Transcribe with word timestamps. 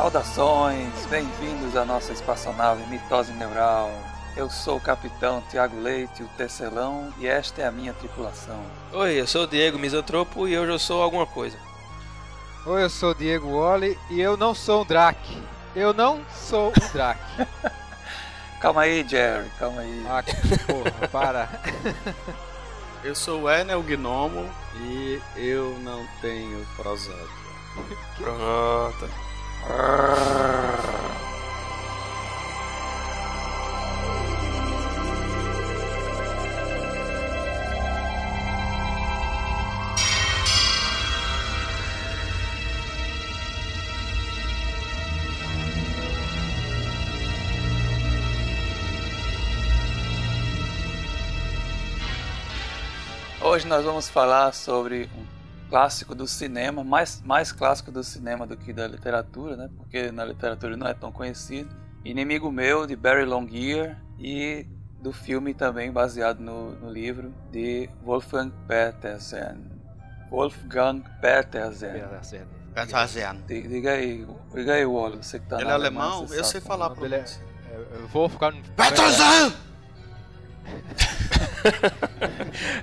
Saudações, 0.00 1.04
bem-vindos 1.10 1.76
à 1.76 1.84
nossa 1.84 2.14
espaçonave 2.14 2.82
Mitose 2.86 3.34
Neural. 3.34 3.92
Eu 4.34 4.48
sou 4.48 4.78
o 4.78 4.80
capitão 4.80 5.42
Tiago 5.50 5.78
Leite, 5.78 6.22
o 6.22 6.28
tecelão, 6.38 7.12
e 7.18 7.26
esta 7.26 7.60
é 7.60 7.66
a 7.66 7.70
minha 7.70 7.92
tripulação. 7.92 8.58
Oi, 8.94 9.20
eu 9.20 9.26
sou 9.26 9.42
o 9.42 9.46
Diego 9.46 9.78
Misantropo 9.78 10.48
e 10.48 10.58
hoje 10.58 10.72
eu 10.72 10.78
sou 10.78 11.02
alguma 11.02 11.26
coisa. 11.26 11.58
Oi, 12.64 12.82
eu 12.82 12.88
sou 12.88 13.10
o 13.10 13.14
Diego 13.14 13.60
Wally 13.60 13.98
e 14.08 14.22
eu 14.22 14.38
não 14.38 14.54
sou 14.54 14.84
um 14.84 14.86
Drake. 14.86 15.42
Eu 15.76 15.92
não 15.92 16.24
sou 16.32 16.68
um 16.68 16.92
Drake. 16.94 17.20
calma 18.58 18.80
aí, 18.80 19.06
Jerry, 19.06 19.50
calma 19.58 19.82
aí. 19.82 20.06
Ah, 20.08 20.24
porra, 20.66 21.08
para. 21.08 21.48
Eu 23.04 23.14
sou 23.14 23.42
o 23.42 23.50
Enel 23.50 23.82
Gnomo 23.82 24.48
e 24.76 25.18
eu 25.34 25.74
não 25.80 26.06
tenho 26.20 26.66
prosódia. 26.76 27.16
Pronto. 28.18 29.29
Hoje 53.42 53.66
nós 53.66 53.84
vamos 53.84 54.08
falar 54.08 54.54
sobre 54.54 55.10
um 55.12 55.39
clássico 55.70 56.14
do 56.16 56.26
cinema, 56.26 56.82
mais, 56.82 57.22
mais 57.22 57.52
clássico 57.52 57.92
do 57.92 58.02
cinema 58.02 58.44
do 58.46 58.56
que 58.56 58.72
da 58.72 58.88
literatura, 58.88 59.56
né? 59.56 59.70
Porque 59.76 60.10
na 60.10 60.24
literatura 60.24 60.76
não 60.76 60.86
é 60.88 60.94
tão 60.94 61.12
conhecido. 61.12 61.68
Inimigo 62.04 62.50
Meu, 62.50 62.86
de 62.86 62.96
Barry 62.96 63.24
Longear, 63.24 64.02
e 64.18 64.66
do 65.00 65.12
filme 65.12 65.54
também 65.54 65.92
baseado 65.92 66.40
no, 66.40 66.72
no 66.72 66.90
livro 66.90 67.32
de 67.52 67.88
Wolfgang 68.04 68.50
Petersen. 68.66 69.64
Wolfgang 70.30 71.02
Petersen. 71.20 72.02
Petersen. 72.74 73.42
Diga 73.46 73.92
aí, 73.92 74.26
diga 74.54 74.74
aí, 74.74 74.84
Wally, 74.84 75.16
você 75.18 75.38
que 75.38 75.46
tá 75.46 75.56
Ele 75.56 75.64
na 75.64 75.70
é 75.70 75.74
alemão? 75.74 76.26
você 76.26 76.40
Eu 76.40 76.44
sei 76.44 76.60
falar 76.60 76.90
como 76.90 77.06
Ele 77.06 77.14
é, 77.14 77.18
pronúncia. 77.18 77.42
é, 77.70 78.06
Wolfgang 78.12 78.62
Petersen! 78.76 79.52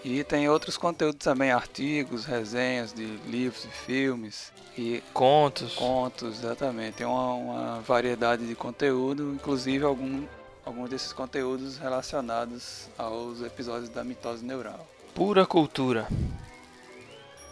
E 0.05 0.23
tem 0.23 0.49
outros 0.49 0.77
conteúdos 0.77 1.25
também, 1.25 1.51
artigos, 1.51 2.25
resenhas 2.25 2.93
de 2.93 3.05
livros 3.27 3.65
e 3.65 3.69
filmes 3.69 4.53
e 4.79 5.03
Contos. 5.13 5.75
contos, 5.75 6.45
exatamente. 6.45 6.99
Tem 6.99 7.07
uma, 7.07 7.35
uma 7.35 7.81
variedade 7.81 8.47
de 8.47 8.55
conteúdo, 8.55 9.33
inclusive 9.35 9.85
algum, 9.85 10.25
alguns 10.65 10.91
desses 10.91 11.13
conteúdos 11.13 11.77
relacionados 11.79 12.89
aos 12.97 13.43
episódios 13.43 13.89
da 13.89 14.05
mitose 14.05 14.45
neural. 14.45 14.87
Pura 15.15 15.45
cultura. 15.45 16.07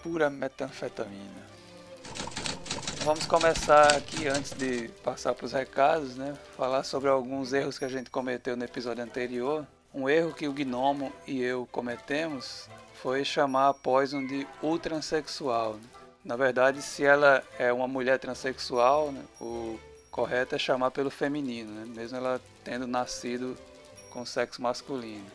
Pura 0.02 0.30
metanfetamina. 0.30 1.42
Vamos 3.04 3.26
começar 3.26 3.96
aqui 3.96 4.28
antes 4.28 4.52
de 4.52 4.86
passar 5.02 5.34
para 5.34 5.44
os 5.44 5.52
recados, 5.52 6.14
né? 6.14 6.36
Falar 6.56 6.84
sobre 6.84 7.08
alguns 7.08 7.52
erros 7.52 7.76
que 7.76 7.84
a 7.84 7.88
gente 7.88 8.08
cometeu 8.08 8.56
no 8.56 8.64
episódio 8.64 9.02
anterior. 9.02 9.66
Um 9.92 10.08
erro 10.08 10.32
que 10.32 10.46
o 10.46 10.52
Gnomo 10.52 11.12
e 11.26 11.42
eu 11.42 11.68
cometemos 11.72 12.68
foi 13.02 13.24
chamar 13.24 13.70
a 13.70 13.74
Poison 13.74 14.24
de 14.24 14.46
ultransexual. 14.62 15.74
né? 15.74 15.80
Na 16.24 16.36
verdade, 16.36 16.80
se 16.80 17.04
ela 17.04 17.42
é 17.58 17.72
uma 17.72 17.88
mulher 17.88 18.20
transexual, 18.20 19.10
né, 19.10 19.24
o 19.40 19.80
correto 20.08 20.54
é 20.54 20.58
chamar 20.58 20.92
pelo 20.92 21.10
feminino, 21.10 21.72
né, 21.72 21.84
mesmo 21.84 22.16
ela 22.16 22.40
tendo 22.62 22.86
nascido 22.86 23.58
com 24.10 24.24
sexo 24.24 24.62
masculino. 24.62 25.26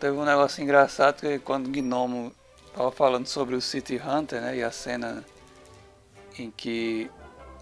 Teve 0.00 0.16
um 0.16 0.24
negócio 0.24 0.62
engraçado 0.62 1.20
que 1.20 1.38
quando 1.40 1.66
o 1.66 1.70
Gnomo 1.70 2.32
tava 2.74 2.90
falando 2.90 3.26
sobre 3.26 3.54
o 3.54 3.60
City 3.60 4.00
Hunter, 4.04 4.40
né, 4.40 4.56
e 4.56 4.62
a 4.62 4.70
cena 4.70 5.24
em 6.38 6.50
que 6.50 7.10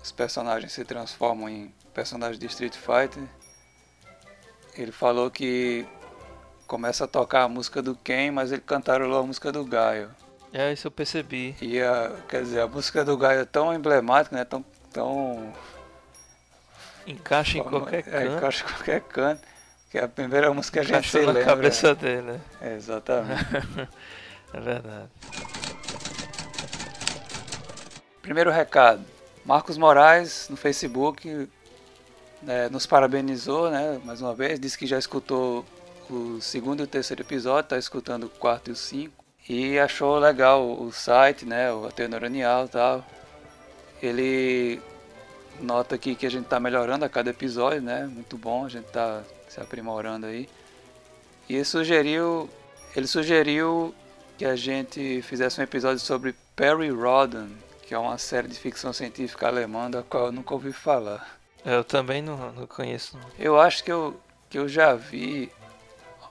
os 0.03 0.13
personagens 0.13 0.73
se 0.73 0.85
transformam 0.85 1.49
em 1.49 1.75
personagens 1.95 2.39
de 2.39 2.47
Street 2.47 2.75
Fighter, 2.77 3.23
ele 4.77 4.93
falou 4.93 5.31
que 5.31 5.87
começa 6.67 7.05
a 7.05 7.09
tocar 7.09 7.43
a 7.45 7.49
música 7.49 7.83
do 7.83 7.95
Ken, 7.97 8.31
mas 8.31 8.53
ele 8.53 8.61
cantarolou 8.61 9.21
a 9.21 9.23
música 9.27 9.51
do 9.51 9.65
Gaio. 9.65 10.11
É, 10.53 10.73
isso 10.73 10.87
eu 10.87 10.91
percebi. 10.91 11.57
E 11.61 11.81
a, 11.81 12.13
quer 12.29 12.43
dizer, 12.43 12.61
a 12.61 12.67
música 12.69 13.05
do 13.05 13.17
Gaio 13.17 13.41
é 13.41 13.45
tão 13.45 13.73
emblemática, 13.75 14.37
né, 14.37 14.45
tão, 14.45 14.65
tão 14.93 15.53
Encaixa 17.07 17.59
em 17.59 17.63
forma- 17.63 17.81
qualquer 17.81 17.99
é, 17.99 18.03
canto. 18.03 18.37
encaixa 18.37 18.65
em 18.65 18.69
qualquer 18.69 19.01
canto, 19.01 19.43
que 19.91 19.99
é 19.99 20.05
a 20.05 20.09
primeira 20.09 20.53
música 20.53 20.85
que 20.85 20.93
a 20.93 20.97
gente 20.97 21.11
se 21.11 21.19
lembra. 21.19 21.45
cabeça 21.45 21.95
dele, 21.95 22.23
né? 22.23 22.41
É, 22.61 22.75
exatamente. 22.75 23.45
É 24.53 24.61
verdade. 24.61 25.09
Primeiro 28.23 28.51
recado. 28.51 29.05
Marcos 29.45 29.79
Moraes 29.79 30.49
no 30.51 30.57
Facebook 30.57 31.49
né, 32.43 32.69
nos 32.69 32.87
parabenizou, 32.87 33.71
né, 33.71 34.01
mais 34.05 34.21
uma 34.21 34.35
vez, 34.35 34.61
disse 34.61 34.77
que 34.77 34.87
já 34.87 34.99
escutou 34.99 35.65
o 36.11 36.41
segundo 36.41 36.81
e 36.81 36.85
o 36.85 36.87
terceiro 36.87 37.23
episódio, 37.23 37.67
está 37.67 37.79
escutando 37.79 38.25
o 38.25 38.29
quarto 38.29 38.69
e 38.69 38.73
o 38.73 38.77
cinco 38.77 39.25
e 39.49 39.79
achou 39.79 40.19
legal 40.19 40.63
o 40.63 40.93
site, 40.93 41.47
né, 41.47 41.73
o 41.73 41.87
Ateu 41.87 42.09
Neuronial 42.09 42.67
e 42.67 42.69
tal. 42.69 43.07
Ele 44.03 44.83
nota 45.61 45.95
aqui 45.95 46.15
que 46.15 46.27
a 46.27 46.31
gente 46.31 46.45
está 46.45 46.61
melhorando 46.61 47.05
a 47.05 47.09
cada 47.09 47.31
episódio, 47.31 47.81
né, 47.81 48.07
muito 48.07 48.37
bom, 48.37 48.67
a 48.67 48.69
gente 48.69 48.87
está 48.87 49.23
se 49.49 49.61
aprimorando 49.61 50.27
aí. 50.27 50.49
E 51.49 51.65
sugeriu, 51.65 52.49
ele 52.95 53.07
sugeriu 53.07 53.95
que 54.39 54.45
a 54.45 54.55
gente 54.55 55.21
fizesse 55.23 55.61
um 55.61 55.65
episódio 55.65 55.99
sobre 55.99 56.33
Perry 56.55 56.91
Rhodan, 56.91 57.49
que 57.83 57.93
é 57.93 57.99
uma 57.99 58.17
série 58.19 58.47
de 58.47 58.55
ficção 58.55 58.93
científica 58.93 59.49
alemã 59.49 59.91
da 59.91 60.05
qual 60.05 60.27
eu 60.27 60.33
nunca 60.33 60.55
ouvi 60.55 60.73
falar. 60.73 61.39
Eu 61.65 61.83
também 61.83 62.23
não, 62.23 62.53
não 62.53 62.67
conheço. 62.69 63.19
não. 63.19 63.29
Eu 63.37 63.61
acho 63.61 63.83
que 63.83 63.91
eu, 63.91 64.19
que 64.49 64.57
eu 64.57 64.69
já 64.69 64.95
vi 64.95 65.51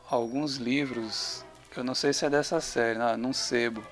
alguns 0.09 0.55
livros, 0.55 1.43
que 1.69 1.81
eu 1.81 1.83
não 1.83 1.93
sei 1.93 2.13
se 2.13 2.25
é 2.25 2.29
dessa 2.29 2.61
série, 2.61 2.97
não, 2.97 3.17
num 3.17 3.33
sebo, 3.33 3.83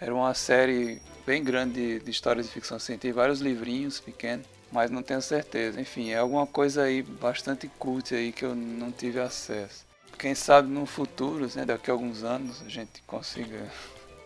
Era 0.00 0.12
uma 0.12 0.34
série 0.34 1.00
bem 1.24 1.44
grande 1.44 1.74
de, 1.74 2.00
de 2.00 2.10
histórias 2.10 2.46
de 2.46 2.52
ficção 2.52 2.80
científica, 2.80 3.20
vários 3.20 3.38
livrinhos 3.38 4.00
pequenos, 4.00 4.46
mas 4.72 4.90
não 4.90 5.00
tenho 5.00 5.22
certeza. 5.22 5.80
Enfim, 5.80 6.10
é 6.10 6.18
alguma 6.18 6.44
coisa 6.44 6.82
aí 6.82 7.02
bastante 7.02 7.70
cult 7.78 8.12
aí 8.12 8.32
que 8.32 8.44
eu 8.44 8.56
não 8.56 8.90
tive 8.90 9.20
acesso. 9.20 9.86
Quem 10.18 10.34
sabe 10.34 10.68
no 10.68 10.86
futuro, 10.86 11.48
né, 11.54 11.64
daqui 11.64 11.90
a 11.90 11.94
alguns 11.94 12.22
anos, 12.22 12.62
a 12.62 12.68
gente 12.68 13.02
consiga. 13.06 13.70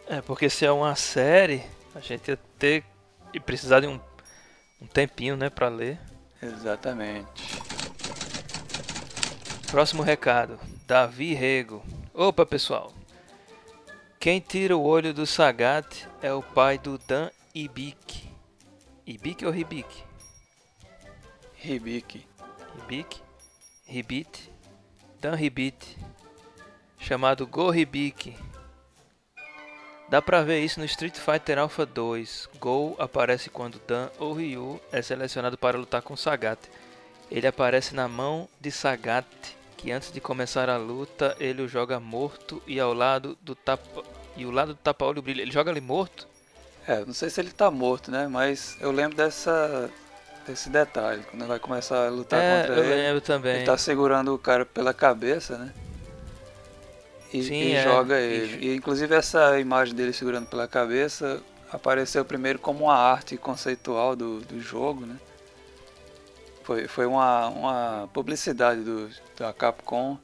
É, 0.07 0.21
porque 0.21 0.49
se 0.49 0.65
é 0.65 0.71
uma 0.71 0.95
série, 0.95 1.63
a 1.95 2.01
gente 2.01 2.29
ia 2.29 2.39
ter 2.59 2.85
e 3.33 3.41
precisar 3.41 3.81
de 3.81 3.87
um, 3.87 4.01
um 4.81 4.87
tempinho, 4.87 5.37
né, 5.37 5.51
para 5.51 5.69
ler. 5.69 5.99
Exatamente. 6.43 7.59
Próximo 9.71 10.03
recado. 10.03 10.59
Davi 10.87 11.35
Rego. 11.35 11.83
Opa, 12.15 12.47
pessoal. 12.47 12.93
Quem 14.19 14.41
tira 14.41 14.77
o 14.77 14.83
olho 14.83 15.13
do 15.13 15.27
Sagat 15.27 16.09
é 16.23 16.33
o 16.33 16.43
pai 16.43 16.79
do 16.79 16.99
Dan 16.99 17.31
Ibik. 17.55 18.29
Ibik 19.07 19.45
ou 19.45 19.53
Ribik? 19.53 20.05
Ribik. 21.55 22.27
Ribik? 22.75 23.23
Ribit? 23.87 24.51
Dan 25.21 25.35
Ribit. 25.35 25.97
Chamado 26.99 27.47
Go 27.47 27.71
Ribik. 27.71 28.37
Dá 30.09 30.23
pra 30.23 30.43
ver 30.43 30.61
isso 30.61 30.81
no 30.81 30.87
Street 30.87 31.17
Fighter 31.17 31.59
Alpha 31.59 31.85
2. 31.85 32.49
Go 32.59 32.97
aparece 32.99 33.51
quando 33.51 33.81
Dan 33.87 34.09
ou 34.19 34.33
Ryu 34.33 34.81
é 34.91 35.03
selecionado 35.03 35.59
para 35.59 35.77
lutar 35.77 36.03
com 36.03 36.17
Sagat. 36.17 36.59
Ele 37.31 37.47
aparece 37.47 37.95
na 37.95 38.09
mão 38.09 38.49
de 38.59 38.71
Sagat, 38.71 39.27
que 39.77 39.93
antes 39.93 40.11
de 40.11 40.21
começar 40.21 40.71
a 40.71 40.79
luta 40.79 41.37
ele 41.39 41.61
o 41.61 41.69
joga 41.69 42.01
morto 42.01 42.63
e 42.67 42.81
ao 42.81 42.95
lado 42.95 43.37
do 43.43 43.55
tapa 43.55 44.03
e 44.35 44.47
o 44.47 44.51
lado 44.51 44.73
do 44.73 44.79
tapa-olho 44.79 45.21
brilha. 45.21 45.43
Ele 45.43 45.51
joga 45.51 45.71
ali 45.71 45.81
morto? 45.81 46.27
É, 46.87 47.05
não 47.05 47.13
sei 47.13 47.29
se 47.29 47.41
ele 47.41 47.51
tá 47.51 47.71
morto, 47.71 48.11
né? 48.11 48.29
Mas 48.29 48.79
eu 48.81 48.91
lembro 48.91 49.17
dessa 49.17 49.91
desse 50.53 50.69
detalhe 50.71 51.23
quando 51.31 51.43
ele 51.43 51.49
vai 51.49 51.59
começar 51.59 52.07
a 52.07 52.11
lutar 52.11 52.41
é, 52.41 52.61
contra 52.61 52.77
eu 52.77 52.85
ele. 52.85 52.95
lembro 52.95 53.21
também. 53.21 53.57
Ele 53.57 53.65
tá 53.65 53.77
segurando 53.77 54.35
o 54.35 54.39
cara 54.39 54.65
pela 54.65 54.95
cabeça, 54.95 55.59
né? 55.59 55.73
E, 57.33 57.43
Sim, 57.43 57.55
e 57.55 57.73
é, 57.75 57.83
joga 57.83 58.19
ele. 58.19 58.67
E 58.67 58.75
inclusive 58.75 59.15
essa 59.15 59.59
imagem 59.61 59.95
dele 59.95 60.13
segurando 60.13 60.47
pela 60.47 60.67
cabeça 60.67 61.43
apareceu 61.71 62.25
primeiro 62.25 62.59
como 62.59 62.85
uma 62.85 62.97
arte 62.97 63.37
conceitual 63.37 64.17
do, 64.17 64.41
do 64.41 64.61
jogo, 64.61 65.05
né? 65.05 65.17
Foi, 66.65 66.89
foi 66.89 67.07
uma, 67.07 67.49
uma 67.49 68.11
publicidade 68.13 68.81
do, 68.81 69.11
da 69.37 69.53
Capcom 69.53 70.19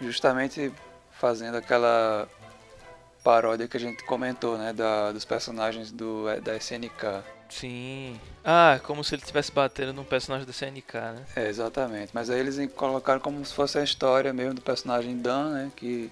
justamente 0.00 0.72
fazendo 1.12 1.56
aquela 1.56 2.28
paródia 3.22 3.68
que 3.68 3.76
a 3.76 3.80
gente 3.80 4.02
comentou, 4.04 4.58
né? 4.58 4.72
Da, 4.72 5.12
dos 5.12 5.24
personagens 5.24 5.92
do, 5.92 6.24
da 6.42 6.56
SNK. 6.56 7.22
Sim. 7.50 8.18
Ah, 8.44 8.80
como 8.84 9.04
se 9.04 9.14
ele 9.14 9.22
estivesse 9.22 9.52
batendo 9.52 9.92
num 9.92 10.04
personagem 10.04 10.46
da 10.46 10.52
CNK, 10.52 10.94
né? 10.94 11.24
É, 11.36 11.48
exatamente. 11.48 12.10
Mas 12.14 12.30
aí 12.30 12.40
eles 12.40 12.72
colocaram 12.72 13.20
como 13.20 13.44
se 13.44 13.52
fosse 13.52 13.78
a 13.78 13.82
história 13.84 14.32
mesmo 14.32 14.54
do 14.54 14.62
personagem 14.62 15.18
Dan, 15.18 15.50
né? 15.50 15.72
Que 15.76 16.10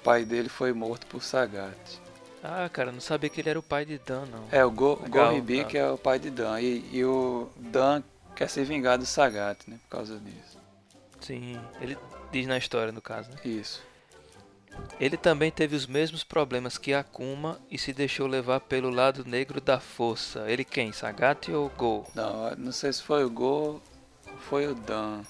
o 0.00 0.02
pai 0.02 0.24
dele 0.24 0.48
foi 0.48 0.72
morto 0.72 1.06
por 1.06 1.22
Sagat. 1.22 1.76
Ah, 2.42 2.68
cara, 2.68 2.92
não 2.92 3.00
sabia 3.00 3.30
que 3.30 3.40
ele 3.40 3.50
era 3.50 3.58
o 3.58 3.62
pai 3.62 3.84
de 3.84 3.98
Dan, 3.98 4.26
não. 4.26 4.44
É, 4.50 4.64
o 4.64 4.70
Go, 4.70 5.00
Legal, 5.02 5.40
tá. 5.40 5.78
é 5.78 5.90
o 5.90 5.96
pai 5.96 6.18
de 6.18 6.30
Dan. 6.30 6.60
E, 6.60 6.84
e 6.92 7.04
o 7.04 7.48
Dan 7.56 8.02
quer 8.34 8.48
se 8.48 8.62
vingar 8.64 8.98
do 8.98 9.06
Sagat, 9.06 9.58
né? 9.66 9.78
Por 9.84 9.96
causa 9.96 10.18
disso. 10.18 10.58
Sim, 11.20 11.58
ele 11.80 11.96
diz 12.30 12.46
na 12.46 12.58
história, 12.58 12.92
no 12.92 13.00
caso, 13.00 13.30
né? 13.30 13.36
Isso. 13.44 13.82
Ele 15.00 15.16
também 15.16 15.50
teve 15.50 15.74
os 15.74 15.86
mesmos 15.86 16.22
problemas 16.22 16.78
que 16.78 16.94
Akuma 16.94 17.58
e 17.70 17.76
se 17.76 17.92
deixou 17.92 18.26
levar 18.26 18.60
pelo 18.60 18.90
lado 18.90 19.24
negro 19.24 19.60
da 19.60 19.80
força. 19.80 20.44
Ele 20.48 20.64
quem? 20.64 20.92
Sagat 20.92 21.50
ou 21.50 21.68
Go? 21.70 22.06
Não, 22.14 22.50
não 22.56 22.72
sei 22.72 22.92
se 22.92 23.02
foi 23.02 23.24
o 23.24 23.30
Go 23.30 23.82
ou 24.30 24.38
foi 24.48 24.66
o 24.68 24.74
Dan. 24.74 25.22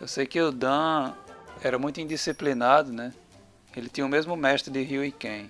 Eu 0.00 0.08
sei 0.08 0.26
que 0.26 0.40
o 0.40 0.50
Dan 0.50 1.12
era 1.62 1.78
muito 1.78 2.00
indisciplinado, 2.00 2.92
né? 2.92 3.12
Ele 3.76 3.88
tinha 3.88 4.04
o 4.04 4.08
mesmo 4.08 4.36
mestre 4.36 4.72
de 4.72 4.82
Ryu 4.82 5.04
e 5.04 5.12
Ken. 5.12 5.48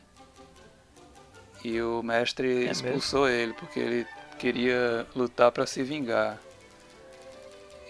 E 1.65 1.81
o 1.81 2.03
mestre 2.03 2.67
É 2.67 2.71
expulsou 2.71 3.29
ele 3.29 3.53
porque 3.55 3.81
ele 3.81 4.07
queria 4.39 5.07
lutar 5.17 5.51
para 5.51 5.67
se 5.67 5.83
vingar. 5.83 6.39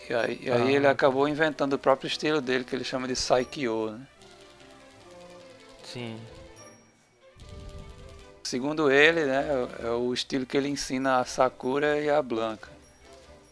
E 0.09 0.15
aí, 0.15 0.41
e 0.43 0.51
aí 0.51 0.63
Ah. 0.69 0.73
ele 0.73 0.87
acabou 0.87 1.29
inventando 1.29 1.75
o 1.75 1.79
próprio 1.79 2.09
estilo 2.09 2.41
dele, 2.41 2.65
que 2.65 2.75
ele 2.75 2.85
chama 2.85 3.07
de 3.07 3.15
Saikyo, 3.17 3.91
né? 3.91 4.07
Sim. 5.93 6.21
Segundo 8.43 8.91
ele, 8.91 9.25
né, 9.25 9.47
é 9.83 9.87
é 9.87 9.91
o 9.91 10.13
estilo 10.13 10.47
que 10.47 10.57
ele 10.57 10.69
ensina 10.69 11.21
a 11.21 11.25
Sakura 11.25 12.01
e 12.01 12.09
a 12.09 12.23
Blanca. 12.23 12.71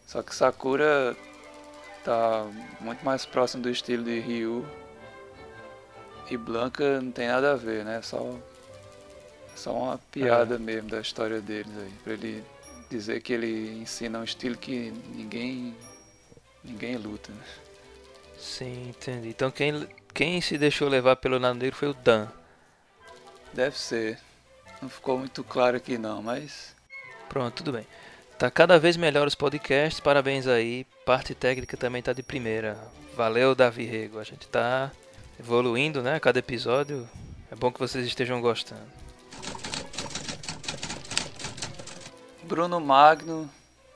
Só 0.07 0.23
que 0.23 0.33
Sakura 0.33 1.15
tá 2.03 2.47
muito 2.79 3.03
mais 3.03 3.25
próximo 3.25 3.63
do 3.63 3.69
estilo 3.69 4.03
de 4.03 4.19
Ryu. 4.19 4.65
E 6.29 6.37
Blanca 6.37 7.01
não 7.01 7.11
tem 7.11 7.27
nada 7.27 7.53
a 7.53 7.55
ver, 7.55 7.85
né? 7.85 8.01
Só, 8.01 8.35
só 9.55 9.73
uma 9.73 9.97
piada 10.11 10.57
mesmo 10.57 10.89
da 10.89 10.99
história 10.99 11.41
deles 11.41 11.71
aí. 11.77 11.91
Pra 12.03 12.13
ele 12.13 12.43
dizer 12.89 13.21
que 13.21 13.33
ele 13.33 13.81
ensina 13.81 14.19
um 14.19 14.23
estilo 14.23 14.57
que 14.57 14.91
ninguém, 15.13 15.75
ninguém 16.63 16.97
luta, 16.97 17.31
né? 17.31 17.43
Sim, 18.37 18.89
entendi. 18.89 19.29
Então 19.29 19.51
quem, 19.51 19.87
quem 20.17 20.41
se 20.41 20.57
deixou 20.57 20.89
levar 20.89 21.15
pelo 21.17 21.37
lado 21.37 21.59
negro 21.59 21.75
foi 21.75 21.89
o 21.89 21.93
Dan. 21.93 22.27
Deve 23.53 23.77
ser. 23.77 24.17
Não 24.81 24.89
ficou 24.89 25.15
muito 25.19 25.43
claro 25.43 25.77
aqui 25.77 25.95
não, 25.95 26.23
mas 26.23 26.75
Pronto, 27.29 27.57
tudo 27.57 27.71
bem. 27.71 27.85
Tá 28.35 28.49
cada 28.49 28.79
vez 28.79 28.97
melhor 28.97 29.27
os 29.27 29.35
podcasts, 29.35 29.99
parabéns 29.99 30.47
aí. 30.47 30.87
Parte 31.05 31.35
técnica 31.35 31.77
também 31.77 32.01
tá 32.01 32.13
de 32.13 32.23
primeira. 32.23 32.79
Valeu, 33.15 33.53
Davi 33.53 33.85
Rego. 33.85 34.17
A 34.17 34.23
gente 34.23 34.47
tá 34.47 34.91
evoluindo, 35.39 36.01
né? 36.01 36.19
Cada 36.19 36.39
episódio. 36.39 37.07
É 37.51 37.55
bom 37.55 37.71
que 37.71 37.79
vocês 37.79 38.03
estejam 38.03 38.41
gostando. 38.41 38.81
Bruno 42.41 42.79
Magno 42.79 43.47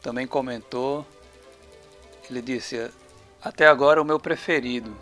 também 0.03 0.27
comentou. 0.27 1.03
Ele 2.29 2.43
disse: 2.43 2.91
Até 3.41 3.65
agora 3.65 3.99
o 3.99 4.05
meu 4.05 4.19
preferido. 4.19 4.95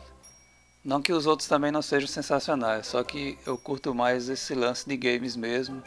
Não 0.83 1.01
que 1.01 1.11
os 1.11 1.25
outros 1.25 1.47
também 1.47 1.71
não 1.71 1.81
sejam 1.81 2.07
sensacionais, 2.07 2.87
só 2.87 3.03
que 3.03 3.37
eu 3.45 3.57
curto 3.57 3.93
mais 3.93 4.29
esse 4.29 4.53
lance 4.55 4.87
de 4.87 4.95
games 4.95 5.35
mesmo. 5.35 5.83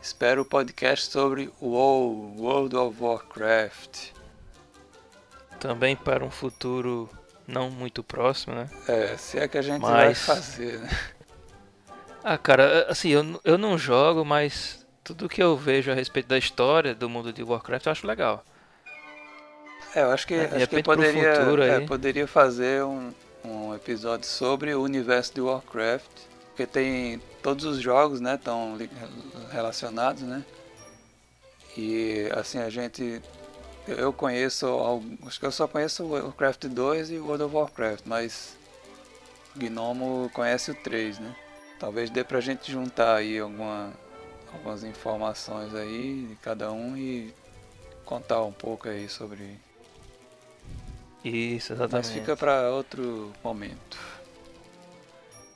Espero 0.00 0.42
o 0.42 0.44
podcast 0.44 1.10
sobre 1.10 1.50
WoW, 1.60 2.34
World 2.38 2.76
of 2.76 3.02
Warcraft. 3.02 4.12
Também 5.58 5.94
para 5.94 6.24
um 6.24 6.30
futuro 6.30 7.08
não 7.46 7.70
muito 7.70 8.02
próximo, 8.02 8.54
né? 8.54 8.70
É, 8.88 9.16
se 9.16 9.38
é 9.38 9.46
que 9.48 9.58
a 9.58 9.62
gente 9.62 9.82
vai 9.82 10.06
Mas- 10.06 10.20
fazer, 10.22 10.78
né? 10.78 10.88
Ah, 12.22 12.38
cara, 12.38 12.86
assim, 12.88 13.08
eu, 13.10 13.40
eu 13.44 13.58
não 13.58 13.76
jogo, 13.76 14.24
mas 14.24 14.86
tudo 15.02 15.28
que 15.28 15.42
eu 15.42 15.56
vejo 15.56 15.90
a 15.90 15.94
respeito 15.94 16.28
da 16.28 16.38
história 16.38 16.94
do 16.94 17.08
mundo 17.08 17.32
de 17.32 17.42
Warcraft 17.42 17.86
eu 17.86 17.92
acho 17.92 18.06
legal. 18.06 18.44
É, 19.94 20.02
eu 20.02 20.10
acho 20.10 20.26
que, 20.26 20.34
É, 20.34 20.44
acho 20.54 20.68
que 20.68 20.82
poderia, 20.82 21.34
futuro 21.34 21.62
é, 21.62 21.76
aí. 21.76 21.86
poderia 21.86 22.26
fazer 22.28 22.84
um, 22.84 23.10
um 23.44 23.74
episódio 23.74 24.26
sobre 24.26 24.74
o 24.74 24.82
universo 24.82 25.34
de 25.34 25.40
Warcraft, 25.40 26.06
porque 26.48 26.66
tem 26.66 27.20
todos 27.42 27.64
os 27.64 27.80
jogos, 27.80 28.20
né, 28.20 28.34
estão 28.34 28.76
relacionados, 29.50 30.22
né? 30.22 30.44
E 31.76 32.28
assim 32.34 32.58
a 32.58 32.68
gente 32.68 33.22
eu- 33.86 34.12
conheço, 34.12 34.66
acho 35.26 35.40
que 35.40 35.46
eu 35.46 35.52
só 35.52 35.66
conheço 35.66 36.04
o 36.04 36.10
Warcraft 36.10 36.66
2 36.66 37.10
e 37.10 37.18
World 37.18 37.44
of 37.44 37.54
Warcraft, 37.54 38.04
mas 38.06 38.56
Gnomo 39.56 40.30
conhece 40.34 40.70
o 40.70 40.74
3, 40.74 41.18
né? 41.18 41.34
Talvez 41.78 42.10
dê 42.10 42.22
pra 42.22 42.40
gente 42.40 42.70
juntar 42.70 43.16
aí 43.16 43.38
alguma, 43.38 43.92
algumas 44.52 44.84
informações 44.84 45.74
aí 45.74 46.26
de 46.28 46.36
cada 46.36 46.70
um 46.70 46.96
e 46.96 47.34
contar 48.04 48.42
um 48.42 48.52
pouco 48.52 48.88
aí 48.88 49.08
sobre 49.08 49.56
Isso, 51.24 51.72
mas 51.72 51.80
exatamente. 51.80 52.20
fica 52.20 52.36
para 52.36 52.70
outro 52.70 53.32
momento. 53.44 53.98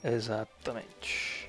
Exatamente. 0.02 1.48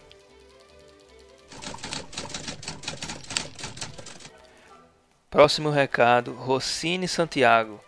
Próximo 5.29 5.69
recado, 5.69 6.31
Rossini 6.31 7.09
Santiago. 7.09 7.83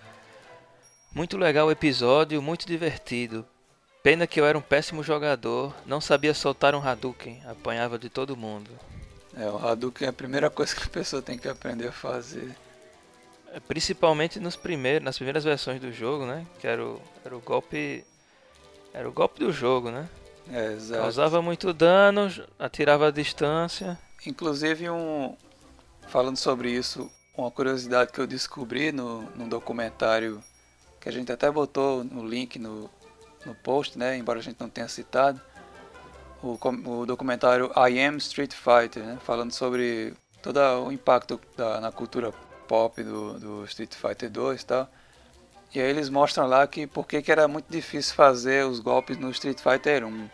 Muito 1.13 1.37
legal 1.37 1.67
o 1.67 1.71
episódio, 1.71 2.41
muito 2.41 2.67
divertido. 2.67 3.45
Pena 4.03 4.27
que 4.27 4.39
eu 4.39 4.45
era 4.45 4.57
um 4.57 4.61
péssimo 4.61 5.01
jogador, 5.01 5.73
não 5.85 6.01
sabia 6.01 6.33
soltar 6.33 6.75
um 6.75 6.85
Hadouken, 6.85 7.41
apanhava 7.47 7.97
de 7.97 8.09
todo 8.09 8.35
mundo. 8.35 8.69
É, 9.35 9.49
o 9.49 9.57
Hadouken 9.57 10.07
é 10.07 10.09
a 10.09 10.13
primeira 10.13 10.49
coisa 10.49 10.75
que 10.75 10.83
a 10.83 10.89
pessoa 10.89 11.21
tem 11.21 11.37
que 11.37 11.47
aprender 11.47 11.87
a 11.87 11.91
fazer. 11.91 12.53
É, 13.57 13.59
Principalmente 13.59 14.39
nos 14.39 14.55
primeiros, 14.55 15.03
nas 15.03 15.17
primeiras 15.17 15.43
versões 15.43 15.81
do 15.81 15.91
jogo, 15.91 16.25
né? 16.25 16.45
Que 16.59 16.67
era 16.67 16.83
o, 16.83 17.01
era 17.25 17.35
o 17.35 17.39
golpe. 17.39 18.05
Era 18.93 19.09
o 19.09 19.11
golpe 19.11 19.39
do 19.39 19.51
jogo, 19.51 19.91
né? 19.91 20.07
É, 20.51 20.73
exato. 20.73 21.01
Causava 21.01 21.41
muito 21.41 21.73
dano, 21.73 22.31
atirava 22.57 23.07
a 23.07 23.11
distância. 23.11 23.99
Inclusive, 24.25 24.89
um, 24.89 25.35
falando 26.07 26.37
sobre 26.37 26.71
isso, 26.71 27.11
uma 27.37 27.51
curiosidade 27.51 28.11
que 28.11 28.19
eu 28.19 28.27
descobri 28.27 28.91
no, 28.91 29.23
no 29.35 29.47
documentário 29.47 30.41
que 30.99 31.09
a 31.09 31.11
gente 31.11 31.31
até 31.31 31.51
botou 31.51 32.03
no 32.03 32.25
link 32.25 32.57
no, 32.57 32.89
no 33.45 33.53
post, 33.55 33.97
né? 33.97 34.17
Embora 34.17 34.39
a 34.39 34.41
gente 34.41 34.59
não 34.59 34.69
tenha 34.69 34.87
citado, 34.87 35.39
o, 36.41 36.57
o 36.85 37.05
documentário 37.05 37.71
I 37.75 37.99
Am 37.99 38.17
Street 38.17 38.53
Fighter, 38.53 39.03
né? 39.03 39.17
Falando 39.21 39.51
sobre 39.51 40.13
todo 40.41 40.59
o 40.85 40.91
impacto 40.91 41.39
da, 41.55 41.81
na 41.81 41.91
cultura 41.91 42.31
pop 42.67 43.01
do, 43.01 43.39
do 43.39 43.65
Street 43.65 43.93
Fighter 43.95 44.29
2 44.29 44.61
e 44.61 44.65
tal. 44.65 44.89
E 45.73 45.81
aí 45.81 45.89
eles 45.89 46.09
mostram 46.09 46.47
lá 46.47 46.65
que 46.65 46.87
porque 46.87 47.21
que 47.21 47.31
era 47.31 47.47
muito 47.47 47.67
difícil 47.69 48.15
fazer 48.15 48.65
os 48.65 48.79
golpes 48.79 49.17
no 49.17 49.29
Street 49.31 49.59
Fighter 49.59 50.05
1. 50.05 50.29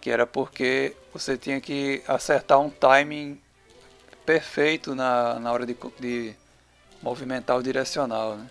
Que 0.00 0.10
era 0.10 0.26
porque 0.26 0.94
você 1.12 1.36
tinha 1.36 1.60
que 1.60 2.02
acertar 2.06 2.60
um 2.60 2.68
timing 2.68 3.40
perfeito 4.26 4.94
na, 4.94 5.38
na 5.38 5.52
hora 5.52 5.66
de, 5.66 5.76
de 5.98 6.34
movimentar 7.02 7.56
o 7.56 7.62
direcional, 7.62 8.36
né? 8.36 8.50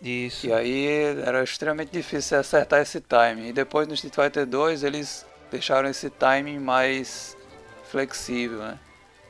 Isso. 0.00 0.46
E 0.46 0.52
aí 0.52 0.86
era 1.24 1.42
extremamente 1.42 1.90
difícil 1.90 2.38
acertar 2.38 2.80
esse 2.80 3.00
timing. 3.00 3.48
E 3.48 3.52
depois 3.52 3.88
no 3.88 3.94
Street 3.94 4.14
Fighter 4.14 4.46
2 4.46 4.82
eles 4.82 5.26
deixaram 5.50 5.88
esse 5.88 6.10
timing 6.10 6.58
mais 6.58 7.36
flexível, 7.90 8.58
né? 8.58 8.78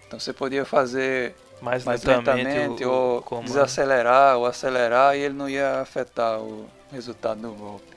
Então 0.07 0.19
você 0.19 0.33
podia 0.33 0.65
fazer 0.65 1.35
mais, 1.61 1.85
mais 1.85 2.03
lentamente, 2.05 2.49
lentamente 2.49 2.85
o, 2.85 2.91
ou 2.91 3.39
o 3.39 3.43
desacelerar 3.43 4.37
ou 4.37 4.47
acelerar 4.47 5.17
e 5.17 5.21
ele 5.21 5.35
não 5.35 5.49
ia 5.49 5.81
afetar 5.81 6.41
o 6.41 6.69
resultado 6.91 7.41
do 7.41 7.53
golpe. 7.53 7.97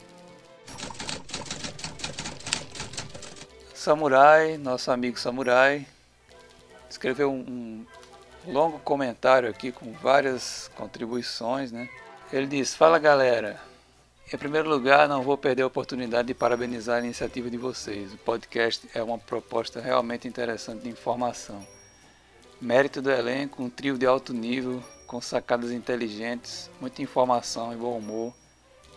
Samurai, 3.73 4.57
nosso 4.57 4.91
amigo 4.91 5.17
Samurai, 5.17 5.87
escreveu 6.89 7.31
um, 7.31 7.85
um 8.45 8.51
longo 8.51 8.79
comentário 8.79 9.49
aqui 9.49 9.71
com 9.71 9.93
várias 9.93 10.69
contribuições, 10.75 11.71
né? 11.71 11.87
Ele 12.31 12.45
diz: 12.45 12.75
Fala 12.75 12.99
galera, 12.99 13.59
em 14.31 14.37
primeiro 14.37 14.69
lugar, 14.69 15.07
não 15.07 15.23
vou 15.23 15.37
perder 15.37 15.63
a 15.63 15.67
oportunidade 15.67 16.27
de 16.27 16.33
parabenizar 16.33 16.97
a 16.97 16.99
iniciativa 16.99 17.49
de 17.49 17.57
vocês. 17.57 18.13
O 18.13 18.17
podcast 18.17 18.87
é 18.93 19.01
uma 19.01 19.17
proposta 19.17 19.79
realmente 19.79 20.27
interessante 20.27 20.83
de 20.83 20.89
informação. 20.89 21.65
Mérito 22.61 23.01
do 23.01 23.09
elenco, 23.09 23.63
um 23.63 23.69
trio 23.69 23.97
de 23.97 24.05
alto 24.05 24.33
nível, 24.33 24.83
com 25.07 25.21
sacadas 25.21 25.71
inteligentes, 25.71 26.69
muita 26.79 27.01
informação 27.01 27.73
e 27.73 27.75
bom 27.75 27.97
humor. 27.97 28.33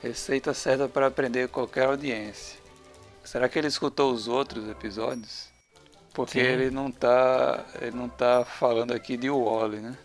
Receita 0.02 0.52
certa 0.52 0.88
para 0.88 1.07
aprender 1.07 1.49
qualquer 1.49 1.87
audiência. 1.87 2.59
Será 3.25 3.49
que 3.49 3.57
ele 3.59 3.69
escutou 3.69 4.12
os 4.12 4.26
outros 4.26 4.69
episódios? 4.69 5.49
Porque 6.12 6.40
Sim. 6.40 6.47
ele 6.47 6.71
não 6.71 6.90
tá, 6.90 7.64
ele 7.81 7.97
não 7.97 8.09
tá 8.09 8.45
falando 8.45 8.92
aqui 8.92 9.16
de 9.16 9.31
Wally, 9.31 9.78
né? 9.78 9.97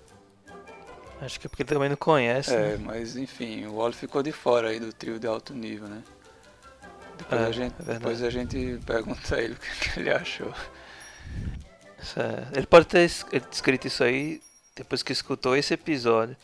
Acho 1.20 1.40
que 1.40 1.48
é 1.48 1.50
porque 1.50 1.64
ele 1.64 1.70
também 1.70 1.90
não 1.90 1.98
conhece. 1.98 2.54
É, 2.54 2.78
né? 2.78 2.80
mas 2.80 3.18
enfim, 3.18 3.66
o 3.66 3.78
Wally 3.78 3.96
ficou 3.96 4.22
de 4.22 4.32
fora 4.32 4.70
aí 4.70 4.80
do 4.80 4.94
trio 4.94 5.20
de 5.20 5.26
alto 5.26 5.54
nível, 5.54 5.88
né? 5.88 6.04
Depois, 7.18 7.42
É, 7.42 7.46
a, 7.46 7.52
gente, 7.52 7.76
é 7.82 7.94
depois 7.96 8.24
a 8.24 8.30
gente 8.30 8.80
pergunta 8.86 9.36
a 9.36 9.42
ele 9.42 9.56
o 9.56 9.58
que 9.58 10.00
ele 10.00 10.12
achou. 10.12 10.54
É- 12.16 12.58
Ele 12.58 12.66
pode 12.66 12.86
ter 12.86 13.00
es- 13.06 13.26
escrito 13.52 13.88
isso 13.88 14.04
aí 14.04 14.42
depois 14.76 15.02
que 15.04 15.12
escutou 15.12 15.56
esse 15.56 15.74
episódio. 15.74 16.36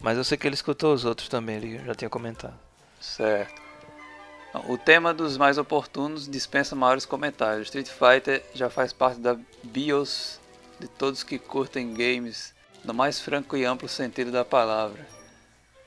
Mas 0.00 0.16
eu 0.16 0.24
sei 0.24 0.36
que 0.38 0.46
ele 0.46 0.54
escutou 0.54 0.92
os 0.94 1.04
outros 1.04 1.28
também, 1.28 1.56
ele 1.56 1.78
já 1.84 1.94
tinha 1.94 2.10
comentado. 2.10 2.54
Certo. 3.00 3.60
O 4.66 4.76
tema 4.78 5.12
dos 5.12 5.36
mais 5.36 5.58
oportunos 5.58 6.28
dispensa 6.28 6.74
maiores 6.74 7.04
comentários. 7.04 7.66
Street 7.68 7.88
Fighter 7.88 8.44
já 8.54 8.70
faz 8.70 8.92
parte 8.92 9.20
da 9.20 9.36
BIOS 9.62 10.40
de 10.80 10.88
todos 10.88 11.22
que 11.22 11.38
curtem 11.38 11.92
games 11.94 12.54
no 12.84 12.94
mais 12.94 13.20
franco 13.20 13.56
e 13.56 13.64
amplo 13.64 13.88
sentido 13.88 14.30
da 14.32 14.44
palavra. 14.44 15.06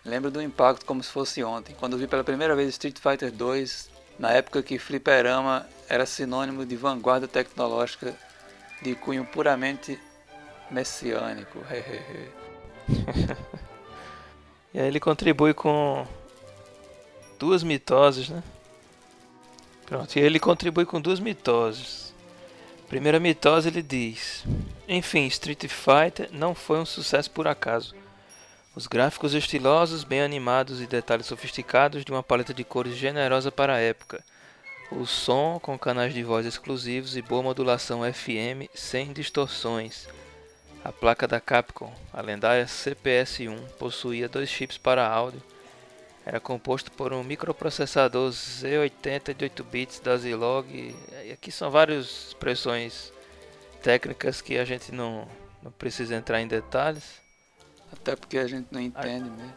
Lembro 0.05 0.29
do 0.31 0.41
impacto 0.41 0.85
como 0.85 1.01
se 1.03 1.09
fosse 1.09 1.43
ontem, 1.43 1.75
quando 1.79 1.97
vi 1.97 2.07
pela 2.07 2.23
primeira 2.23 2.55
vez 2.55 2.69
Street 2.69 2.97
Fighter 2.99 3.31
2, 3.31 3.89
na 4.19 4.31
época 4.31 4.61
que 4.63 4.77
fliperama 4.79 5.67
era 5.87 6.05
sinônimo 6.05 6.65
de 6.65 6.75
vanguarda 6.75 7.27
tecnológica 7.27 8.13
de 8.81 8.95
cunho 8.95 9.25
puramente 9.25 9.99
messiânico. 10.69 11.59
E 14.73 14.79
aí 14.79 14.87
ele 14.87 15.01
contribui 15.01 15.53
com 15.53 16.07
duas 17.37 17.61
mitoses, 17.61 18.29
né? 18.29 18.41
Pronto, 19.85 20.15
e 20.15 20.21
ele 20.21 20.39
contribui 20.39 20.85
com 20.85 21.01
duas 21.01 21.19
mitoses. 21.19 22.13
Primeira 22.87 23.19
mitose 23.19 23.67
ele 23.67 23.81
diz: 23.81 24.45
Enfim, 24.87 25.25
Street 25.27 25.67
Fighter 25.67 26.29
não 26.31 26.55
foi 26.55 26.79
um 26.79 26.85
sucesso 26.85 27.29
por 27.31 27.49
acaso. 27.49 27.93
Os 28.73 28.87
gráficos 28.87 29.33
estilosos, 29.33 30.05
bem 30.05 30.21
animados 30.21 30.79
e 30.79 30.87
detalhes 30.87 31.25
sofisticados 31.25 32.05
de 32.05 32.11
uma 32.11 32.23
paleta 32.23 32.53
de 32.53 32.63
cores 32.63 32.95
generosa 32.95 33.51
para 33.51 33.73
a 33.73 33.79
época. 33.79 34.23
O 34.91 35.05
som 35.05 35.57
com 35.57 35.79
canais 35.79 36.13
de 36.13 36.21
voz 36.21 36.45
exclusivos 36.45 37.15
e 37.15 37.21
boa 37.21 37.41
modulação 37.41 38.01
FM 38.01 38.69
sem 38.75 39.13
distorções. 39.13 40.05
A 40.83 40.91
placa 40.91 41.25
da 41.25 41.39
Capcom, 41.39 41.93
a 42.11 42.21
lendária 42.21 42.65
CPS-1, 42.65 43.57
possuía 43.79 44.27
dois 44.27 44.49
chips 44.49 44.77
para 44.77 45.07
áudio. 45.07 45.41
Era 46.25 46.41
composto 46.41 46.91
por 46.91 47.13
um 47.13 47.23
microprocessador 47.23 48.31
Z80 48.31 49.33
de 49.33 49.45
8 49.45 49.63
bits 49.63 49.99
da 50.01 50.17
Zilog. 50.17 50.67
E 50.69 51.31
aqui 51.31 51.51
são 51.51 51.71
várias 51.71 52.27
expressões 52.27 53.13
técnicas 53.81 54.41
que 54.41 54.57
a 54.57 54.65
gente 54.65 54.91
não, 54.91 55.25
não 55.63 55.71
precisa 55.71 56.15
entrar 56.15 56.41
em 56.41 56.47
detalhes. 56.47 57.21
Até 57.93 58.15
porque 58.15 58.37
a 58.37 58.47
gente 58.47 58.67
não 58.71 58.81
entende 58.81 59.29
mesmo. 59.29 59.53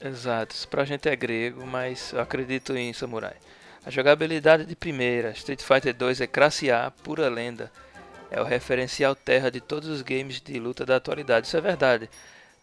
Exato, 0.00 0.54
isso 0.54 0.68
pra 0.68 0.84
gente 0.84 1.08
é 1.08 1.16
grego, 1.16 1.66
mas 1.66 2.12
eu 2.12 2.20
acredito 2.20 2.76
em 2.76 2.92
samurai. 2.92 3.36
A 3.84 3.90
jogabilidade 3.90 4.64
de 4.64 4.74
primeira, 4.74 5.30
Street 5.32 5.60
Fighter 5.62 5.94
2 5.94 6.20
é 6.22 6.26
classe 6.26 6.70
A, 6.70 6.90
pura 6.90 7.28
lenda. 7.28 7.70
É 8.30 8.40
o 8.40 8.44
referencial 8.44 9.14
terra 9.14 9.50
de 9.50 9.60
todos 9.60 9.88
os 9.88 10.00
games 10.02 10.40
de 10.40 10.58
luta 10.58 10.84
da 10.86 10.96
atualidade. 10.96 11.46
Isso 11.46 11.56
é 11.56 11.60
verdade. 11.60 12.08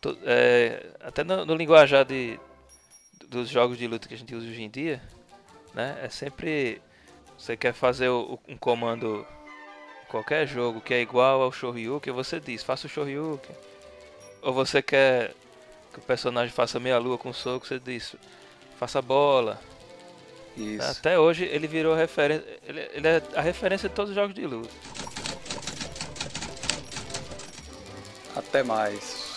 To- 0.01 0.17
é, 0.23 0.87
até 0.99 1.23
no, 1.23 1.45
no 1.45 1.55
linguajar 1.55 2.03
de, 2.03 2.39
dos 3.29 3.47
jogos 3.49 3.77
de 3.77 3.87
luta 3.87 4.07
que 4.07 4.15
a 4.15 4.17
gente 4.17 4.33
usa 4.33 4.47
hoje 4.47 4.63
em 4.63 4.69
dia, 4.69 4.99
né? 5.75 5.99
É 6.03 6.09
sempre 6.09 6.81
você 7.37 7.55
quer 7.55 7.73
fazer 7.73 8.09
o- 8.09 8.39
um 8.47 8.57
comando 8.57 9.25
em 10.03 10.07
qualquer 10.07 10.47
jogo 10.47 10.81
que 10.81 10.93
é 10.93 11.01
igual 11.01 11.41
ao 11.43 11.51
Shoryuken, 11.51 12.11
você 12.13 12.39
diz, 12.39 12.63
faça 12.63 12.87
o 12.87 12.89
Shoryuken. 12.89 13.55
Ou 14.41 14.51
você 14.53 14.81
quer 14.81 15.33
que 15.93 15.99
o 15.99 16.01
personagem 16.01 16.51
faça 16.53 16.79
meia 16.79 16.97
lua 16.97 17.17
com 17.17 17.31
soco, 17.31 17.67
você 17.67 17.79
diz, 17.79 18.15
faça 18.79 19.01
bola. 19.01 19.61
Isso. 20.57 20.91
Até 20.91 21.17
hoje 21.17 21.45
ele 21.45 21.67
virou 21.67 21.95
referência. 21.95 22.45
Ele, 22.67 22.89
ele 22.93 23.07
é 23.07 23.21
a 23.35 23.41
referência 23.41 23.87
de 23.89 23.95
todos 23.95 24.09
os 24.11 24.15
jogos 24.15 24.35
de 24.35 24.45
luta. 24.45 24.69
Até 28.35 28.63
mais. 28.63 29.30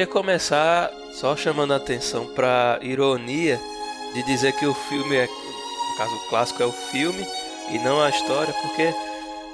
Queria 0.00 0.14
começar 0.14 0.90
só 1.12 1.36
chamando 1.36 1.74
a 1.74 1.76
atenção 1.76 2.26
pra 2.28 2.78
ironia 2.80 3.60
de 4.14 4.22
dizer 4.22 4.54
que 4.54 4.64
o 4.64 4.72
filme 4.72 5.14
é. 5.14 5.26
No 5.26 5.96
caso, 5.98 6.14
o 6.14 6.28
clássico 6.30 6.62
é 6.62 6.64
o 6.64 6.72
filme 6.72 7.22
e 7.70 7.78
não 7.80 8.00
a 8.00 8.08
história, 8.08 8.54
porque 8.62 8.94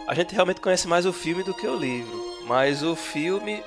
a 0.07 0.15
gente 0.15 0.33
realmente 0.33 0.61
conhece 0.61 0.87
mais 0.87 1.05
o 1.05 1.13
filme 1.13 1.43
do 1.43 1.53
que 1.53 1.67
o 1.67 1.77
livro. 1.77 2.45
Mas 2.47 2.85
o 2.85 2.95
filme 2.95 3.61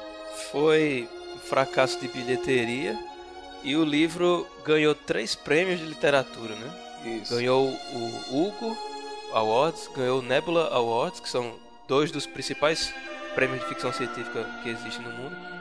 foi 0.54 1.10
um 1.36 1.40
fracasso 1.40 2.00
de 2.00 2.08
bilheteria 2.08 2.98
e 3.62 3.76
o 3.76 3.84
livro 3.84 4.48
ganhou 4.64 4.96
três 4.96 5.36
prêmios 5.36 5.82
de 5.82 5.86
literatura, 5.86 6.56
né? 6.56 7.20
Isso. 7.22 7.36
Ganhou 7.36 7.68
o 7.68 8.24
Hugo 8.32 8.78
Awards, 9.34 9.90
ganhou 9.94 10.20
o 10.20 10.24
Nebula 10.24 10.70
Awards, 10.74 11.20
que 11.20 11.28
são 11.28 11.56
dois 11.90 12.10
dos 12.10 12.26
principais 12.26 12.94
prêmios 13.36 13.60
de 13.60 13.68
ficção 13.68 13.92
científica 13.92 14.46
que 14.64 14.70
existem 14.70 15.06
no 15.06 15.12
mundo. 15.12 15.59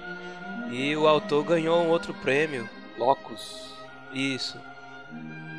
E 0.71 0.95
o 0.97 1.07
autor 1.07 1.45
ganhou 1.45 1.83
um 1.83 1.89
outro 1.89 2.13
prêmio. 2.15 2.69
Locus. 2.99 3.73
Isso. 4.13 4.59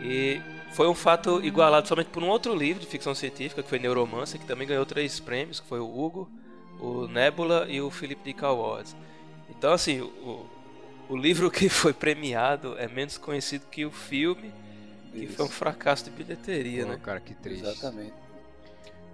E 0.02 0.42
foi 0.72 0.88
um 0.88 0.96
fato 0.96 1.44
igualado 1.44 1.88
somente 1.88 2.10
por 2.10 2.24
um 2.24 2.28
outro 2.28 2.54
livro 2.54 2.82
de 2.82 2.88
ficção 2.88 3.16
científica, 3.16 3.64
que 3.64 3.70
foi 3.70 3.80
Neuromancer, 3.80 4.40
que 4.40 4.46
também 4.46 4.68
ganhou 4.68 4.86
três 4.86 5.20
prêmios, 5.20 5.60
que 5.60 5.68
foi 5.68 5.80
o 5.80 5.86
Hugo, 5.88 6.30
o 6.80 7.08
Nebula 7.08 7.66
e 7.68 7.82
o 7.82 7.90
Philip 7.90 8.22
Dick 8.24 8.44
Awards. 8.44 8.96
Então, 9.50 9.74
assim, 9.74 10.02
o, 10.02 10.46
o 11.10 11.18
livro 11.18 11.50
que 11.50 11.68
foi 11.70 11.94
premiado 11.94 12.78
é 12.78 12.88
menos 12.88 13.18
conhecido 13.18 13.66
que 13.70 13.86
o 13.86 13.92
filme, 13.92 14.54
que 15.12 15.26
Isso. 15.26 15.34
foi 15.34 15.46
um 15.46 15.50
fracasso 15.50 16.06
de 16.06 16.12
bilheteria, 16.12 16.86
Pô, 16.86 16.92
né? 16.92 17.00
cara, 17.02 17.20
que 17.20 17.34
triste. 17.34 17.66
Exatamente. 17.66 18.14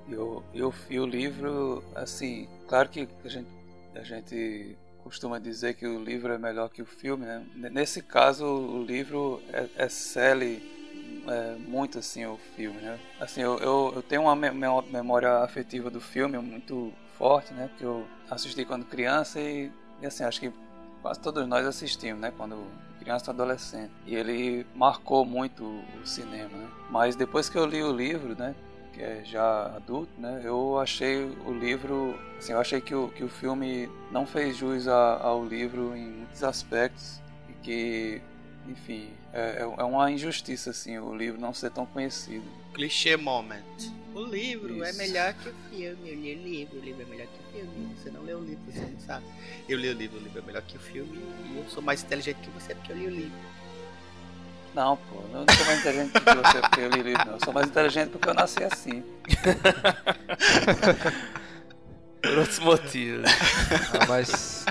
E 0.07 0.15
o, 0.15 0.43
e 0.53 0.61
o, 0.61 0.73
o 1.01 1.05
livro, 1.05 1.83
assim, 1.95 2.47
claro 2.67 2.89
que 2.89 3.07
a 3.23 3.29
gente, 3.29 3.49
a 3.95 4.03
gente 4.03 4.77
costuma 5.05 5.37
dizer 5.39 5.75
que 5.75 5.85
o 5.85 6.03
livro 6.03 6.33
é 6.33 6.37
melhor 6.37 6.67
que 6.67 6.81
o 6.81 6.85
filme, 6.85 7.25
né? 7.27 7.45
Nesse 7.71 8.01
caso, 8.01 8.43
o 8.43 8.83
livro 8.83 9.39
é, 9.53 9.85
excele 9.85 10.63
é, 11.27 11.55
muito, 11.59 11.99
assim, 11.99 12.25
o 12.25 12.37
filme, 12.55 12.81
né? 12.81 12.99
Assim, 13.19 13.41
eu, 13.41 13.59
eu, 13.59 13.93
eu 13.97 14.01
tenho 14.01 14.23
uma 14.23 14.35
me- 14.35 14.49
me- 14.49 14.81
memória 14.91 15.31
afetiva 15.43 15.91
do 15.91 16.01
filme 16.01 16.39
muito 16.39 16.91
forte, 17.19 17.53
né? 17.53 17.67
Porque 17.67 17.85
eu 17.85 18.03
assisti 18.31 18.65
quando 18.65 18.83
criança 18.83 19.39
e, 19.39 19.71
e 20.01 20.07
assim, 20.07 20.23
acho 20.23 20.39
que 20.39 20.51
quase 21.03 21.19
todos 21.19 21.47
nós 21.47 21.67
assistimos, 21.67 22.19
né? 22.19 22.33
Quando 22.35 22.57
criança 22.99 23.29
e 23.29 23.33
adolescente. 23.33 23.91
E 24.07 24.15
ele 24.15 24.65
marcou 24.73 25.23
muito 25.23 25.63
o 25.63 26.07
cinema, 26.07 26.49
né? 26.57 26.67
Mas 26.89 27.15
depois 27.15 27.47
que 27.47 27.59
eu 27.59 27.65
li 27.67 27.83
o 27.83 27.91
livro, 27.91 28.35
né? 28.35 28.55
Que 28.95 29.01
é 29.03 29.21
já 29.25 29.75
adulto, 29.75 30.09
né? 30.17 30.39
Eu 30.43 30.79
achei 30.79 31.17
o 31.45 31.51
livro, 31.51 32.17
assim, 32.37 32.53
eu 32.53 32.59
achei 32.61 32.79
que 32.79 32.95
o, 32.95 33.09
que 33.09 33.25
o 33.25 33.27
filme 33.27 33.89
não 34.09 34.25
fez 34.25 34.55
jus 34.55 34.87
a- 34.87 35.19
ao 35.21 35.45
livro 35.45 35.93
em 35.93 36.07
muitos 36.07 36.41
aspectos 36.43 37.19
e 37.49 37.53
que, 37.61 38.21
enfim, 38.69 39.09
é, 39.33 39.57
é 39.77 39.83
uma 39.83 40.09
injustiça, 40.09 40.69
assim, 40.69 40.97
o 40.97 41.13
livro 41.13 41.41
não 41.41 41.53
ser 41.53 41.71
tão 41.71 41.85
conhecido. 41.85 42.45
Clichê 42.73 43.17
moment. 43.17 43.61
O 44.13 44.21
livro 44.23 44.81
é 44.81 44.89
Isso. 44.91 44.97
melhor 44.97 45.33
que 45.33 45.49
o 45.49 45.53
filme. 45.69 46.09
Eu 46.09 46.15
li 46.15 46.33
o 46.35 46.41
livro, 46.41 46.77
o 46.77 46.81
livro 46.81 47.01
é 47.01 47.05
melhor 47.05 47.27
que 47.27 47.39
o 47.41 47.51
filme. 47.51 47.95
Você 47.97 48.09
não 48.11 48.23
leu 48.23 48.39
o 48.39 48.45
livro, 48.45 48.63
você 48.71 48.79
não 48.79 48.99
sabe. 49.01 49.25
Eu 49.67 49.77
li 49.77 49.89
o 49.89 49.93
livro, 49.93 50.17
o 50.17 50.23
livro 50.23 50.39
é 50.39 50.41
melhor 50.41 50.61
que 50.61 50.77
o 50.77 50.79
filme. 50.79 51.17
E 51.51 51.57
eu 51.57 51.69
sou 51.69 51.83
mais 51.83 52.01
inteligente 52.01 52.37
que 52.37 52.49
você 52.51 52.73
porque 52.73 52.93
eu 52.93 52.97
li 52.97 53.07
o 53.07 53.09
livro. 53.09 53.37
Não, 54.75 54.97
pô, 54.97 55.15
eu 55.21 55.27
não 55.29 55.45
sou 55.55 55.65
mais 55.65 55.79
inteligente 55.79 56.11
que 56.11 56.19
você 56.19 56.61
porque 56.61 56.81
eu 56.81 56.89
li 56.89 56.99
o 56.99 57.03
livro, 57.03 57.25
não. 57.25 57.33
Eu 57.35 57.39
sou 57.43 57.53
mais 57.53 57.67
inteligente 57.67 58.09
porque 58.09 58.29
eu 58.29 58.33
nasci 58.33 58.63
assim. 58.63 59.03
Por 62.21 62.37
outros 62.39 62.59
motivos. 62.59 63.29
Ah, 63.93 64.05
mas 64.07 64.65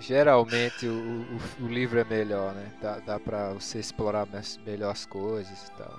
geralmente 0.00 0.86
o, 0.86 0.92
o, 1.60 1.64
o 1.64 1.68
livro 1.68 1.98
é 1.98 2.04
melhor, 2.04 2.54
né? 2.54 2.70
Dá, 2.80 2.98
dá 2.98 3.18
pra 3.18 3.52
você 3.54 3.78
explorar 3.78 4.26
melhor 4.64 4.90
as 4.92 5.06
coisas 5.06 5.68
e 5.68 5.72
tal. 5.72 5.98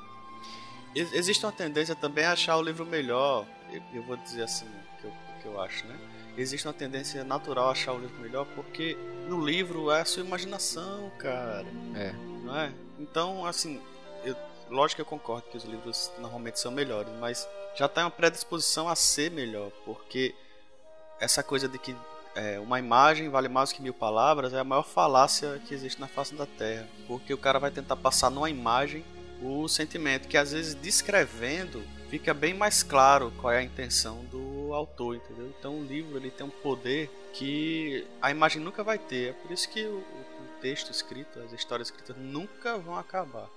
Ex- 0.95 1.13
Existe 1.13 1.45
uma 1.45 1.51
tendência 1.51 1.95
também 1.95 2.25
a 2.25 2.33
achar 2.33 2.57
o 2.57 2.61
livro 2.61 2.85
melhor. 2.85 3.45
Eu, 3.71 3.81
eu 3.93 4.03
vou 4.03 4.15
dizer 4.17 4.43
assim, 4.43 4.65
o 4.65 5.01
que 5.01 5.07
eu, 5.07 5.11
o 5.11 5.41
que 5.41 5.45
eu 5.47 5.61
acho, 5.61 5.85
né? 5.87 5.95
Existe 6.37 6.67
uma 6.67 6.73
tendência 6.73 7.23
natural 7.23 7.69
a 7.69 7.71
achar 7.71 7.93
o 7.93 7.99
livro 7.99 8.21
melhor 8.21 8.45
porque 8.55 8.95
no 9.27 9.43
livro 9.43 9.89
é 9.91 10.01
a 10.01 10.05
sua 10.05 10.23
imaginação, 10.23 11.11
cara. 11.17 11.65
É. 11.95 12.13
Não 12.43 12.55
é? 12.55 12.71
Então, 12.99 13.45
assim, 13.45 13.81
eu, 14.23 14.35
lógico 14.69 14.97
que 14.97 15.01
eu 15.01 15.05
concordo 15.05 15.47
que 15.49 15.57
os 15.57 15.63
livros 15.63 16.11
normalmente 16.19 16.59
são 16.59 16.71
melhores, 16.71 17.11
mas 17.19 17.47
já 17.75 17.87
tem 17.89 18.03
uma 18.03 18.11
predisposição 18.11 18.87
a 18.87 18.95
ser 18.95 19.31
melhor, 19.31 19.71
porque 19.83 20.35
essa 21.19 21.41
coisa 21.41 21.67
de 21.67 21.79
que 21.79 21.95
é, 22.35 22.59
uma 22.59 22.77
imagem 22.77 23.29
vale 23.29 23.49
mais 23.49 23.73
que 23.73 23.81
mil 23.81 23.93
palavras 23.93 24.53
é 24.53 24.59
a 24.59 24.63
maior 24.63 24.83
falácia 24.83 25.59
que 25.67 25.73
existe 25.73 25.99
na 25.99 26.07
face 26.07 26.35
da 26.35 26.45
Terra, 26.45 26.87
porque 27.07 27.33
o 27.33 27.37
cara 27.37 27.57
vai 27.57 27.71
tentar 27.71 27.95
passar 27.95 28.29
numa 28.29 28.49
imagem 28.49 29.03
o 29.41 29.67
sentimento, 29.67 30.27
que 30.27 30.37
às 30.37 30.51
vezes 30.51 30.75
descrevendo 30.75 31.83
fica 32.09 32.33
bem 32.33 32.53
mais 32.53 32.83
claro 32.83 33.31
qual 33.39 33.53
é 33.53 33.57
a 33.57 33.63
intenção 33.63 34.23
do 34.25 34.73
autor, 34.73 35.15
entendeu? 35.15 35.53
Então 35.57 35.79
o 35.79 35.83
livro 35.83 36.17
ele 36.17 36.31
tem 36.31 36.45
um 36.45 36.49
poder 36.49 37.09
que 37.33 38.05
a 38.21 38.31
imagem 38.31 38.61
nunca 38.61 38.83
vai 38.83 38.97
ter, 38.97 39.29
é 39.29 39.33
por 39.33 39.51
isso 39.51 39.69
que 39.69 39.83
o, 39.83 39.97
o 39.97 40.61
texto 40.61 40.91
escrito, 40.91 41.39
as 41.39 41.53
histórias 41.53 41.89
escritas 41.89 42.15
nunca 42.17 42.77
vão 42.77 42.97
acabar. 42.97 43.47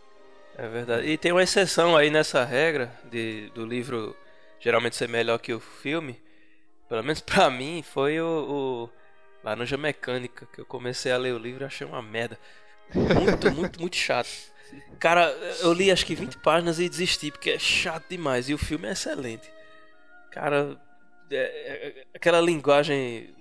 É 0.56 0.68
verdade. 0.68 1.06
E 1.06 1.16
tem 1.16 1.32
uma 1.32 1.42
exceção 1.42 1.96
aí 1.96 2.10
nessa 2.10 2.44
regra 2.44 2.92
de, 3.04 3.50
do 3.50 3.64
livro 3.64 4.16
geralmente 4.58 4.96
ser 4.96 5.08
melhor 5.08 5.38
que 5.38 5.52
o 5.52 5.60
filme. 5.60 6.20
Pelo 6.88 7.02
menos 7.02 7.20
pra 7.22 7.50
mim 7.50 7.82
foi 7.82 8.20
o, 8.20 8.26
o 8.26 8.90
Laranja 9.42 9.76
Mecânica, 9.76 10.46
que 10.52 10.60
eu 10.60 10.66
comecei 10.66 11.10
a 11.12 11.16
ler 11.16 11.34
o 11.34 11.38
livro 11.38 11.64
e 11.64 11.66
achei 11.66 11.86
uma 11.86 12.02
merda. 12.02 12.38
Muito, 12.94 13.50
muito, 13.52 13.80
muito 13.80 13.96
chato. 13.96 14.28
Cara, 14.98 15.30
eu 15.60 15.72
li 15.72 15.90
acho 15.90 16.04
que 16.04 16.14
20 16.14 16.38
páginas 16.38 16.78
e 16.78 16.88
desisti, 16.88 17.30
porque 17.30 17.50
é 17.50 17.58
chato 17.58 18.04
demais. 18.08 18.48
E 18.48 18.54
o 18.54 18.58
filme 18.58 18.86
é 18.88 18.92
excelente. 18.92 19.50
Cara, 20.30 20.76
é- 21.30 21.36
é- 21.36 22.06
aquela 22.14 22.40
linguagem 22.40 23.34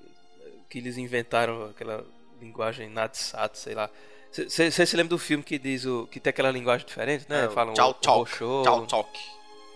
que 0.69 0.77
eles 0.79 0.97
inventaram, 0.97 1.65
aquela 1.65 2.05
linguagem 2.41 2.89
Natsat, 2.89 3.57
sei 3.57 3.75
lá. 3.75 3.89
Você 4.31 4.69
se 4.71 4.95
lembra 4.95 5.09
do 5.09 5.17
filme 5.17 5.43
que 5.43 5.57
diz 5.57 5.85
o. 5.85 6.07
que 6.07 6.19
tem 6.19 6.29
aquela 6.29 6.51
linguagem 6.51 6.85
diferente, 6.85 7.25
né? 7.27 7.45
É, 7.45 7.49
Falam 7.49 7.73
tchau, 7.73 7.89
o- 7.89 7.91
o 7.91 7.95
tchau, 7.95 8.25
tchau, 8.63 8.85
talk. 8.87 9.19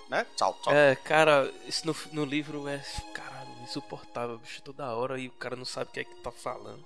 Né? 0.09 0.25
Tchau, 0.37 0.57
tchau. 0.63 0.73
É, 0.73 0.95
cara, 0.95 1.51
isso 1.67 1.87
no, 1.87 1.95
no 2.11 2.23
livro 2.23 2.67
é. 2.67 2.79
Caralho, 3.13 3.49
insuportável, 3.63 4.37
bicho, 4.37 4.61
toda 4.61 4.93
hora 4.93 5.17
e 5.19 5.27
o 5.27 5.31
cara 5.31 5.55
não 5.55 5.65
sabe 5.65 5.89
o 5.89 5.93
que 5.93 5.99
é 6.01 6.03
que 6.03 6.15
tá 6.21 6.31
falando. 6.31 6.85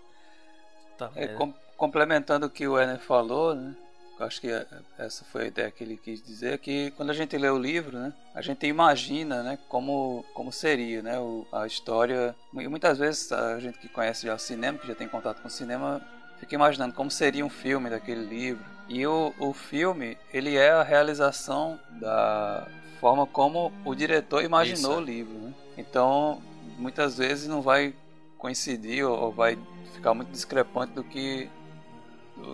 Tá, 0.98 1.12
É, 1.16 1.28
com- 1.28 1.54
complementando 1.76 2.46
o 2.46 2.50
que 2.50 2.66
o 2.68 2.80
Ener 2.80 3.00
falou, 3.00 3.54
né? 3.54 3.76
Eu 4.20 4.26
acho 4.26 4.42
que 4.42 4.48
é- 4.48 4.66
essa 4.98 5.24
foi 5.26 5.44
a 5.44 5.48
ideia 5.48 5.72
que 5.72 5.84
ele 5.84 5.96
quis 5.96 6.22
dizer, 6.22 6.58
que 6.58 6.92
quando 6.98 7.12
a 7.12 7.14
gente 7.14 7.38
lê 7.38 7.50
o 7.50 7.58
livro, 7.58 7.98
né? 7.98 8.14
A 8.34 8.42
gente 8.42 8.66
imagina, 8.66 9.44
né? 9.44 9.60
Como, 9.70 10.26
como 10.34 10.52
seria, 10.52 11.02
né? 11.02 11.20
O, 11.20 11.46
a 11.52 11.68
história... 11.68 12.36
E 12.54 12.68
muitas 12.68 12.98
vezes 12.98 13.32
a 13.32 13.60
gente 13.60 13.78
que 13.78 13.88
conhece 13.88 14.26
já 14.26 14.34
o 14.34 14.40
cinema, 14.40 14.78
que 14.78 14.88
já 14.88 14.96
tem 14.96 15.08
contato 15.08 15.42
com 15.42 15.48
o 15.48 15.52
cinema, 15.52 16.02
fica 16.40 16.56
imaginando 16.56 16.94
como 16.94 17.12
seria 17.12 17.46
um 17.46 17.50
filme 17.50 17.90
daquele 17.90 18.26
livro. 18.26 18.64
E 18.90 19.06
o, 19.06 19.34
o 19.38 19.54
filme, 19.54 20.18
ele 20.34 20.56
é 20.56 20.72
a 20.72 20.84
realização 20.84 21.80
da 22.00 22.68
forma 23.00 23.28
como 23.28 23.72
o 23.86 23.94
diretor 23.94 24.44
imaginou 24.44 24.94
Isso. 24.94 25.02
o 25.02 25.04
livro, 25.04 25.34
né? 25.34 25.54
Então, 25.78 26.42
muitas 26.78 27.18
vezes 27.18 27.48
não 27.48 27.62
vai 27.62 27.94
coincidir 28.38 29.06
ou, 29.06 29.16
ou 29.26 29.32
vai 29.32 29.58
ficar 29.94 30.14
muito 30.14 30.32
discrepante 30.32 30.94
do 30.94 31.04
que 31.04 31.50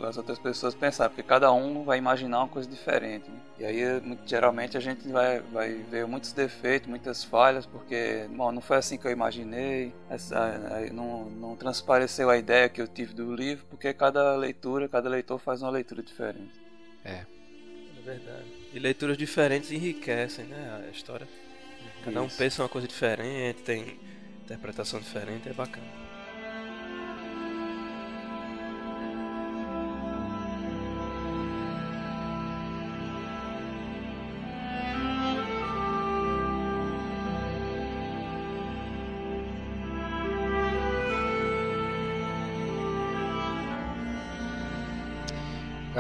as 0.04 0.18
outras 0.18 0.40
pessoas 0.40 0.74
pensaram, 0.76 1.10
porque 1.10 1.24
cada 1.24 1.52
um 1.52 1.84
vai 1.84 1.98
imaginar 1.98 2.40
uma 2.40 2.48
coisa 2.48 2.70
diferente. 2.70 3.30
né? 3.30 3.38
E 3.60 3.66
aí, 3.66 4.02
muito- 4.02 4.28
geralmente, 4.28 4.78
a 4.78 4.80
gente 4.80 5.08
vai, 5.08 5.40
vai 5.40 5.74
ver 5.74 6.06
muitos 6.08 6.32
defeitos, 6.34 6.90
muitas 6.90 7.24
falhas, 7.24 7.66
porque 7.66 8.28
bom, 8.30 8.52
não 8.52 8.62
foi 8.62 8.78
assim 8.78 8.98
que 8.98 9.06
eu 9.06 9.12
imaginei, 9.12 9.94
essa, 10.10 10.58
não, 10.92 11.30
não 11.30 11.56
transpareceu 11.56 12.30
a 12.30 12.38
ideia 12.38 12.70
que 12.70 12.82
eu 12.82 12.88
tive 12.88 13.14
do 13.14 13.36
livro, 13.36 13.66
porque 13.70 13.94
cada 13.94 14.36
leitura, 14.36 14.88
cada 14.88 15.10
leitor 15.10 15.40
faz 15.40 15.62
uma 15.62 15.72
leitura 15.72 16.02
diferente. 16.02 16.54
É 17.06 17.26
verdade. 18.04 18.46
E 18.74 18.80
leituras 18.80 19.18
diferentes 19.18 19.72
enriquecem, 19.72 20.46
né? 20.46 20.84
A 20.88 20.92
história. 20.92 21.28
Cada 22.04 22.22
um 22.22 22.28
Isso. 22.28 22.38
pensa 22.38 22.62
uma 22.62 22.70
coisa 22.70 22.88
diferente, 22.88 23.62
tem 23.62 23.98
interpretação 24.44 25.00
diferente, 25.00 25.48
é 25.48 25.54
bacana. 25.54 26.03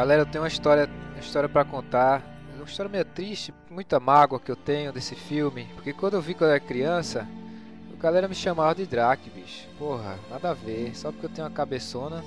Galera, 0.03 0.23
eu 0.23 0.25
tenho 0.25 0.43
uma 0.43 0.49
história, 0.49 0.89
uma 1.13 1.21
história 1.21 1.47
para 1.47 1.63
contar. 1.63 2.21
Uma 2.57 2.65
história 2.65 2.91
meio 2.91 3.05
triste, 3.05 3.53
muita 3.69 4.01
mágoa 4.01 4.37
que 4.37 4.51
eu 4.51 4.55
tenho 4.57 4.91
desse 4.91 5.15
filme. 5.15 5.69
Porque 5.75 5.93
quando 5.93 6.15
eu 6.15 6.21
vi 6.21 6.33
quando 6.33 6.49
eu 6.49 6.55
era 6.55 6.59
criança, 6.59 7.25
a 7.97 8.01
galera 8.01 8.27
me 8.27 8.35
chamava 8.35 8.75
de 8.75 8.85
Drake, 8.85 9.29
bicho. 9.29 9.65
Porra, 9.79 10.19
nada 10.29 10.49
a 10.49 10.53
ver. 10.53 10.93
Só 10.93 11.09
porque 11.09 11.27
eu 11.27 11.29
tenho 11.29 11.47
uma 11.47 11.53
cabeçona. 11.53 12.21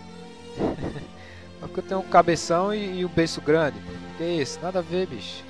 Só 1.60 1.66
porque 1.66 1.80
eu 1.80 1.84
tenho 1.84 2.00
um 2.00 2.08
cabeção 2.08 2.74
e, 2.74 3.00
e 3.00 3.04
um 3.04 3.10
beiço 3.10 3.42
grande. 3.42 3.78
Que 4.16 4.24
isso? 4.24 4.58
Nada 4.62 4.78
a 4.78 4.82
ver, 4.82 5.06
bicho. 5.06 5.44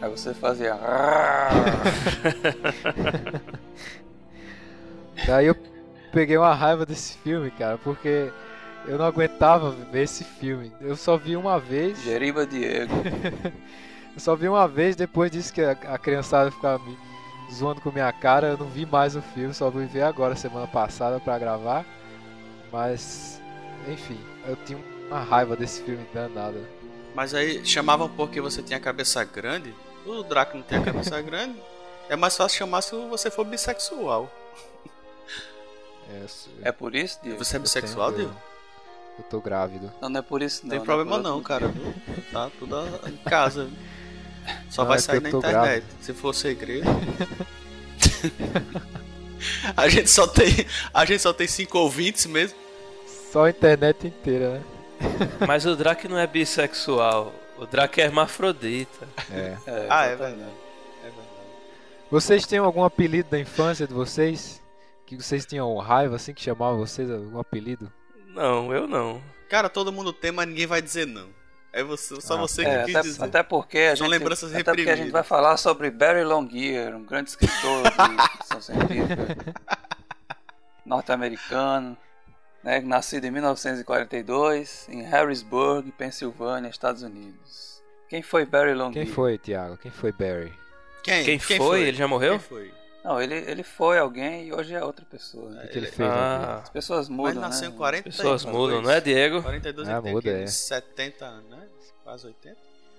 Aí 0.00 0.10
você 0.10 0.32
fazia. 0.32 0.78
Daí 5.26 5.46
eu 5.46 5.56
peguei 6.10 6.38
uma 6.38 6.54
raiva 6.54 6.86
desse 6.86 7.18
filme, 7.18 7.50
cara, 7.50 7.76
porque 7.76 8.32
eu 8.88 8.98
não 8.98 9.04
aguentava 9.04 9.70
ver 9.70 10.02
esse 10.02 10.24
filme. 10.24 10.72
Eu 10.80 10.96
só 10.96 11.16
vi 11.16 11.36
uma 11.36 11.58
vez. 11.60 12.02
Jeriba 12.02 12.46
Diego. 12.46 12.92
Eu 14.14 14.20
só 14.20 14.34
vi 14.34 14.48
uma 14.48 14.66
vez, 14.66 14.96
depois 14.96 15.30
disso 15.30 15.52
que 15.52 15.62
a, 15.62 15.70
a 15.70 15.96
criançada 15.96 16.50
ficava 16.50 16.82
me 16.84 16.98
zoando 17.54 17.80
com 17.80 17.92
minha 17.92 18.12
cara, 18.12 18.48
eu 18.48 18.58
não 18.58 18.66
vi 18.66 18.84
mais 18.84 19.14
o 19.14 19.22
filme, 19.22 19.54
só 19.54 19.70
fui 19.70 19.86
ver 19.86 20.02
agora, 20.02 20.34
semana 20.34 20.66
passada, 20.66 21.20
pra 21.20 21.38
gravar. 21.38 21.86
Mas, 22.72 23.40
enfim, 23.86 24.18
eu 24.44 24.56
tinha 24.56 24.76
uma 25.06 25.20
raiva 25.20 25.54
desse 25.54 25.82
filme 25.82 26.04
danada. 26.12 26.58
Mas 27.14 27.32
aí 27.32 27.64
chamavam 27.64 28.08
porque 28.08 28.40
você 28.40 28.60
tinha 28.60 28.76
a 28.76 28.80
cabeça 28.82 29.22
grande. 29.22 29.72
O 30.04 30.24
Draco 30.24 30.56
não 30.56 30.64
tem 30.64 30.78
a 30.78 30.82
cabeça 30.82 31.20
grande. 31.22 31.56
É 32.08 32.16
mais 32.16 32.36
fácil 32.36 32.58
chamar 32.58 32.82
se 32.82 32.96
você 33.08 33.30
for 33.30 33.44
bissexual. 33.44 34.28
É, 36.10 36.68
É 36.68 36.72
por 36.72 36.94
isso, 36.94 37.20
Diego? 37.22 37.38
Você 37.38 37.56
é 37.56 37.58
bissexual, 37.60 38.10
Diego? 38.12 38.34
Eu 39.18 39.24
tô 39.24 39.40
grávido. 39.40 39.92
Não, 40.00 40.08
não 40.08 40.20
é 40.20 40.22
por 40.22 40.42
isso 40.42 40.62
Não 40.64 40.70
não. 40.70 40.76
tem 40.76 40.84
problema 40.86 41.16
é 41.16 41.22
não, 41.22 41.42
cara. 41.42 41.72
Tá 42.32 42.50
tudo 42.58 42.76
em 43.06 43.16
casa. 43.28 43.64
viu? 43.64 43.76
Só 44.70 44.82
Não, 44.82 44.88
vai 44.88 44.98
é 44.98 45.00
sair 45.00 45.20
na 45.20 45.30
internet. 45.30 45.84
Se 46.00 46.14
for 46.14 46.32
segredo. 46.34 46.86
a 49.76 49.88
gente 49.88 50.10
só 50.10 50.26
tem. 50.26 50.66
A 50.92 51.04
gente 51.04 51.20
só 51.22 51.32
tem 51.32 51.46
cinco 51.46 51.78
ouvintes 51.78 52.26
mesmo. 52.26 52.56
Só 53.32 53.44
a 53.44 53.50
internet 53.50 54.06
inteira, 54.06 54.50
né? 54.54 54.62
Mas 55.46 55.66
o 55.66 55.76
Drake 55.76 56.08
não 56.08 56.18
é 56.18 56.26
bissexual. 56.26 57.32
O 57.58 57.66
Drake 57.66 58.00
é 58.00 58.04
hermafrodita. 58.04 59.06
É. 59.30 59.56
É, 59.66 59.86
Ah, 59.90 60.04
é 60.06 60.16
verdade. 60.16 60.34
É 61.00 61.04
verdade. 61.04 61.28
Vocês 62.10 62.46
têm 62.46 62.58
algum 62.58 62.84
apelido 62.84 63.28
da 63.30 63.38
infância 63.38 63.86
de 63.86 63.92
vocês? 63.92 64.62
Que 65.06 65.16
vocês 65.16 65.44
tinham 65.46 65.76
raiva 65.78 66.16
assim 66.16 66.32
que 66.34 66.42
chamavam 66.42 66.78
vocês? 66.78 67.10
Algum 67.10 67.38
apelido? 67.38 67.92
Não, 68.28 68.72
eu 68.72 68.86
não. 68.86 69.22
Cara, 69.48 69.68
todo 69.68 69.92
mundo 69.92 70.12
tem, 70.12 70.30
mas 70.30 70.46
ninguém 70.46 70.66
vai 70.66 70.80
dizer 70.82 71.06
não. 71.06 71.28
É 71.72 71.82
você, 71.82 72.20
só 72.20 72.34
Ah, 72.34 72.38
você 72.38 72.62
É, 72.64 72.78
que 72.80 72.84
quis 72.86 72.96
até, 72.96 73.08
dizer. 73.08 73.24
até 73.24 73.42
porque 73.42 73.78
a 73.78 73.96
São 73.96 74.06
gente, 74.06 74.18
lembranças 74.18 74.54
até 74.54 74.64
porque 74.74 74.90
a 74.90 74.96
gente 74.96 75.10
vai 75.10 75.22
falar 75.22 75.56
sobre 75.56 75.90
Barry 75.90 76.24
Longear, 76.24 76.96
um 76.96 77.04
grande 77.04 77.30
escritor 77.30 77.82
de 77.84 78.28
ficção 78.38 78.60
científica 78.60 79.36
norte-americano, 80.84 81.96
né, 82.64 82.80
nascido 82.80 83.24
em 83.26 83.30
1942 83.30 84.88
em 84.88 85.02
Harrisburg, 85.02 85.92
Pensilvânia, 85.92 86.68
Estados 86.68 87.02
Unidos. 87.02 87.82
Quem 88.08 88.22
foi 88.22 88.46
Barry 88.46 88.74
Longear? 88.74 89.04
Quem 89.04 89.14
foi, 89.14 89.36
Thiago? 89.38 89.76
Quem 89.76 89.90
foi 89.90 90.12
Barry? 90.12 90.52
Quem, 91.02 91.24
Quem, 91.24 91.38
foi? 91.38 91.82
Ele 91.82 91.96
já 91.96 92.08
morreu? 92.08 92.32
Quem 92.38 92.48
foi? 92.48 92.72
Não, 93.04 93.20
ele, 93.22 93.34
ele 93.34 93.62
foi 93.62 93.98
alguém 93.98 94.46
e 94.48 94.52
hoje 94.52 94.74
é 94.74 94.82
outra 94.84 95.04
pessoa. 95.06 95.48
né? 95.50 95.58
O 95.58 95.66
que, 95.66 95.68
que 95.72 95.78
ele 95.78 95.86
ele- 95.86 95.96
fez? 95.96 96.08
vida? 96.08 96.20
Ah, 96.20 96.58
As 96.62 96.68
pessoas 96.70 97.08
Mas 97.08 97.16
mudam, 97.16 97.40
nasceu 97.40 97.68
né? 97.68 97.74
em 97.74 97.78
40 97.78 98.02
pessoas 98.04 98.44
mudam, 98.44 98.82
não 98.82 98.90
é, 98.90 99.00
Diego? 99.00 99.40
42 99.42 99.88
Ah, 99.88 99.98
ele 100.04 100.10
muda, 100.12 100.30
é. 100.30 100.46
70 100.46 101.24
anos, 101.24 101.50
né? 101.50 101.66
Quase 102.04 102.26
80. 102.26 102.56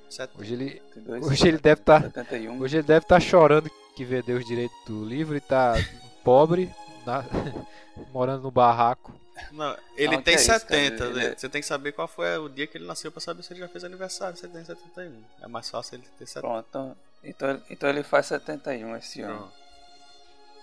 70. 0.09 0.41
Hoje 0.41 0.53
ele, 0.53 0.69
72, 0.93 1.27
hoje 1.27 1.47
ele 1.47 1.57
deve 1.57 1.81
estar 1.81 2.01
71. 2.01 2.59
hoje 2.61 2.77
ele 2.77 2.87
deve 2.87 3.05
estar 3.05 3.19
chorando 3.19 3.69
que 3.95 4.03
vendeu 4.05 4.37
os 4.37 4.45
direitos 4.45 4.75
do 4.87 5.03
livro 5.05 5.35
e 5.35 5.41
tá 5.41 5.73
pobre, 6.23 6.73
na- 7.05 7.23
morando 8.11 8.43
no 8.43 8.51
barraco. 8.51 9.13
Não, 9.51 9.77
ele 9.95 10.15
Não, 10.15 10.21
tem 10.21 10.33
é 10.33 10.37
isso, 10.37 10.47
cara, 10.47 10.59
70. 10.59 11.03
ele 11.05 11.13
né? 11.13 11.25
é- 11.27 11.35
Você 11.37 11.47
tem 11.47 11.61
que 11.61 11.67
saber 11.67 11.91
qual 11.93 12.07
foi 12.07 12.37
o 12.37 12.49
dia 12.49 12.67
que 12.67 12.77
ele 12.77 12.85
nasceu 12.87 13.11
pra 13.11 13.21
saber 13.21 13.43
se 13.43 13.53
ele 13.53 13.59
já 13.61 13.67
fez 13.69 13.83
aniversário. 13.83 14.35
Se 14.37 14.45
ele 14.45 14.53
tem 14.53 14.65
71. 14.65 15.23
É 15.41 15.47
mais 15.47 15.69
fácil 15.69 15.95
ele 15.95 16.03
ter 16.17 16.25
70. 16.25 16.41
Pronto, 16.47 16.65
então, 16.69 16.95
então, 17.23 17.61
então 17.69 17.89
ele 17.89 18.03
faz 18.03 18.25
71 18.25 18.95
esse 18.97 19.21
ano. 19.21 19.37
Pronto. 19.37 19.58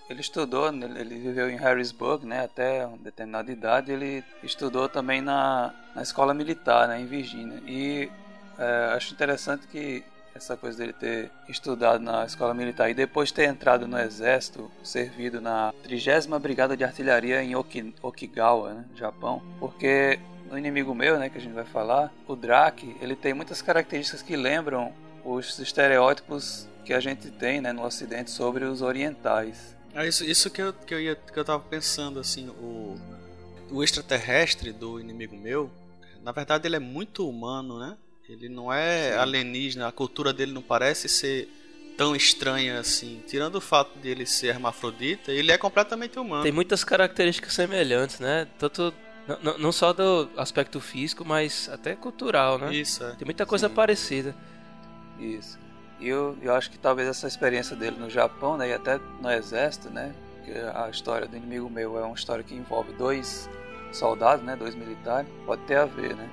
Ele 0.09 0.21
estudou, 0.21 0.67
ele 0.69 1.19
viveu 1.19 1.49
em 1.49 1.57
Harrisburg, 1.57 2.25
né, 2.25 2.43
até 2.43 2.85
uma 2.85 2.97
determinada 2.97 3.51
idade. 3.51 3.91
Ele 3.91 4.23
estudou 4.41 4.87
também 4.87 5.21
na, 5.21 5.73
na 5.93 6.01
escola 6.01 6.33
militar, 6.33 6.87
né, 6.87 7.01
em 7.01 7.05
Virgínia. 7.05 7.61
E 7.67 8.09
é, 8.57 8.93
acho 8.95 9.13
interessante 9.13 9.67
que 9.67 10.03
essa 10.33 10.55
coisa 10.55 10.77
dele 10.77 10.93
ter 10.93 11.31
estudado 11.49 12.01
na 12.01 12.23
escola 12.25 12.53
militar 12.53 12.89
e 12.89 12.93
depois 12.93 13.31
ter 13.31 13.49
entrado 13.49 13.87
no 13.87 13.99
exército, 13.99 14.71
servido 14.83 15.41
na 15.41 15.73
30 15.83 16.39
Brigada 16.39 16.77
de 16.77 16.83
Artilharia 16.83 17.43
em 17.43 17.55
Oki, 17.55 17.93
Okigawa, 18.01 18.73
né, 18.73 18.85
Japão, 18.95 19.41
porque 19.59 20.19
no 20.49 20.57
inimigo 20.57 20.95
meu, 20.95 21.19
né, 21.19 21.29
que 21.29 21.37
a 21.37 21.41
gente 21.41 21.53
vai 21.53 21.65
falar, 21.65 22.11
o 22.27 22.35
Drake, 22.35 22.95
ele 23.01 23.15
tem 23.15 23.33
muitas 23.33 23.61
características 23.61 24.21
que 24.21 24.35
lembram 24.35 24.93
os 25.25 25.59
estereótipos 25.59 26.67
que 26.85 26.93
a 26.93 26.99
gente 26.99 27.29
tem, 27.31 27.59
né, 27.59 27.73
no 27.73 27.83
Ocidente 27.83 28.31
sobre 28.31 28.63
os 28.63 28.81
orientais. 28.81 29.75
É 29.97 30.07
isso, 30.07 30.23
isso 30.23 30.49
que, 30.51 30.61
eu, 30.61 30.71
que, 30.73 30.93
eu 30.93 31.01
ia, 31.01 31.15
que 31.15 31.37
eu 31.39 31.43
tava 31.43 31.63
pensando, 31.63 32.19
assim, 32.19 32.47
o, 32.49 32.95
o 33.71 33.83
extraterrestre 33.83 34.71
do 34.71 34.99
inimigo 34.99 35.35
meu, 35.35 35.71
na 36.23 36.31
verdade 36.31 36.67
ele 36.67 36.75
é 36.75 36.79
muito 36.79 37.27
humano, 37.27 37.79
né? 37.79 37.97
Ele 38.29 38.47
não 38.47 38.71
é 38.71 39.13
Sim. 39.13 39.17
alienígena, 39.17 39.87
a 39.87 39.91
cultura 39.91 40.31
dele 40.31 40.51
não 40.51 40.61
parece 40.61 41.09
ser 41.09 41.49
tão 41.97 42.15
estranha 42.15 42.79
assim. 42.79 43.23
Tirando 43.25 43.55
o 43.55 43.61
fato 43.61 43.97
de 43.97 44.07
ele 44.07 44.25
ser 44.27 44.47
hermafrodita, 44.47 45.31
ele 45.31 45.51
é 45.51 45.57
completamente 45.57 46.19
humano. 46.19 46.43
Tem 46.43 46.51
muitas 46.51 46.83
características 46.83 47.53
semelhantes, 47.53 48.19
né? 48.19 48.47
Tanto 48.59 48.93
não- 49.27 49.39
não, 49.41 49.57
não 49.57 49.71
só 49.71 49.93
do 49.93 50.29
aspecto 50.37 50.79
físico, 50.79 51.25
mas 51.25 51.69
até 51.69 51.95
cultural, 51.95 52.59
né? 52.59 52.71
Isso, 52.75 53.03
é. 53.03 53.13
Tem 53.13 53.25
muita 53.25 53.47
coisa 53.47 53.67
Sim. 53.67 53.73
parecida. 53.73 54.35
Isso. 55.19 55.57
E 55.99 56.07
eu, 56.07 56.37
eu 56.41 56.53
acho 56.53 56.69
que 56.69 56.77
talvez 56.77 57.07
essa 57.07 57.27
experiência 57.27 57.75
dele 57.75 57.97
no 57.97 58.09
Japão, 58.09 58.57
né, 58.57 58.69
e 58.69 58.73
até 58.73 58.99
no 59.21 59.31
exército, 59.31 59.89
né, 59.89 60.13
que 60.45 60.51
a 60.51 60.89
história 60.89 61.27
do 61.27 61.35
inimigo 61.35 61.69
meu 61.69 61.97
é 61.97 62.03
uma 62.03 62.15
história 62.15 62.43
que 62.43 62.53
envolve 62.53 62.93
dois 62.93 63.49
soldados, 63.91 64.45
né, 64.45 64.55
dois 64.55 64.75
militares, 64.75 65.27
pode 65.45 65.61
ter 65.63 65.77
a 65.77 65.85
ver, 65.85 66.15
né. 66.15 66.29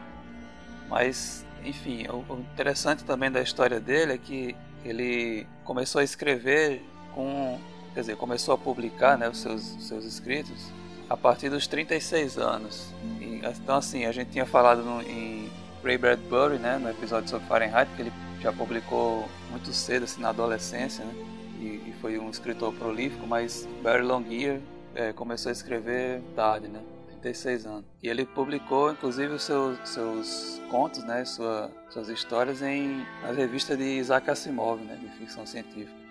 Mas, 0.88 1.46
enfim, 1.64 2.06
o, 2.08 2.24
o 2.32 2.40
interessante 2.52 3.04
também 3.04 3.30
da 3.30 3.40
história 3.40 3.80
dele 3.80 4.12
é 4.12 4.18
que 4.18 4.54
ele 4.84 5.46
começou 5.64 6.00
a 6.00 6.04
escrever 6.04 6.82
com, 7.14 7.58
quer 7.94 8.00
dizer, 8.00 8.16
começou 8.16 8.54
a 8.54 8.58
publicar, 8.58 9.16
né, 9.16 9.28
os 9.28 9.38
seus, 9.38 9.76
os 9.76 9.88
seus 9.88 10.04
escritos 10.04 10.70
a 11.08 11.16
partir 11.16 11.48
dos 11.48 11.66
36 11.66 12.38
anos. 12.38 12.92
E, 13.20 13.40
então, 13.44 13.76
assim, 13.76 14.04
a 14.04 14.12
gente 14.12 14.30
tinha 14.30 14.46
falado 14.46 14.82
no, 14.82 15.02
em 15.02 15.50
Ray 15.82 15.98
Bradbury, 15.98 16.58
né, 16.58 16.78
no 16.78 16.90
episódio 16.90 17.28
sobre 17.28 17.46
Fahrenheit, 17.46 17.90
que 17.94 18.02
ele 18.02 18.12
já 18.40 18.52
publicou 18.52 19.26
muito 19.54 19.72
cedo, 19.72 20.02
assim, 20.02 20.20
na 20.20 20.30
adolescência, 20.30 21.04
né, 21.04 21.14
e, 21.60 21.90
e 21.90 21.94
foi 22.00 22.18
um 22.18 22.28
escritor 22.28 22.74
prolífico, 22.74 23.26
mas 23.26 23.68
Barry 23.82 24.02
Longear 24.02 24.60
eh, 24.94 25.12
começou 25.12 25.50
a 25.50 25.52
escrever 25.52 26.20
tarde, 26.34 26.66
né, 26.66 26.80
36 27.22 27.66
anos. 27.66 27.84
E 28.02 28.08
ele 28.08 28.26
publicou, 28.26 28.90
inclusive, 28.90 29.32
os 29.32 29.44
seus, 29.44 29.78
seus 29.88 30.60
contos, 30.70 31.04
né, 31.04 31.24
sua, 31.24 31.70
suas 31.88 32.08
histórias 32.08 32.62
em 32.62 33.06
nas 33.22 33.36
revistas 33.36 33.78
de 33.78 33.84
Isaac 33.84 34.28
Asimov, 34.28 34.80
né, 34.82 34.96
de 34.96 35.08
ficção 35.18 35.46
científica. 35.46 36.04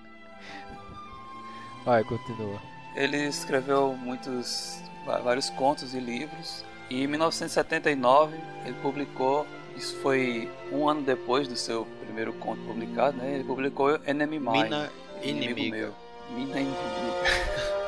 Vai, 1.85 2.03
continua. 2.05 2.61
Ele 2.95 3.17
escreveu 3.27 3.93
muitos, 3.93 4.81
vários 5.05 5.49
contos 5.49 5.93
e 5.93 5.99
livros. 5.99 6.63
E 6.89 7.03
em 7.03 7.07
1979 7.07 8.37
ele 8.65 8.75
publicou, 8.81 9.45
isso 9.75 9.95
foi 9.97 10.49
um 10.71 10.87
ano 10.87 11.01
depois 11.01 11.47
do 11.47 11.55
seu 11.55 11.87
primeiro 12.03 12.33
conto 12.33 12.61
publicado, 12.61 13.17
né? 13.17 13.35
Ele 13.35 13.43
publicou 13.43 13.99
Enemy 14.05 14.39
Mine. 14.39 14.63
Mina 14.63 14.91
inimiga. 15.21 15.77
meu. 15.77 15.95
Mina 16.35 16.59
inimiga. 16.59 17.73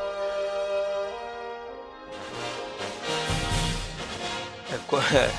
É, 4.67 5.17
é, 5.17 5.31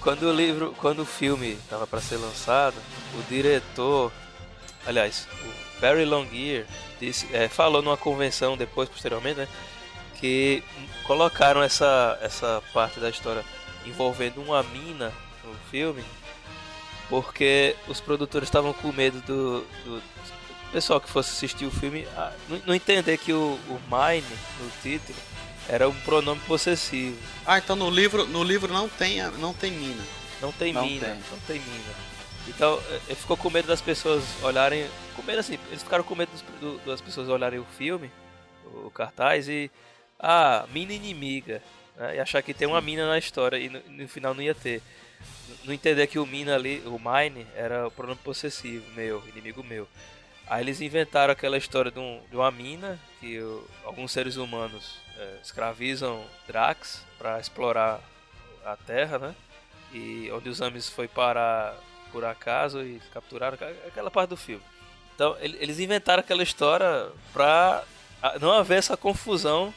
quando 0.00 0.24
o 0.24 0.32
livro, 0.32 0.74
quando 0.78 1.02
o 1.02 1.06
filme 1.06 1.52
estava 1.52 1.86
para 1.86 2.00
ser 2.00 2.16
lançado, 2.16 2.74
o 3.18 3.22
diretor, 3.28 4.10
aliás, 4.86 5.28
o 5.44 5.80
Barry 5.80 6.04
Longear 6.04 6.64
disse, 6.98 7.28
é, 7.32 7.48
falou 7.48 7.82
numa 7.82 7.96
convenção 7.96 8.56
depois, 8.56 8.88
posteriormente, 8.88 9.40
né, 9.40 9.48
que 10.16 10.62
colocaram 11.04 11.62
essa 11.62 12.18
essa 12.20 12.62
parte 12.72 12.98
da 12.98 13.08
história 13.08 13.44
envolvendo 13.86 14.42
uma 14.42 14.62
mina 14.62 15.12
no 15.44 15.54
filme, 15.70 16.04
porque 17.08 17.76
os 17.88 18.00
produtores 18.00 18.48
estavam 18.48 18.72
com 18.72 18.92
medo 18.92 19.20
do, 19.22 19.60
do 19.84 20.02
pessoal 20.72 21.00
que 21.00 21.10
fosse 21.10 21.30
assistir 21.30 21.64
o 21.66 21.70
filme 21.70 22.06
ah, 22.16 22.32
não, 22.48 22.62
não 22.66 22.74
entender 22.74 23.18
que 23.18 23.32
o, 23.32 23.58
o 23.68 23.80
mine 23.90 24.26
no 24.60 24.70
título 24.82 25.18
era 25.68 25.88
um 25.88 25.94
pronome 26.02 26.40
possessivo. 26.46 27.16
Ah, 27.46 27.58
então 27.58 27.76
no 27.76 27.90
livro, 27.90 28.26
no 28.26 28.42
livro 28.42 28.72
não 28.72 28.88
tem, 28.88 29.20
a- 29.20 29.30
não 29.30 29.52
tem 29.54 29.70
mina. 29.70 30.02
Não 30.40 30.50
tem 30.52 30.72
Não 30.72 30.84
mina, 30.84 31.06
tem. 31.06 31.14
não 31.30 31.38
tem 31.46 31.60
mina. 31.60 31.94
Então, 32.48 32.80
eh, 32.90 33.00
ele 33.08 33.14
ficou 33.16 33.36
com 33.36 33.50
medo 33.50 33.68
das 33.68 33.80
pessoas 33.80 34.24
olharem. 34.42 34.88
Com 35.14 35.22
medo 35.22 35.38
assim, 35.38 35.58
eles 35.68 35.82
ficaram 35.82 36.02
com 36.02 36.14
medo 36.16 36.30
dos- 36.32 36.42
do- 36.60 36.78
das 36.86 37.00
pessoas 37.00 37.28
olharem 37.28 37.58
o 37.60 37.66
filme, 37.76 38.10
o 38.84 38.90
cartaz, 38.90 39.48
e. 39.48 39.70
Ah, 40.18 40.64
mina 40.72 40.92
inimiga. 40.92 41.62
né, 41.96 42.16
E 42.16 42.20
achar 42.20 42.42
que 42.42 42.54
tem 42.54 42.66
uma 42.66 42.80
mina 42.80 43.06
na 43.06 43.18
história 43.18 43.56
e 43.58 43.68
no, 43.68 43.80
no 43.88 44.08
final 44.08 44.34
não 44.34 44.42
ia 44.42 44.54
ter. 44.54 44.82
Não 45.64 45.74
entender 45.74 46.06
que 46.06 46.18
o 46.18 46.26
mina 46.26 46.54
ali, 46.54 46.82
o 46.86 46.98
mine, 46.98 47.46
era 47.54 47.86
o 47.86 47.90
pronome 47.90 48.18
possessivo, 48.24 48.84
meu, 48.94 49.22
inimigo 49.28 49.62
meu. 49.62 49.86
Aí 50.46 50.62
eles 50.64 50.80
inventaram 50.80 51.32
aquela 51.32 51.56
história 51.58 51.90
de, 51.90 51.98
um- 51.98 52.20
de 52.30 52.36
uma 52.36 52.50
mina 52.50 52.98
que 53.20 53.38
o- 53.40 53.66
alguns 53.84 54.10
seres 54.10 54.36
humanos 54.36 54.98
eh, 55.18 55.36
escravizam 55.42 56.24
Drax 56.48 57.04
para 57.18 57.38
explorar 57.38 58.00
a 58.64 58.74
Terra, 58.76 59.18
né? 59.18 59.34
E 59.92 60.30
onde 60.32 60.48
os 60.48 60.60
Amis 60.62 60.88
foi 60.88 61.06
parar 61.06 61.74
por 62.10 62.24
acaso 62.24 62.82
e 62.82 63.00
capturaram 63.12 63.54
aqu- 63.54 63.86
aquela 63.86 64.10
parte 64.10 64.30
do 64.30 64.36
filme. 64.36 64.62
Então 65.14 65.36
ele- 65.40 65.58
eles 65.60 65.78
inventaram 65.78 66.20
aquela 66.20 66.42
história 66.42 67.10
ah, 68.22 68.38
não 68.40 68.52
haver 68.52 68.78
essa 68.78 68.96
confusão 68.96 69.72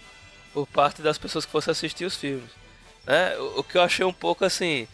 por 0.53 0.65
parte 0.67 1.01
das 1.01 1.17
pessoas 1.17 1.45
que 1.45 1.51
fossem 1.51 1.71
assistir 1.71 2.05
os 2.05 2.15
filmes. 2.15 2.49
É, 3.05 3.37
o, 3.37 3.59
o 3.59 3.63
que 3.63 3.77
eu 3.77 3.81
achei 3.81 4.05
um 4.05 4.13
pouco 4.13 4.45
assim. 4.45 4.87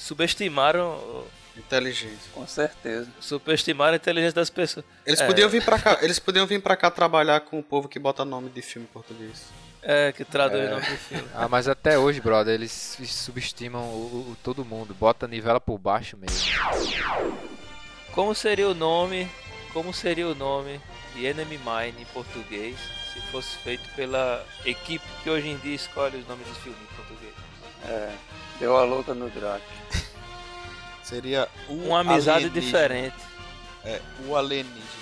Subestimaram. 0.00 1.24
Inteligência. 1.56 2.30
Com 2.32 2.46
certeza. 2.46 3.08
Subestimaram 3.20 3.92
a 3.92 3.96
inteligência 3.96 4.34
das 4.34 4.48
pessoas. 4.48 4.84
Eles 5.04 5.20
É. 5.20 5.26
podiam 5.26 5.48
vir 5.48 5.62
para 5.64 5.78
cá, 5.78 5.98
eles 6.00 6.18
podiam 6.18 6.46
vir 6.46 6.62
para 6.62 6.76
cá 6.76 6.90
trabalhar 6.90 7.40
com 7.40 7.58
o 7.58 7.62
povo 7.62 7.88
que 7.88 7.98
bota 7.98 8.24
nome 8.24 8.48
de 8.48 8.62
filme 8.62 8.86
em 8.88 8.92
português. 8.92 9.42
É, 9.82 10.12
que 10.12 10.24
traduz 10.24 10.66
o 10.66 10.70
nome 10.74 10.86
do 10.86 10.96
filme. 10.96 11.28
Ah, 11.34 11.48
mas 11.48 11.66
até 11.68 11.98
hoje, 11.98 12.20
brother, 12.20 12.54
eles 12.54 12.96
subestimam 13.08 13.82
o, 13.82 14.30
o- 14.32 14.36
todo 14.42 14.64
mundo. 14.64 14.94
Bota 14.94 15.26
a 15.26 15.28
nivela 15.28 15.60
por 15.60 15.76
baixo 15.78 16.16
mesmo. 16.16 16.50
Como 18.12 18.34
seria 18.34 18.68
o 18.68 18.74
nome? 18.74 19.28
Como 19.72 19.92
seria 19.92 20.26
o 20.28 20.34
nome 20.34 20.80
de 21.14 21.26
Enemy 21.26 21.58
Mine 21.58 22.02
em 22.02 22.06
português 22.06 22.76
se 23.12 23.20
fosse 23.32 23.56
feito 23.58 23.88
pela 23.94 24.44
equipe 24.64 25.04
que 25.22 25.30
hoje 25.30 25.48
em 25.48 25.56
dia 25.58 25.74
escolhe 25.74 26.16
os 26.18 26.26
nomes 26.26 26.46
dos 26.46 26.56
filmes 26.58 26.80
em 26.80 26.94
português? 26.96 27.34
É, 27.88 28.12
deu 28.60 28.76
a 28.76 28.84
louca 28.84 29.12
no 29.14 29.28
Drac. 29.30 29.62
Seria 31.02 31.48
o 31.68 31.74
Uma 31.74 32.00
amizade 32.00 32.44
alienígena. 32.44 32.60
diferente. 32.66 33.16
É, 33.84 34.00
o 34.26 34.36
alienígena. 34.36 35.00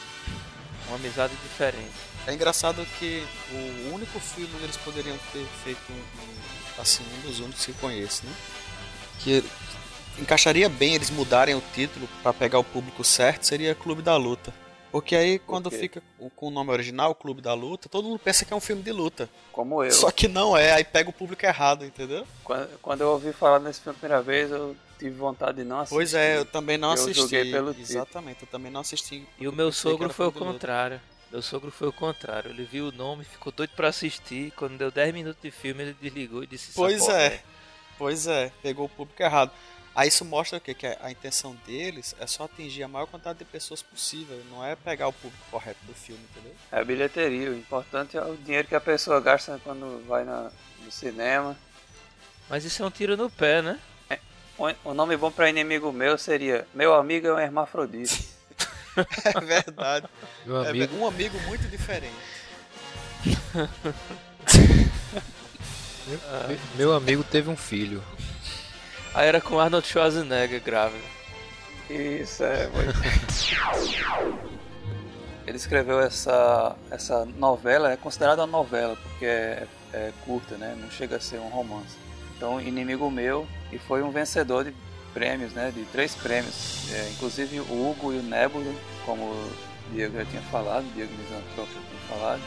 Uma 0.86 0.96
amizade 0.96 1.34
diferente. 1.42 1.92
É 2.26 2.32
engraçado 2.32 2.86
que 2.98 3.22
o 3.50 3.94
único 3.94 4.18
filme 4.20 4.50
onde 4.54 4.64
eles 4.64 4.76
poderiam 4.78 5.16
ter 5.32 5.46
feito 5.64 5.80
um, 5.90 5.94
um- 5.94 6.80
assim, 6.82 7.02
um 7.18 7.28
dos 7.28 7.40
únicos 7.40 7.64
que 7.64 7.72
eu 7.72 7.74
conheço, 7.80 8.24
né? 8.24 8.32
Que 9.20 9.44
encaixaria 10.18 10.68
bem 10.68 10.94
eles 10.94 11.10
mudarem 11.10 11.54
o 11.54 11.62
título 11.74 12.08
pra 12.22 12.32
pegar 12.32 12.58
o 12.58 12.64
público 12.64 13.02
certo, 13.04 13.44
seria 13.44 13.74
Clube 13.74 14.00
da 14.02 14.16
Luta. 14.16 14.52
Porque 14.90 15.14
aí 15.14 15.38
quando 15.38 15.70
fica 15.70 16.02
com 16.34 16.48
o 16.48 16.50
nome 16.50 16.70
original, 16.70 17.14
Clube 17.14 17.42
da 17.42 17.54
Luta, 17.54 17.88
todo 17.88 18.08
mundo 18.08 18.18
pensa 18.18 18.44
que 18.44 18.52
é 18.52 18.56
um 18.56 18.60
filme 18.60 18.82
de 18.82 18.92
luta. 18.92 19.28
Como 19.52 19.84
eu. 19.84 19.92
Só 19.92 20.10
que 20.10 20.26
não 20.28 20.56
é, 20.56 20.72
aí 20.72 20.84
pega 20.84 21.10
o 21.10 21.12
público 21.12 21.44
errado, 21.44 21.84
entendeu? 21.84 22.26
Quando, 22.42 22.78
quando 22.80 23.00
eu 23.02 23.08
ouvi 23.10 23.32
falar 23.32 23.58
nesse 23.60 23.80
filme 23.80 23.96
a 23.96 24.00
primeira 24.00 24.22
vez, 24.22 24.50
eu 24.50 24.74
tive 24.98 25.14
vontade 25.16 25.58
de 25.58 25.64
não 25.64 25.80
assistir. 25.80 25.94
Pois 25.94 26.14
é, 26.14 26.38
eu 26.38 26.44
também 26.44 26.78
não 26.78 26.88
Eu 26.88 26.94
assisti. 26.94 27.20
joguei 27.20 27.52
pelo. 27.52 27.76
Exatamente, 27.78 28.42
eu 28.42 28.48
também 28.48 28.72
não 28.72 28.80
assisti. 28.80 29.26
E 29.38 29.46
o 29.46 29.52
meu 29.52 29.70
sogro 29.70 30.10
foi 30.12 30.26
o 30.26 30.32
contrário. 30.32 31.00
Meu 31.30 31.42
sogro 31.42 31.70
foi 31.70 31.88
o 31.88 31.92
contrário. 31.92 32.50
Ele 32.50 32.64
viu 32.64 32.88
o 32.88 32.92
nome, 32.92 33.22
ficou 33.24 33.52
doido 33.52 33.70
pra 33.76 33.88
assistir. 33.88 34.50
Quando 34.56 34.78
deu 34.78 34.90
10 34.90 35.12
minutos 35.12 35.42
de 35.42 35.50
filme, 35.50 35.82
ele 35.82 35.96
desligou 36.00 36.42
e 36.42 36.46
disse 36.46 36.70
"Essa 36.70 36.80
Pois 36.80 37.00
porra 37.04 37.20
é. 37.20 37.42
Pois 37.98 38.26
é, 38.26 38.50
pegou 38.62 38.86
o 38.86 38.88
público 38.88 39.22
errado. 39.22 39.50
Aí 39.98 40.06
isso 40.08 40.24
mostra 40.24 40.58
o 40.58 40.60
quê? 40.60 40.74
Que 40.74 40.86
a 40.86 40.96
a 41.02 41.10
intenção 41.10 41.56
deles 41.66 42.14
é 42.20 42.26
só 42.26 42.44
atingir 42.44 42.84
a 42.84 42.88
maior 42.88 43.06
quantidade 43.06 43.40
de 43.40 43.44
pessoas 43.44 43.82
possível, 43.82 44.40
não 44.48 44.64
é 44.64 44.76
pegar 44.76 45.08
o 45.08 45.12
público 45.12 45.42
correto 45.50 45.80
do 45.86 45.92
filme, 45.92 46.22
entendeu? 46.30 46.54
É 46.70 46.78
a 46.78 46.84
bilheteria. 46.84 47.50
O 47.50 47.56
importante 47.56 48.16
é 48.16 48.22
o 48.22 48.36
dinheiro 48.36 48.68
que 48.68 48.76
a 48.76 48.80
pessoa 48.80 49.20
gasta 49.20 49.60
quando 49.64 50.06
vai 50.06 50.22
na, 50.24 50.52
no 50.84 50.92
cinema. 50.92 51.56
Mas 52.48 52.64
isso 52.64 52.80
é 52.80 52.86
um 52.86 52.90
tiro 52.92 53.16
no 53.16 53.28
pé, 53.28 53.60
né? 53.60 53.76
O, 54.56 54.90
o 54.90 54.94
nome 54.94 55.16
bom 55.16 55.30
pra 55.32 55.48
inimigo 55.48 55.92
meu 55.92 56.16
seria 56.18 56.66
Meu 56.74 56.92
amigo 56.94 57.26
é 57.26 57.34
um 57.34 57.38
hermafrodita. 57.40 58.14
É 59.24 59.40
verdade. 59.40 60.06
Meu 60.46 60.64
É 60.64 60.70
amigo, 60.70 60.96
um 60.96 61.06
amigo 61.06 61.38
muito 61.42 61.66
diferente. 61.68 62.14
me- 66.48 66.58
meu 66.76 66.92
amigo 66.92 67.24
teve 67.24 67.50
um 67.50 67.56
filho. 67.56 68.02
Aí 69.14 69.26
era 69.28 69.40
com 69.40 69.58
Arnold 69.58 69.86
Schwarzenegger 69.86 70.62
grávido. 70.62 71.02
Isso, 71.90 72.44
é. 72.44 72.68
Foi. 72.68 72.84
Ele 75.46 75.56
escreveu 75.56 75.98
essa, 76.00 76.76
essa 76.90 77.24
novela, 77.24 77.90
é 77.90 77.96
considerada 77.96 78.42
uma 78.42 78.46
novela, 78.58 78.96
porque 78.96 79.24
é, 79.24 79.66
é 79.94 80.12
curta, 80.24 80.56
né? 80.58 80.76
Não 80.78 80.90
chega 80.90 81.16
a 81.16 81.20
ser 81.20 81.38
um 81.38 81.48
romance. 81.48 81.96
Então, 82.36 82.60
Inimigo 82.60 83.10
Meu, 83.10 83.48
e 83.72 83.78
foi 83.78 84.02
um 84.02 84.10
vencedor 84.10 84.64
de 84.64 84.74
prêmios, 85.14 85.52
né? 85.54 85.72
De 85.74 85.84
três 85.86 86.14
prêmios. 86.14 86.86
É, 86.92 87.08
inclusive 87.10 87.60
o 87.60 87.90
Hugo 87.90 88.12
e 88.12 88.18
o 88.18 88.22
Nebula, 88.22 88.72
como 89.06 89.22
o 89.24 89.50
Diego 89.92 90.18
já 90.18 90.24
tinha 90.26 90.42
falado, 90.42 90.84
o 90.86 90.92
Diego 90.92 91.12
Misanthropo 91.14 91.72
já 91.72 91.80
tinha 91.80 92.18
falado. 92.18 92.42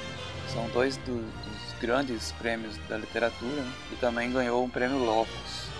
São 0.54 0.70
dois 0.70 0.96
do- 0.98 1.26
dos 1.26 1.80
grandes 1.82 2.32
prêmios 2.34 2.78
da 2.88 2.98
literatura, 2.98 3.64
né? 3.64 3.74
E 3.92 3.96
também 3.96 4.32
ganhou 4.32 4.64
um 4.64 4.70
prêmio 4.70 5.00
Locus 5.04 5.71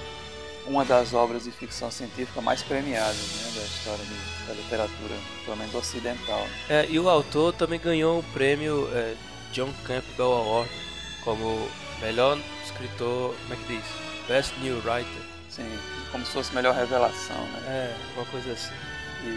uma 0.68 0.86
das 0.86 1.14
obras 1.14 1.44
de 1.44 1.52
ficção 1.52 1.90
científica 1.92 2.42
mais 2.42 2.62
premiadas 2.64 3.16
né, 3.16 3.52
da 3.56 3.62
história 3.66 4.06
de- 4.06 4.48
da 4.48 4.54
literatura, 4.54 5.16
pelo 5.46 5.58
menos 5.58 5.74
ocidental. 5.76 6.40
né. 6.40 6.52
É, 6.70 6.86
e 6.90 7.00
o 7.00 7.10
autor 7.10 7.54
também 7.54 7.80
ganhou 7.80 8.20
o 8.20 8.24
prêmio 8.32 8.90
é, 8.94 9.16
John 9.52 9.72
Campbell 9.86 10.32
Award 10.32 10.70
como 11.24 11.68
melhor 12.02 12.38
escritor, 12.66 13.36
como 13.42 13.54
é 13.54 13.58
que 13.58 13.76
diz? 13.76 13.86
Best 14.28 14.54
New 14.62 14.78
Writer. 14.78 15.22
Assim, 15.50 15.64
como 16.12 16.26
se 16.26 16.32
fosse 16.32 16.54
melhor 16.56 16.74
revelação, 16.74 17.36
né? 17.48 17.62
É, 17.68 17.96
uma 18.16 18.26
coisa 18.26 18.54
assim. 18.54 18.74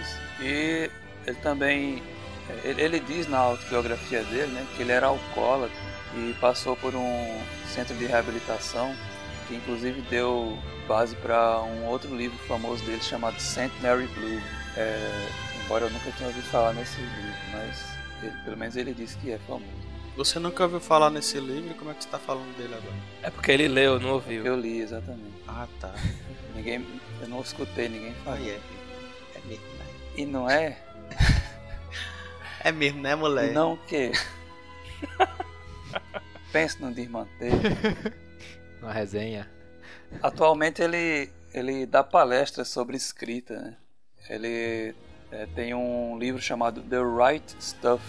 Isso. 0.00 0.16
E 0.40 0.90
ele 1.26 1.36
também, 1.42 2.02
é, 2.48 2.68
ele, 2.68 2.82
ele 2.82 3.00
diz 3.00 3.26
na 3.28 3.38
autobiografia 3.38 4.22
dele, 4.24 4.52
né, 4.52 4.66
que 4.76 4.82
ele 4.82 4.92
era 4.92 5.08
alcoólatra 5.08 5.74
e 6.16 6.32
passou 6.40 6.76
por 6.76 6.94
um 6.94 7.40
centro 7.74 7.94
de 7.96 8.06
reabilitação 8.06 8.94
que 9.48 9.54
inclusive 9.54 10.00
deu 10.02 10.58
base 10.88 11.14
para 11.16 11.60
um 11.62 11.84
outro 11.86 12.14
livro 12.14 12.36
famoso 12.46 12.84
dele 12.84 13.02
chamado 13.02 13.38
Saint 13.40 13.72
Mary 13.82 14.06
Blue. 14.08 14.40
É, 14.76 15.28
embora 15.64 15.84
eu 15.86 15.90
nunca 15.90 16.10
tenha 16.12 16.28
ouvido 16.28 16.44
falar 16.46 16.72
nesse 16.74 17.00
livro, 17.00 17.34
mas 17.52 17.84
ele- 18.22 18.36
pelo 18.44 18.56
menos 18.56 18.76
ele 18.76 18.92
disse 18.94 19.16
que 19.18 19.30
é 19.32 19.38
famoso. 19.46 19.84
Você 20.16 20.38
nunca 20.38 20.62
ouviu 20.62 20.80
falar 20.80 21.10
nesse 21.10 21.38
livro? 21.40 21.74
Como 21.74 21.90
é 21.90 21.94
que 21.94 22.04
você 22.04 22.08
tá 22.10 22.18
falando 22.18 22.56
dele 22.56 22.74
agora? 22.74 22.94
É 23.22 23.30
porque 23.30 23.50
ele 23.50 23.66
leu, 23.66 23.98
não 23.98 24.10
ouviu. 24.10 24.46
Eu 24.46 24.56
li 24.58 24.80
exatamente. 24.80 25.34
Ah, 25.48 25.66
tá. 25.80 25.92
Ninguém, 26.54 26.86
eu 27.20 27.28
não 27.28 27.40
escutei 27.40 27.88
ninguém 27.88 28.12
Ah, 28.20 28.24
falar. 28.24 28.40
é. 28.40 28.60
É 29.34 29.40
mesmo, 29.48 29.64
né? 29.76 29.84
E 30.16 30.24
não 30.26 30.48
é? 30.48 30.78
É 32.60 32.72
mesmo, 32.72 33.02
né, 33.02 33.12
E 33.12 33.16
moleque? 33.16 33.52
não 33.52 33.72
o 33.74 33.76
quê? 33.76 34.12
Pense 36.52 36.80
no 36.80 36.92
desmanter. 36.94 37.50
Uma 38.84 38.92
resenha. 38.92 39.50
Atualmente 40.22 40.82
ele, 40.82 41.30
ele 41.54 41.86
dá 41.86 42.04
palestras 42.04 42.68
sobre 42.68 42.98
escrita. 42.98 43.58
Né? 43.58 43.76
Ele 44.28 44.94
é, 45.32 45.46
tem 45.54 45.72
um 45.72 46.18
livro 46.18 46.40
chamado 46.40 46.82
The 46.82 46.98
Right 46.98 47.56
Stuff, 47.58 48.04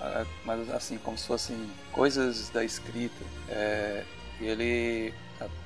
ah, 0.00 0.26
mas 0.44 0.68
assim, 0.70 0.98
como 0.98 1.16
se 1.16 1.24
fossem 1.24 1.56
coisas 1.92 2.50
da 2.50 2.64
escrita. 2.64 3.24
É, 3.48 4.04
e 4.40 4.46
ele 4.46 5.14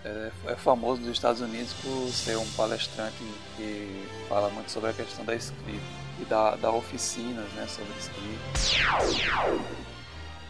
é, 0.05 0.31
é 0.49 0.57
famoso 0.57 1.01
nos 1.01 1.13
Estados 1.13 1.41
Unidos 1.41 1.73
por 1.75 2.09
ser 2.11 2.37
um 2.37 2.51
palestrante 2.53 3.17
que 3.57 4.07
fala 4.29 4.51
muito 4.51 4.71
sobre 4.71 4.91
a 4.91 4.93
questão 4.93 5.25
da 5.25 5.35
escrita 5.35 6.03
e 6.21 6.27
dá, 6.27 6.57
dá 6.57 6.71
oficinas 6.71 7.51
né, 7.55 7.67
sobre 7.67 7.93
escrita. 7.99 9.82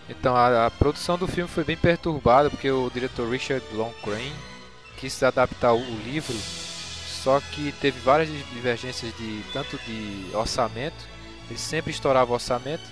Então 0.09 0.37
a, 0.37 0.67
a 0.67 0.71
produção 0.71 1.17
do 1.17 1.27
filme 1.27 1.49
foi 1.49 1.65
bem 1.65 1.77
perturbada 1.77 2.51
porque 2.51 2.71
o 2.71 2.91
diretor 2.91 3.29
Richard 3.31 3.65
Longcrane 3.73 4.33
quis 4.99 5.23
adaptar 5.23 5.73
o, 5.73 5.79
o 5.79 5.99
livro, 6.05 6.35
só 6.35 7.41
que 7.41 7.73
teve 7.81 7.99
várias 8.01 8.29
divergências 8.53 9.17
de 9.17 9.43
tanto 9.53 9.79
de 9.87 10.35
orçamento, 10.35 11.07
ele 11.49 11.59
sempre 11.59 11.91
estourava 11.91 12.31
o 12.31 12.35
orçamento. 12.35 12.83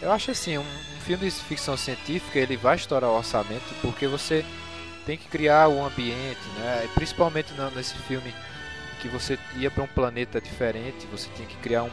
Eu 0.00 0.12
acho 0.12 0.30
assim, 0.30 0.58
um, 0.58 0.62
um 0.62 1.00
filme 1.00 1.24
de 1.24 1.30
ficção 1.30 1.76
científica 1.76 2.38
ele 2.38 2.56
vai 2.56 2.76
estourar 2.76 3.10
o 3.10 3.16
orçamento 3.16 3.74
porque 3.82 4.06
você 4.06 4.44
tem 5.04 5.16
que 5.16 5.28
criar 5.28 5.68
um 5.68 5.84
ambiente, 5.84 6.40
né? 6.58 6.88
Principalmente 6.94 7.52
nesse 7.74 7.94
filme 7.94 8.32
que 9.00 9.08
você 9.08 9.38
ia 9.56 9.70
para 9.70 9.84
um 9.84 9.88
planeta 9.88 10.40
diferente, 10.40 11.06
você 11.10 11.28
tinha 11.34 11.48
que 11.48 11.56
criar 11.56 11.84
um, 11.84 11.90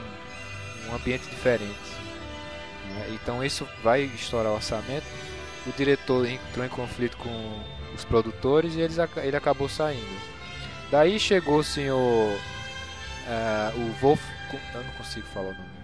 um 0.89 0.95
ambiente 0.95 1.25
diferente. 1.29 2.04
Né? 2.85 3.07
Então 3.11 3.43
isso 3.43 3.67
vai 3.83 4.01
estourar 4.01 4.51
o 4.51 4.55
orçamento. 4.55 5.05
O 5.65 5.71
diretor 5.71 6.27
entrou 6.27 6.65
em 6.65 6.69
conflito 6.69 7.17
com 7.17 7.63
os 7.95 8.05
produtores 8.05 8.75
e 8.75 8.81
eles, 8.81 8.97
ele 9.17 9.35
acabou 9.35 9.67
saindo. 9.67 10.21
Daí 10.91 11.19
chegou 11.19 11.59
o 11.59 11.63
senhor. 11.63 12.37
eh, 13.27 13.71
o 13.75 13.91
Wolf. 14.01 14.21
Eu 14.73 14.83
não 14.83 14.91
consigo 14.93 15.25
falar 15.27 15.49
o 15.49 15.53
nome. 15.53 15.75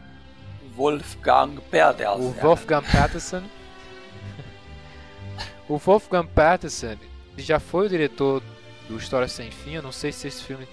Wolfgang 0.75 1.61
Petersen. 1.61 2.21
O 2.21 2.31
Wolfgang 2.31 2.85
Patterson. 2.91 3.43
o 5.67 5.77
Wolfgang 5.77 6.27
Patterson 6.27 6.97
ele 7.33 7.43
já 7.43 7.59
foi 7.59 7.87
o 7.87 7.89
diretor 7.89 8.41
do 8.87 8.97
História 8.97 9.27
Sem 9.27 9.49
Fim. 9.51 9.73
Eu 9.73 9.81
não 9.81 9.91
sei 9.91 10.11
se 10.11 10.27
esse 10.27 10.43
filme 10.43 10.67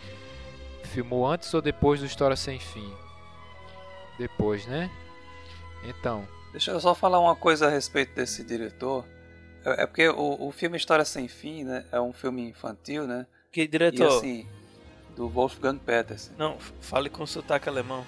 filmou 0.84 1.26
antes 1.26 1.52
ou 1.54 1.62
depois 1.62 2.00
do 2.00 2.06
História 2.06 2.36
Sem 2.36 2.58
Fim. 2.58 2.92
Depois, 4.18 4.66
né? 4.66 4.90
Então, 5.84 6.26
Deixa 6.52 6.70
eu 6.70 6.80
só 6.80 6.94
falar 6.94 7.20
uma 7.20 7.36
coisa 7.36 7.66
a 7.66 7.70
respeito 7.70 8.14
desse 8.14 8.42
diretor. 8.42 9.04
É 9.64 9.82
é 9.82 9.86
porque 9.86 10.08
o, 10.08 10.48
o 10.48 10.50
filme 10.50 10.76
História 10.76 11.04
Sem 11.04 11.28
Fim, 11.28 11.64
né? 11.64 11.84
É 11.92 12.00
um 12.00 12.12
filme 12.12 12.48
infantil, 12.48 13.06
né? 13.06 13.26
Que 13.52 13.62
E 13.62 13.68
diretor? 13.68 14.18
assim, 14.18 14.46
do 15.14 15.28
Wolfgang 15.28 15.78
Petersen. 15.78 16.32
Não, 16.38 16.56
fale 16.80 17.10
com 17.10 17.26
sotaque 17.26 17.68
alemão. 17.68 18.04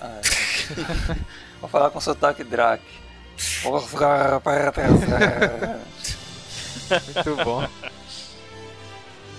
Ah, 0.00 0.18
é. 0.18 0.20
Vou 1.60 1.70
falar 1.70 1.90
com 1.90 2.00
sotaque 2.00 2.44
Petersen. 2.44 2.80
muito 7.14 7.44
bom. 7.44 7.66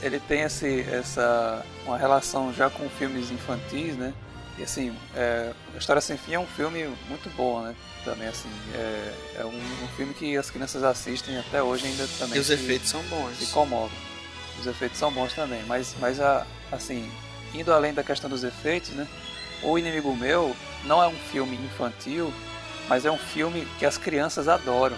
ele 0.01 0.19
tem 0.21 0.41
esse, 0.41 0.81
essa 0.89 1.65
uma 1.86 1.97
relação 1.97 2.53
já 2.53 2.69
com 2.69 2.88
filmes 2.89 3.29
infantis, 3.31 3.95
né? 3.97 4.13
E 4.57 4.63
assim, 4.63 4.95
é, 5.15 5.51
A 5.73 5.77
História 5.77 6.01
Sem 6.01 6.17
Fim 6.17 6.33
é 6.33 6.39
um 6.39 6.45
filme 6.45 6.85
muito 7.07 7.29
bom, 7.35 7.61
né? 7.61 7.75
Também, 8.05 8.27
assim, 8.27 8.49
é, 8.75 9.13
é 9.39 9.45
um, 9.45 9.57
um, 9.83 9.87
filme 9.95 10.13
que 10.13 10.37
as 10.37 10.51
crianças 10.51 10.83
assistem 10.83 11.37
até 11.39 11.63
hoje 11.63 11.87
ainda 11.87 12.07
também. 12.19 12.37
E 12.37 12.39
os 12.39 12.47
se, 12.47 12.53
efeitos 12.53 12.89
são 12.89 13.01
bons. 13.03 13.37
Se 13.37 13.47
comovem. 13.47 13.97
Os 14.59 14.67
efeitos 14.67 14.99
são 14.99 15.11
bons 15.11 15.33
também, 15.33 15.63
mas, 15.65 15.95
mas 15.99 16.19
a, 16.19 16.45
assim, 16.71 17.09
indo 17.53 17.73
além 17.73 17.93
da 17.93 18.03
questão 18.03 18.29
dos 18.29 18.43
efeitos, 18.43 18.91
né? 18.91 19.07
O 19.63 19.77
Inimigo 19.77 20.15
Meu 20.15 20.55
não 20.83 21.01
é 21.01 21.07
um 21.07 21.15
filme 21.31 21.55
infantil, 21.55 22.31
mas 22.87 23.05
é 23.05 23.11
um 23.11 23.17
filme 23.17 23.65
que 23.79 23.85
as 23.85 23.97
crianças 23.97 24.47
adoram. 24.47 24.97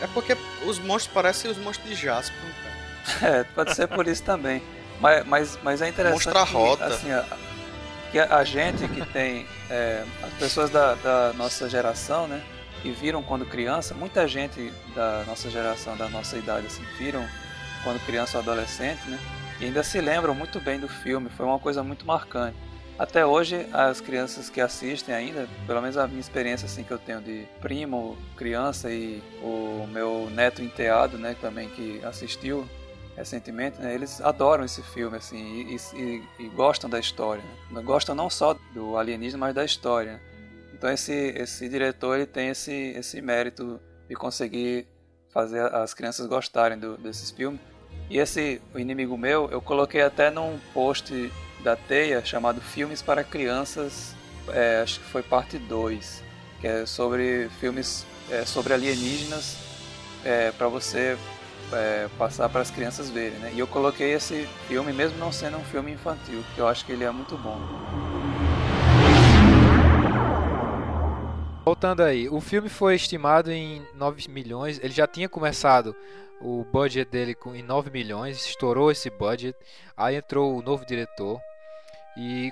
É 0.00 0.06
porque 0.06 0.36
os 0.64 0.78
monstros 0.78 1.12
parecem 1.12 1.50
os 1.50 1.58
monstros 1.58 1.88
de 1.90 1.96
Jasper, 1.96 2.38
cara. 2.62 3.38
é, 3.40 3.44
pode 3.44 3.74
ser 3.74 3.88
por 3.88 4.06
isso 4.06 4.22
também. 4.22 4.62
Mas, 5.00 5.26
mas, 5.26 5.58
mas 5.62 5.82
é 5.82 5.88
interessante. 5.88 6.26
Mostra 6.26 6.40
a 6.40 6.44
rota. 6.44 6.86
Que, 6.86 6.92
assim, 6.92 7.10
a, 7.10 7.24
que 8.14 8.20
a 8.20 8.44
gente 8.44 8.86
que 8.86 9.04
tem. 9.06 9.44
É, 9.68 10.04
as 10.22 10.32
pessoas 10.34 10.70
da, 10.70 10.94
da 10.94 11.32
nossa 11.32 11.68
geração, 11.68 12.28
né? 12.28 12.40
Que 12.80 12.92
viram 12.92 13.24
quando 13.24 13.44
criança, 13.44 13.92
muita 13.92 14.28
gente 14.28 14.72
da 14.94 15.24
nossa 15.26 15.50
geração, 15.50 15.96
da 15.96 16.08
nossa 16.08 16.36
idade, 16.36 16.68
assim, 16.68 16.84
viram 16.96 17.26
quando 17.82 17.98
criança 18.06 18.38
ou 18.38 18.42
adolescente, 18.42 19.00
né? 19.08 19.18
E 19.60 19.64
ainda 19.64 19.82
se 19.82 20.00
lembram 20.00 20.32
muito 20.32 20.60
bem 20.60 20.78
do 20.78 20.86
filme, 20.86 21.28
foi 21.28 21.44
uma 21.44 21.58
coisa 21.58 21.82
muito 21.82 22.06
marcante. 22.06 22.56
Até 22.96 23.26
hoje, 23.26 23.66
as 23.72 24.00
crianças 24.00 24.48
que 24.48 24.60
assistem 24.60 25.12
ainda, 25.12 25.48
pelo 25.66 25.80
menos 25.80 25.96
a 25.96 26.06
minha 26.06 26.20
experiência 26.20 26.66
assim 26.66 26.84
que 26.84 26.92
eu 26.92 26.98
tenho 26.98 27.20
de 27.20 27.48
primo, 27.60 28.16
criança 28.36 28.92
e 28.92 29.20
o 29.42 29.88
meu 29.90 30.30
neto 30.30 30.62
enteado, 30.62 31.18
né, 31.18 31.34
também 31.40 31.68
que 31.68 32.00
assistiu 32.04 32.64
recentemente, 33.16 33.80
né, 33.80 33.94
eles 33.94 34.20
adoram 34.20 34.64
esse 34.64 34.82
filme 34.82 35.16
assim 35.16 35.36
e, 35.36 35.76
e, 35.96 36.22
e 36.38 36.48
gostam 36.48 36.88
da 36.90 36.98
história. 36.98 37.42
Né? 37.70 37.82
Gostam 37.82 38.14
não 38.14 38.28
só 38.28 38.56
do 38.72 38.96
alienígena, 38.96 39.38
mas 39.38 39.54
da 39.54 39.64
história. 39.64 40.20
Então 40.72 40.90
esse 40.90 41.12
esse 41.12 41.68
diretor 41.68 42.16
ele 42.16 42.26
tem 42.26 42.48
esse 42.48 42.72
esse 42.72 43.20
mérito 43.22 43.80
de 44.08 44.14
conseguir 44.14 44.86
fazer 45.30 45.60
as 45.74 45.94
crianças 45.94 46.26
gostarem 46.26 46.78
do, 46.78 46.96
desses 46.96 47.30
filmes. 47.30 47.60
E 48.10 48.18
esse 48.18 48.60
o 48.74 48.78
inimigo 48.78 49.16
meu, 49.16 49.48
eu 49.50 49.60
coloquei 49.60 50.02
até 50.02 50.30
num 50.30 50.58
post 50.72 51.32
da 51.62 51.74
Teia 51.74 52.24
chamado 52.24 52.60
Filmes 52.60 53.00
para 53.00 53.24
Crianças, 53.24 54.14
é, 54.48 54.80
acho 54.82 55.00
que 55.00 55.06
foi 55.06 55.22
parte 55.22 55.56
2, 55.58 56.22
que 56.60 56.66
é 56.66 56.84
sobre 56.84 57.48
filmes 57.60 58.04
é, 58.30 58.44
sobre 58.44 58.74
alienígenas 58.74 59.56
é, 60.24 60.50
para 60.52 60.68
você 60.68 61.16
é, 61.72 62.08
passar 62.18 62.48
para 62.48 62.60
as 62.60 62.70
crianças 62.70 63.10
verem. 63.10 63.38
Né? 63.38 63.52
E 63.54 63.58
eu 63.58 63.66
coloquei 63.66 64.12
esse 64.12 64.46
filme, 64.68 64.92
mesmo 64.92 65.18
não 65.18 65.32
sendo 65.32 65.56
um 65.56 65.64
filme 65.64 65.92
infantil, 65.92 66.42
porque 66.46 66.60
eu 66.60 66.68
acho 66.68 66.84
que 66.84 66.92
ele 66.92 67.04
é 67.04 67.10
muito 67.10 67.36
bom. 67.36 67.58
Voltando 71.64 72.02
aí, 72.02 72.28
o 72.28 72.40
filme 72.40 72.68
foi 72.68 72.94
estimado 72.94 73.50
em 73.50 73.86
9 73.94 74.28
milhões, 74.28 74.78
ele 74.82 74.92
já 74.92 75.06
tinha 75.06 75.28
começado 75.28 75.96
o 76.40 76.62
budget 76.70 77.10
dele 77.10 77.34
em 77.54 77.62
9 77.62 77.90
milhões, 77.90 78.44
estourou 78.44 78.90
esse 78.90 79.08
budget, 79.08 79.56
aí 79.96 80.16
entrou 80.16 80.54
o 80.54 80.62
novo 80.62 80.84
diretor, 80.84 81.40
e 82.18 82.50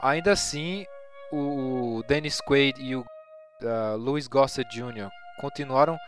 ainda 0.00 0.32
assim, 0.32 0.86
o 1.30 2.02
Dennis 2.08 2.40
Quaid 2.40 2.82
e 2.82 2.96
o 2.96 3.00
uh, 3.00 3.96
Louis 3.98 4.26
Gossett 4.26 4.68
Jr. 4.74 5.10
continuaram 5.38 5.98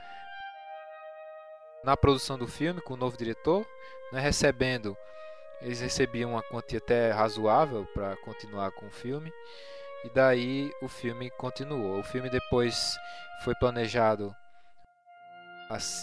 na 1.85 1.97
produção 1.97 2.39
do 2.39 2.47
filme 2.47 2.81
com 2.81 2.95
o 2.95 2.97
novo 2.97 3.17
diretor, 3.17 3.67
né, 4.13 4.21
recebendo, 4.21 4.97
eles 5.61 5.81
recebiam 5.81 6.33
uma 6.33 6.43
quantia 6.43 6.79
até 6.79 7.11
razoável 7.11 7.87
para 7.93 8.17
continuar 8.17 8.71
com 8.73 8.87
o 8.87 8.91
filme. 8.91 9.33
E 10.05 10.11
daí 10.11 10.71
o 10.81 10.89
filme 10.89 11.31
continuou. 11.31 11.99
O 11.99 12.05
filme 12.05 12.31
depois 12.31 12.97
foi 13.45 13.55
planejado 13.57 14.35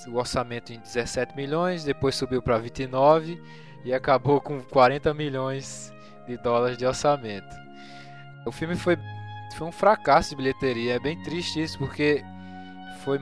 o 0.08 0.18
orçamento 0.18 0.74
em 0.74 0.80
17 0.80 1.36
milhões, 1.36 1.84
depois 1.84 2.16
subiu 2.16 2.42
para 2.42 2.58
29 2.58 3.42
e 3.84 3.94
acabou 3.94 4.40
com 4.40 4.62
40 4.62 5.14
milhões 5.14 5.92
de 6.28 6.38
dólares 6.38 6.78
de 6.78 6.86
orçamento. 6.86 7.56
O 8.46 8.52
filme 8.52 8.76
foi, 8.76 8.98
foi 9.58 9.68
um 9.68 9.72
fracasso 9.72 10.32
de 10.32 10.36
bilheteria, 10.36 10.96
é 10.96 11.00
bem 11.00 11.22
triste 11.24 11.64
isso, 11.64 11.78
porque 11.80 12.24
foi 13.04 13.20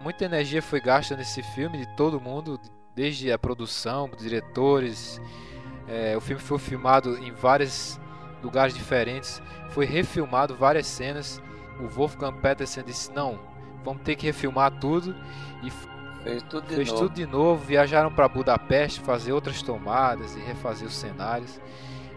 muita 0.00 0.24
energia 0.24 0.62
foi 0.62 0.80
gasta 0.80 1.16
nesse 1.16 1.42
filme 1.42 1.78
de 1.78 1.86
todo 1.96 2.20
mundo, 2.20 2.60
desde 2.94 3.30
a 3.32 3.38
produção, 3.38 4.10
diretores. 4.18 5.20
É, 5.86 6.16
o 6.16 6.20
filme 6.20 6.40
foi 6.40 6.58
filmado 6.58 7.16
em 7.18 7.32
vários 7.32 7.98
lugares 8.42 8.74
diferentes, 8.74 9.42
foi 9.70 9.86
refilmado 9.86 10.54
várias 10.54 10.86
cenas. 10.86 11.40
O 11.80 11.86
Wolfgang 11.88 12.36
Petersen 12.40 12.84
disse: 12.84 13.12
Não, 13.12 13.38
vamos 13.84 14.02
ter 14.02 14.16
que 14.16 14.26
refilmar 14.26 14.78
tudo. 14.78 15.14
E 15.62 15.70
fez 16.22 16.42
tudo 16.44 16.68
de 16.68 16.74
fez 16.74 16.88
novo. 16.88 17.02
Tudo 17.02 17.14
de 17.14 17.26
novo. 17.26 17.64
Viajaram 17.64 18.12
para 18.12 18.28
Budapeste 18.28 19.00
fazer 19.00 19.32
outras 19.32 19.62
tomadas 19.62 20.34
e 20.36 20.40
refazer 20.40 20.86
os 20.86 20.94
cenários. 20.94 21.60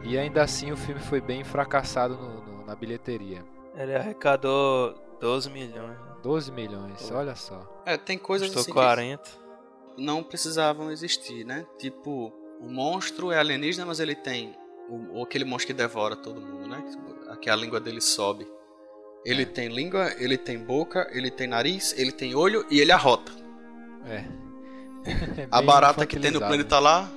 E 0.04 0.18
ainda 0.18 0.44
assim 0.44 0.72
o 0.72 0.78
filme 0.78 1.00
foi 1.00 1.22
bem 1.22 1.44
fracassado 1.44 2.18
na 2.66 2.76
bilheteria. 2.76 3.44
Ele 3.76 3.96
arrecadou 3.96 4.96
12 5.22 5.50
milhões. 5.50 5.98
12 6.24 6.52
né? 6.52 6.56
milhões, 6.56 7.12
olha 7.12 7.36
só. 7.36 7.82
É, 7.86 7.98
tem 7.98 8.18
coisas 8.18 8.48
Custou 8.48 8.62
assim 8.62 8.74
40. 8.74 9.24
não 9.98 10.24
precisavam 10.24 10.92
existir, 10.92 11.46
né? 11.46 11.66
Tipo, 11.78 12.34
o 12.60 12.70
monstro 12.70 13.32
é 13.32 13.38
alienígena, 13.38 13.86
mas 13.86 14.00
ele 14.00 14.16
tem 14.16 14.56
o, 14.90 15.24
aquele 15.24 15.46
monstro 15.46 15.68
que 15.68 15.74
devora 15.74 16.16
todo 16.16 16.42
mundo, 16.42 16.68
né? 16.68 16.84
Que 17.40 17.50
a 17.50 17.56
língua 17.56 17.80
dele 17.80 18.02
sobe. 18.02 18.48
Ele 19.24 19.44
é. 19.44 19.46
tem 19.46 19.70
língua, 19.70 20.12
ele 20.18 20.38
tem 20.38 20.58
boca, 20.58 21.08
ele 21.12 21.32
tem 21.32 21.48
nariz, 21.48 21.98
ele 21.98 22.12
tem 22.12 22.36
olho 22.36 22.66
e 22.70 22.80
ele 22.80 22.92
arrota. 22.92 23.32
É. 24.06 24.26
é 25.42 25.48
a 25.50 25.62
barata 25.62 26.06
que 26.06 26.20
tem 26.20 26.32
no 26.32 26.40
planeta 26.40 26.80
lá 26.80 27.10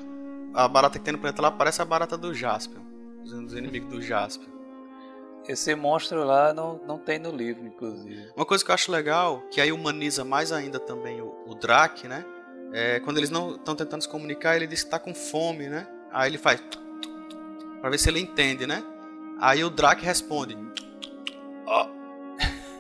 a 0.55 0.69
barata 0.69 0.99
que 0.99 1.05
tem 1.05 1.13
no 1.13 1.19
planeta 1.19 1.43
lá 1.43 1.51
parece 1.51 1.83
a 1.83 1.85
barata 1.85 2.17
do 2.17 2.33
Jasper. 2.33 2.81
Os 3.25 3.53
inimigos 3.55 3.89
do 3.91 4.01
Jasper. 4.01 4.47
Esse 5.47 5.75
monstro 5.75 6.25
lá 6.25 6.55
não, 6.55 6.81
não 6.87 6.99
tem 6.99 7.19
no 7.19 7.31
livro, 7.31 7.67
inclusive. 7.67 8.33
Uma 8.35 8.47
coisa 8.47 8.65
que 8.65 8.71
eu 8.71 8.75
acho 8.75 8.91
legal, 8.91 9.43
que 9.51 9.61
aí 9.61 9.71
humaniza 9.71 10.25
mais 10.25 10.51
ainda 10.51 10.81
também 10.81 11.21
o, 11.21 11.35
o 11.47 11.55
Drac, 11.55 12.09
né? 12.09 12.25
É, 12.73 12.99
quando 13.01 13.19
eles 13.19 13.31
não 13.31 13.57
estão 13.57 13.77
tentando 13.77 14.03
se 14.03 14.09
comunicar, 14.09 14.57
ele 14.57 14.67
diz 14.67 14.83
que 14.83 14.91
tá 14.91 14.99
com 14.99 15.15
fome, 15.15 15.69
né? 15.69 15.87
Aí 16.11 16.31
ele 16.31 16.39
faz. 16.39 16.63
pra 17.81 17.91
ver 17.91 17.99
se 17.99 18.09
ele 18.09 18.21
entende, 18.21 18.67
né? 18.67 18.83
Aí 19.39 19.63
o 19.63 19.69
Drac 19.69 20.03
responde. 20.03 20.57
Oh. 21.67 21.87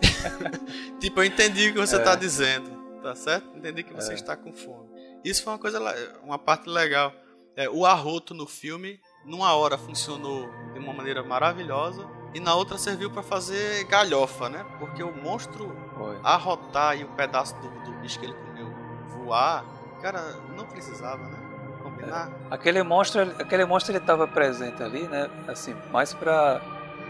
tipo, 0.98 1.20
eu 1.20 1.24
entendi 1.24 1.68
o 1.68 1.74
que 1.74 1.78
você 1.78 1.96
é. 1.96 1.98
tá 1.98 2.14
dizendo, 2.14 2.70
tá 3.02 3.14
certo? 3.14 3.56
Entendi 3.56 3.82
que 3.82 3.92
você 3.92 4.12
é. 4.12 4.14
está 4.14 4.36
com 4.36 4.54
fome. 4.54 4.88
Isso 5.22 5.42
foi 5.42 5.52
uma 5.52 5.58
coisa, 5.58 5.80
uma 6.22 6.38
parte 6.38 6.68
legal. 6.68 7.12
É, 7.56 7.68
o 7.68 7.84
arroto 7.84 8.34
no 8.34 8.46
filme, 8.46 8.98
numa 9.24 9.54
hora 9.54 9.78
funcionou 9.78 10.48
de 10.72 10.78
uma 10.78 10.92
maneira 10.92 11.22
maravilhosa 11.22 12.04
e 12.34 12.40
na 12.40 12.54
outra 12.54 12.76
serviu 12.76 13.10
para 13.10 13.22
fazer 13.22 13.84
galhofa, 13.84 14.48
né? 14.48 14.66
Porque 14.80 15.02
o 15.02 15.12
monstro 15.12 15.72
Foi. 15.96 16.18
arrotar 16.22 16.98
e 16.98 17.04
o 17.04 17.08
pedaço 17.08 17.54
do, 17.56 17.68
do, 17.84 17.92
bicho 18.00 18.18
que 18.18 18.26
ele 18.26 18.34
comeu 18.34 18.74
voar, 19.10 19.64
cara, 20.02 20.34
não 20.56 20.66
precisava, 20.66 21.28
né? 21.28 21.38
Combinar. 21.80 22.28
É, 22.50 22.54
aquele 22.54 22.82
monstro, 22.82 23.22
aquele 23.38 23.64
monstro 23.64 23.92
ele 23.92 23.98
estava 23.98 24.26
presente 24.26 24.82
ali, 24.82 25.06
né? 25.06 25.30
Assim, 25.46 25.76
mais 25.92 26.12
para 26.12 26.60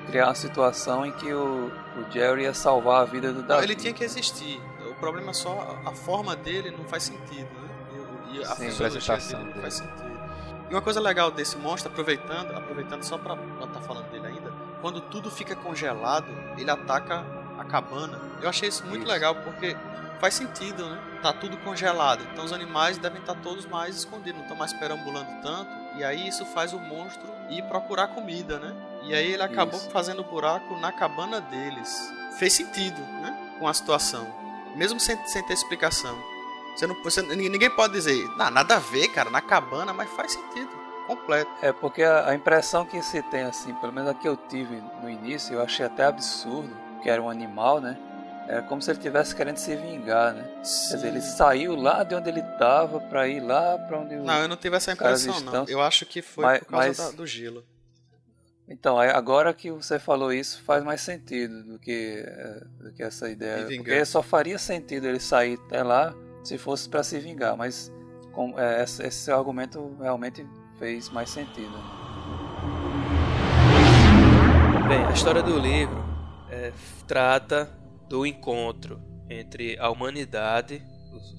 criar 0.07 0.27
uma 0.27 0.35
situação 0.35 1.07
em 1.07 1.13
que 1.13 1.33
o, 1.33 1.73
o 1.97 2.13
Jerry 2.13 2.43
ia 2.43 2.53
salvar 2.53 3.01
a 3.01 3.05
vida 3.07 3.33
do 3.33 3.43
Davi. 3.43 3.61
Não, 3.61 3.63
ele 3.63 3.75
tinha 3.75 3.95
que 3.95 4.05
existir. 4.05 4.61
O 4.91 4.95
problema 4.97 5.31
é 5.31 5.35
só 5.35 5.81
a 5.87 5.93
forma 5.93 6.37
dele 6.37 6.71
não 6.71 6.85
faz 6.85 7.05
sentido, 7.05 7.49
né? 7.49 7.69
E, 8.31 8.37
e 8.37 8.45
a 8.45 8.49
Sim, 8.49 8.69
apresentação 8.69 9.39
dele 9.41 9.55
não 9.55 9.63
faz 9.63 9.75
sentido. 9.75 10.15
E 10.71 10.75
uma 10.75 10.83
coisa 10.83 11.01
legal 11.01 11.31
desse 11.31 11.57
monstro, 11.57 11.91
aproveitando, 11.91 12.57
aproveitando 12.57 13.03
só 13.03 13.19
não 13.19 13.35
estar 13.55 13.67
tá 13.67 13.81
falando 13.81 14.11
dele 14.11 14.24
quando 14.85 15.01
tudo 15.01 15.31
fica 15.31 15.57
congelado, 15.57 16.27
ele 16.59 16.71
ataca 16.71 17.25
a 17.59 17.65
cabana. 17.65 18.21
Eu 18.43 18.51
achei 18.51 18.69
isso 18.69 18.85
muito 18.85 19.05
isso. 19.05 19.11
legal 19.11 19.35
porque 19.37 19.75
faz 20.21 20.35
sentido, 20.35 20.85
né? 20.85 21.01
Tá 21.23 21.33
tudo 21.33 21.57
congelado. 21.57 22.23
Então 22.31 22.45
os 22.45 22.53
animais 22.53 22.99
devem 22.99 23.19
estar 23.19 23.33
tá 23.33 23.41
todos 23.43 23.65
mais 23.65 23.97
escondidos, 23.97 24.35
não 24.35 24.43
estão 24.43 24.59
mais 24.59 24.75
perambulando 24.75 25.41
tanto. 25.41 25.71
E 25.97 26.05
aí 26.05 26.29
isso 26.29 26.45
faz 26.45 26.75
o 26.75 26.79
monstro 26.79 27.27
ir 27.49 27.63
procurar 27.63 28.09
comida, 28.09 28.59
né? 28.59 28.77
E 29.05 29.15
aí 29.15 29.33
ele 29.33 29.43
acabou 29.43 29.81
isso. 29.81 29.89
fazendo 29.89 30.23
buraco 30.23 30.79
na 30.79 30.93
cabana 30.93 31.41
deles. 31.41 32.13
Fez 32.39 32.53
sentido, 32.53 33.01
né? 33.23 33.57
Com 33.59 33.67
a 33.67 33.73
situação. 33.73 34.31
Mesmo 34.77 35.01
sem, 35.01 35.17
sem 35.27 35.43
ter 35.47 35.55
explicação. 35.55 36.15
Você 36.77 36.87
não, 36.87 37.03
você, 37.03 37.23
ninguém 37.23 37.71
pode 37.71 37.95
dizer, 37.95 38.23
ah, 38.39 38.51
nada 38.51 38.77
a 38.77 38.81
ver, 38.81 39.09
cara, 39.09 39.31
na 39.31 39.41
cabana, 39.41 39.95
mas 39.95 40.11
faz 40.11 40.33
sentido, 40.33 40.69
completo. 41.07 41.51
É, 41.63 41.73
porque 41.73 42.03
a, 42.03 42.29
a, 42.29 42.35
impressão 42.35 42.85
que 42.85 43.03
se 43.03 43.23
tem, 43.23 43.43
assim, 43.43 43.75
pelo 43.75 43.93
menos 43.93 44.11
a 44.11 44.15
que 44.15 44.29
eu 44.29 44.37
tive 44.37 44.83
no 45.03 45.09
início, 45.09 45.55
eu 45.55 45.63
achei 45.63 45.87
até 45.87 46.05
absurdo, 46.05 46.75
que 47.03 47.11
era 47.11 47.23
um 47.23 47.29
animal, 47.29 47.81
né? 47.81 47.99
é 48.49 48.61
como 48.61 48.81
se 48.83 48.91
ele 48.91 48.99
estivesse 48.99 49.35
querendo 49.35 49.57
se 49.57 49.75
vingar, 49.75 50.35
né? 50.35 50.45
Quer 50.89 50.97
dizer, 50.97 51.09
ele 51.09 51.21
saiu 51.21 51.75
lá 51.75 52.03
de 52.05 52.15
onde 52.15 52.29
ele 52.29 52.41
estava 52.41 53.01
para 53.01 53.27
ir 53.27 53.41
lá 53.41 53.79
para 53.79 53.99
onde 53.99 54.17
Não, 54.17 54.43
eu 54.43 54.49
não 54.49 54.57
tive 54.57 54.77
essa 54.77 54.93
impressão, 54.93 55.41
não. 55.41 55.65
Eu 55.67 55.81
acho 55.81 56.05
que 56.05 56.21
foi 56.21 56.45
mas, 56.45 56.59
por 56.61 56.67
causa 56.67 56.87
mas... 56.87 56.97
da, 56.97 57.11
do 57.11 57.27
gelo. 57.27 57.65
Então, 58.67 58.99
agora 58.99 59.53
que 59.53 59.71
você 59.71 59.99
falou 59.99 60.33
isso, 60.33 60.63
faz 60.63 60.83
mais 60.83 61.03
sentido 61.03 61.63
do 61.65 61.79
que, 61.79 62.25
do 62.81 62.93
que 62.93 63.03
essa 63.03 63.29
ideia. 63.29 63.67
Porque 63.67 64.05
só 64.07 64.23
faria 64.23 64.59
sentido 64.59 65.07
ele 65.07 65.21
sair 65.21 65.59
até 65.67 65.83
lá 65.83 66.15
se 66.43 66.57
fosse 66.57 66.89
para 66.89 67.03
se 67.03 67.19
vingar, 67.19 67.57
mas 67.57 67.93
com, 68.33 68.59
é, 68.59 68.83
esse, 68.83 69.03
esse 69.03 69.31
argumento 69.31 69.97
realmente 70.01 70.47
fez 70.79 71.09
mais 71.11 71.31
sentido. 71.31 71.73
Bem, 74.89 75.05
a 75.05 75.13
história 75.13 75.43
do 75.43 75.59
livro 75.59 76.05
é, 76.51 76.73
trata 77.07 77.71
do 78.09 78.27
encontro 78.27 79.01
entre 79.29 79.79
a 79.79 79.89
humanidade, 79.91 80.83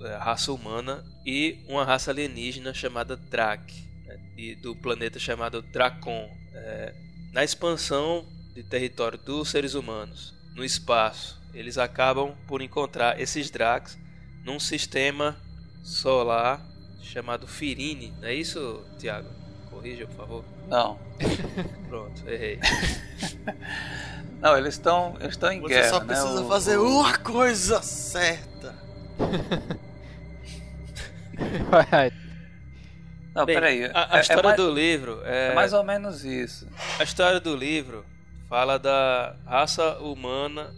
a 0.03 0.23
raça 0.23 0.51
humana, 0.51 1.03
e 1.25 1.63
uma 1.67 1.83
raça 1.83 2.11
alienígena 2.11 2.73
chamada 2.73 3.15
Drak, 3.15 3.73
né, 4.05 4.19
e 4.38 4.55
do 4.55 4.75
planeta 4.75 5.19
chamado 5.19 5.61
Dracon. 5.61 6.29
É, 6.53 6.93
na 7.31 7.43
expansão 7.43 8.25
de 8.53 8.63
território 8.63 9.17
dos 9.17 9.49
seres 9.49 9.73
humanos 9.73 10.33
no 10.55 10.63
espaço, 10.63 11.39
eles 11.53 11.77
acabam 11.77 12.36
por 12.47 12.61
encontrar 12.61 13.19
esses 13.19 13.49
Dracs 13.49 13.97
num 14.43 14.59
sistema 14.59 15.38
solar 15.83 16.59
chamado 17.05 17.47
Firine. 17.47 18.13
Não 18.19 18.27
é 18.27 18.33
isso, 18.33 18.83
Tiago? 18.97 19.29
Corrija, 19.69 20.05
por 20.07 20.15
favor. 20.15 20.45
Não. 20.67 20.99
Pronto, 21.89 22.27
errei. 22.27 22.59
Não, 24.41 24.57
eles 24.57 24.75
estão 24.75 25.15
eles 25.19 25.33
estão 25.33 25.51
em 25.51 25.59
Você 25.61 25.73
guerra, 25.75 25.89
só 25.89 25.99
né? 26.01 26.05
precisa 26.07 26.41
O- 26.43 26.47
fazer 26.47 26.77
o- 26.77 26.87
uma 26.99 27.17
coisa 27.17 27.81
certa. 27.81 28.75
Vai. 31.69 32.11
Não, 33.33 33.45
Bem, 33.45 33.55
peraí. 33.55 33.85
A, 33.85 34.13
a 34.13 34.15
é- 34.15 34.17
é 34.17 34.21
história 34.21 34.43
mais- 34.43 34.57
do 34.57 34.71
livro 34.71 35.21
é, 35.25 35.51
é 35.51 35.55
mais 35.55 35.73
ou 35.73 35.83
menos 35.83 36.23
isso. 36.23 36.67
a 36.99 37.03
história 37.03 37.39
do 37.39 37.55
livro 37.55 38.05
fala 38.47 38.77
da 38.79 39.35
raça 39.45 39.97
humana. 39.99 40.73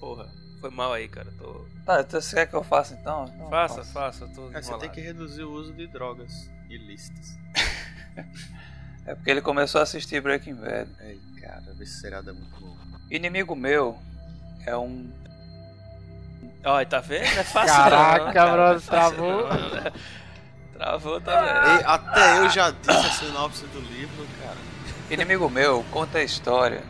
Porra, 0.00 0.28
foi 0.60 0.70
mal 0.70 0.92
aí, 0.92 1.08
cara. 1.08 1.28
Tô... 1.38 1.66
Tá, 1.88 2.02
então 2.02 2.20
você 2.20 2.36
quer 2.36 2.46
que 2.46 2.54
eu 2.54 2.62
faça 2.62 2.92
então? 3.00 3.24
Então, 3.34 3.48
Faça, 3.48 3.76
faço. 3.76 3.92
faça, 3.92 4.24
eu 4.24 4.28
tô 4.28 4.50
É, 4.52 4.60
você 4.60 4.76
tem 4.76 4.90
que 4.90 5.00
reduzir 5.00 5.42
o 5.42 5.50
uso 5.50 5.72
de 5.72 5.86
drogas 5.86 6.50
ilícitas. 6.68 7.38
É 9.06 9.14
porque 9.14 9.30
ele 9.30 9.40
começou 9.40 9.78
a 9.78 9.84
assistir 9.84 10.20
Breaking 10.20 10.56
Bad. 10.56 10.90
Ei, 11.00 11.18
cara, 11.40 11.62
esse 11.80 11.98
seriado 11.98 12.28
é 12.28 12.32
muito 12.34 12.60
bom. 12.60 12.76
Inimigo 13.10 13.56
meu 13.56 13.98
é 14.66 14.76
um. 14.76 15.10
Olha, 16.62 16.84
tá 16.84 17.00
vendo? 17.00 17.22
Não 17.24 17.40
é 17.40 17.44
fácil 17.44 17.74
Caraca, 17.74 18.24
não, 18.26 18.32
cara, 18.34 18.52
brother, 18.52 18.74
não 18.74 18.76
é 18.76 18.80
travou. 18.90 19.48
não, 19.48 19.70
né? 19.82 19.92
Travou 20.74 21.20
também. 21.22 21.50
Ei, 21.78 21.84
até 21.86 22.38
eu 22.40 22.50
já 22.50 22.70
disse 22.70 22.90
a 22.90 23.10
sinopse 23.12 23.64
do 23.64 23.80
livro, 23.80 24.26
cara. 24.42 24.58
Inimigo 25.10 25.48
meu 25.48 25.82
conta 25.90 26.18
a 26.18 26.22
história 26.22 26.82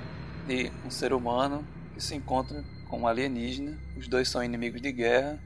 de 0.48 0.72
um 0.84 0.90
ser 0.90 1.12
humano 1.12 1.64
que 1.94 2.00
se 2.02 2.16
encontra 2.16 2.64
com 2.88 3.00
um 3.00 3.06
alienígena. 3.06 3.76
Os 3.96 4.08
dois 4.08 4.28
são 4.28 4.42
inimigos 4.42 4.80
de 4.80 4.90
guerra. 4.92 5.38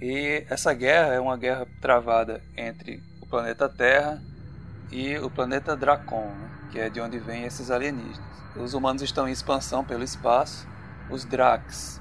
E 0.00 0.44
essa 0.48 0.72
guerra 0.72 1.14
é 1.14 1.20
uma 1.20 1.36
guerra 1.36 1.66
travada 1.80 2.42
entre 2.56 3.02
o 3.20 3.26
planeta 3.26 3.68
Terra 3.68 4.22
e 4.90 5.16
o 5.18 5.30
planeta 5.30 5.76
Dracon, 5.76 6.26
né? 6.26 6.50
que 6.70 6.78
é 6.78 6.90
de 6.90 7.00
onde 7.00 7.18
vêm 7.18 7.44
esses 7.44 7.70
alienígenas. 7.70 8.20
Os 8.56 8.74
humanos 8.74 9.02
estão 9.02 9.28
em 9.28 9.32
expansão 9.32 9.84
pelo 9.84 10.04
espaço. 10.04 10.66
Os 11.10 11.24
Dracs, 11.24 12.00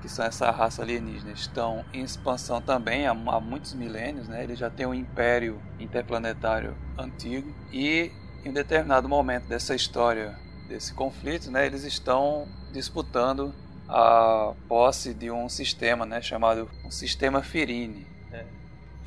que 0.00 0.08
são 0.08 0.24
essa 0.24 0.50
raça 0.50 0.82
alienígena, 0.82 1.32
estão 1.32 1.84
em 1.92 2.02
expansão 2.02 2.60
também 2.60 3.06
há, 3.06 3.10
há 3.10 3.40
muitos 3.40 3.74
milênios. 3.74 4.28
Né? 4.28 4.42
Eles 4.42 4.58
já 4.58 4.70
têm 4.70 4.86
um 4.86 4.94
império 4.94 5.60
interplanetário 5.78 6.76
antigo. 6.98 7.52
E 7.72 8.12
em 8.44 8.50
um 8.50 8.52
determinado 8.52 9.08
momento 9.08 9.46
dessa 9.46 9.74
história, 9.74 10.38
desse 10.68 10.92
conflito, 10.92 11.50
né, 11.50 11.66
eles 11.66 11.84
estão 11.84 12.46
disputando 12.72 13.54
a 13.88 14.54
posse 14.68 15.12
de 15.12 15.30
um 15.30 15.48
sistema 15.48 16.06
né, 16.06 16.20
chamado 16.22 16.70
um 16.84 16.90
sistema 16.90 17.42
Firine. 17.42 18.06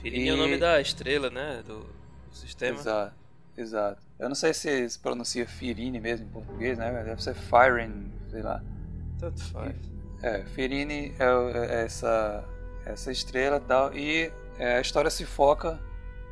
Firini 0.01 0.29
é 0.29 0.31
o 0.33 0.35
E- 0.35 0.39
nome 0.39 0.57
da 0.57 0.79
estrela, 0.79 1.29
né? 1.29 1.63
Do, 1.65 1.79
do 1.79 2.35
sistema. 2.35 2.77
Exato, 2.77 3.13
exato. 3.57 4.01
Eu 4.19 4.29
não 4.29 4.35
sei 4.35 4.53
se 4.53 4.89
se 4.89 4.99
pronuncia 4.99 5.47
Firine 5.47 5.99
mesmo 5.99 6.27
em 6.27 6.29
português, 6.29 6.77
né? 6.77 6.91
Deve 7.03 7.21
ser 7.21 7.33
Firen, 7.33 8.11
sei 8.29 8.41
lá. 8.41 8.61
Tanto 9.19 9.43
faz. 9.45 9.75
É, 10.21 10.43
Firine 10.45 11.13
é, 11.19 11.25
é 11.79 11.83
essa, 11.83 12.43
essa 12.85 13.11
estrela 13.11 13.57
e 13.57 13.61
tal. 13.61 13.93
E 13.95 14.31
é, 14.59 14.77
a 14.77 14.81
história 14.81 15.09
se 15.09 15.25
foca 15.25 15.79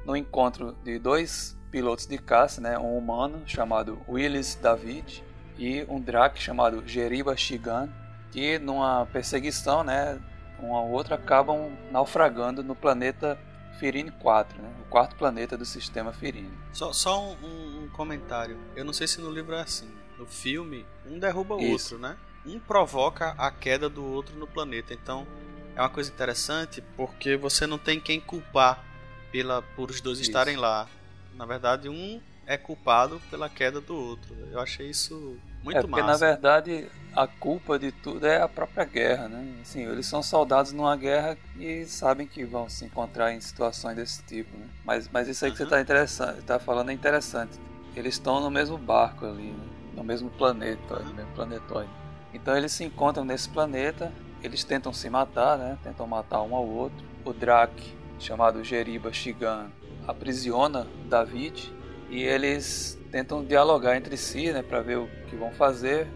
no 0.06 0.16
encontro 0.16 0.76
de 0.84 1.00
dois 1.00 1.58
pilotos 1.72 2.06
de 2.06 2.18
caça, 2.20 2.62
né? 2.62 2.78
Um 2.78 2.96
humano 2.98 3.42
chamado 3.48 4.00
Willis 4.08 4.56
David 4.56 5.24
e 5.58 5.84
um 5.90 6.00
Drake 6.00 6.40
chamado 6.40 6.84
Jeriba 6.88 7.36
Shigan, 7.36 7.90
que 8.36 8.60
numa 8.60 9.06
perseguição, 9.14 9.82
né? 9.82 10.20
Um 10.60 10.74
ao 10.76 10.90
outro 10.90 11.14
acabam 11.14 11.72
naufragando 11.90 12.62
no 12.62 12.76
planeta 12.76 13.40
Firine 13.80 14.12
4, 14.12 14.62
né? 14.62 14.70
O 14.82 14.90
quarto 14.90 15.16
planeta 15.16 15.58
do 15.58 15.64
sistema 15.64 16.12
Firine. 16.12 16.52
Só, 16.74 16.92
só 16.92 17.22
um, 17.24 17.32
um- 17.46 17.84
um 17.86 17.90
comentário. 17.94 18.58
Eu 18.76 18.84
não 18.84 18.92
sei 18.92 19.08
se 19.08 19.22
no 19.22 19.32
livro 19.32 19.56
é 19.56 19.62
assim. 19.62 19.90
No 20.18 20.26
filme, 20.26 20.86
um 21.06 21.18
derruba 21.18 21.56
o 21.56 21.62
Isso. 21.62 21.96
outro, 21.96 21.98
né? 22.10 22.18
Um 22.46 22.60
provoca 22.60 23.34
a 23.38 23.50
queda 23.50 23.88
do 23.90 24.04
outro 24.06 24.36
no 24.36 24.48
planeta. 24.48 24.94
Então, 24.94 25.26
é 25.74 25.80
uma 25.82 25.90
coisa 25.90 26.12
interessante 26.12 26.82
porque 26.98 27.38
você 27.38 27.66
não 27.66 27.78
tem 27.78 28.02
quem 28.02 28.20
culpar 28.20 28.84
pela, 29.32 29.62
por 29.62 29.90
os 29.92 30.02
dois 30.02 30.20
Isso. 30.20 30.30
estarem 30.30 30.58
lá. 30.58 30.88
Na 31.36 31.46
verdade, 31.46 31.88
um 31.88 32.22
é 32.46 32.58
culpado 32.58 33.22
pela 33.30 33.48
queda 33.50 33.80
do 33.80 33.96
outro. 33.96 34.34
Eu 34.52 34.60
achei 34.60 34.90
isso 34.90 35.38
muito 35.66 35.78
é 35.78 35.82
porque 35.82 36.02
na 36.02 36.12
massa. 36.14 36.26
verdade 36.28 36.88
a 37.14 37.28
culpa 37.28 37.80
de 37.80 37.92
tudo 37.92 38.26
é 38.28 38.42
a 38.42 38.48
própria 38.48 38.86
guerra, 38.86 39.28
né? 39.30 39.60
Assim, 39.62 39.84
eles 39.84 40.06
são 40.06 40.22
soldados 40.22 40.72
numa 40.74 40.96
guerra 40.98 41.38
e 41.58 41.86
sabem 41.86 42.28
que 42.28 42.46
vão 42.46 42.70
se 42.70 42.86
encontrar 42.86 43.34
em 43.34 43.40
situações 43.42 43.96
desse 43.96 44.24
tipo, 44.24 44.56
né? 44.58 44.68
Mas, 44.84 45.10
mas 45.10 45.28
isso 45.28 45.46
aí 45.46 45.52
que 45.52 45.58
você 45.58 45.64
Uhum. 45.64 45.70
está 45.70 45.82
interessante, 45.82 46.42
tá 46.44 46.60
falando 46.60 46.90
é 46.90 46.94
interessante. 46.94 47.58
Eles 47.96 48.16
estão 48.16 48.42
no 48.42 48.52
mesmo 48.52 48.78
barco 48.78 49.26
ali, 49.26 49.52
né? 49.52 49.66
no 49.94 50.04
mesmo 50.04 50.30
planeta, 50.30 51.00
no 51.00 51.14
mesmo 51.14 51.32
planetoide. 51.34 51.90
Então 52.34 52.56
eles 52.58 52.74
se 52.74 52.84
encontram 52.84 53.24
nesse 53.24 53.48
planeta, 53.48 54.12
eles 54.44 54.66
tentam 54.66 54.92
se 54.92 55.10
matar, 55.10 55.58
né? 55.58 55.78
Tentam 55.82 56.06
matar 56.06 56.42
um 56.42 56.54
ao 56.54 56.68
outro. 56.68 56.98
O 57.24 57.32
Drake, 57.32 57.96
chamado 58.20 58.62
Jeriba 58.64 59.14
Shigan, 59.14 59.72
aprisiona 60.06 60.86
David 61.10 61.74
e 62.16 62.24
eles 62.24 62.98
tentam 63.12 63.44
dialogar 63.44 63.98
entre 63.98 64.16
si, 64.16 64.50
né, 64.50 64.64
para 64.64 64.80
ver 64.80 64.98
o 64.98 65.08
que 65.30 65.36
vão 65.36 65.52
fazer, 65.52 66.08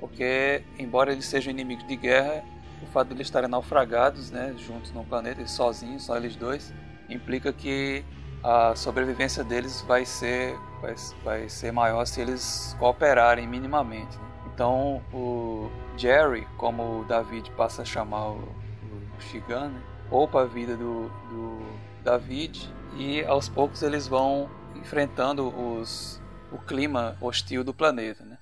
porque 0.00 0.64
embora 0.76 1.12
eles 1.12 1.24
sejam 1.24 1.52
inimigos 1.52 1.86
de 1.86 1.94
guerra, 1.94 2.42
o 2.82 2.86
fato 2.86 3.08
de 3.08 3.14
eles 3.14 3.28
estarem 3.28 3.48
naufragados, 3.48 4.32
né, 4.32 4.52
juntos 4.58 4.90
num 4.90 5.04
planeta, 5.04 5.40
eles 5.40 5.52
sozinhos, 5.52 6.02
só 6.02 6.16
eles 6.16 6.34
dois, 6.34 6.74
implica 7.08 7.52
que 7.52 8.04
a 8.42 8.74
sobrevivência 8.74 9.44
deles 9.44 9.82
vai 9.82 10.04
ser 10.04 10.58
vai, 10.82 10.94
vai 11.24 11.48
ser 11.48 11.72
maior 11.72 12.04
se 12.06 12.20
eles 12.20 12.76
cooperarem 12.80 13.46
minimamente. 13.46 14.18
né. 14.18 14.24
Então 14.52 15.00
o 15.12 15.70
Jerry, 15.96 16.44
como 16.56 17.00
o 17.00 17.04
David 17.04 17.52
passa 17.52 17.82
a 17.82 17.84
chamar 17.84 18.30
o, 18.30 18.38
o 18.38 19.20
Shigan, 19.20 19.68
né, 19.68 19.80
poupa 20.10 20.42
a 20.42 20.44
vida 20.44 20.76
do, 20.76 21.08
do 21.30 21.60
David 22.02 22.68
e 22.96 23.24
aos 23.24 23.48
poucos 23.48 23.82
eles 23.82 24.08
vão 24.08 24.50
enfrentando 24.86 25.48
os, 25.48 26.20
o 26.52 26.58
clima 26.58 27.16
hostil 27.20 27.64
do 27.64 27.74
planeta. 27.74 28.24
Né? 28.24 28.38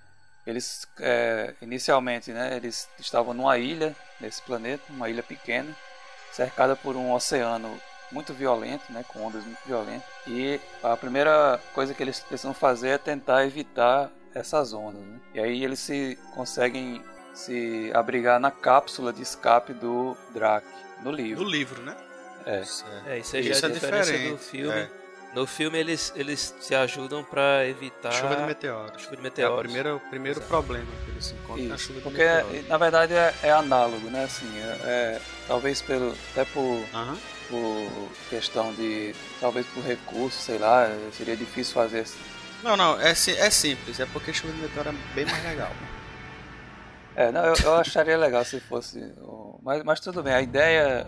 Eles 0.47 0.87
é, 1.01 1.55
inicialmente 1.63 2.31
né, 2.31 2.55
eles 2.57 2.87
estavam 2.99 3.33
numa 3.33 3.57
ilha 3.57 3.97
nesse 4.21 4.43
planeta, 4.43 4.83
uma 4.91 5.09
ilha 5.09 5.23
pequena, 5.23 5.75
cercada 6.31 6.77
por 6.77 6.95
um 6.97 7.13
oceano 7.13 7.81
muito 8.13 8.35
violento, 8.35 8.93
né, 8.93 9.05
com 9.09 9.25
ondas 9.27 9.43
muito 9.45 9.59
violentas. 9.67 10.07
E 10.27 10.61
a 10.83 10.97
primeira 10.97 11.59
coisa 11.73 11.95
que 11.95 12.03
eles 12.03 12.21
precisam 12.21 12.53
fazer 12.53 12.89
é 12.91 12.99
tentar 12.99 13.45
evitar 13.47 14.11
essas 14.35 14.73
ondas. 14.75 15.01
Né? 15.01 15.19
E 15.35 15.41
aí 15.41 15.65
eles 15.65 15.81
se 15.81 16.19
conseguem 16.35 17.03
se 17.33 17.91
abrigar 17.95 18.39
na 18.39 18.51
cápsula 18.51 19.13
de 19.13 19.23
escape 19.23 19.73
do 19.73 20.17
Drake 20.33 20.67
no 21.03 21.11
livro. 21.11 21.43
No 21.43 21.51
livro, 21.51 21.83
né? 21.83 21.97
É. 22.47 22.63
Certo. 22.63 23.09
É, 23.09 23.19
isso 23.19 23.35
aí 23.35 23.43
já 23.43 23.53
Isso 23.53 23.65
é 23.65 23.69
a 23.69 23.71
é 23.71 23.75
diferença 23.75 24.13
do 24.13 24.19
diferente, 24.19 24.45
filme. 24.45 24.79
é. 24.79 25.04
No 25.35 25.47
filme 25.49 25.79
eles, 25.79 26.13
eles 26.15 26.55
se 26.61 26.75
ajudam 26.75 27.25
pra 27.25 27.67
evitar 27.67 28.13
Chuva 28.13 28.37
de 28.37 28.43
meteoros. 28.43 29.03
chuva 29.03 29.17
de 29.17 29.43
É 29.43 29.49
o 29.49 29.59
primeiro, 29.59 29.97
o 29.97 30.01
primeiro 30.01 30.39
Exato. 30.39 30.49
problema 30.49 30.87
que 31.05 31.11
eles 31.11 31.33
encontram 31.33 31.67
na 31.67 31.75
Isso, 31.75 31.85
chuva 31.87 31.99
de 31.99 32.05
porque 32.05 32.23
meteoros. 32.25 32.69
na 32.69 32.79
verdade 32.79 33.15
é, 33.15 33.35
é 33.43 33.51
análogo, 33.51 34.09
né? 34.11 34.25
Assim, 34.25 34.47
é, 34.59 34.63
é- 34.85 35.21
talvez 35.49 35.83
pelo 35.83 36.15
até 36.31 36.45
por, 36.45 36.85
Aham. 36.95 37.19
por 37.51 38.09
questão 38.31 38.73
de 38.75 39.13
talvez 39.41 39.67
por 39.67 39.83
recurso, 39.83 40.39
sei 40.41 40.59
lá, 40.59 40.89
seria 41.13 41.37
difícil 41.37 41.75
fazer. 41.75 42.01
esse- 42.03 42.17
Não, 42.63 42.77
não, 42.77 43.01
é, 43.01 43.11
é 43.11 43.15
simples, 43.51 43.99
é 43.99 44.07
porque 44.07 44.33
chuva 44.33 44.53
de 44.53 44.61
meteoro 44.61 44.91
é 44.91 45.15
bem 45.15 45.27
mais 45.27 45.45
legal. 45.45 45.73
É, 47.17 47.31
não, 47.31 47.45
eu, 47.45 47.55
eu 47.63 47.75
acharia 47.77 48.17
legal 48.19 48.45
se 48.45 48.59
fosse. 48.59 49.01
Mas, 49.63 49.85
mas 49.85 50.01
tudo 50.01 50.21
bem, 50.21 50.35
a 50.35 50.43
ideia. 50.43 51.07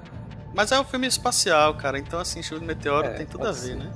Mas 0.55 0.70
é 0.70 0.79
um 0.79 0.85
filme 0.85 1.05
espacial, 1.09 1.74
cara. 1.74 1.99
Então, 1.99 2.20
assim, 2.20 2.41
chuva 2.45 2.61
de 2.61 2.66
meteoro 2.66 3.09
É, 3.09 3.14
tem 3.14 3.27
tudo 3.27 3.45
a 3.49 3.51
ver, 3.51 3.59
ser. 3.59 3.74
né? 3.74 3.93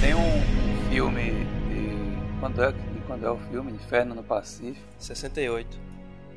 Tem 0.00 0.14
um, 0.14 0.88
filme 0.90 1.44
de. 1.68 2.38
Quando 2.38 2.62
é, 2.62 2.70
de 2.70 3.00
quando 3.06 3.26
é 3.26 3.30
o 3.30 3.36
filme? 3.50 3.72
Inferno 3.72 4.14
no 4.14 4.22
Pacífico, 4.22 4.86
68. 4.98 5.78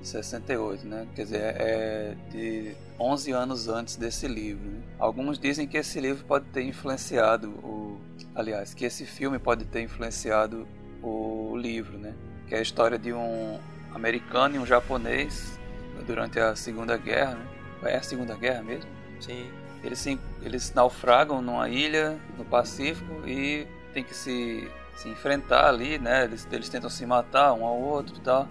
de 0.01 0.07
68, 0.07 0.87
né? 0.87 1.07
Quer 1.15 1.23
dizer, 1.23 1.41
é 1.41 2.17
de 2.31 2.75
11 2.99 3.31
anos 3.31 3.67
antes 3.67 3.95
desse 3.95 4.27
livro. 4.27 4.67
né? 4.67 4.81
Alguns 4.97 5.37
dizem 5.37 5.67
que 5.67 5.77
esse 5.77 5.99
livro 5.99 6.25
pode 6.25 6.45
ter 6.45 6.63
influenciado 6.63 7.49
o. 7.63 7.99
Aliás, 8.33 8.73
que 8.73 8.83
esse 8.83 9.05
filme 9.05 9.37
pode 9.37 9.65
ter 9.65 9.81
influenciado 9.81 10.67
o 11.03 11.55
livro, 11.55 11.99
né? 11.99 12.15
Que 12.47 12.55
é 12.55 12.57
a 12.57 12.61
história 12.61 12.97
de 12.97 13.13
um 13.13 13.59
americano 13.93 14.55
e 14.55 14.59
um 14.59 14.65
japonês 14.65 15.59
durante 16.07 16.39
a 16.39 16.55
Segunda 16.55 16.97
Guerra, 16.97 17.35
né? 17.35 17.45
É 17.83 17.97
a 17.97 18.01
Segunda 18.01 18.35
Guerra 18.35 18.63
mesmo? 18.63 18.89
Sim. 19.19 19.51
Eles, 19.83 19.99
se, 19.99 20.19
eles 20.41 20.73
naufragam 20.73 21.41
numa 21.41 21.67
ilha 21.69 22.19
no 22.37 22.45
Pacífico 22.45 23.27
e 23.27 23.67
tem 23.93 24.03
que 24.03 24.13
se, 24.13 24.69
se 24.95 25.09
enfrentar 25.09 25.67
ali, 25.67 25.97
né? 25.97 26.23
Eles, 26.23 26.47
eles 26.51 26.69
tentam 26.69 26.89
se 26.89 27.05
matar 27.05 27.53
um 27.53 27.65
ao 27.65 27.79
outro 27.79 28.15
e 28.17 28.21
tal. 28.21 28.47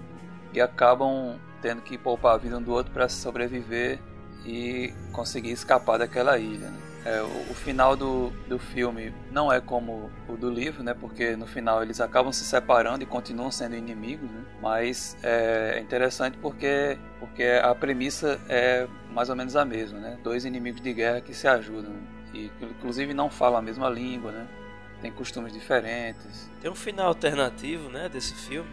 E 0.53 0.61
acabam 0.61 1.39
tendo 1.63 1.83
que 1.83 1.97
poupar 1.97 2.35
a 2.35 2.39
vida 2.39 2.59
um 2.59 2.63
do 2.63 2.73
outro 2.73 2.93
para 2.93 3.09
sobreviver 3.09 4.01
e 4.45 4.93
conseguir 5.13 5.53
escapar 5.53 5.99
daquela 5.99 6.39
ilha. 6.39 6.69
né? 6.71 6.90
É, 7.05 7.23
o, 7.23 7.27
o 7.51 7.55
final 7.55 7.97
do, 7.97 8.29
do 8.47 8.59
filme 8.59 9.15
não 9.33 9.51
é 9.51 9.59
como 9.61 10.11
o 10.29 10.37
do 10.37 10.51
livro, 10.51 10.83
né? 10.83 10.93
Porque 10.93 11.35
no 11.35 11.47
final 11.47 11.83
eles 11.83 11.99
acabam 12.01 12.31
se 12.33 12.45
separando 12.45 13.03
e 13.03 13.07
continuam 13.07 13.51
sendo 13.51 13.75
inimigos, 13.75 14.31
né? 14.31 14.45
Mas 14.61 15.17
é 15.23 15.79
interessante 15.81 16.37
porque, 16.39 16.99
porque 17.19 17.43
a 17.63 17.75
premissa 17.75 18.39
é 18.49 18.87
mais 19.11 19.31
ou 19.31 19.37
menos 19.37 19.57
a 19.57 19.65
mesma, 19.65 19.99
né? 19.99 20.19
Dois 20.23 20.45
inimigos 20.45 20.81
de 20.83 20.93
guerra 20.93 21.21
que 21.23 21.33
se 21.33 21.49
ajudam 21.49 21.95
e 22.35 22.51
inclusive 22.61 23.15
não 23.15 23.31
falam 23.31 23.59
a 23.59 23.63
mesma 23.63 23.89
língua, 23.89 24.31
né? 24.31 24.47
Tem 25.01 25.11
costumes 25.11 25.55
diferentes. 25.55 26.51
Tem 26.61 26.71
um 26.71 26.75
final 26.75 27.07
alternativo, 27.09 27.89
né, 27.89 28.11
desse 28.11 28.35
filme, 28.35 28.69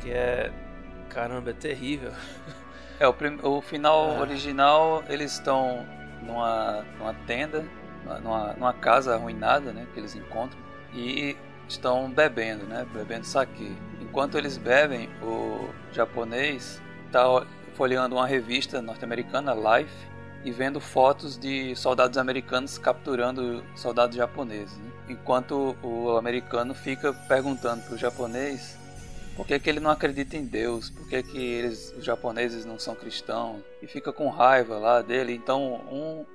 que 0.00 0.10
é. 0.10 0.50
Caramba, 1.08 1.50
é 1.50 1.52
terrível. 1.52 2.10
É, 2.98 3.06
o, 3.06 3.14
prim- 3.14 3.38
o 3.44 3.60
final 3.62 4.16
Ah. 4.16 4.20
original 4.20 5.04
eles 5.08 5.34
estão 5.34 5.86
numa, 6.22 6.84
numa 6.98 7.14
tenda, 7.26 7.64
numa, 8.22 8.52
numa 8.54 8.72
casa 8.72 9.14
arruinada, 9.14 9.72
né, 9.72 9.86
que 9.92 10.00
eles 10.00 10.14
encontram, 10.14 10.58
e 10.94 11.36
estão 11.68 12.10
bebendo, 12.10 12.64
né, 12.66 12.86
bebendo 12.92 13.26
sake. 13.26 13.76
Enquanto 14.00 14.38
eles 14.38 14.56
bebem, 14.56 15.08
o 15.22 15.68
japonês 15.92 16.82
está 17.06 17.24
folheando 17.74 18.16
uma 18.16 18.26
revista 18.26 18.80
norte-americana, 18.80 19.54
Life, 19.54 20.08
e 20.44 20.50
vendo 20.50 20.80
fotos 20.80 21.36
de 21.36 21.74
soldados 21.74 22.16
americanos 22.16 22.78
capturando 22.78 23.62
soldados 23.74 24.16
japoneses. 24.16 24.76
né? 24.78 24.90
Enquanto 25.08 25.76
o 25.82 26.16
americano 26.16 26.74
fica 26.74 27.12
perguntando 27.12 27.82
para 27.82 27.94
o 27.94 27.98
japonês 27.98 28.78
por 29.38 29.46
que, 29.46 29.56
que 29.60 29.70
ele 29.70 29.78
não 29.78 29.90
acredita 29.92 30.36
em 30.36 30.44
Deus? 30.44 30.90
Por 30.90 31.08
que, 31.08 31.22
que 31.22 31.38
eles, 31.38 31.94
os 31.96 32.04
japoneses 32.04 32.64
não 32.64 32.76
são 32.76 32.96
cristãos? 32.96 33.62
E 33.80 33.86
fica 33.86 34.12
com 34.12 34.28
raiva 34.28 34.76
lá 34.78 35.00
dele. 35.00 35.32
Então 35.32 35.76
um 35.92 36.26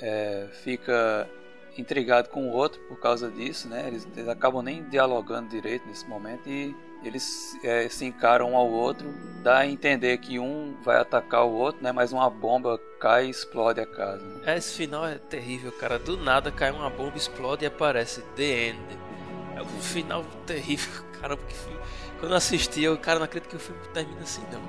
é, 0.00 0.46
fica 0.62 1.28
intrigado 1.76 2.28
com 2.28 2.48
o 2.48 2.52
outro 2.52 2.80
por 2.82 3.00
causa 3.00 3.28
disso, 3.28 3.68
né? 3.68 3.88
Eles, 3.88 4.06
eles 4.16 4.28
acabam 4.28 4.62
nem 4.62 4.84
dialogando 4.84 5.48
direito 5.48 5.84
nesse 5.88 6.06
momento 6.06 6.48
e 6.48 6.72
eles 7.02 7.56
é, 7.64 7.88
se 7.88 8.04
encaram 8.04 8.52
um 8.52 8.56
ao 8.56 8.70
outro. 8.70 9.12
Dá 9.42 9.58
a 9.58 9.66
entender 9.66 10.18
que 10.18 10.38
um 10.38 10.76
vai 10.84 10.98
atacar 10.98 11.44
o 11.44 11.52
outro, 11.52 11.82
né? 11.82 11.90
Mas 11.90 12.12
uma 12.12 12.30
bomba 12.30 12.80
cai 13.00 13.26
e 13.26 13.30
explode 13.30 13.80
a 13.80 13.86
casa. 13.86 14.24
né? 14.24 14.54
É, 14.54 14.58
Esse 14.58 14.76
final 14.76 15.04
é 15.04 15.16
terrível, 15.18 15.72
cara. 15.72 15.98
Do 15.98 16.16
nada 16.16 16.52
cai 16.52 16.70
uma 16.70 16.88
bomba, 16.88 17.16
explode 17.16 17.64
e 17.64 17.66
aparece 17.66 18.22
The 18.36 18.68
End. 18.68 18.98
É 19.56 19.62
um 19.62 19.80
final 19.80 20.24
terrível, 20.46 21.02
cara. 21.20 21.36
Porque 21.36 21.54
quando 22.20 22.32
eu 22.32 22.36
assisti, 22.36 22.82
eu, 22.82 22.96
cara, 22.98 23.18
não 23.18 23.24
acredito 23.26 23.48
que 23.50 23.56
o 23.56 23.60
filme 23.60 23.80
termina 23.94 24.20
assim, 24.22 24.42
não. 24.52 24.60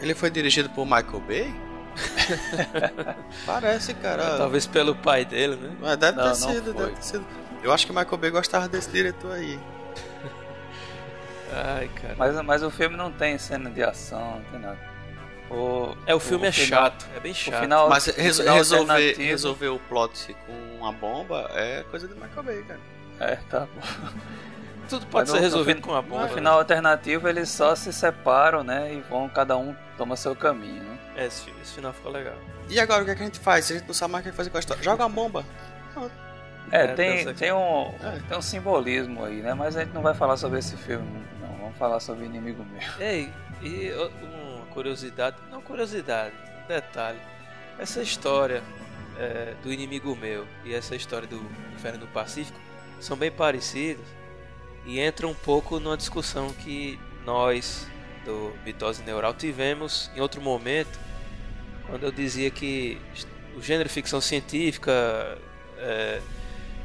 Ele 0.00 0.14
foi 0.14 0.30
dirigido 0.30 0.68
por 0.70 0.84
Michael 0.84 1.20
Bay? 1.26 1.54
Parece, 3.46 3.94
cara. 3.94 4.36
Talvez 4.36 4.66
pelo 4.66 4.94
pai 4.94 5.24
dele, 5.24 5.56
né? 5.56 5.76
Mas 5.80 5.96
deve 5.96 6.16
Não, 6.16 6.24
ter 6.24 6.28
não 6.28 6.34
sido, 6.52 6.72
deve 6.74 6.90
ter 6.92 7.02
sido. 7.04 7.26
Eu 7.62 7.72
acho 7.72 7.86
que 7.86 7.92
o 7.92 7.94
Michael 7.94 8.18
Bay 8.18 8.30
gostava 8.30 8.68
desse 8.68 8.90
diretor 8.90 9.32
aí. 9.32 9.58
Ai, 11.52 11.88
cara. 12.00 12.14
Mas, 12.18 12.42
mas 12.42 12.62
o 12.62 12.70
filme 12.70 12.96
não 12.96 13.12
tem 13.12 13.38
cena 13.38 13.70
de 13.70 13.82
ação, 13.82 14.36
não 14.36 14.44
tem 14.50 14.60
nada. 14.60 14.78
O, 15.50 15.94
É, 16.06 16.14
o 16.14 16.20
filme 16.20 16.46
é 16.48 16.52
final- 16.52 16.84
chato, 16.86 17.06
é 17.16 17.20
bem 17.20 17.32
O 17.32 17.34
chato. 17.34 17.60
final, 17.60 17.88
Mas 17.88 18.06
o 18.06 18.12
reso- 18.12 18.42
resolver, 18.42 19.14
resolver 19.16 19.68
o 19.68 19.78
plot 19.78 20.34
com 20.46 20.78
uma 20.80 20.90
bomba 20.90 21.48
é 21.52 21.84
coisa 21.90 22.08
do 22.08 22.14
Michael 22.16 22.42
Bay, 22.42 22.62
cara. 22.64 22.80
É, 23.20 23.36
tá 23.48 23.60
bom. 23.60 24.08
Tudo 24.88 25.06
pode 25.06 25.30
Mas 25.30 25.38
ser 25.38 25.42
resolvido 25.42 25.80
com 25.80 25.90
uma 25.90 26.02
bomba. 26.02 26.26
No 26.26 26.34
final 26.34 26.58
alternativo 26.58 27.28
eles 27.28 27.48
só 27.48 27.74
se 27.74 27.92
separam, 27.92 28.62
né? 28.62 28.94
E 28.94 29.00
vão, 29.02 29.28
cada 29.28 29.56
um 29.56 29.74
toma 29.96 30.16
seu 30.16 30.34
caminho, 30.34 30.82
né? 30.82 30.98
É, 31.16 31.26
esse, 31.26 31.50
esse 31.62 31.74
final 31.74 31.92
ficou 31.92 32.12
legal. 32.12 32.34
E 32.68 32.78
agora 32.80 33.02
o 33.02 33.04
que, 33.04 33.10
é 33.12 33.14
que 33.14 33.22
a 33.22 33.26
gente 33.26 33.38
faz? 33.38 33.64
Se 33.66 33.72
a 33.72 33.76
gente 33.78 33.86
não 33.86 33.94
sabe 33.94 34.12
mais 34.12 34.26
o 34.26 34.30
que 34.30 34.36
fazer 34.36 34.50
com 34.50 34.56
a 34.56 34.60
história, 34.60 34.82
joga 34.82 35.04
uma 35.04 35.08
bomba. 35.14 35.44
É, 36.70 36.84
É, 36.84 36.86
tem, 36.88 37.34
tem, 37.34 37.52
um, 37.52 37.92
É. 38.02 38.20
tem 38.28 38.36
um 38.38 38.42
simbolismo 38.42 39.24
aí, 39.24 39.42
né? 39.42 39.54
Mas 39.54 39.76
a 39.76 39.84
gente 39.84 39.92
não 39.92 40.02
vai 40.02 40.14
falar 40.14 40.36
sobre 40.36 40.58
esse 40.58 40.76
filme, 40.76 41.06
não. 41.40 41.56
Vamos 41.58 41.76
falar 41.76 42.00
sobre 42.00 42.24
Inimigo 42.24 42.64
Meu. 42.64 43.06
Ei, 43.06 43.30
e 43.62 43.90
uma 44.22 44.66
curiosidade, 44.66 45.36
não 45.50 45.60
curiosidade, 45.60 46.34
um 46.64 46.68
detalhe. 46.68 47.18
Essa 47.78 48.02
história 48.02 48.62
é, 49.18 49.54
do 49.62 49.72
inimigo 49.72 50.16
meu 50.16 50.46
e 50.64 50.74
essa 50.74 50.94
história 50.94 51.26
do 51.26 51.40
Inferno 51.74 51.98
do 51.98 52.06
Pacífico 52.08 52.58
são 53.00 53.16
bem 53.16 53.30
parecidas 53.30 54.04
e 54.86 55.00
entram 55.00 55.30
um 55.30 55.34
pouco 55.34 55.80
numa 55.80 55.96
discussão 55.96 56.52
que 56.52 56.98
nós 57.24 57.86
do 58.24 58.52
Mitose 58.64 59.02
Neural 59.02 59.34
tivemos 59.34 60.10
em 60.14 60.20
outro 60.20 60.40
momento, 60.40 60.98
quando 61.86 62.04
eu 62.04 62.12
dizia 62.12 62.50
que 62.50 62.98
o 63.56 63.62
gênero 63.62 63.88
ficção 63.88 64.20
científica 64.20 65.38
é, 65.78 66.20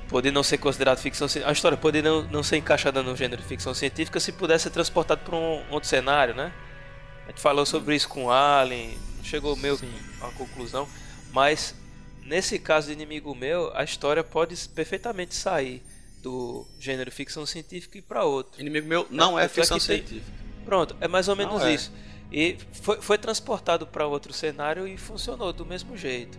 poder 0.08 0.32
não 0.32 0.44
ser 0.44 0.58
considerado 0.58 1.00
ficção 1.00 1.28
científica. 1.28 1.50
A 1.50 1.54
história 1.54 1.78
poder 1.78 2.04
não, 2.04 2.24
não 2.24 2.44
ser 2.44 2.58
encaixada 2.58 3.02
no 3.02 3.16
gênero 3.16 3.42
de 3.42 3.48
ficção 3.48 3.74
científica 3.74 4.20
se 4.20 4.32
pudesse 4.32 4.64
ser 4.64 4.72
transportado 4.72 5.22
para 5.22 5.36
um 5.36 5.64
outro 5.70 5.88
cenário, 5.88 6.36
né? 6.36 6.52
A 7.26 7.30
gente 7.30 7.42
falou 7.42 7.66
sobre 7.66 7.96
isso 7.96 8.10
com 8.10 8.30
Alien, 8.32 8.98
não 9.18 9.24
chegou 9.24 9.56
meio 9.56 9.80
a 10.20 10.26
uma 10.26 10.34
conclusão, 10.34 10.88
mas 11.32 11.76
nesse 12.24 12.58
caso 12.60 12.88
de 12.88 12.94
inimigo 12.94 13.36
meu, 13.36 13.72
a 13.76 13.84
história 13.84 14.24
pode 14.24 14.56
perfeitamente 14.70 15.36
sair 15.36 15.82
do 16.22 16.66
gênero 16.80 17.12
ficção 17.12 17.46
científica 17.46 17.98
e 17.98 18.02
para 18.02 18.24
outro. 18.24 18.60
Inimigo 18.60 18.88
meu 18.88 19.08
não 19.10 19.38
é 19.40 19.46
é 19.46 19.48
ficção 19.48 19.78
que 19.80 19.88
tem- 19.88 19.98
científica. 19.98 20.38
Pronto, 20.66 20.96
é 21.02 21.08
mais 21.08 21.28
ou 21.28 21.36
menos 21.36 21.60
Não 21.62 21.68
é. 21.68 21.74
isso. 21.74 21.92
E 22.32 22.58
foi, 22.74 23.02
foi 23.02 23.18
transportado 23.18 23.88
para 23.88 24.06
outro 24.06 24.32
cenário 24.34 24.88
e 24.88 24.98
funcionou 24.98 25.52
do 25.52 25.66
mesmo 25.66 25.98
jeito. 25.98 26.38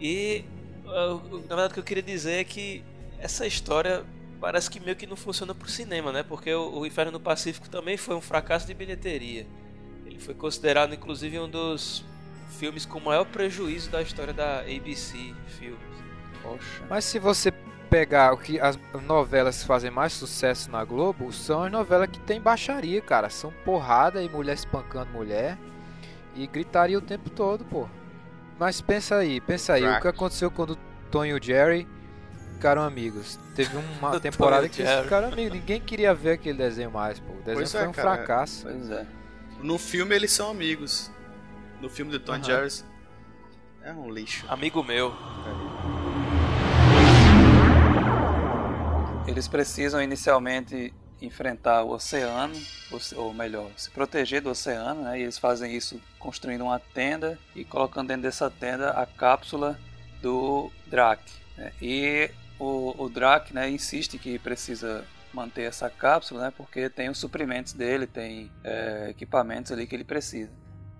E 0.00 0.44
ah, 0.86 1.14
o- 1.14 1.38
na 1.48 1.56
verdade 1.56 1.70
o 1.70 1.74
que 1.74 1.80
eu 1.80 1.84
queria 1.84 2.02
dizer 2.02 2.32
é 2.32 2.44
que 2.44 2.82
essa 3.18 3.46
história 3.46 4.04
parece 4.40 4.70
que 4.70 4.80
meio 4.80 4.96
que 4.96 5.06
não 5.06 5.16
funciona 5.16 5.54
pro 5.54 5.68
cinema, 5.68 6.10
né? 6.12 6.22
Porque 6.22 6.52
o, 6.52 6.78
o 6.80 6.86
Inferno 6.86 7.12
no 7.12 7.20
Pacífico 7.20 7.68
também 7.68 7.96
foi 7.96 8.14
um 8.14 8.20
fracasso 8.20 8.66
de 8.66 8.74
bilheteria. 8.74 9.46
Ele 10.06 10.18
foi 10.18 10.34
considerado 10.34 10.94
inclusive 10.94 11.38
um 11.38 11.48
dos 11.48 12.04
filmes 12.58 12.84
com 12.84 12.98
maior 13.00 13.24
prejuízo 13.24 13.90
da 13.90 14.02
história 14.02 14.32
da 14.34 14.60
ABC 14.60 15.16
Filmes. 15.58 15.80
Poxa. 16.42 16.82
Mas 16.88 17.04
se 17.04 17.18
você 17.18 17.52
pegar 17.90 18.32
o 18.32 18.38
que 18.38 18.60
as 18.60 18.78
novelas 19.04 19.60
que 19.60 19.66
fazem 19.66 19.90
mais 19.90 20.12
sucesso 20.12 20.70
na 20.70 20.84
Globo, 20.84 21.32
são 21.32 21.64
as 21.64 21.72
novelas 21.72 22.08
que 22.08 22.20
tem 22.20 22.40
baixaria, 22.40 23.02
cara. 23.02 23.28
São 23.28 23.52
porrada 23.64 24.22
e 24.22 24.28
mulher 24.28 24.54
espancando 24.54 25.10
mulher. 25.10 25.58
E 26.36 26.46
gritaria 26.46 26.96
o 26.96 27.02
tempo 27.02 27.28
todo, 27.28 27.64
pô. 27.64 27.88
Mas 28.58 28.80
pensa 28.80 29.16
aí, 29.16 29.40
pensa 29.40 29.72
aí. 29.74 29.82
O 29.82 29.86
Crack. 29.86 30.02
que 30.02 30.08
aconteceu 30.08 30.50
quando 30.50 30.70
o 30.70 30.78
Tony 31.10 31.30
e 31.30 31.34
o 31.34 31.42
Jerry 31.42 31.88
ficaram 32.54 32.82
amigos? 32.82 33.38
Teve 33.56 33.76
uma 33.76 34.10
Tony 34.12 34.20
temporada 34.20 34.68
que 34.68 34.82
eles 34.82 35.02
ficaram 35.02 35.28
amigos. 35.32 35.58
Ninguém 35.58 35.80
queria 35.80 36.14
ver 36.14 36.32
aquele 36.32 36.58
desenho 36.58 36.90
mais, 36.90 37.18
pô. 37.18 37.32
O 37.32 37.36
desenho 37.36 37.56
Pois 37.56 37.72
foi 37.72 37.82
é, 37.82 37.88
um 37.88 37.92
cara. 37.92 38.16
fracasso. 38.16 38.62
Pois 38.62 38.90
é. 38.90 39.06
No 39.60 39.76
filme 39.78 40.14
eles 40.14 40.30
são 40.30 40.50
amigos. 40.50 41.10
No 41.80 41.90
filme 41.90 42.12
do 42.12 42.20
Tom 42.20 42.34
Aham. 42.34 42.44
Jerry 42.44 42.72
é 43.82 43.92
um 43.92 44.10
lixo. 44.10 44.46
Amigo 44.48 44.84
meu. 44.84 45.12
Eles 49.30 49.46
precisam 49.46 50.02
inicialmente 50.02 50.92
enfrentar 51.22 51.84
o 51.84 51.90
oceano, 51.90 52.52
ou 53.14 53.32
melhor, 53.32 53.70
se 53.76 53.88
proteger 53.88 54.42
do 54.42 54.50
oceano, 54.50 55.02
né? 55.02 55.20
E 55.20 55.22
eles 55.22 55.38
fazem 55.38 55.72
isso 55.76 56.00
construindo 56.18 56.62
uma 56.62 56.80
tenda 56.80 57.38
e 57.54 57.64
colocando 57.64 58.08
dentro 58.08 58.24
dessa 58.24 58.50
tenda 58.50 58.90
a 58.90 59.06
cápsula 59.06 59.78
do 60.20 60.68
Drac. 60.88 61.22
né? 61.56 61.70
E 61.80 62.28
o, 62.58 63.04
o 63.04 63.10
né, 63.52 63.70
insiste 63.70 64.18
que 64.18 64.36
precisa 64.36 65.04
manter 65.32 65.62
essa 65.62 65.88
cápsula, 65.88 66.46
né, 66.46 66.52
porque 66.56 66.90
tem 66.90 67.08
os 67.08 67.18
suprimentos 67.18 67.72
dele, 67.72 68.08
tem 68.08 68.50
é, 68.64 69.10
equipamentos 69.10 69.70
ali 69.70 69.86
que 69.86 69.94
ele 69.94 70.02
precisa. 70.02 70.50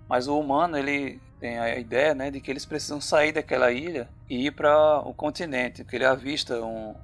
Mas 0.07 0.29
o 0.29 0.39
humano 0.39 0.77
ele 0.77 1.19
tem 1.37 1.59
a 1.59 1.77
ideia 1.77 2.15
né, 2.15 2.31
de 2.31 2.39
que 2.39 2.49
eles 2.49 2.65
precisam 2.65 3.01
sair 3.01 3.33
daquela 3.33 3.73
ilha 3.73 4.07
e 4.29 4.45
ir 4.47 4.51
para 4.51 4.99
o 4.99 5.13
continente, 5.13 5.83
porque 5.83 5.97
ele 5.97 6.05
avista 6.05 6.61
um, 6.61 6.95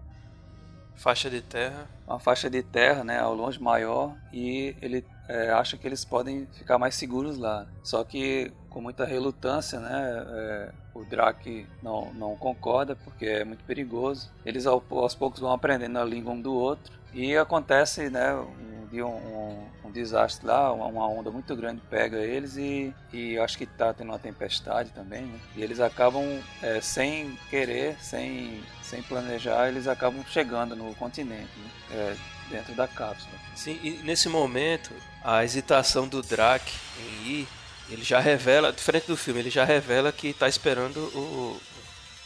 faixa 0.98 1.30
de 1.30 1.42
terra, 1.42 1.88
uma 2.08 2.20
faixa 2.20 2.50
de 2.50 2.62
terra, 2.64 3.04
né, 3.04 3.20
ao 3.20 3.34
longe 3.34 3.62
maior 3.62 4.16
e 4.34 4.76
ele 4.82 5.06
é, 5.30 5.52
acha 5.52 5.78
que 5.78 5.88
eles 5.88 6.04
podem 6.04 6.48
ficar 6.54 6.78
mais 6.78 6.96
seguros 6.96 7.38
lá. 7.38 7.68
Só 7.84 8.04
que 8.04 8.52
com 8.70 8.82
muita 8.82 9.06
relutância, 9.06 9.80
né, 9.80 10.26
é, 10.28 10.72
o 10.94 11.06
Drake 11.06 11.68
não, 11.82 12.14
não 12.14 12.36
concorda 12.36 12.96
porque 12.96 13.26
é 13.26 13.46
muito 13.46 13.64
perigoso. 13.64 14.32
Eles 14.46 14.66
aos 14.66 15.16
poucos 15.16 15.40
vão 15.40 15.52
aprendendo 15.52 16.00
a 16.00 16.04
língua 16.04 16.34
um 16.34 16.42
do 16.42 16.54
outro 16.54 16.94
e 17.14 17.38
acontece, 17.38 18.10
né, 18.10 18.34
um, 18.34 19.06
um, 19.06 19.68
um, 19.88 19.92
desastre 19.92 20.46
lá, 20.46 20.72
uma, 20.72 21.08
onda 21.08 21.32
muito 21.32 21.56
grande 21.56 21.82
pega 21.90 22.18
eles 22.18 22.58
e, 22.58 22.94
e 23.12 23.38
acho 23.38 23.58
que 23.58 23.66
tá 23.66 23.94
tendo 23.94 24.10
uma 24.10 24.20
tempestade 24.20 24.92
também, 24.92 25.24
né? 25.24 25.40
E 25.56 25.64
eles 25.64 25.80
acabam, 25.80 26.24
é, 26.62 26.82
sem 26.82 27.38
querer, 27.50 27.98
sem, 28.02 28.62
sem 28.84 29.02
planejar, 29.04 29.68
eles 29.68 29.88
acabam 29.88 30.24
chegando 30.28 30.76
no 30.76 30.94
continente, 30.96 31.52
né? 31.58 31.72
é, 31.92 32.16
dentro 32.50 32.74
da 32.76 32.88
cápsula. 32.88 33.32
Sim, 33.56 33.80
e 33.84 33.92
nesse 34.04 34.30
momento, 34.30 34.92
a 35.24 35.44
hesitação 35.44 36.08
do 36.08 36.22
Drake 36.22 36.74
em 37.00 37.28
ir, 37.28 37.48
ele 37.90 38.04
já 38.04 38.20
revela, 38.20 38.72
diferente 38.72 39.08
do 39.08 39.18
filme, 39.18 39.40
ele 39.40 39.50
já 39.50 39.64
revela 39.64 40.12
que 40.12 40.28
está 40.28 40.48
esperando 40.48 40.98
o, 40.98 41.20
o, 41.20 41.62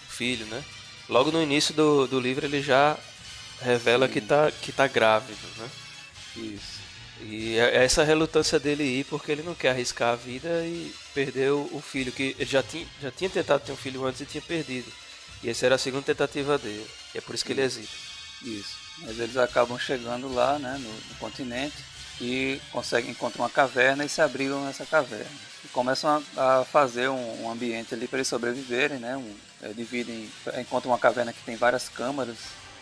filho, 0.09 0.45
né? 0.47 0.63
Logo 1.09 1.31
no 1.31 1.41
início 1.41 1.73
do, 1.73 2.07
do 2.07 2.19
livro 2.19 2.45
ele 2.45 2.61
já 2.61 2.97
revela 3.61 4.07
Sim. 4.07 4.13
que 4.13 4.19
está 4.19 4.51
que 4.51 4.71
tá 4.71 4.87
grávido, 4.87 5.39
né? 5.57 5.69
Isso. 6.35 6.80
E 7.23 7.57
é, 7.57 7.77
é 7.77 7.83
essa 7.83 8.03
relutância 8.03 8.59
dele 8.59 8.83
ir 8.83 9.05
porque 9.05 9.31
ele 9.31 9.43
não 9.43 9.53
quer 9.53 9.69
arriscar 9.69 10.13
a 10.13 10.15
vida 10.15 10.49
e 10.65 10.93
perder 11.13 11.51
o 11.51 11.81
filho, 11.81 12.11
que 12.11 12.35
ele 12.37 12.49
já 12.49 12.63
tinha, 12.63 12.87
já 13.01 13.11
tinha 13.11 13.29
tentado 13.29 13.63
ter 13.63 13.71
um 13.71 13.77
filho 13.77 14.05
antes 14.05 14.21
e 14.21 14.25
tinha 14.25 14.41
perdido. 14.41 14.91
E 15.43 15.49
essa 15.49 15.65
era 15.65 15.75
a 15.75 15.77
segunda 15.77 16.03
tentativa 16.03 16.57
dele. 16.57 16.87
E 17.13 17.17
é 17.17 17.21
por 17.21 17.35
isso 17.35 17.45
que 17.45 17.51
ele 17.51 17.61
hesita. 17.61 17.91
Isso. 18.43 18.75
Mas 18.99 19.19
eles 19.19 19.37
acabam 19.37 19.77
chegando 19.79 20.33
lá, 20.33 20.59
né, 20.59 20.77
no, 20.79 20.89
no 20.89 21.15
continente, 21.19 21.77
e 22.19 22.59
conseguem 22.71 23.11
encontrar 23.11 23.43
uma 23.43 23.49
caverna 23.49 24.05
e 24.05 24.09
se 24.09 24.21
abrigam 24.21 24.63
nessa 24.63 24.85
caverna. 24.85 25.31
E 25.65 25.67
começam 25.69 26.23
a, 26.37 26.59
a 26.59 26.65
fazer 26.65 27.09
um, 27.09 27.43
um, 27.43 27.51
ambiente 27.51 27.93
ali 27.93 28.07
para 28.07 28.19
eles 28.19 28.27
sobreviverem, 28.27 28.99
né? 28.99 29.17
Um, 29.17 29.35
é, 29.63 29.69
dividem, 29.73 30.29
encontram 30.59 30.91
uma 30.91 30.99
caverna 30.99 31.33
que 31.33 31.43
tem 31.43 31.55
várias 31.55 31.89
câmaras 31.89 32.37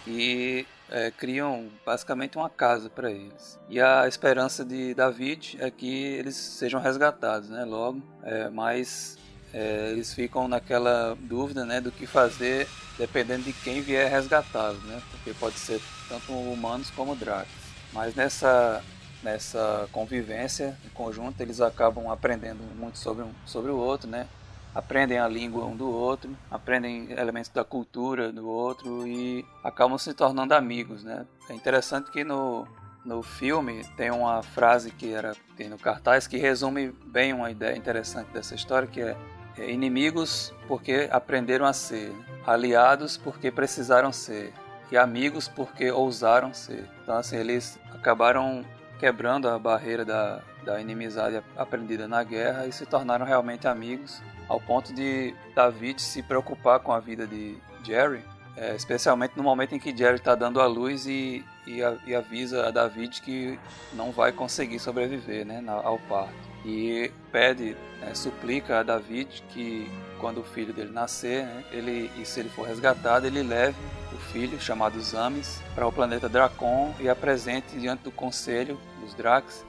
e 0.07 0.65
é, 0.91 1.11
criam 1.11 1.69
basicamente 1.85 2.37
uma 2.37 2.49
casa 2.49 2.89
para 2.89 3.11
eles. 3.11 3.59
E 3.69 3.79
a 3.79 4.07
esperança 4.07 4.65
de 4.65 4.93
David 4.93 5.57
é 5.59 5.69
que 5.69 5.87
eles 5.87 6.35
sejam 6.35 6.79
resgatados, 6.81 7.49
né? 7.49 7.63
Logo, 7.63 8.01
é, 8.23 8.49
mas 8.49 9.17
é, 9.53 9.91
eles 9.91 10.13
ficam 10.13 10.47
naquela 10.47 11.15
dúvida, 11.19 11.65
né, 11.65 11.81
do 11.81 11.91
que 11.91 12.05
fazer 12.05 12.67
dependendo 12.97 13.43
de 13.43 13.53
quem 13.53 13.81
vier 13.81 14.11
resgatá-los, 14.11 14.83
né? 14.83 15.01
Porque 15.11 15.33
pode 15.33 15.57
ser 15.57 15.81
tanto 16.09 16.33
humanos 16.33 16.89
como 16.91 17.15
dragões. 17.15 17.47
Mas 17.93 18.13
nessa 18.13 18.83
nessa 19.21 19.87
convivência 19.91 20.77
em 20.85 20.89
conjunto 20.89 21.41
eles 21.41 21.59
acabam 21.59 22.09
aprendendo 22.09 22.63
muito 22.75 22.97
sobre 22.97 23.23
um 23.23 23.31
sobre 23.45 23.71
o 23.71 23.77
outro, 23.77 24.09
né? 24.09 24.27
Aprendem 24.73 25.17
a 25.17 25.27
língua 25.27 25.65
um 25.65 25.75
do 25.75 25.89
outro, 25.89 26.35
aprendem 26.49 27.11
elementos 27.11 27.49
da 27.49 27.63
cultura 27.63 28.31
do 28.31 28.47
outro 28.47 29.07
e 29.07 29.45
acabam 29.63 29.97
se 29.97 30.13
tornando 30.13 30.53
amigos, 30.53 31.03
né? 31.03 31.25
É 31.49 31.53
interessante 31.53 32.11
que 32.11 32.23
no, 32.23 32.67
no 33.03 33.21
filme 33.23 33.83
tem 33.97 34.11
uma 34.11 34.43
frase 34.43 34.91
que 34.91 35.11
era 35.11 35.35
tem 35.57 35.69
no 35.69 35.77
cartaz 35.77 36.27
que 36.27 36.37
resume 36.37 36.89
bem 37.05 37.33
uma 37.33 37.49
ideia 37.49 37.75
interessante 37.75 38.29
dessa 38.31 38.55
história 38.55 38.87
que 38.87 39.01
é, 39.01 39.17
é 39.57 39.71
inimigos 39.71 40.53
porque 40.67 41.09
aprenderam 41.11 41.65
a 41.65 41.73
ser, 41.73 42.13
aliados 42.45 43.17
porque 43.17 43.51
precisaram 43.51 44.11
ser 44.11 44.53
e 44.91 44.97
amigos 44.97 45.47
porque 45.47 45.91
ousaram 45.91 46.53
ser. 46.53 46.87
Então 47.03 47.17
assim 47.17 47.37
eles 47.37 47.79
acabaram 47.93 48.63
quebrando 48.99 49.47
a 49.47 49.57
barreira 49.57 50.05
da, 50.05 50.41
da 50.63 50.79
inimizade 50.79 51.41
aprendida 51.55 52.07
na 52.07 52.23
guerra 52.23 52.67
e 52.67 52.71
se 52.71 52.85
tornaram 52.85 53.25
realmente 53.25 53.67
amigos 53.67 54.21
ao 54.49 54.59
ponto 54.59 54.91
de 54.91 55.33
David 55.55 56.01
se 56.01 56.23
preocupar 56.23 56.79
com 56.79 56.91
a 56.91 56.99
vida 56.99 57.27
de 57.27 57.55
Jerry, 57.83 58.23
é, 58.57 58.75
especialmente 58.75 59.37
no 59.37 59.43
momento 59.43 59.75
em 59.75 59.79
que 59.79 59.95
Jerry 59.95 60.15
está 60.15 60.35
dando 60.35 60.59
a 60.59 60.65
luz 60.65 61.05
e, 61.05 61.45
e, 61.65 61.83
a, 61.83 61.95
e, 62.05 62.15
avisa 62.15 62.67
a 62.67 62.71
David 62.71 63.21
que 63.21 63.57
não 63.93 64.11
vai 64.11 64.31
conseguir 64.31 64.79
sobreviver 64.79 65.45
né, 65.45 65.63
ao 65.67 65.99
parto. 65.99 66.49
E 66.65 67.09
pede, 67.31 67.77
né, 68.01 68.13
suplica 68.13 68.79
a 68.79 68.83
David 68.83 69.43
que 69.49 69.89
quando 70.19 70.41
o 70.41 70.43
filho 70.43 70.73
dele 70.73 70.91
nascer, 70.91 71.45
né, 71.45 71.63
ele, 71.71 72.11
e 72.17 72.25
se 72.25 72.41
ele 72.41 72.49
for 72.49 72.67
resgatado, 72.67 73.27
ele 73.27 73.43
leve 73.43 73.77
o 74.11 74.17
filho, 74.17 74.59
chamado 74.59 74.99
Zames, 74.99 75.61
para 75.73 75.87
o 75.87 75.91
planeta 75.91 76.27
Dracon 76.27 76.93
e 76.99 77.07
apresente 77.07 77.79
diante 77.79 78.03
do 78.03 78.11
conselho 78.11 78.77
dos 78.99 79.13
Dracs 79.13 79.63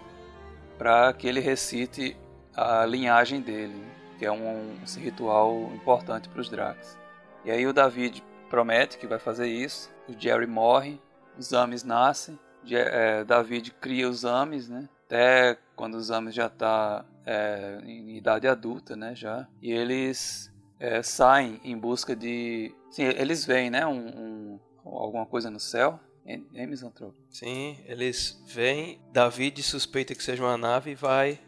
para 0.76 1.12
que 1.12 1.28
ele 1.28 1.40
recite 1.40 2.16
a 2.56 2.84
linhagem 2.86 3.40
dele 3.40 3.99
que 4.20 4.26
é 4.26 4.30
um, 4.30 4.74
um 4.74 5.00
ritual 5.00 5.72
importante 5.74 6.28
para 6.28 6.42
os 6.42 6.50
Dracs. 6.50 6.98
E 7.42 7.50
aí 7.50 7.66
o 7.66 7.72
David 7.72 8.22
promete 8.50 8.98
que 8.98 9.06
vai 9.06 9.18
fazer 9.18 9.48
isso, 9.48 9.90
o 10.06 10.12
Jerry 10.12 10.46
morre, 10.46 11.00
os 11.38 11.54
Ames 11.54 11.82
nascem, 11.82 12.38
é, 12.70 13.24
David 13.24 13.70
cria 13.80 14.06
os 14.10 14.26
Ames, 14.26 14.68
né? 14.68 14.90
Até 15.06 15.56
quando 15.74 15.94
os 15.94 16.10
Ames 16.10 16.34
já 16.34 16.48
está 16.48 17.02
é, 17.24 17.80
em 17.82 18.14
idade 18.18 18.46
adulta, 18.46 18.94
né? 18.94 19.14
Já 19.14 19.48
e 19.62 19.72
eles 19.72 20.52
é, 20.78 21.02
saem 21.02 21.58
em 21.64 21.78
busca 21.78 22.14
de, 22.14 22.74
sim, 22.90 23.04
eles 23.04 23.46
veem, 23.46 23.70
né? 23.70 23.86
Um, 23.86 24.06
um, 24.06 24.60
alguma 24.84 25.24
coisa 25.24 25.50
no 25.50 25.58
céu. 25.58 25.98
É, 26.26 26.66
Misantropo? 26.66 27.16
Sim, 27.30 27.78
eles 27.86 28.38
veem. 28.46 29.00
David 29.10 29.62
suspeita 29.62 30.14
que 30.14 30.22
seja 30.22 30.42
uma 30.42 30.58
nave 30.58 30.90
e 30.90 30.94
vai 30.94 31.40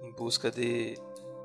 em 0.00 0.12
busca 0.12 0.48
de 0.48 0.96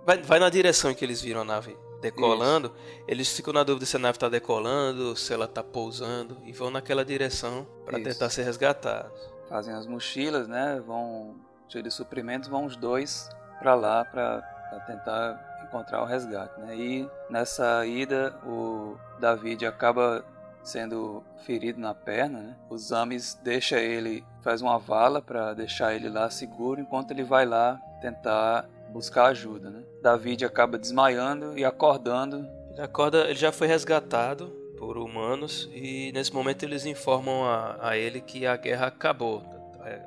vai, 0.07 0.21
vai 0.21 0.39
na 0.39 0.49
direção 0.49 0.89
em 0.89 0.95
que 0.95 1.03
eles 1.03 1.21
viram 1.21 1.41
a 1.41 1.43
nave 1.43 1.77
decolando, 2.01 2.67
Isso. 2.73 3.03
eles 3.07 3.35
ficam 3.35 3.51
na 3.51 3.63
dúvida 3.63 3.85
se 3.85 3.97
a 3.97 3.99
nave 3.99 4.15
está 4.15 4.29
decolando, 4.29 5.15
se 5.17 5.33
ela 5.33 5.45
está 5.45 5.61
pousando, 5.61 6.37
e 6.45 6.53
vão 6.53 6.71
naquela 6.71 7.03
direção 7.03 7.67
para 7.85 7.99
tentar 7.99 8.29
ser 8.29 8.43
resgatados. 8.43 9.19
Fazem 9.49 9.73
as 9.73 9.85
mochilas, 9.85 10.47
né? 10.47 10.81
Vão 10.85 11.35
cheios 11.67 11.83
de 11.83 11.91
suprimentos, 11.91 12.47
vão 12.47 12.65
os 12.65 12.77
dois 12.77 13.29
para 13.59 13.75
lá 13.75 14.05
para 14.05 14.41
tentar 14.85 15.63
encontrar 15.67 16.01
o 16.01 16.05
resgate, 16.05 16.57
né? 16.61 16.75
E 16.75 17.09
nessa 17.29 17.85
ida 17.85 18.33
o 18.45 18.95
David 19.19 19.65
acaba 19.65 20.23
sendo 20.63 21.23
ferido 21.45 21.79
na 21.79 21.93
perna, 21.93 22.39
né? 22.39 22.55
O 22.69 22.77
Zames 22.77 23.37
deixa 23.43 23.79
ele, 23.79 24.23
faz 24.41 24.61
uma 24.61 24.77
vala 24.77 25.21
para 25.21 25.53
deixar 25.53 25.93
ele 25.95 26.09
lá 26.09 26.29
seguro, 26.29 26.79
enquanto 26.79 27.11
ele 27.11 27.23
vai 27.23 27.45
lá 27.45 27.79
tentar 28.01 28.69
buscar 28.89 29.27
ajuda, 29.27 29.69
né? 29.69 29.83
David 30.01 30.45
acaba 30.45 30.77
desmaiando 30.77 31.57
e 31.57 31.65
acordando. 31.65 32.47
Ele 32.71 32.81
acorda, 32.81 33.25
ele 33.25 33.35
já 33.35 33.51
foi 33.51 33.67
resgatado 33.67 34.47
por 34.77 34.97
humanos 34.97 35.69
e 35.73 36.11
nesse 36.13 36.33
momento 36.33 36.63
eles 36.63 36.85
informam 36.85 37.43
a, 37.43 37.77
a 37.81 37.97
ele 37.97 38.21
que 38.21 38.45
a 38.45 38.55
guerra 38.55 38.87
acabou. 38.87 39.43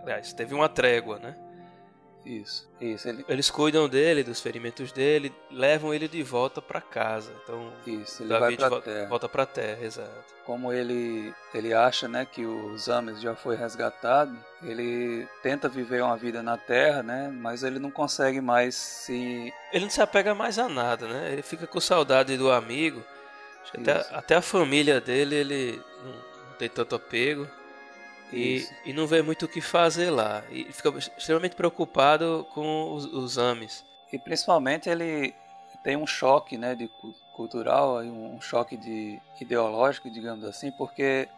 Aliás, 0.02 0.32
teve 0.32 0.54
uma 0.54 0.68
trégua, 0.68 1.18
né? 1.18 1.36
Isso, 2.30 2.68
isso. 2.80 3.08
Ele... 3.08 3.24
Eles 3.28 3.50
cuidam 3.50 3.88
dele, 3.88 4.22
dos 4.22 4.40
ferimentos 4.40 4.92
dele, 4.92 5.34
levam 5.50 5.92
ele 5.92 6.06
de 6.06 6.22
volta 6.22 6.62
para 6.62 6.80
casa. 6.80 7.32
Então, 7.42 7.72
isso, 7.84 8.22
ele 8.22 8.28
David 8.28 8.56
vai 8.56 8.56
pra 8.56 8.68
vo 8.68 8.80
terra. 8.80 9.08
volta 9.08 9.28
para 9.28 9.46
terra, 9.46 9.84
exato. 9.84 10.24
Como 10.46 10.72
ele 10.72 11.34
ele 11.52 11.74
acha, 11.74 12.06
né, 12.06 12.24
que 12.24 12.46
o 12.46 12.78
Zames 12.78 13.20
já 13.20 13.34
foi 13.34 13.56
resgatado, 13.56 14.36
ele 14.62 15.26
tenta 15.42 15.68
viver 15.68 16.02
uma 16.02 16.16
vida 16.16 16.40
na 16.42 16.56
Terra, 16.56 17.02
né, 17.02 17.28
mas 17.32 17.64
ele 17.64 17.78
não 17.78 17.90
consegue 17.90 18.40
mais 18.40 18.74
se 18.76 19.52
ele 19.72 19.84
não 19.84 19.90
se 19.90 20.00
apega 20.00 20.32
mais 20.34 20.58
a 20.58 20.68
nada, 20.68 21.08
né? 21.08 21.32
Ele 21.32 21.42
fica 21.42 21.66
com 21.66 21.80
saudade 21.80 22.36
do 22.36 22.50
amigo. 22.50 23.02
Até, 23.76 23.92
até 24.14 24.34
a 24.36 24.42
família 24.42 25.00
dele 25.00 25.34
ele 25.36 25.82
não, 26.04 26.12
não 26.12 26.54
tem 26.58 26.68
tanto 26.68 26.94
apego. 26.94 27.48
E, 28.32 28.68
e, 28.84 28.92
não 28.92 29.06
vê 29.06 29.22
muito 29.22 29.46
o 29.46 29.48
que 29.48 29.60
fazer 29.60 30.10
lá. 30.10 30.42
E 30.50 30.64
fica 30.72 30.90
extremamente 31.16 31.56
preocupado 31.56 32.46
com 32.54 32.94
os, 32.94 33.04
os 33.06 33.38
AMES. 33.38 33.84
E 34.12 34.18
principalmente 34.18 34.88
ele 34.88 35.34
tem 35.82 35.96
um 35.96 36.06
choque 36.06 36.58
né, 36.58 36.74
de, 36.74 36.88
cultural, 37.34 38.02
um 38.02 38.40
choque 38.40 38.76
de, 38.76 39.20
ideológico, 39.40 40.10
digamos 40.10 40.44
assim, 40.44 40.70
porque 40.70 41.28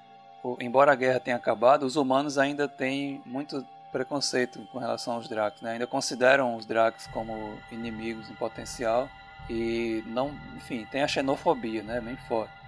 embora 0.60 0.92
a 0.92 0.96
guerra 0.96 1.20
tenha 1.20 1.36
acabado, 1.36 1.84
os 1.84 1.96
humanos 1.96 2.38
ainda 2.38 2.66
têm 2.66 3.22
muito 3.24 3.64
preconceito 3.92 4.66
com 4.72 4.78
relação 4.78 5.14
aos 5.14 5.28
Dracs, 5.28 5.60
né? 5.60 5.72
ainda 5.72 5.86
consideram 5.86 6.56
os 6.56 6.64
Dracs 6.64 7.06
como 7.08 7.56
inimigos 7.70 8.28
em 8.30 8.34
potencial 8.34 9.08
e 9.48 10.02
não, 10.06 10.34
enfim, 10.56 10.86
tem 10.90 11.02
a 11.02 11.08
xenofobia, 11.08 11.82
né, 11.82 12.00
bem 12.00 12.16
forte. 12.28 12.61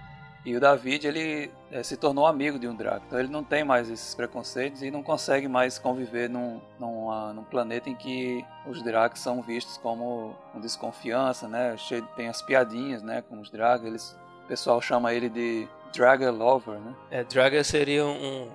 E 0.45 0.55
o 0.55 0.59
David, 0.59 1.07
ele 1.07 1.51
é, 1.71 1.81
se 1.81 1.97
tornou 1.97 2.27
amigo 2.27 2.59
de 2.59 2.67
um 2.67 2.75
Draco. 2.75 3.03
Então 3.07 3.19
ele 3.19 3.29
não 3.29 3.43
tem 3.43 3.63
mais 3.63 3.89
esses 3.89 4.13
preconceitos 4.13 4.83
e 4.83 4.91
não 4.91 5.01
consegue 5.01 5.47
mais 5.47 5.79
conviver 5.79 6.29
num, 6.29 6.61
num, 6.79 7.33
num 7.33 7.43
planeta 7.43 7.89
em 7.89 7.95
que 7.95 8.45
os 8.67 8.83
Drakes 8.83 9.23
são 9.23 9.41
vistos 9.41 9.77
como 9.77 10.35
com 10.53 10.59
desconfiança, 10.59 11.47
né? 11.47 11.75
Cheio, 11.77 12.07
tem 12.15 12.27
as 12.27 12.43
piadinhas, 12.43 13.01
né? 13.01 13.23
Com 13.27 13.39
os 13.39 13.49
Drakes. 13.49 13.87
Eles, 13.87 14.19
o 14.43 14.47
pessoal 14.47 14.79
chama 14.79 15.15
ele 15.15 15.29
de 15.29 15.67
Dragon 15.91 16.29
Lover, 16.29 16.79
né? 16.79 16.95
É, 17.09 17.23
Dragon 17.23 17.63
seria 17.63 18.05
um... 18.05 18.47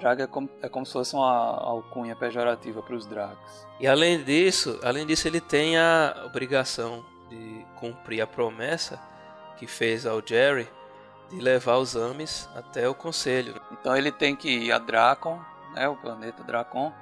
Draga 0.00 0.24
é 0.24 0.26
como, 0.26 0.50
é 0.60 0.68
como 0.68 0.84
se 0.84 0.92
fosse 0.92 1.14
uma 1.14 1.56
alcunha 1.56 2.16
pejorativa 2.16 2.82
para 2.82 2.96
os 2.96 3.06
Drakes. 3.06 3.64
E 3.78 3.86
além 3.86 4.24
disso, 4.24 4.80
além 4.82 5.06
disso, 5.06 5.28
ele 5.28 5.40
tem 5.40 5.78
a 5.78 6.24
obrigação 6.26 7.04
de 7.30 7.64
cumprir 7.76 8.20
a 8.20 8.26
promessa 8.26 9.00
que 9.56 9.68
fez 9.68 10.04
ao 10.04 10.20
Jerry 10.26 10.68
de 11.32 11.40
levar 11.40 11.78
os 11.78 11.96
Ames 11.96 12.48
até 12.54 12.86
o 12.88 12.94
conselho. 12.94 13.60
Então 13.72 13.96
ele 13.96 14.12
tem 14.12 14.36
que 14.36 14.48
ir 14.48 14.72
a 14.72 14.78
Dracon, 14.78 15.40
né, 15.74 15.88
o 15.88 15.96
planeta 15.96 16.44
Dracon, 16.44 16.92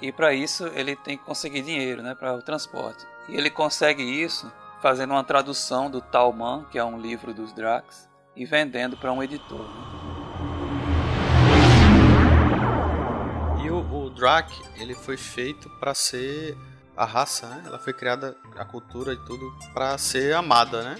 e 0.00 0.10
para 0.10 0.32
isso 0.32 0.66
ele 0.68 0.96
tem 0.96 1.18
que 1.18 1.24
conseguir 1.24 1.62
dinheiro, 1.62 2.02
né, 2.02 2.14
para 2.14 2.34
o 2.34 2.42
transporte. 2.42 3.06
E 3.28 3.36
ele 3.36 3.50
consegue 3.50 4.02
isso 4.02 4.50
fazendo 4.80 5.10
uma 5.10 5.22
tradução 5.22 5.90
do 5.90 6.00
Talman, 6.00 6.64
que 6.70 6.78
é 6.78 6.84
um 6.84 6.98
livro 6.98 7.34
dos 7.34 7.52
Dracs, 7.52 8.08
e 8.34 8.44
vendendo 8.44 8.96
para 8.96 9.12
um 9.12 9.22
editor. 9.22 9.60
Né? 9.60 10.04
E 13.64 13.70
o, 13.70 14.06
o 14.06 14.10
Drac, 14.10 14.50
ele 14.76 14.94
foi 14.94 15.16
feito 15.16 15.70
para 15.78 15.94
ser 15.94 16.56
a 16.96 17.04
raça, 17.04 17.46
né? 17.48 17.62
Ela 17.66 17.78
foi 17.78 17.92
criada 17.92 18.36
a 18.56 18.64
cultura 18.64 19.12
e 19.12 19.16
tudo 19.24 19.52
para 19.72 19.96
ser 19.98 20.34
amada, 20.34 20.82
né? 20.82 20.96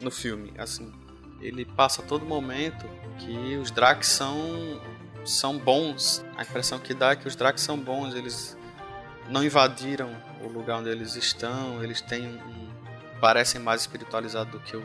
No 0.00 0.10
filme, 0.10 0.54
assim 0.58 1.07
ele 1.40 1.64
passa 1.64 2.02
a 2.02 2.04
todo 2.04 2.24
momento 2.24 2.88
que 3.18 3.56
os 3.56 3.70
Dracs 3.70 4.08
são 4.08 4.80
são 5.24 5.58
bons. 5.58 6.24
A 6.36 6.42
impressão 6.42 6.78
que 6.78 6.94
dá 6.94 7.10
é 7.10 7.16
que 7.16 7.28
os 7.28 7.36
Dracs 7.36 7.62
são 7.62 7.76
bons, 7.78 8.14
eles 8.14 8.56
não 9.28 9.44
invadiram 9.44 10.10
o 10.42 10.48
lugar 10.48 10.78
onde 10.78 10.88
eles 10.88 11.14
estão, 11.16 11.82
eles 11.82 12.00
têm 12.00 12.26
um, 12.26 12.68
parecem 13.20 13.60
mais 13.60 13.82
espiritualizados 13.82 14.52
do 14.52 14.60
que 14.60 14.76
o, 14.76 14.80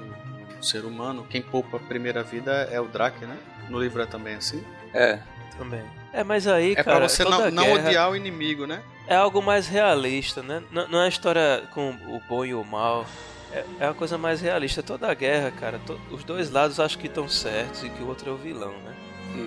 o, 0.60 0.64
ser 0.64 0.86
humano. 0.86 1.26
Quem 1.30 1.42
poupa 1.42 1.78
a 1.78 1.80
primeira 1.80 2.24
vida 2.24 2.68
é 2.72 2.80
o 2.80 2.88
Drac, 2.88 3.26
né? 3.26 3.38
No 3.70 3.80
livro 3.80 4.02
é 4.02 4.06
também 4.06 4.36
assim? 4.36 4.64
É, 4.94 5.20
também. 5.58 5.84
É, 6.12 6.24
mas 6.24 6.48
aí, 6.48 6.74
é 6.74 6.84
cara. 6.84 6.98
É 6.98 7.00
pra 7.00 7.10
você 7.10 7.24
não, 7.24 7.52
não 7.52 7.74
odiar 7.74 8.10
o 8.10 8.16
inimigo, 8.16 8.66
né? 8.66 8.82
É 9.08 9.16
algo 9.16 9.42
mais 9.42 9.68
realista, 9.68 10.42
né? 10.42 10.62
Não, 10.72 10.88
não 10.88 11.02
é 11.02 11.08
história 11.08 11.64
com 11.72 11.92
o 12.08 12.22
bom 12.28 12.46
e 12.46 12.54
o 12.54 12.64
mal. 12.64 13.06
É, 13.54 13.66
é 13.82 13.86
uma 13.88 13.94
coisa 13.94 14.18
mais 14.18 14.42
realista. 14.42 14.82
Toda 14.82 15.10
a 15.10 15.14
guerra, 15.14 15.52
cara, 15.52 15.80
to, 15.86 16.00
os 16.12 16.24
dois 16.24 16.50
lados 16.50 16.80
acham 16.80 17.00
que 17.00 17.08
estão 17.08 17.30
certos 17.30 17.84
e 17.84 17.90
que 17.90 18.02
o 18.02 18.08
outro 18.08 18.30
é 18.30 18.34
o 18.34 18.38
vilão, 18.38 18.74
né? 18.80 18.96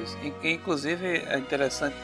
Isso. 0.02 0.16
Inclusive 0.42 1.24
é 1.28 1.38
interessante 1.38 1.94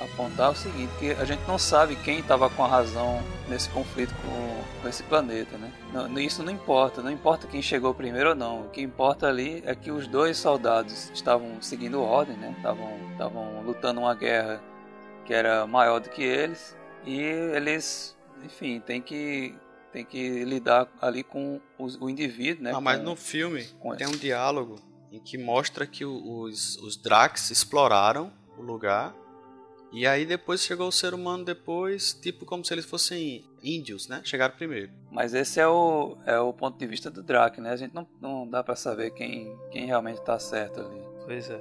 apontar 0.00 0.52
o 0.52 0.54
seguinte, 0.54 0.92
que 0.98 1.10
a 1.12 1.24
gente 1.24 1.42
não 1.48 1.58
sabe 1.58 1.96
quem 1.96 2.20
estava 2.20 2.48
com 2.48 2.64
a 2.64 2.68
razão 2.68 3.20
nesse 3.48 3.68
conflito 3.70 4.14
com, 4.22 4.82
com 4.82 4.88
esse 4.88 5.02
planeta, 5.02 5.56
né? 5.58 5.72
Não, 5.92 6.06
isso 6.18 6.44
não 6.44 6.52
importa, 6.52 7.02
não 7.02 7.10
importa 7.10 7.48
quem 7.48 7.60
chegou 7.60 7.92
primeiro 7.92 8.30
ou 8.30 8.34
não. 8.36 8.62
O 8.62 8.68
que 8.68 8.80
importa 8.80 9.26
ali 9.26 9.62
é 9.66 9.74
que 9.74 9.90
os 9.90 10.06
dois 10.06 10.36
soldados 10.36 11.10
estavam 11.12 11.60
seguindo 11.60 12.00
ordem, 12.00 12.36
né? 12.36 12.54
Estavam, 12.56 12.90
estavam 13.10 13.62
lutando 13.62 14.00
uma 14.00 14.14
guerra 14.14 14.62
que 15.24 15.34
era 15.34 15.66
maior 15.66 15.98
do 16.00 16.10
que 16.10 16.22
eles 16.22 16.76
e 17.04 17.18
eles, 17.20 18.16
enfim, 18.44 18.80
tem 18.80 19.00
que 19.00 19.56
tem 19.94 20.04
que 20.04 20.42
lidar 20.44 20.88
ali 21.00 21.22
com 21.22 21.60
os, 21.78 21.94
o 22.00 22.10
indivíduo, 22.10 22.64
né? 22.64 22.72
Não, 22.72 22.80
mas 22.80 22.98
com, 22.98 23.04
no 23.04 23.14
filme 23.14 23.64
tem 23.96 24.08
um 24.08 24.16
diálogo 24.16 24.74
em 25.12 25.20
que 25.20 25.38
mostra 25.38 25.86
que 25.86 26.04
os, 26.04 26.76
os 26.78 26.96
Drax 26.96 27.52
exploraram 27.52 28.32
o 28.58 28.62
lugar 28.62 29.14
e 29.92 30.04
aí 30.04 30.26
depois 30.26 30.62
chegou 30.62 30.88
o 30.88 30.92
ser 30.92 31.14
humano 31.14 31.44
depois, 31.44 32.12
tipo 32.12 32.44
como 32.44 32.64
se 32.64 32.74
eles 32.74 32.84
fossem 32.84 33.48
índios, 33.62 34.08
né? 34.08 34.20
Chegaram 34.24 34.56
primeiro. 34.56 34.90
Mas 35.12 35.32
esse 35.32 35.60
é 35.60 35.68
o, 35.68 36.18
é 36.26 36.36
o 36.40 36.52
ponto 36.52 36.76
de 36.76 36.86
vista 36.88 37.08
do 37.08 37.22
Drac, 37.22 37.60
né? 37.60 37.70
A 37.70 37.76
gente 37.76 37.94
não, 37.94 38.04
não 38.20 38.48
dá 38.48 38.64
para 38.64 38.74
saber 38.74 39.12
quem, 39.12 39.56
quem 39.70 39.86
realmente 39.86 40.20
tá 40.22 40.36
certo 40.40 40.80
ali. 40.80 41.00
Pois 41.24 41.48
é. 41.48 41.60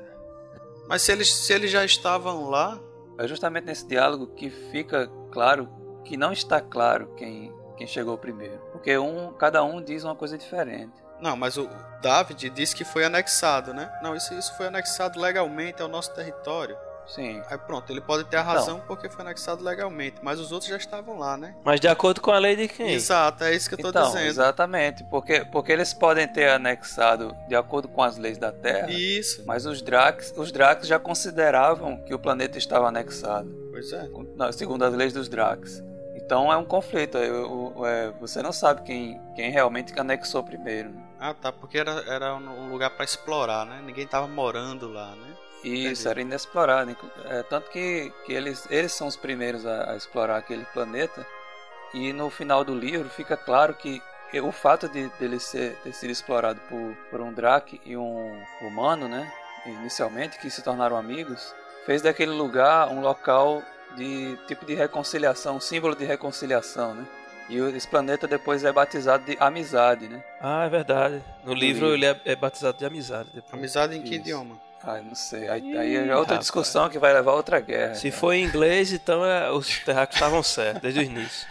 Mas 0.89 1.03
se 1.03 1.11
eles, 1.11 1.31
se 1.31 1.53
eles 1.53 1.69
já 1.69 1.85
estavam 1.85 2.49
lá... 2.49 2.79
É 3.15 3.27
justamente 3.27 3.65
nesse 3.65 3.85
diálogo 3.85 4.25
que 4.25 4.49
fica 4.49 5.07
claro 5.29 5.69
que 6.03 6.17
não 6.17 6.33
está 6.33 6.59
claro 6.59 7.13
quem, 7.15 7.53
quem 7.73 7.87
chegou 7.87 8.17
primeiro. 8.17 8.59
Porque 8.71 8.97
um, 8.97 9.33
cada 9.33 9.63
um 9.63 9.81
diz 9.81 10.03
uma 10.03 10.15
coisa 10.15 10.37
diferente. 10.37 10.93
Não, 11.19 11.37
mas 11.37 11.57
o 11.57 11.69
David 12.01 12.49
disse 12.49 12.75
que 12.75 12.83
foi 12.83 13.05
anexado, 13.05 13.73
né? 13.73 13.91
Não, 14.01 14.15
isso, 14.15 14.33
isso 14.33 14.55
foi 14.57 14.67
anexado 14.67 15.19
legalmente 15.19 15.81
ao 15.81 15.87
nosso 15.87 16.13
território. 16.13 16.75
Sim. 17.07 17.41
Aí 17.49 17.57
pronto, 17.57 17.91
ele 17.91 18.01
pode 18.01 18.23
ter 18.25 18.37
a 18.37 18.41
razão 18.41 18.75
então, 18.75 18.87
porque 18.87 19.09
foi 19.09 19.21
anexado 19.21 19.63
legalmente, 19.63 20.17
mas 20.21 20.39
os 20.39 20.51
outros 20.51 20.69
já 20.69 20.77
estavam 20.77 21.17
lá, 21.17 21.37
né? 21.37 21.55
Mas 21.63 21.79
de 21.79 21.87
acordo 21.87 22.21
com 22.21 22.31
a 22.31 22.39
lei 22.39 22.55
de 22.55 22.67
quem? 22.67 22.93
Exato, 22.93 23.43
é 23.43 23.53
isso 23.53 23.67
que 23.67 23.75
eu 23.75 23.79
tô 23.79 23.89
então, 23.89 24.07
dizendo. 24.07 24.25
Exatamente, 24.25 25.03
porque, 25.05 25.45
porque 25.45 25.71
eles 25.71 25.93
podem 25.93 26.27
ter 26.27 26.49
anexado 26.49 27.35
de 27.47 27.55
acordo 27.55 27.87
com 27.87 28.01
as 28.01 28.17
leis 28.17 28.37
da 28.37 28.51
Terra. 28.51 28.89
Isso. 28.89 29.43
Mas 29.45 29.65
os 29.65 29.81
Dracs, 29.81 30.33
os 30.35 30.51
Dracs 30.51 30.87
já 30.87 30.99
consideravam 30.99 31.97
que 32.03 32.13
o 32.13 32.19
planeta 32.19 32.57
estava 32.57 32.87
anexado. 32.87 33.53
Pois 33.71 33.91
é. 33.91 34.09
Segundo 34.53 34.83
as 34.83 34.93
leis 34.93 35.13
dos 35.13 35.27
Dracs. 35.27 35.83
Então 36.25 36.51
é 36.51 36.57
um 36.57 36.65
conflito. 36.65 37.17
É, 37.17 38.11
você 38.19 38.41
não 38.41 38.53
sabe 38.53 38.83
quem, 38.83 39.21
quem 39.35 39.51
realmente 39.51 39.97
anexou 39.99 40.43
primeiro. 40.43 40.89
Né? 40.89 41.03
Ah, 41.19 41.33
tá. 41.33 41.51
Porque 41.51 41.77
era, 41.77 42.03
era 42.07 42.35
um 42.35 42.71
lugar 42.71 42.89
para 42.91 43.03
explorar, 43.03 43.65
né? 43.65 43.81
Ninguém 43.85 44.07
tava 44.07 44.27
morando 44.27 44.87
lá, 44.87 45.15
né? 45.15 45.35
Isso, 45.63 46.09
era 46.09 46.21
inexplorado. 46.21 46.95
É, 47.25 47.43
tanto 47.43 47.69
que, 47.69 48.11
que 48.25 48.33
eles, 48.33 48.67
eles 48.69 48.91
são 48.91 49.07
os 49.07 49.15
primeiros 49.15 49.65
a, 49.65 49.91
a, 49.91 49.95
explorar 49.95 50.37
aquele 50.37 50.65
planeta. 50.65 51.25
E 51.93 52.11
no 52.11 52.29
final 52.29 52.63
do 52.63 52.73
livro 52.73 53.09
fica 53.09 53.37
claro 53.37 53.73
que 53.75 54.01
o 54.41 54.51
fato 54.51 54.89
de 54.89 55.09
dele 55.19 55.39
ser, 55.39 55.77
ter 55.83 55.93
sido 55.93 56.09
explorado 56.09 56.59
por, 56.67 56.95
por 57.11 57.21
um 57.21 57.31
Drake 57.31 57.79
e 57.85 57.95
um 57.95 58.41
humano, 58.61 59.07
né? 59.07 59.31
Inicialmente, 59.65 60.39
que 60.39 60.49
se 60.49 60.61
tornaram 60.61 60.97
amigos, 60.97 61.53
fez 61.85 62.01
daquele 62.01 62.31
lugar 62.31 62.89
um 62.89 62.99
local 62.99 63.61
de 63.95 64.37
tipo 64.47 64.65
de 64.65 64.73
reconciliação, 64.73 65.59
símbolo 65.59 65.95
de 65.95 66.05
reconciliação, 66.05 66.93
né? 66.95 67.05
E 67.49 67.57
esse 67.57 67.87
planeta 67.87 68.27
depois 68.27 68.63
é 68.63 68.71
batizado 68.71 69.25
de 69.25 69.37
amizade, 69.39 70.07
né? 70.07 70.23
Ah, 70.41 70.65
é 70.65 70.69
verdade. 70.69 71.21
No, 71.43 71.53
livro, 71.53 71.91
livro, 71.91 71.93
ele 71.93 72.05
é, 72.05 72.21
é, 72.25 72.35
batizado 72.35 72.77
de 72.77 72.85
amizade. 72.85 73.29
Depois. 73.33 73.53
Amizade 73.53 73.97
em 73.97 74.01
que 74.01 74.11
Isso. 74.11 74.21
idioma? 74.21 74.57
Ah, 74.81 75.01
não 75.01 75.15
sei. 75.15 75.47
Aí, 75.49 75.77
aí 75.77 75.95
é 75.95 76.01
outra 76.01 76.35
rapaz. 76.35 76.39
discussão 76.39 76.89
que 76.89 76.99
vai 76.99 77.13
levar 77.13 77.31
a 77.31 77.35
outra 77.35 77.59
guerra. 77.59 77.95
Se 77.95 78.09
cara. 78.09 78.19
for 78.19 78.33
em 78.33 78.43
inglês, 78.43 78.91
então 78.91 79.25
é, 79.25 79.49
os 79.51 79.79
terráqueos 79.79 80.15
estavam 80.15 80.43
certos, 80.43 80.81
desde 80.81 80.99
o 80.99 81.03
início. 81.03 81.47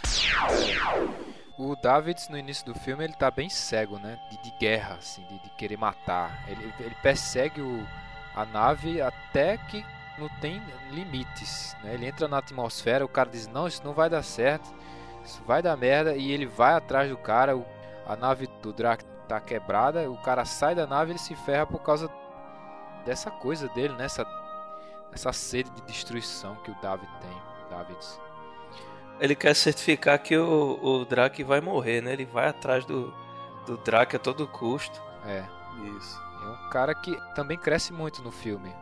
O 1.57 1.77
Davids, 1.77 2.29
no 2.29 2.37
início 2.37 2.67
do 2.67 2.75
filme, 2.75 3.05
ele 3.05 3.15
tá 3.15 3.31
bem 3.31 3.49
cego, 3.49 3.99
né? 3.99 4.19
De, 4.31 4.39
de 4.43 4.51
guerra, 4.59 4.97
assim, 4.99 5.23
de, 5.27 5.39
de, 5.39 5.51
querer 5.51 5.79
matar. 5.79 6.45
Ele, 6.49 6.73
ele 6.81 6.97
persegue 7.03 7.61
o, 7.61 7.87
a 8.35 8.45
nave 8.45 9.01
até 9.01 9.57
que 9.57 9.85
não 10.19 10.29
tem 10.41 10.63
limites. 10.91 11.77
Né? 11.83 11.95
Ele 11.95 12.07
entra 12.07 12.29
na 12.29 12.39
atmosfera, 12.39 13.05
o 13.05 13.09
cara 13.09 13.31
diz: 13.31 13.47
Não, 13.47 13.67
isso 13.67 13.83
não 13.85 13.93
vai 13.93 14.09
dar 14.09 14.23
certo, 14.23 14.73
isso 15.25 15.43
vai 15.45 15.63
dar 15.63 15.77
merda. 15.77 16.15
E 16.15 16.31
ele 16.31 16.47
vai 16.47 16.75
atrás 16.75 17.09
do 17.09 17.17
cara. 17.17 17.59
A 18.07 18.17
nave 18.17 18.49
do 18.61 18.73
Drac 18.73 19.05
tá 19.29 19.41
quebrada, 19.41 20.11
o 20.11 20.19
cara 20.19 20.45
sai 20.45 20.75
da 20.75 20.87
nave 20.87 21.13
ele 21.13 21.21
se 21.21 21.37
ferra 21.37 21.65
por 21.65 21.79
causa 21.81 22.11
dessa 23.05 23.31
coisa 23.31 23.69
dele, 23.69 23.95
né? 23.95 24.07
Essa, 24.07 24.27
essa 25.13 25.33
sede 25.33 25.71
de 25.71 25.83
destruição 25.83 26.57
que 26.57 26.71
o 26.71 26.77
David 26.83 27.09
tem. 27.21 27.53
Davids. 27.71 28.21
Ele 29.21 29.35
quer 29.35 29.55
certificar 29.55 30.19
que 30.19 30.37
o, 30.37 30.79
o 30.83 31.05
Drac 31.05 31.43
vai 31.45 31.61
morrer, 31.61 32.03
né? 32.03 32.13
Ele 32.13 32.25
vai 32.25 32.49
atrás 32.49 32.85
do, 32.85 33.15
do 33.67 33.77
Drac 33.79 34.15
a 34.15 34.19
todo 34.19 34.47
custo. 34.49 35.01
É, 35.25 35.45
isso. 35.97 36.21
É 36.43 36.47
um 36.47 36.71
cara 36.71 36.95
que 36.95 37.17
também 37.35 37.57
cresce 37.57 37.93
muito 37.93 38.23
no 38.23 38.33
filme. 38.33 38.75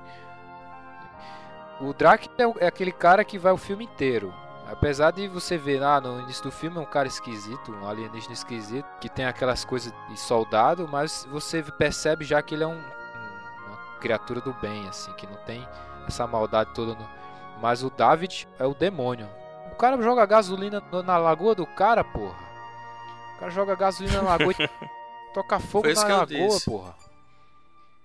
O 1.81 1.95
Drake 1.95 2.29
é, 2.37 2.65
é, 2.65 2.67
aquele 2.67 2.93
cara 2.93 3.25
que 3.25 3.39
vai 3.39 3.53
o 3.53 3.57
filme 3.57 3.85
inteiro. 3.85 4.35
Apesar 4.71 5.11
de 5.11 5.27
você 5.27 5.57
ver 5.57 5.81
lá 5.81 5.97
ah, 5.97 6.01
no 6.01 6.21
início 6.21 6.45
do 6.45 6.53
filme 6.53 6.77
é 6.77 6.81
um 6.81 6.87
cara 6.87 7.09
esquisito, 7.09 7.73
um 7.73 7.89
alienígena 7.89 8.33
esquisito, 8.33 8.87
que 9.01 9.09
tem 9.09 9.25
aquelas 9.25 9.65
coisas 9.65 9.93
de 10.09 10.17
soldado, 10.17 10.87
mas 10.87 11.27
você 11.29 11.63
percebe 11.63 12.25
já 12.25 12.41
que 12.41 12.55
ele 12.55 12.63
é 12.63 12.67
um, 12.67 12.75
um, 12.75 13.67
uma 13.67 13.77
criatura 14.01 14.41
do 14.41 14.53
bem, 14.55 14.87
assim, 14.87 15.13
que 15.15 15.27
não 15.27 15.37
tem 15.45 15.67
essa 16.07 16.25
maldade 16.27 16.73
toda. 16.73 16.95
No... 16.95 17.09
Mas 17.61 17.83
o 17.83 17.91
David 17.91 18.47
é 18.59 18.67
o 18.67 18.75
demônio. 18.75 19.29
O 19.73 19.75
cara 19.75 20.01
joga 20.01 20.25
gasolina 20.25 20.81
na 21.05 21.17
lagoa 21.17 21.55
do 21.55 21.67
cara, 21.67 22.05
porra. 22.05 22.39
O 23.37 23.41
cara 23.41 23.51
joga 23.51 23.75
gasolina 23.75 24.23
na 24.23 24.31
lagoa 24.31 24.53
e 24.53 24.69
toca 25.35 25.59
fogo 25.59 25.89
na 25.93 26.05
lagoa, 26.05 26.59
porra. 26.65 26.95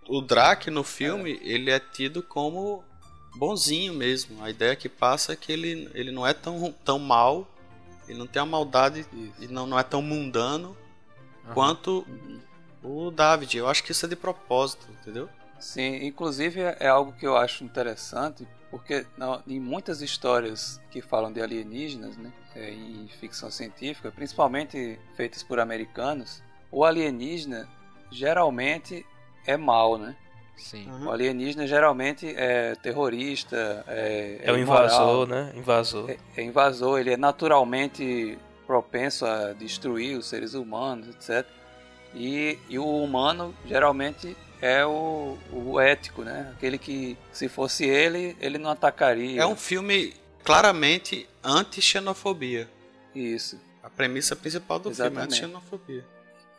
O 0.08 0.22
Drake 0.22 0.72
no 0.72 0.84
filme, 0.84 1.34
é. 1.34 1.48
ele 1.48 1.70
é 1.70 1.80
tido 1.80 2.24
como 2.24 2.84
bonzinho 3.36 3.94
mesmo. 3.94 4.44
A 4.44 4.50
ideia 4.50 4.76
que 4.76 4.90
passa 4.90 5.34
é 5.34 5.36
que 5.36 5.52
ele, 5.52 5.90
ele 5.94 6.12
não 6.12 6.26
é 6.26 6.34
tão, 6.34 6.74
tão 6.84 6.98
mal, 7.00 7.48
ele 8.08 8.18
não 8.18 8.28
tem 8.28 8.42
a 8.42 8.46
maldade 8.46 9.06
e 9.40 9.48
não, 9.48 9.66
não 9.68 9.78
é 9.78 9.84
tão 9.84 10.02
mundano 10.02 10.70
uhum. 11.46 11.54
quanto 11.54 12.06
o 12.84 13.12
David. 13.12 13.58
Eu 13.58 13.68
acho 13.68 13.84
que 13.84 13.92
isso 13.92 14.06
é 14.06 14.10
de 14.10 14.16
propósito, 14.16 14.88
entendeu? 15.02 15.30
Sim, 15.60 16.06
inclusive 16.06 16.62
é 16.62 16.88
algo 16.88 17.14
que 17.14 17.26
eu 17.26 17.36
acho 17.36 17.64
interessante, 17.64 18.48
porque 18.70 19.06
não, 19.18 19.42
em 19.48 19.60
muitas 19.60 20.02
histórias 20.02 20.80
que 20.92 21.02
falam 21.02 21.32
de 21.32 21.42
alienígenas, 21.42 22.18
né, 22.18 22.32
é, 22.56 22.72
em 22.72 23.08
ficção 23.20 23.50
científica, 23.50 24.12
principalmente 24.12 25.00
feitas 25.16 25.42
por 25.42 25.60
americanos, 25.60 26.44
o 26.72 26.84
alienígena 26.84 27.68
geralmente 28.12 29.06
é 29.46 29.58
mal, 29.58 29.98
né? 29.98 30.16
Sim. 30.58 30.90
Uhum. 30.90 31.08
O 31.08 31.12
alienígena 31.12 31.68
geralmente 31.68 32.28
é 32.36 32.76
terrorista, 32.76 33.84
é, 33.88 34.40
É 34.44 34.52
o 34.52 34.58
imoral, 34.58 34.86
invasor, 34.86 35.28
né? 35.28 35.54
Invasor. 35.56 36.10
é, 36.10 36.18
é 36.38 36.44
invasor, 36.44 37.00
ele 37.00 37.12
é 37.12 37.18
naturalmente 37.18 38.38
propenso 38.66 39.26
a 39.26 39.54
destruir 39.54 40.18
os 40.18 40.26
seres 40.28 40.54
humanos, 40.54 41.10
etc. 41.10 41.48
E, 42.14 42.58
e 42.70 42.80
o 42.80 43.04
humano 43.04 43.54
geralmente 43.66 44.36
é 44.62 44.86
o, 44.86 45.38
o 45.52 45.80
ético, 45.80 46.24
né? 46.24 46.52
Aquele 46.56 46.78
que, 46.78 47.18
se 47.32 47.48
fosse 47.48 47.86
ele, 47.86 48.36
ele 48.40 48.58
não 48.58 48.70
atacaria. 48.70 49.42
É 49.42 49.46
um 49.46 49.56
filme 49.56 50.14
claramente 50.44 51.28
anti-xenofobia. 51.44 52.70
Isso. 53.14 53.60
A 53.84 53.90
premissa 53.90 54.36
principal 54.36 54.80
do 54.80 54.90
filme 54.90 55.02
é 55.02 55.08
Exatamente. 55.08 55.34
anti-xenofobia. 55.34 56.06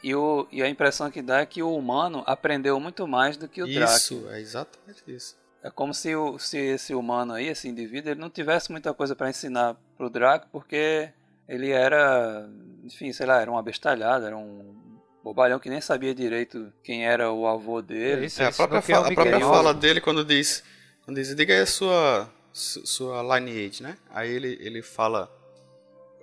E, 0.07 0.15
o, 0.15 0.47
e 0.53 0.63
a 0.63 0.69
impressão 0.69 1.11
que 1.11 1.21
dá 1.21 1.41
é 1.41 1.47
que 1.47 1.61
o 1.65 1.75
humano 1.77 2.23
aprendeu 2.27 2.79
muito 2.79 3.09
mais 3.09 3.37
do 3.37 3.49
que 3.49 3.61
o 3.61 3.67
Drac. 3.67 3.97
Isso, 3.97 4.29
é 4.31 4.41
exatamente 4.41 5.03
isso. 5.09 5.37
É 5.65 5.69
como 5.69 5.93
se, 5.93 6.15
o, 6.15 6.39
se 6.39 6.57
esse 6.59 6.95
humano 6.95 7.33
aí, 7.33 7.49
esse 7.49 7.69
indivíduo, 7.69 8.13
ele 8.13 8.21
não 8.21 8.31
tivesse 8.31 8.71
muita 8.71 8.95
coisa 8.95 9.17
para 9.17 9.29
ensinar 9.29 9.75
pro 9.97 10.09
Draco, 10.09 10.47
porque 10.53 11.11
ele 11.49 11.71
era, 11.73 12.49
enfim, 12.85 13.13
sei 13.13 13.27
lá, 13.27 13.41
era 13.41 13.51
um 13.51 13.59
abestalhado, 13.59 14.25
era 14.25 14.37
um 14.37 14.77
bobalhão 15.25 15.59
que 15.59 15.69
nem 15.69 15.81
sabia 15.81 16.15
direito 16.15 16.73
quem 16.85 17.05
era 17.05 17.33
o 17.33 17.45
avô 17.49 17.83
dele. 17.83 18.27
Isso, 18.27 18.41
É, 18.41 18.47
a 18.47 18.53
própria, 18.53 18.81
que 18.81 18.93
é 18.93 18.95
fala, 18.95 19.09
a 19.09 19.11
própria 19.13 19.41
fala 19.41 19.75
dele 19.75 20.01
quando 20.01 20.25
diz, 20.25 20.63
quando 21.05 21.17
diz, 21.17 21.35
diga 21.35 21.53
aí 21.53 21.61
a 21.63 21.67
sua, 21.67 22.33
su- 22.53 22.87
sua 22.87 23.23
lineage, 23.41 23.83
né? 23.83 23.99
Aí 24.11 24.31
ele, 24.31 24.57
ele 24.61 24.83
fala, 24.83 25.29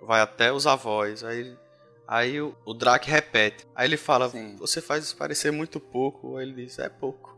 vai 0.02 0.22
até 0.22 0.54
os 0.54 0.66
avós, 0.66 1.22
aí, 1.22 1.40
ele- 1.40 1.58
aí 2.08 2.42
o, 2.42 2.56
o 2.66 2.74
Drake 2.74 3.10
repete. 3.10 3.66
Aí 3.76 3.88
ele 3.88 3.98
fala, 3.98 4.30
Sim. 4.30 4.56
você 4.58 4.82
faz 4.82 5.04
isso 5.04 5.16
parecer 5.18 5.52
muito 5.52 5.80
pouco, 5.80 6.38
aí 6.38 6.46
ele 6.48 6.66
diz, 6.66 6.78
é 6.80 6.90
pouco. 6.90 7.38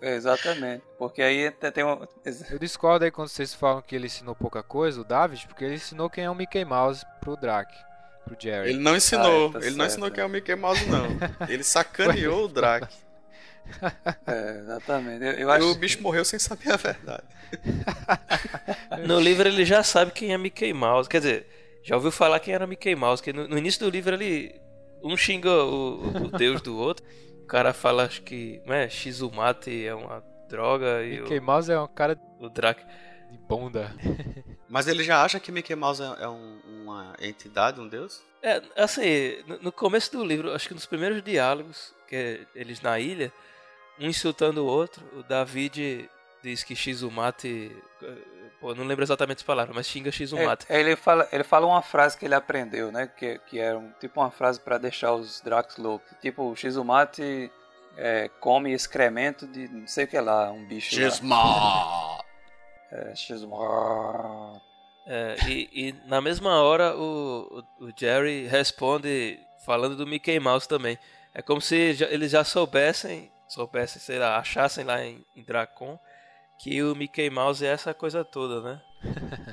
É, 0.00 0.14
exatamente. 0.16 0.82
Porque 0.98 1.22
aí 1.22 1.46
até 1.48 1.70
tem 1.70 1.84
um. 1.84 2.06
Eu 2.50 2.58
discordo 2.58 3.04
aí 3.04 3.10
quando 3.10 3.28
vocês 3.28 3.54
falam 3.54 3.82
que 3.82 3.94
ele 3.94 4.06
ensinou 4.06 4.34
pouca 4.34 4.62
coisa, 4.62 5.00
o 5.00 5.04
David, 5.04 5.46
porque 5.46 5.64
ele 5.64 5.74
ensinou 5.74 6.08
quem 6.10 6.24
é 6.24 6.30
o 6.30 6.34
Mickey 6.34 6.64
Mouse 6.64 7.04
pro 7.20 7.36
Drake, 7.36 7.76
pro 8.24 8.36
Jerry. 8.38 8.70
Ele 8.70 8.78
não 8.78 8.96
ensinou, 8.96 9.46
Ah, 9.46 9.58
é, 9.58 9.60
tá 9.60 9.66
ele 9.66 9.76
não 9.76 9.84
certo, 9.84 9.90
ensinou 9.90 10.08
é. 10.08 10.10
quem 10.10 10.22
é 10.22 10.26
o 10.26 10.30
Mickey 10.30 10.54
Mouse, 10.54 10.86
não. 10.86 11.06
Ele 11.48 11.62
sacaneou 11.64 12.44
o 12.44 12.48
Drake. 12.48 12.88
É, 14.26 14.58
exatamente. 14.58 15.24
Eu, 15.24 15.32
eu 15.32 15.48
E 15.48 15.52
acho 15.52 15.70
o 15.70 15.74
bicho 15.76 16.02
morreu 16.02 16.24
sem 16.24 16.40
saber 16.40 16.72
a 16.72 16.76
verdade. 16.76 17.22
No 19.06 19.20
livro 19.20 19.46
ele 19.46 19.64
já 19.64 19.84
sabe 19.84 20.10
quem 20.10 20.32
é 20.32 20.38
Mickey 20.38 20.72
Mouse. 20.72 21.08
Quer 21.08 21.18
dizer, 21.18 21.59
já 21.82 21.94
ouviu 21.96 22.10
falar 22.10 22.40
quem 22.40 22.54
era 22.54 22.66
Mickey 22.66 22.94
Mouse. 22.94 23.22
Que 23.22 23.32
no, 23.32 23.46
no 23.48 23.58
início 23.58 23.80
do 23.80 23.90
livro 23.90 24.14
ele. 24.14 24.60
Um 25.02 25.16
xinga 25.16 25.50
o, 25.64 26.26
o 26.26 26.28
deus 26.36 26.60
do 26.60 26.76
outro. 26.76 27.04
O 27.42 27.46
cara 27.46 27.72
fala, 27.72 28.04
acho 28.04 28.22
que. 28.22 28.60
Não 28.66 28.74
é? 28.74 28.88
Shizumate 28.88 29.84
é 29.86 29.94
uma 29.94 30.22
droga. 30.48 31.02
E 31.04 31.20
Mickey 31.20 31.40
Mouse 31.40 31.70
é 31.72 31.80
um 31.80 31.88
cara 31.88 32.18
o, 32.38 32.46
o 32.46 32.48
Drake. 32.50 32.84
de 33.30 33.38
bunda. 33.38 33.94
Mas 34.68 34.86
ele 34.86 35.02
já 35.02 35.22
acha 35.24 35.40
que 35.40 35.50
Mickey 35.50 35.74
Mouse 35.74 36.00
é, 36.02 36.24
é 36.24 36.28
um- 36.28 36.60
uma 36.82 37.14
entidade, 37.20 37.80
um 37.80 37.88
deus? 37.88 38.22
É, 38.42 38.62
assim, 38.76 39.42
no, 39.46 39.58
no 39.64 39.72
começo 39.72 40.12
do 40.12 40.24
livro, 40.24 40.52
acho 40.52 40.68
que 40.68 40.74
nos 40.74 40.86
primeiros 40.86 41.22
diálogos, 41.22 41.92
que 42.08 42.14
é 42.16 42.40
eles 42.54 42.80
na 42.80 42.98
ilha, 42.98 43.32
um 43.98 44.06
insultando 44.06 44.62
o 44.64 44.66
outro, 44.66 45.04
o 45.18 45.22
David 45.22 46.08
diz 46.42 46.62
que 46.62 46.74
Shizumate. 46.76 47.70
Pô, 48.60 48.74
não 48.74 48.84
lembro 48.84 49.02
exatamente 49.02 49.38
as 49.38 49.42
palavras, 49.42 49.74
mas 49.74 49.86
xinga 49.86 50.12
Shizumate. 50.12 50.66
É, 50.68 50.78
ele, 50.78 50.94
fala, 50.94 51.26
ele 51.32 51.42
fala 51.44 51.66
uma 51.66 51.80
frase 51.80 52.16
que 52.18 52.26
ele 52.26 52.34
aprendeu, 52.34 52.92
né? 52.92 53.06
Que, 53.16 53.38
que 53.46 53.58
era 53.58 53.78
um, 53.78 53.90
tipo 53.98 54.20
uma 54.20 54.30
frase 54.30 54.60
pra 54.60 54.76
deixar 54.76 55.14
os 55.14 55.40
Drax 55.40 55.78
loucos. 55.78 56.10
Tipo, 56.20 56.42
o 56.50 56.54
Shizumate 56.54 57.50
é, 57.96 58.28
come 58.38 58.72
excremento 58.72 59.46
de 59.46 59.66
não 59.68 59.86
sei 59.86 60.04
o 60.04 60.08
que 60.08 60.20
lá, 60.20 60.50
um 60.52 60.66
bicho 60.66 60.94
lá. 60.94 62.18
É, 62.92 63.14
Shizumate. 63.14 64.60
É, 65.06 65.36
e, 65.48 65.68
e 65.72 65.92
na 66.06 66.20
mesma 66.20 66.62
hora 66.62 66.94
o, 66.94 67.64
o, 67.80 67.86
o 67.86 67.92
Jerry 67.96 68.46
responde 68.46 69.38
falando 69.64 69.96
do 69.96 70.06
Mickey 70.06 70.38
Mouse 70.38 70.68
também. 70.68 70.98
É 71.34 71.40
como 71.40 71.60
se 71.60 71.94
já- 71.94 72.08
eles 72.08 72.30
já 72.30 72.44
soubessem, 72.44 73.30
soubessem, 73.48 74.00
sei 74.02 74.18
lá, 74.18 74.36
achassem 74.36 74.84
lá 74.84 75.02
em, 75.02 75.24
em 75.34 75.42
Dracon 75.42 75.98
que 76.62 76.82
o 76.82 76.94
Mickey 76.94 77.30
Mouse 77.30 77.64
é 77.64 77.70
essa 77.70 77.94
coisa 77.94 78.24
toda, 78.24 78.60
né? 78.60 78.80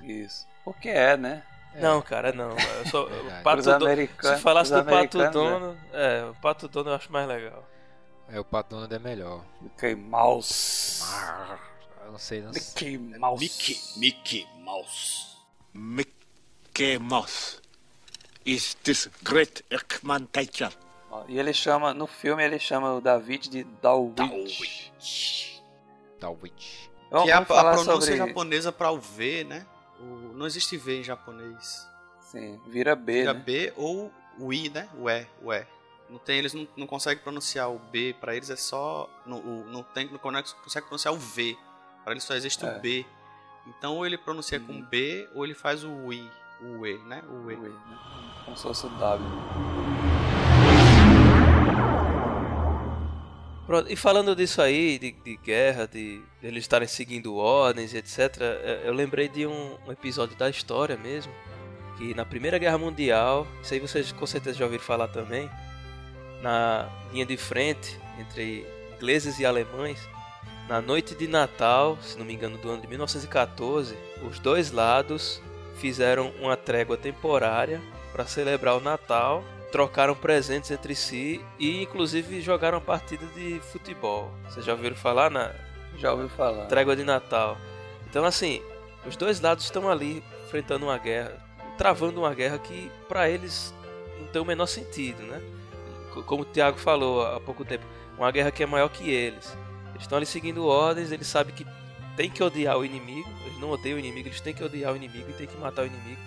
Isso. 0.03 0.45
Porque 0.63 0.89
é, 0.89 1.15
né? 1.15 1.43
Não, 1.75 2.01
cara, 2.01 2.31
não. 2.33 2.51
Eu 2.51 2.85
sou, 2.87 3.05
o 3.05 3.09
Verdade. 3.09 3.43
Pato 3.43 3.59
Os 3.59 3.65
Dono- 3.65 3.85
se 3.87 4.41
falasse 4.41 4.73
os 4.73 4.77
do 4.79 4.83
Pato 4.83 5.17
americanos, 5.19 5.31
Dono, 5.33 5.77
é, 5.93 6.25
o 6.25 6.35
Pato 6.41 6.67
Dono 6.67 6.89
eu 6.89 6.95
acho 6.95 7.11
mais 7.11 7.27
legal. 7.27 7.63
É, 8.29 8.39
o 8.39 8.43
Pato 8.43 8.71
Donald 8.75 8.93
é 8.93 8.99
melhor. 8.99 9.45
Mickey 9.61 9.95
Mouse. 9.95 11.01
Eu 12.03 12.11
não 12.11 12.19
sei, 12.19 12.41
não 12.41 12.51
sei. 12.51 12.97
Mickey 12.97 13.17
Mouse. 13.19 13.41
Mickey, 13.43 13.99
Mickey 13.99 14.47
Mouse. 14.59 15.37
Mickey 15.73 16.97
Mouse 16.99 17.61
is 18.45 18.73
this 18.83 19.09
great 19.23 19.63
Ekman 19.69 20.25
teacher. 20.25 20.71
E 21.29 21.39
ele 21.39 21.53
chama, 21.53 21.93
no 21.93 22.05
filme 22.05 22.43
ele 22.43 22.59
chama 22.59 22.93
o 22.93 23.01
David 23.01 23.49
de 23.49 23.63
Dawit. 23.81 24.15
Dawit. 24.15 25.63
Dawit. 26.19 26.89
Vamos, 27.09 27.25
que 27.25 27.31
é 27.31 27.33
a, 27.33 27.39
a 27.39 27.45
pronúncia 27.45 27.83
sobre... 28.01 28.17
japonesa 28.17 28.71
para 28.71 28.91
o 28.91 28.99
V, 28.99 29.43
né? 29.45 29.65
O- 29.99 30.33
não 30.35 30.45
existe 30.45 30.77
V 30.77 30.99
em 30.99 31.03
japonês. 31.03 31.87
Sim, 32.21 32.59
vira 32.67 32.95
B, 32.95 33.13
Vira 33.21 33.33
né? 33.33 33.39
B 33.45 33.73
ou 33.77 34.11
o 34.37 34.51
I, 34.53 34.69
né? 34.69 34.89
O 34.97 35.09
E, 35.09 35.25
o 35.41 35.53
E. 35.53 35.65
Não 36.09 36.17
tem, 36.19 36.37
eles 36.37 36.53
não, 36.53 36.67
não 36.77 36.87
conseguem 36.87 37.21
pronunciar 37.23 37.69
o 37.69 37.79
B, 37.79 38.15
para 38.19 38.35
eles 38.35 38.49
é 38.49 38.55
só. 38.55 39.09
Não, 39.25 39.37
o, 39.39 39.65
não, 39.67 39.83
tem, 39.83 40.09
não 40.09 40.17
consegue 40.19 40.53
consegue 40.63 40.87
pronunciar 40.87 41.13
o 41.13 41.17
V. 41.17 41.57
Para 42.03 42.13
eles 42.13 42.23
só 42.23 42.33
existe 42.35 42.65
É. 42.65 42.77
o 42.77 42.79
B. 42.79 43.05
Então 43.67 43.95
ou 43.97 44.05
ele 44.05 44.17
pronuncia 44.17 44.59
com 44.59 44.81
B 44.81 45.27
ou 45.35 45.43
ele 45.43 45.53
faz 45.53 45.83
o 45.83 46.13
I, 46.13 46.29
o 46.61 46.85
E, 46.85 46.97
né? 46.99 47.21
O 47.29 47.51
E. 47.51 47.55
O 47.55 47.65
E, 47.65 47.69
né? 47.69 47.99
Como 48.45 48.55
se 48.55 48.63
fosse 48.63 48.85
o 48.85 48.89
W. 48.89 49.27
e 53.89 53.95
falando 53.97 54.34
disso 54.34 54.61
aí, 54.61 54.97
de, 54.97 55.11
de 55.11 55.36
guerra, 55.38 55.88
de, 55.88 56.22
eles 56.41 56.63
estarem 56.63 56.88
seguindo 56.88 57.36
ordens, 57.36 57.93
etc., 57.93 58.41
é, 58.41 58.84
eu 58.86 58.93
lembrei 58.93 59.28
de 59.28 59.45
um, 59.45 59.78
um 59.86 59.91
episódio 59.91 60.38
da 60.38 60.49
história 60.49 60.95
mesmo, 60.95 61.34
que 61.97 62.13
na 62.13 62.24
Primeira 62.24 62.57
Guerra 62.57 62.78
Mundial, 62.78 63.45
isso 63.61 63.74
aí 63.74 63.80
vocês 63.80 64.11
com 64.13 64.26
certeza 64.26 64.59
já 64.59 64.65
ouviram 64.65 64.84
falar 64.84 65.09
também, 65.09 65.49
na 66.41 66.88
linha 67.11 67.26
de 67.26 67.36
frente 67.36 67.99
entre 68.20 68.65
ingleses 68.95 69.38
e 69.38 69.45
alemães, 69.45 69.99
na 70.70 70.82
noite 70.82 71.13
de 71.13 71.28
Natal, 71.28 71.97
se 72.01 72.18
não 72.18 72.26
me 72.26 72.34
engano, 72.34 72.57
do 72.57 72.70
ano 72.70 72.82
de 72.82 72.88
1914, 72.88 73.97
os 74.22 74.39
dois 74.39 74.72
lados 74.72 75.41
fizeram 75.78 76.32
uma 76.39 76.55
trégua 76.55 76.97
temporária 76.97 77.82
para 78.11 78.26
celebrar 78.26 78.76
o 78.76 78.82
Natal 78.82 79.43
trocaram 79.72 80.15
presentes 80.15 80.72
entre 80.72 80.95
si 80.95 81.41
e 81.59 81.84
inclusive 81.84 82.41
jogaram 82.41 82.80
partida 82.82 83.26
de 83.36 83.59
futebol. 83.72 84.32
Vocês 84.49 84.65
já 84.65 84.74
ouviram 84.74 84.95
falar 84.95 85.30
na 85.30 85.51
Já 85.97 86.11
ouviu 86.13 86.30
falar. 86.30 86.65
trégua 86.68 86.95
de 86.95 87.03
Natal? 87.03 87.57
Então 88.09 88.24
assim, 88.26 88.61
os 89.05 89.15
dois 89.15 89.39
lados 89.41 89.65
estão 89.65 89.89
ali 89.89 90.24
enfrentando 90.45 90.86
uma 90.86 90.97
guerra, 90.97 91.34
travando 91.78 92.20
uma 92.22 92.34
guerra 92.34 92.57
que 92.57 92.89
para 93.09 93.30
eles 93.30 93.74
não 94.20 94.28
tem 94.28 94.41
o 94.41 94.45
menor 94.45 94.65
sentido, 94.68 95.22
né? 95.24 95.41
Co- 96.13 96.24
Como 96.24 96.43
o 96.43 96.45
Thiago 96.45 96.78
falou 96.80 97.26
há 97.26 97.39
pouco 97.39 97.65
tempo, 97.65 97.84
uma 98.18 98.32
guerra 98.32 98.51
que 98.51 98.63
é 98.63 98.65
maior 98.65 98.89
que 98.89 99.09
eles. 99.09 99.55
Eles 99.89 100.01
estão 100.03 100.18
ali 100.18 100.26
seguindo 100.26 100.65
ordens, 100.65 101.11
eles 101.11 101.28
sabem 101.28 101.53
que 101.53 101.65
tem 102.15 102.30
que 102.30 102.41
odiar 102.41 102.78
o 102.78 102.86
inimigo, 102.86 103.30
eles 103.45 103.59
não 103.59 103.70
odeiam 103.72 103.97
o 103.97 103.99
inimigo, 103.99 104.28
eles 104.30 104.41
têm 104.41 104.53
que 104.53 104.63
odiar 104.63 104.93
o 104.93 104.95
inimigo 104.95 105.30
e 105.30 105.34
tem 105.34 105.45
que 105.47 105.57
matar 105.57 105.84
o 105.84 105.86
inimigo. 105.86 106.22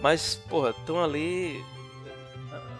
Mas, 0.00 0.36
porra, 0.48 0.70
estão 0.70 1.02
ali 1.02 1.62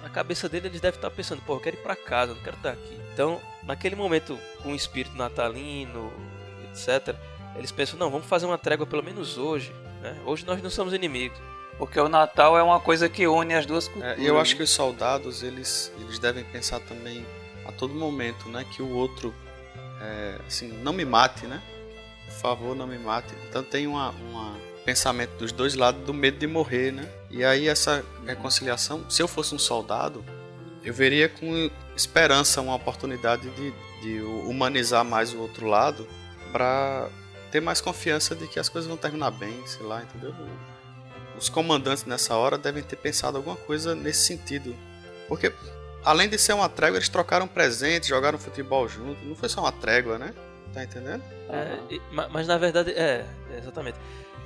na- 0.09 0.15
cabeça 0.15 0.49
dele 0.49 0.69
eles 0.69 0.81
devem 0.81 0.99
estar 0.99 1.11
pensando, 1.11 1.41
pô, 1.43 1.55
eu 1.55 1.61
quero 1.61 1.77
ir 1.77 1.83
pra 1.83 1.95
casa, 1.97 2.35
não 2.35 2.43
quero 2.43 2.57
estar 2.57 2.71
aqui. 2.71 2.99
Então, 3.13 3.41
naquele 3.63 3.95
momento, 3.97 4.39
com 4.63 4.73
o 4.73 4.75
espírito 4.75 5.17
natalino, 5.17 6.13
etc., 6.71 7.15
eles 7.57 7.73
pensam, 7.73 7.99
não, 7.99 8.11
vamos 8.11 8.27
fazer 8.27 8.47
uma 8.47 8.59
trégua 8.59 8.87
pelo 8.87 9.03
menos 9.03 9.37
hoje. 9.39 9.73
Né? 10.03 10.21
Hoje 10.25 10.45
nós 10.47 10.63
não 10.63 10.71
somos 10.71 10.93
inimigos. 10.93 11.39
Porque 11.77 11.99
o 12.01 12.09
Natal 12.09 12.59
é 12.59 12.63
uma 12.63 12.81
coisa 12.81 13.09
que 13.09 13.27
une 13.29 13.55
as 13.55 13.65
duas 13.65 13.87
É, 13.87 13.91
culturas. 13.91 14.19
e 14.19 14.27
eu 14.27 14.39
acho 14.41 14.57
que 14.57 14.63
os 14.65 14.71
soldados, 14.71 15.43
eles, 15.45 15.93
eles 16.01 16.19
devem 16.19 16.43
pensar 16.45 16.81
também 16.81 17.25
a 17.67 17.71
todo 17.73 17.95
momento, 17.95 18.49
né? 18.49 18.65
Que 18.75 18.83
o 18.83 18.91
outro, 18.91 19.33
é, 20.01 20.39
assim, 20.47 20.69
não 20.83 20.93
me 20.93 21.05
mate, 21.05 21.47
né? 21.47 21.63
Por 22.27 22.35
favor, 22.35 22.75
não 22.77 22.87
me 22.87 22.99
mate. 22.99 23.33
Então 23.49 23.63
tem 23.63 23.87
uma, 23.87 24.11
uma 24.11 24.57
pensamento 24.93 25.33
dos 25.37 25.53
dois 25.53 25.75
lados 25.75 26.03
do 26.07 26.15
medo 26.15 26.39
de 26.39 26.47
morrer, 26.47 26.93
né? 26.93 27.07
E 27.31 27.45
aí 27.45 27.69
essa 27.69 28.03
reconciliação, 28.25 29.05
se 29.11 29.21
eu 29.23 29.29
fosse 29.29 29.55
um 29.55 29.59
soldado, 29.59 30.25
eu 30.83 30.95
veria 30.95 31.29
com 31.29 31.71
esperança, 31.95 32.63
uma 32.63 32.75
oportunidade 32.75 33.51
de, 33.51 33.71
de 34.01 34.23
humanizar 34.47 35.05
mais 35.05 35.35
o 35.35 35.41
outro 35.41 35.67
lado 35.67 36.09
para 36.53 37.07
ter 37.53 37.61
mais 37.61 37.83
confiança 37.83 38.35
de 38.35 38.47
que 38.49 38.59
as 38.59 38.71
coisas 38.71 38.89
vão 38.89 38.97
terminar 38.97 39.31
bem, 39.31 39.63
sei 39.67 39.85
lá, 39.85 40.03
entendeu? 40.03 40.35
Os 41.37 41.51
comandantes 41.51 42.07
nessa 42.07 42.35
hora 42.35 42.57
devem 42.57 42.83
ter 42.83 42.97
pensado 42.97 43.37
alguma 43.37 43.57
coisa 43.57 43.95
nesse 43.95 44.25
sentido. 44.25 44.75
Porque, 45.29 45.53
além 46.03 46.31
de 46.31 46.39
ser 46.39 46.55
uma 46.55 46.69
trégua, 46.71 46.97
eles 46.97 47.11
trocaram 47.11 47.47
presentes, 47.47 48.09
jogaram 48.09 48.39
futebol 48.39 48.89
junto. 48.89 49.23
Não 49.23 49.37
foi 49.37 49.51
só 49.51 49.61
uma 49.61 49.71
trégua, 49.73 50.19
né? 50.19 50.33
Tá 50.73 50.83
entendendo? 50.83 51.23
É, 51.51 51.79
ma- 52.11 52.29
mas 52.31 52.47
na 52.47 52.57
verdade, 52.57 52.91
é, 52.93 53.27
exatamente. 53.59 53.99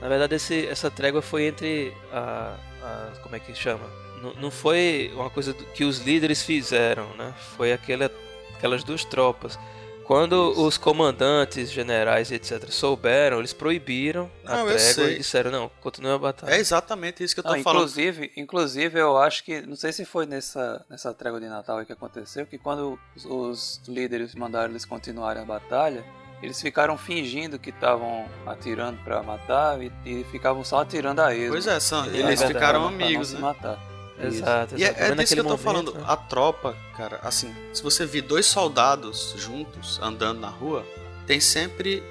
Na 0.03 0.09
verdade, 0.09 0.35
esse, 0.35 0.67
essa 0.67 0.91
trégua 0.91 1.23
foi 1.23 1.45
entre 1.45 1.95
a, 2.13 2.57
a- 2.83 3.13
Como 3.23 3.35
é 3.37 3.39
que 3.39 3.55
chama? 3.55 3.89
Não, 4.21 4.35
não 4.35 4.51
foi 4.51 5.11
uma 5.15 5.31
coisa 5.31 5.55
que 5.55 5.85
os 5.85 5.99
líderes 6.01 6.43
fizeram, 6.43 7.09
né? 7.17 7.33
Foi 7.57 7.73
aquela, 7.73 8.11
aquelas 8.57 8.85
duas 8.85 9.05
tropas. 9.05 9.59
Quando 10.05 10.35
os 10.61 10.77
comandantes, 10.77 11.71
generais, 11.71 12.33
etc., 12.33 12.69
souberam, 12.69 13.39
eles 13.39 13.53
proibiram 13.53 14.29
a 14.45 14.57
Não, 14.59 14.67
trégua 14.67 15.05
e 15.13 15.19
disseram: 15.19 15.51
não, 15.53 15.71
continue 15.81 16.11
a 16.11 16.19
batalha. 16.19 16.53
É 16.53 16.59
exatamente 16.59 17.23
isso 17.23 17.35
que 17.35 17.41
eu 17.41 17.45
tô 17.45 17.55
Não, 17.55 17.63
falando. 17.63 17.79
inclusive, 17.83 18.33
inclusive, 18.37 18.99
eu 18.99 19.17
acho 19.17 19.45
que. 19.45 19.61
Não 19.63 19.77
sei 19.77 19.93
se 19.93 20.05
foi 20.05 20.27
nessa, 20.27 20.85
nessa 20.91 21.15
trégua 21.15 21.41
de 21.41 21.47
Natal 21.49 21.79
aí 21.79 21.87
que 21.87 21.93
aconteceu, 21.93 22.45
que 22.45 22.59
quando 22.59 22.99
os, 23.17 23.25
os 23.25 23.81
líderes 23.87 24.35
mandaram 24.35 24.71
eles 24.71 24.85
continuarem 24.85 25.41
a 25.43 25.47
batalha, 25.47 26.05
eles 26.43 26.61
ficaram 26.61 26.99
fingindo 26.99 27.59
que 27.59 27.70
estavam 27.70 28.26
atirando 28.47 28.99
pra 29.05 29.22
matar 29.22 29.80
e, 29.82 29.93
e 30.05 30.24
ficavam 30.24 30.64
só 30.64 30.80
atirando 30.80 31.20
a 31.20 31.34
esmo. 31.34 31.53
Pois 31.53 31.66
é, 31.66 31.78
são, 31.78 32.05
eles 32.07 32.22
verdade, 32.40 32.53
ficaram 32.53 32.86
amigos, 32.88 33.28
se 33.28 33.34
né? 33.34 33.40
matar. 33.40 33.78
Isso. 34.18 34.38
Exato, 34.38 34.74
E 34.78 34.84
é, 34.84 34.88
exato. 34.88 35.03
é 35.03 35.14
disso 35.16 35.34
que 35.34 35.40
eu 35.40 35.45
tô 35.45 35.51
naquele 35.51 35.64
falando. 35.64 35.86
momento, 35.93 36.07
né? 36.07 36.12
A 36.12 36.16
tropa, 36.16 36.76
cara, 36.97 37.18
assim, 37.22 37.55
se 37.72 37.82
você 37.82 38.05
vir 38.07 38.22
dois 38.22 38.47
soldados 38.47 39.34
juntos 39.38 39.99
andando 40.03 40.38
na 40.40 40.49
rua, 40.49 40.84
tem 41.26 41.40
sempre 41.40 42.03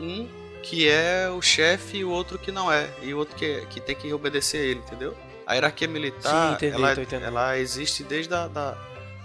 um 0.00 0.26
que 0.62 0.88
é 0.88 1.28
o 1.30 1.40
chefe 1.40 1.98
e 1.98 2.04
o 2.04 2.10
outro 2.10 2.38
que 2.38 2.52
não 2.52 2.70
é. 2.72 2.88
E 3.02 3.12
o 3.14 3.18
outro 3.18 3.34
que, 3.36 3.66
que 3.70 3.80
tem 3.80 3.96
que 3.96 4.12
obedecer 4.12 4.58
a 4.58 4.64
ele, 4.64 4.80
entendeu? 4.80 5.16
A 5.46 5.54
hierarquia 5.54 5.88
militar, 5.88 6.48
Sim, 6.50 6.66
entendi, 6.66 6.74
ela, 6.76 7.26
ela 7.26 7.58
existe 7.58 8.04
desde 8.04 8.32
a 8.32 8.46
da, 8.46 8.76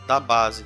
da 0.08 0.20
base. 0.20 0.66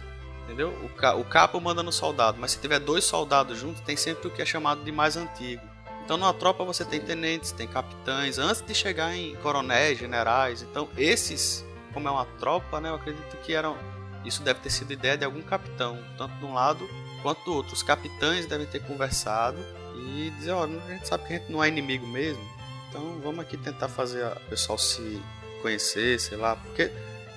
Entendeu? 0.50 0.70
O, 0.84 0.90
ca, 0.90 1.14
o 1.14 1.24
capo 1.24 1.62
manda 1.62 1.84
no 1.84 1.92
soldado, 1.92 2.40
mas 2.42 2.54
se 2.54 2.60
tiver 2.60 2.80
dois 2.80 3.04
soldados 3.04 3.60
juntos, 3.60 3.82
tem 3.82 3.96
sempre 3.96 4.28
o 4.28 4.32
que 4.32 4.42
é 4.42 4.46
chamado 4.46 4.84
de 4.84 4.92
mais 4.92 5.16
antigo. 5.16 5.62
Então 6.04 6.18
numa 6.18 6.34
tropa 6.34 6.64
você 6.64 6.84
tem 6.84 7.00
tenentes, 7.00 7.52
tem 7.52 7.68
capitães, 7.68 8.40
antes 8.40 8.64
de 8.66 8.74
chegar 8.74 9.16
em 9.16 9.36
coronéis, 9.36 10.00
generais. 10.00 10.64
Então 10.64 10.90
esses, 10.98 11.64
como 11.94 12.08
é 12.08 12.12
uma 12.12 12.26
tropa, 12.40 12.82
né, 12.82 12.90
eu 12.90 12.96
acredito 12.96 13.38
que 13.44 13.54
eram 13.54 13.78
isso 14.26 14.42
deve 14.42 14.60
ter 14.60 14.72
sido 14.72 14.92
ideia 14.92 15.16
de 15.16 15.24
algum 15.24 15.42
capitão, 15.44 16.04
tanto 16.18 16.34
de 16.36 16.46
um 16.46 16.54
lado 16.54 16.90
quanto 17.22 17.46
do 17.46 17.54
outro. 17.54 17.74
Os 17.74 17.84
capitães 17.84 18.48
devem 18.48 18.66
ter 18.66 18.82
conversado 18.82 19.58
e 19.96 20.32
dizer, 20.32 20.52
ó, 20.52 20.64
a 20.64 20.92
gente 20.92 21.08
sabe 21.08 21.28
que 21.28 21.34
a 21.34 21.38
gente 21.38 21.52
não 21.52 21.64
é 21.64 21.68
inimigo 21.68 22.08
mesmo, 22.08 22.44
então 22.90 23.20
vamos 23.24 23.40
aqui 23.42 23.56
tentar 23.56 23.88
fazer 23.88 24.26
o 24.26 24.50
pessoal 24.50 24.80
se 24.80 25.22
conhecer, 25.62 26.20
sei 26.20 26.38
lá, 26.38 26.56
porque 26.56 26.92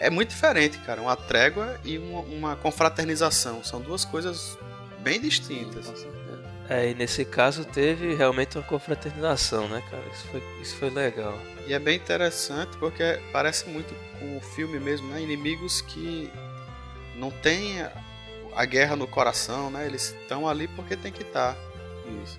é 0.06 0.10
muito 0.10 0.30
diferente, 0.30 0.78
cara, 0.78 1.00
uma 1.00 1.16
trégua 1.16 1.78
e 1.84 1.98
uma, 1.98 2.20
uma 2.20 2.56
confraternização, 2.56 3.62
são 3.64 3.80
duas 3.80 4.04
coisas 4.04 4.58
bem 5.00 5.20
distintas. 5.20 5.92
É, 6.68 6.90
e 6.90 6.94
nesse 6.94 7.24
caso 7.24 7.64
teve 7.64 8.14
realmente 8.14 8.56
uma 8.56 8.64
confraternização, 8.64 9.68
né, 9.68 9.82
cara? 9.90 10.02
Isso 10.12 10.26
foi, 10.28 10.42
isso 10.62 10.76
foi 10.76 10.90
legal. 10.90 11.36
E 11.66 11.74
é 11.74 11.78
bem 11.78 11.96
interessante 11.96 12.76
porque 12.78 13.20
parece 13.32 13.68
muito 13.68 13.94
com 14.18 14.36
o 14.36 14.40
filme 14.40 14.78
mesmo, 14.78 15.08
né? 15.08 15.20
Inimigos 15.20 15.80
que 15.82 16.30
não 17.16 17.30
têm 17.30 17.82
a- 18.54 18.64
guerra 18.64 18.96
no 18.96 19.06
coração, 19.06 19.70
né? 19.70 19.84
Eles 19.86 20.14
estão 20.22 20.48
ali 20.48 20.66
porque 20.68 20.96
tem 20.96 21.12
que 21.12 21.22
estar. 21.22 21.56
Isso. 22.24 22.38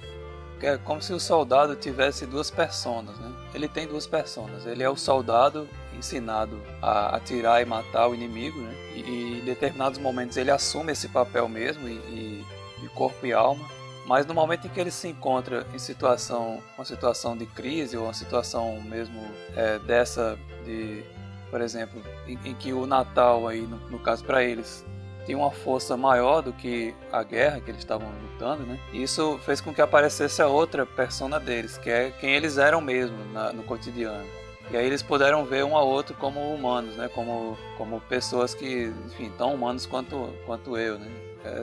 Que 0.60 0.68
É 0.68 0.78
como 0.78 1.02
se 1.02 1.14
o 1.14 1.20
soldado 1.20 1.76
tivesse 1.76 2.26
duas 2.26 2.50
personas, 2.50 3.18
né? 3.20 3.32
Ele 3.54 3.68
tem 3.68 3.86
duas 3.88 4.08
personas. 4.08 4.66
Ele 4.66 4.82
é 4.84 4.90
o 4.90 4.96
soldado 4.96 5.68
ensinado 5.98 6.62
a 6.82 7.16
atirar 7.16 7.62
e 7.62 7.66
matar 7.66 8.08
o 8.08 8.16
inimigo, 8.16 8.60
né? 8.60 8.74
E, 8.96 9.40
em 9.42 9.46
determinados 9.46 9.98
momentos 10.00 10.38
ele 10.38 10.52
assume 10.52 10.92
esse 10.92 11.08
papel 11.10 11.48
mesmo, 11.48 11.88
e, 11.88 11.92
e- 11.94 12.46
de 12.82 12.90
corpo 12.90 13.26
e 13.26 13.32
alma. 13.34 13.66
Mas 14.06 14.26
no 14.26 14.34
momento 14.34 14.68
em 14.68 14.70
que 14.70 14.80
ele 14.80 14.92
se 14.92 15.08
encontra 15.08 15.66
em 15.74 15.80
situação, 15.80 16.62
uma 16.78 16.84
situação 16.84 17.38
de 17.38 17.46
crise 17.46 17.96
ou 17.96 18.04
uma 18.04 18.14
situação 18.14 18.82
mesmo 18.82 19.26
é, 19.56 19.80
dessa 19.80 20.38
de, 20.66 21.02
por 21.50 21.62
exemplo, 21.62 22.02
em, 22.28 22.38
em 22.44 22.54
que 22.54 22.74
o 22.74 22.86
Natal 22.86 23.48
aí, 23.48 23.62
no, 23.62 23.78
no 23.90 24.00
caso 24.00 24.26
para 24.26 24.44
eles, 24.44 24.86
tinha 25.26 25.38
uma 25.38 25.52
força 25.52 25.96
maior 25.96 26.42
do 26.42 26.52
que 26.52 26.94
a 27.14 27.24
guerra 27.24 27.62
que 27.62 27.72
eles 27.72 27.80
estavam 27.80 28.10
lutando, 28.24 28.64
né? 28.64 28.78
Isso 28.92 29.40
fez 29.46 29.62
com 29.62 29.74
que 29.74 29.82
aparecesse 29.82 30.42
a 30.42 30.48
outra 30.48 30.86
persona 30.86 31.40
deles, 31.40 31.78
que 31.78 31.90
é 31.90 32.12
quem 32.12 32.32
eles 32.32 32.58
eram 32.58 32.82
mesmo 32.82 33.16
na- 33.32 33.54
no 33.54 33.64
cotidiano. 33.64 34.28
E 34.72 34.78
aí 34.78 34.86
eles 34.86 35.04
puderam 35.04 35.46
ver 35.46 35.64
um 35.64 35.76
ao 35.76 35.88
outro 35.88 36.16
como 36.16 36.40
humanos, 36.54 36.96
né? 36.96 37.08
Como, 37.10 37.58
como 37.78 38.00
pessoas 38.02 38.56
que, 38.56 38.92
enfim, 39.06 39.32
tão 39.38 39.54
humanos 39.54 39.86
quanto, 39.86 40.34
quanto 40.46 40.78
eu, 40.78 40.98
né? 40.98 41.08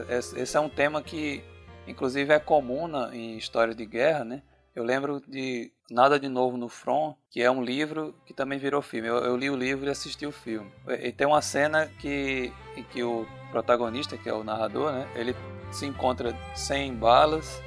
É- 0.09 0.18
Esse 0.18 0.57
é 0.57 0.61
um 0.61 0.68
tema 0.68 1.03
que, 1.03 1.42
inclusive, 1.86 2.32
é 2.32 2.38
comum 2.38 2.86
na, 2.86 3.14
em 3.14 3.36
história 3.36 3.74
de 3.74 3.86
guerra, 3.86 4.24
né? 4.24 4.42
Eu 4.74 4.84
lembro 4.84 5.20
de 5.26 5.72
Nada 5.90 6.20
de 6.20 6.28
Novo 6.28 6.57
no 6.57 6.68
Front, 6.68 7.16
que 7.28 7.42
é 7.42 7.51
um 7.51 7.62
livro 7.62 8.14
que 8.24 8.32
também 8.32 8.59
virou 8.59 8.80
filme. 8.80 9.09
Eu, 9.09 9.16
eu 9.16 9.36
li 9.36 9.51
o 9.51 9.57
livro 9.57 9.86
e 9.86 9.90
assisti 9.90 10.24
o 10.26 10.30
filme. 10.32 10.70
E 11.03 11.11
tem 11.11 11.26
uma 11.26 11.42
cena 11.42 11.86
que, 11.98 12.53
em 12.76 12.82
que 12.84 13.03
o 13.03 13.26
protagonista, 13.51 14.16
que 14.16 14.28
é 14.28 14.32
o 14.32 14.44
narrador, 14.44 14.92
né? 14.92 15.09
Ele 15.16 15.34
se 15.72 15.86
encontra 15.86 16.36
sem 16.55 16.94
balas 16.94 17.61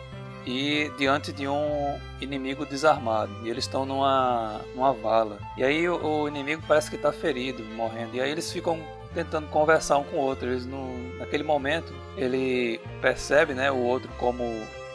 e 0.46 0.92
diante 0.98 1.32
de 1.32 1.48
um 1.48 2.00
inimigo 2.20 2.66
desarmado. 2.66 3.32
E 3.44 3.50
eles 3.50 3.66
estão 3.66 3.86
numa, 3.86 4.62
numa 4.76 4.94
vala. 4.94 5.38
E 5.58 5.64
aí 5.64 5.88
o, 5.88 6.04
o 6.04 6.28
inimigo 6.28 6.64
parece 6.68 6.90
que 6.90 6.96
está 6.96 7.12
ferido, 7.12 7.64
morrendo. 7.76 8.16
E 8.16 8.22
aí 8.22 8.32
eles 8.32 8.52
ficam 8.52 8.82
tentando 9.14 9.48
conversar 9.48 9.98
um 9.98 10.04
com 10.04 10.18
o 10.18 10.20
outro. 10.20 10.50
Eles 10.50 10.66
não, 10.66 10.98
naquele 11.18 11.44
momento 11.44 11.94
ele 12.18 12.80
percebe, 13.02 13.54
né, 13.54 13.72
o 13.72 13.78
outro 13.78 14.10
como 14.18 14.44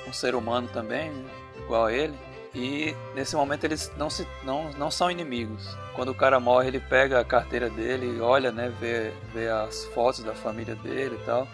um 0.06 0.12
ser 0.12 0.34
humano 0.34 0.68
também, 0.72 1.12
igual 1.56 1.86
a 1.86 1.92
ele. 1.92 2.14
E 2.54 2.94
nesse 3.14 3.36
momento 3.36 3.64
eles 3.64 3.92
não, 3.96 4.10
se, 4.10 4.26
não, 4.42 4.70
não 4.72 4.90
são 4.90 5.10
inimigos. 5.10 5.76
Quando 5.94 6.10
o 6.10 6.14
cara 6.14 6.40
morre, 6.40 6.68
ele 6.68 6.80
pega 6.80 7.20
a 7.20 7.24
carteira 7.24 7.68
dele, 7.68 8.20
olha, 8.20 8.50
né, 8.50 8.72
vê, 8.80 9.12
vê 9.32 9.48
as 9.48 9.84
fotos 9.86 10.22
da 10.22 10.34
família 10.34 10.74
dele 10.74 11.18
e 11.20 11.24
tal. 11.24 11.46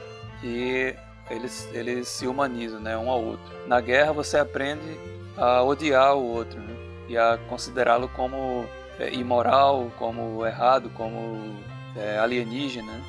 E 0.43 0.95
eles, 1.31 1.69
eles 1.73 2.09
se 2.09 2.27
humanizam, 2.27 2.81
né, 2.81 2.97
um 2.97 3.11
ao 3.11 3.23
outro. 3.23 3.45
Na 3.67 3.81
guerra 3.81 4.13
você 4.13 4.39
aprende 4.39 4.99
a 5.37 5.63
odiar 5.63 6.15
o 6.15 6.25
outro, 6.25 6.61
né, 6.61 6.75
e 7.09 7.17
a 7.17 7.39
considerá-lo 7.49 8.09
como 8.09 8.67
é, 8.99 9.13
imoral, 9.13 9.91
como 9.99 10.45
errado, 10.47 10.91
como 10.91 11.57
é, 11.97 12.19
alienígena. 12.19 13.01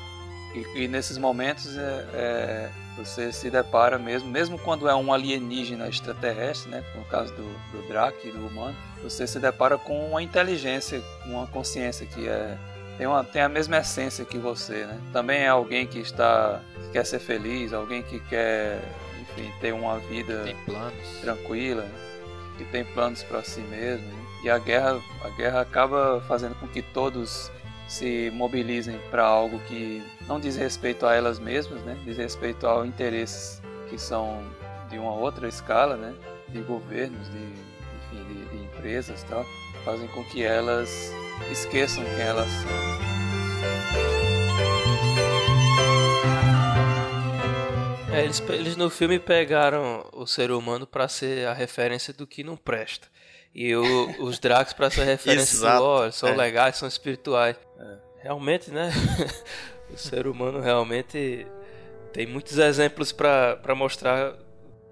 E, 0.54 0.84
e 0.84 0.88
nesses 0.88 1.18
momentos 1.18 1.76
é, 1.76 1.80
é, 2.14 2.70
você 2.96 3.30
se 3.30 3.50
depara 3.50 3.98
mesmo, 3.98 4.28
mesmo 4.30 4.58
quando 4.58 4.88
é 4.88 4.94
um 4.94 5.12
alienígena 5.12 5.88
extraterrestre, 5.88 6.70
né, 6.70 6.84
no 6.96 7.04
caso 7.04 7.32
do, 7.34 7.42
do 7.72 7.88
Drake, 7.88 8.30
do 8.30 8.46
humano, 8.46 8.76
você 9.02 9.26
se 9.26 9.38
depara 9.38 9.76
com 9.76 10.08
uma 10.08 10.22
inteligência, 10.22 11.02
uma 11.26 11.46
consciência 11.46 12.06
que 12.06 12.26
é 12.26 12.56
tem, 12.96 13.06
uma, 13.06 13.22
tem 13.24 13.42
a 13.42 13.48
mesma 13.48 13.78
essência 13.78 14.24
que 14.24 14.38
você, 14.38 14.86
né? 14.86 15.00
Também 15.12 15.40
é 15.40 15.48
alguém 15.48 15.86
que 15.86 15.98
está 15.98 16.60
que 16.84 16.92
quer 16.92 17.04
ser 17.04 17.18
feliz, 17.18 17.72
alguém 17.72 18.02
que 18.02 18.20
quer, 18.20 18.80
enfim, 19.20 19.52
ter 19.60 19.72
uma 19.72 19.98
vida 19.98 20.44
tranquila, 21.20 21.82
né? 21.82 22.06
que 22.56 22.64
tem 22.64 22.84
planos 22.84 23.22
para 23.22 23.42
si 23.42 23.60
mesmo. 23.60 24.06
né? 24.06 24.24
E 24.44 24.50
a 24.50 24.58
guerra, 24.58 25.00
a 25.22 25.28
guerra 25.30 25.60
acaba 25.60 26.22
fazendo 26.26 26.54
com 26.54 26.66
que 26.66 26.80
todos 26.80 27.50
se 27.88 28.30
mobilizem 28.34 28.98
para 29.10 29.24
algo 29.24 29.58
que 29.60 30.02
não 30.26 30.40
diz 30.40 30.56
respeito 30.56 31.06
a 31.06 31.14
elas 31.14 31.38
mesmas, 31.38 31.80
né? 31.82 31.96
Diz 32.04 32.16
respeito 32.16 32.66
a 32.66 32.86
interesses 32.86 33.62
que 33.88 33.98
são 33.98 34.42
de 34.90 34.98
uma 34.98 35.12
outra 35.12 35.48
escala, 35.48 35.96
né? 35.96 36.14
De 36.48 36.60
governos, 36.62 37.30
de, 37.30 37.38
enfim, 37.38 38.24
de, 38.24 38.44
de 38.46 38.64
empresas, 38.64 39.22
tal, 39.24 39.44
fazem 39.84 40.08
com 40.08 40.24
que 40.24 40.42
elas 40.42 41.12
esqueçam 41.50 42.04
quem 42.04 42.20
elas 42.20 42.48
são. 42.50 42.96
É, 48.12 48.24
eles, 48.24 48.40
eles 48.48 48.76
no 48.76 48.88
filme 48.88 49.18
pegaram 49.18 50.08
o 50.12 50.26
ser 50.26 50.50
humano 50.50 50.86
pra 50.86 51.08
ser 51.08 51.46
a 51.46 51.52
referência 51.52 52.14
do 52.14 52.26
que 52.26 52.42
não 52.42 52.56
presta. 52.56 53.08
E 53.54 53.74
o- 53.74 54.22
os 54.24 54.38
Drax 54.38 54.72
pra 54.72 54.90
ser 54.90 55.02
a 55.02 55.04
referência 55.04 55.56
Exato, 55.56 55.82
do, 55.82 56.02
eles 56.04 56.14
são 56.14 56.28
é. 56.30 56.36
legais, 56.36 56.76
são 56.76 56.88
espirituais. 56.88 57.56
Realmente, 58.22 58.70
né? 58.70 58.90
o 59.92 59.96
ser 59.96 60.26
humano 60.26 60.60
realmente 60.60 61.46
tem 62.12 62.26
muitos 62.26 62.58
exemplos 62.58 63.12
pra 63.12 63.74
mostrar 63.76 64.34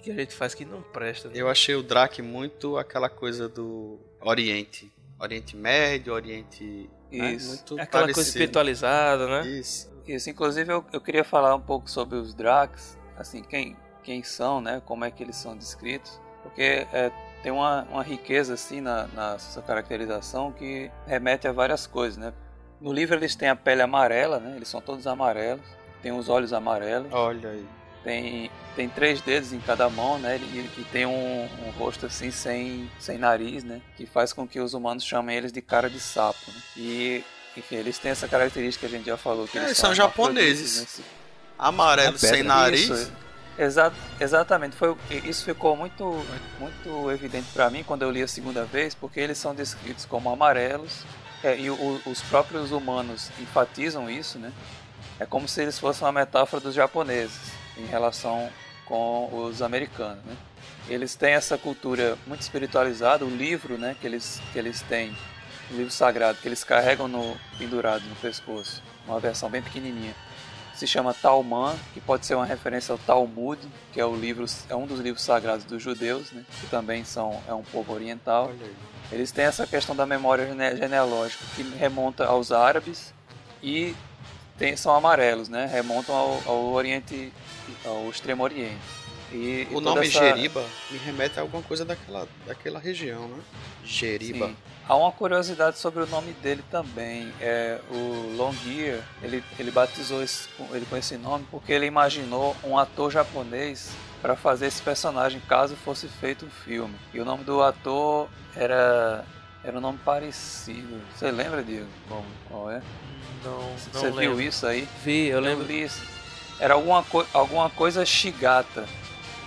que 0.02 0.10
a 0.10 0.14
gente 0.14 0.34
faz 0.34 0.54
que 0.54 0.64
não 0.64 0.82
presta. 0.82 1.28
né? 1.28 1.34
Eu 1.36 1.48
achei 1.48 1.74
o 1.74 1.82
Drake 1.82 2.20
muito 2.20 2.76
aquela 2.76 3.08
coisa 3.08 3.48
do 3.48 3.98
Oriente. 4.20 4.90
Oriente 5.18 5.56
Médio, 5.56 6.12
Oriente. 6.12 6.90
né? 7.10 7.32
Isso. 7.32 7.48
Muito 7.48 7.74
Aquela 7.74 8.04
coisa 8.04 8.14
parecido. 8.14 8.20
espiritualizada, 8.28 9.26
né? 9.26 9.46
Isso. 9.48 9.92
Isso, 10.06 10.28
inclusive 10.28 10.70
eu, 10.72 10.84
eu 10.92 11.00
queria 11.00 11.24
falar 11.24 11.54
um 11.54 11.60
pouco 11.60 11.90
sobre 11.90 12.18
os 12.18 12.34
Dracs, 12.34 12.98
assim, 13.16 13.42
quem, 13.42 13.74
quem 14.02 14.22
são, 14.22 14.60
né? 14.60 14.82
Como 14.84 15.04
é 15.04 15.10
que 15.10 15.22
eles 15.22 15.36
são 15.36 15.56
descritos, 15.56 16.20
porque 16.42 16.86
é, 16.92 17.10
tem 17.42 17.50
uma, 17.50 17.84
uma 17.84 18.02
riqueza 18.02 18.52
assim 18.52 18.82
na, 18.82 19.06
na 19.08 19.38
sua 19.38 19.62
caracterização 19.62 20.52
que 20.52 20.90
remete 21.06 21.48
a 21.48 21.52
várias 21.52 21.86
coisas, 21.86 22.18
né? 22.18 22.34
No 22.80 22.92
livro 22.92 23.14
eles 23.16 23.34
têm 23.34 23.48
a 23.48 23.56
pele 23.56 23.80
amarela, 23.80 24.38
né? 24.38 24.56
Eles 24.56 24.68
são 24.68 24.80
todos 24.80 25.06
amarelos, 25.06 25.64
têm 26.02 26.12
os 26.12 26.28
olhos 26.28 26.52
amarelos, 26.52 27.10
Olha 27.10 27.48
aí. 27.48 27.66
Tem, 28.04 28.50
tem 28.76 28.88
três 28.88 29.20
dedos 29.22 29.52
em 29.52 29.58
cada 29.58 29.88
mão, 29.88 30.18
né? 30.18 30.36
E, 30.38 30.58
e 30.78 30.86
tem 30.92 31.06
um, 31.06 31.48
um 31.66 31.70
rosto 31.78 32.06
assim 32.06 32.30
sem, 32.30 32.88
sem 33.00 33.16
nariz, 33.18 33.64
né? 33.64 33.80
Que 33.96 34.04
faz 34.06 34.32
com 34.32 34.46
que 34.46 34.60
os 34.60 34.74
humanos 34.74 35.02
chamem 35.04 35.36
eles 35.36 35.50
de 35.50 35.62
cara 35.62 35.88
de 35.90 35.98
sapo, 35.98 36.38
né? 36.48 36.60
E 36.76 37.24
enfim, 37.56 37.76
eles 37.76 37.98
têm 37.98 38.10
essa 38.10 38.28
característica 38.28 38.86
que 38.86 38.94
a 38.94 38.98
gente 38.98 39.06
já 39.06 39.16
falou 39.16 39.48
que 39.48 39.56
É, 39.58 39.62
eles 39.64 39.76
são 39.78 39.90
hermafroditas, 39.92 40.34
japoneses. 40.76 40.98
né? 40.98 41.04
Amarelo 41.58 42.16
É 42.16 42.18
sem 42.18 42.42
nariz. 42.42 42.90
Isso, 42.90 43.12
exa 43.56 43.92
exatamente. 44.20 44.76
Foi, 44.76 44.96
isso 45.24 45.44
ficou 45.44 45.76
muito, 45.76 46.04
muito 46.58 47.10
evidente 47.10 47.46
para 47.54 47.70
mim 47.70 47.82
quando 47.84 48.02
eu 48.02 48.10
li 48.10 48.22
a 48.22 48.28
segunda 48.28 48.64
vez, 48.64 48.94
porque 48.94 49.18
eles 49.20 49.38
são 49.38 49.54
descritos 49.54 50.04
como 50.04 50.28
amarelos 50.30 51.04
é, 51.44 51.56
e 51.58 51.70
o- 51.70 52.00
os 52.06 52.20
próprios 52.22 52.70
humanos 52.72 53.30
enfatizam 53.40 54.10
isso, 54.10 54.38
né? 54.38 54.52
É 55.20 55.24
como 55.24 55.46
se 55.46 55.62
eles 55.62 55.78
fossem 55.78 56.04
uma 56.04 56.12
metáfora 56.12 56.60
dos 56.60 56.74
japoneses 56.74 57.38
em 57.76 57.86
relação 57.86 58.48
com 58.86 59.28
os 59.46 59.62
americanos, 59.62 60.22
né? 60.24 60.36
Eles 60.88 61.14
têm 61.14 61.32
essa 61.32 61.56
cultura 61.56 62.18
muito 62.26 62.42
espiritualizada, 62.42 63.24
o 63.24 63.30
livro, 63.30 63.78
né, 63.78 63.96
que 64.00 64.06
eles 64.06 64.40
que 64.52 64.58
eles 64.58 64.82
têm, 64.82 65.16
o 65.70 65.74
livro 65.74 65.90
sagrado 65.90 66.38
que 66.42 66.46
eles 66.46 66.62
carregam 66.62 67.08
no 67.08 67.36
pendurado 67.58 68.04
no 68.06 68.14
pescoço, 68.16 68.82
uma 69.06 69.18
versão 69.18 69.48
bem 69.48 69.62
pequenininha 69.62 70.14
se 70.74 70.88
chama 70.88 71.14
Talmud, 71.14 71.78
que 71.94 72.00
pode 72.00 72.26
ser 72.26 72.34
uma 72.34 72.44
referência 72.44 72.90
ao 72.90 72.98
Talmud, 72.98 73.60
que 73.92 74.00
é 74.00 74.04
o 74.04 74.16
livro 74.16 74.44
é 74.68 74.74
um 74.74 74.86
dos 74.86 74.98
livros 74.98 75.22
sagrados 75.22 75.64
dos 75.64 75.80
judeus, 75.80 76.32
né, 76.32 76.44
que 76.60 76.66
também 76.66 77.04
são 77.04 77.40
é 77.48 77.54
um 77.54 77.62
povo 77.62 77.92
oriental. 77.92 78.48
Eles 79.12 79.30
têm 79.30 79.44
essa 79.44 79.68
questão 79.68 79.94
da 79.94 80.04
memória 80.04 80.46
gene- 80.48 80.76
genealógica 80.76 81.44
que 81.54 81.62
remonta 81.62 82.26
aos 82.26 82.50
árabes 82.50 83.14
e 83.62 83.94
tem- 84.58 84.76
são 84.76 84.92
amarelos, 84.92 85.48
né? 85.48 85.64
Remontam 85.72 86.12
ao, 86.14 86.42
ao 86.44 86.64
Oriente, 86.72 87.32
ao 87.84 88.08
Extremo 88.10 88.42
Oriente. 88.42 88.80
E, 89.32 89.36
e 89.36 89.68
O 89.70 89.74
toda 89.80 89.90
nome 89.96 90.06
essa- 90.06 90.18
Jeriba 90.20 90.64
me 90.90 90.98
remete 90.98 91.38
a 91.38 91.42
alguma 91.42 91.62
coisa 91.62 91.84
daquela, 91.84 92.28
daquela 92.46 92.78
região, 92.78 93.26
né? 93.28 93.38
Jeriba. 93.84 94.48
Sim. 94.48 94.56
Há 94.86 94.96
uma 94.96 95.10
curiosidade 95.10 95.78
sobre 95.78 96.02
o 96.02 96.06
nome 96.06 96.32
dele 96.34 96.62
também. 96.70 97.32
É, 97.40 97.80
o 97.90 98.34
Longyear, 98.36 99.00
ele, 99.22 99.42
ele 99.58 99.70
batizou 99.70 100.22
esse, 100.22 100.48
ele 100.72 100.86
com 100.86 100.96
esse 100.96 101.16
nome 101.16 101.44
porque 101.50 101.72
ele 101.72 101.86
imaginou 101.86 102.54
um 102.62 102.78
ator 102.78 103.10
japonês 103.10 103.90
para 104.22 104.36
fazer 104.36 104.66
esse 104.66 104.80
personagem 104.82 105.40
caso 105.48 105.74
fosse 105.74 106.06
feito 106.06 106.46
um 106.46 106.50
filme. 106.50 106.94
E 107.12 107.18
o 107.20 107.24
nome 107.24 107.44
do 107.44 107.62
ator 107.62 108.28
era 108.54 109.24
era 109.64 109.78
um 109.78 109.80
nome 109.80 109.98
parecido. 110.04 111.00
Você 111.16 111.30
lembra, 111.30 111.62
Diego? 111.62 111.86
Qual, 112.06 112.22
qual 112.50 112.70
é? 112.70 112.82
Não, 113.42 113.58
não 113.62 113.76
Você 113.78 114.10
lembro. 114.10 114.36
viu 114.36 114.48
isso 114.48 114.66
aí? 114.66 114.86
Vi, 115.02 115.28
eu 115.28 115.40
lembro. 115.40 115.64
li 115.66 115.82
isso. 115.84 116.02
Era 116.58 116.74
alguma, 116.74 117.02
co 117.02 117.26
alguma 117.32 117.70
coisa 117.70 118.04
Shigata. 118.04 118.86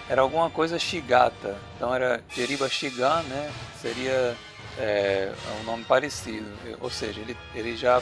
Era 0.10 0.22
alguma 0.22 0.50
coisa 0.50 0.80
Shigata. 0.80 1.58
Então 1.76 1.94
era 1.94 2.24
Jeriba 2.34 2.70
Shigan, 2.70 3.22
né? 3.24 3.52
Seria 3.82 4.36
é, 4.78 5.34
um 5.62 5.64
nome 5.64 5.84
parecido. 5.86 6.48
Ou 6.80 6.90
seja, 6.90 7.22
ele, 7.22 7.38
ele 7.54 7.76
já 7.76 8.02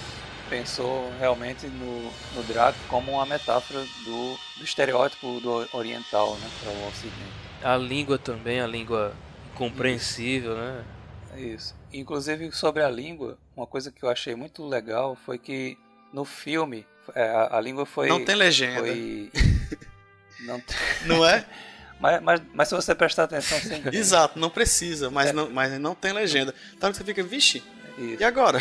pensou 0.49 1.11
realmente 1.19 1.67
no, 1.67 2.11
no 2.35 2.43
Draco 2.43 2.77
como 2.87 3.13
uma 3.13 3.25
metáfora 3.25 3.79
do, 4.03 4.37
do 4.57 4.63
estereótipo 4.63 5.39
do 5.39 5.67
oriental, 5.73 6.35
né? 6.35 6.49
Para 6.61 6.71
o 6.71 6.87
ocidente. 6.87 7.45
A 7.63 7.77
língua 7.77 8.17
também, 8.17 8.59
a 8.59 8.67
língua 8.67 9.13
incompreensível, 9.53 10.55
né? 10.55 10.85
Isso. 11.37 11.75
Inclusive 11.91 12.51
sobre 12.51 12.83
a 12.83 12.89
língua, 12.89 13.37
uma 13.55 13.65
coisa 13.65 13.91
que 13.91 14.03
eu 14.03 14.09
achei 14.09 14.35
muito 14.35 14.65
legal 14.65 15.15
foi 15.15 15.37
que 15.37 15.77
no 16.13 16.23
filme 16.23 16.85
a, 17.13 17.57
a 17.57 17.61
língua 17.61 17.85
foi 17.85 18.07
Não 18.07 18.23
tem 18.23 18.35
legenda. 18.35 18.79
foi 18.79 19.31
não 20.41 20.59
tem- 20.59 20.75
Não 21.05 21.25
é? 21.25 21.45
mas, 21.99 22.21
mas, 22.21 22.41
mas 22.53 22.67
se 22.67 22.75
você 22.75 22.93
prestar 22.95 23.23
atenção 23.25 23.59
você 23.59 23.75
entende. 23.75 23.95
Exato, 23.97 24.39
não 24.39 24.49
precisa, 24.49 25.07
É. 25.07 25.09
mas, 25.09 25.33
não, 25.33 25.49
mas 25.49 25.79
não 25.79 25.93
tem 25.95 26.11
legenda. 26.13 26.53
Então 26.75 26.93
você 26.93 27.03
fica, 27.03 27.21
vixe, 27.23 27.63
Isso. 27.97 28.21
e 28.21 28.23
agora? 28.23 28.59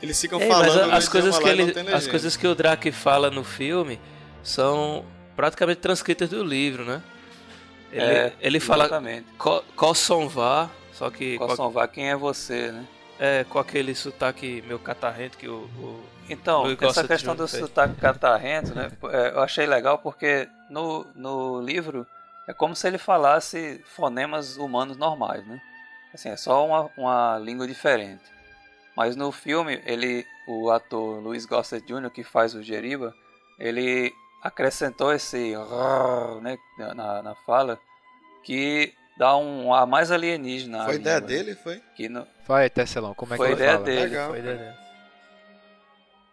Eles 0.00 0.20
ficam 0.20 0.40
Ei, 0.40 0.48
mas 0.48 0.58
falando 0.74 0.92
a- 0.92 0.96
as 0.96 1.08
coisas, 1.08 1.38
que 1.38 1.48
ele, 1.48 1.72
as 1.94 2.06
coisas 2.08 2.36
que 2.36 2.46
o 2.46 2.54
Drake 2.54 2.90
fala 2.90 3.30
no 3.30 3.44
filme 3.44 4.00
são 4.42 5.04
praticamente 5.36 5.80
transcritas 5.80 6.28
do 6.28 6.42
livro, 6.42 6.84
né? 6.84 7.00
Ele, 7.92 8.02
É, 8.04 8.32
ele 8.40 8.58
fala 8.58 8.84
exatamente. 8.84 9.26
Ko- 9.38 9.62
Kosonvá, 9.76 10.68
só 10.92 11.08
que 11.10 11.38
com, 11.38 11.46
Coção 11.46 11.70
vá, 11.70 11.86
quem 11.86 12.08
é 12.10 12.16
você, 12.16 12.72
né? 12.72 12.84
É, 13.18 13.44
com 13.44 13.58
aquele 13.58 13.94
sotaque 13.94 14.62
meio 14.66 14.78
catarrento 14.78 15.36
que 15.38 15.48
o, 15.48 15.64
o- 15.78 16.04
Então, 16.28 16.64
essa 16.80 17.06
questão 17.06 17.34
do 17.36 17.46
fez. 17.48 17.62
sotaque 17.62 17.94
catarrento, 17.96 18.74
né? 18.74 18.90
é, 19.10 19.30
Eu 19.34 19.40
achei 19.42 19.66
legal 19.66 19.98
porque 19.98 20.48
no, 20.70 21.04
no 21.14 21.60
livro 21.60 22.06
é 22.48 22.52
como 22.52 22.74
se 22.74 22.86
ele 22.86 22.98
falasse 22.98 23.80
fonemas 23.84 24.56
humanos 24.56 24.96
normais, 24.96 25.46
né? 25.46 25.60
Assim, 26.12 26.28
é 26.28 26.36
só 26.36 26.66
uma, 26.66 26.90
uma 26.96 27.38
língua 27.38 27.66
diferente. 27.66 28.22
Mas 28.96 29.16
no 29.16 29.32
filme, 29.32 29.80
ele, 29.86 30.26
o 30.46 30.70
ator 30.70 31.20
Luiz 31.22 31.46
Gossett 31.46 31.86
Jr., 31.86 32.10
que 32.10 32.22
faz 32.22 32.54
o 32.54 32.62
Jeriba, 32.62 33.14
ele 33.58 34.12
acrescentou 34.42 35.12
esse 35.12 35.54
rrr, 35.54 36.40
né, 36.42 36.58
na, 36.94 37.22
na 37.22 37.34
fala 37.46 37.78
que 38.42 38.92
dá 39.16 39.36
um 39.36 39.72
ar 39.72 39.86
mais 39.86 40.10
alienígena. 40.10 40.84
Foi 40.84 40.94
ideia 40.96 41.16
língua, 41.16 41.28
dele, 41.28 41.54
foi? 41.54 41.82
Que 41.94 42.08
no, 42.08 42.26
Vai, 42.46 42.68
Tesselão, 42.68 43.14
como 43.14 43.34
é 43.34 43.36
Foi 43.36 43.46
que 43.48 43.52
ele 43.52 43.60
ideia 43.62 43.72
fala? 43.74 43.84
dele. 43.84 44.00
Legal. 44.02 44.30
foi 44.30 44.38
ideia 44.38 44.56
dele. 44.56 44.76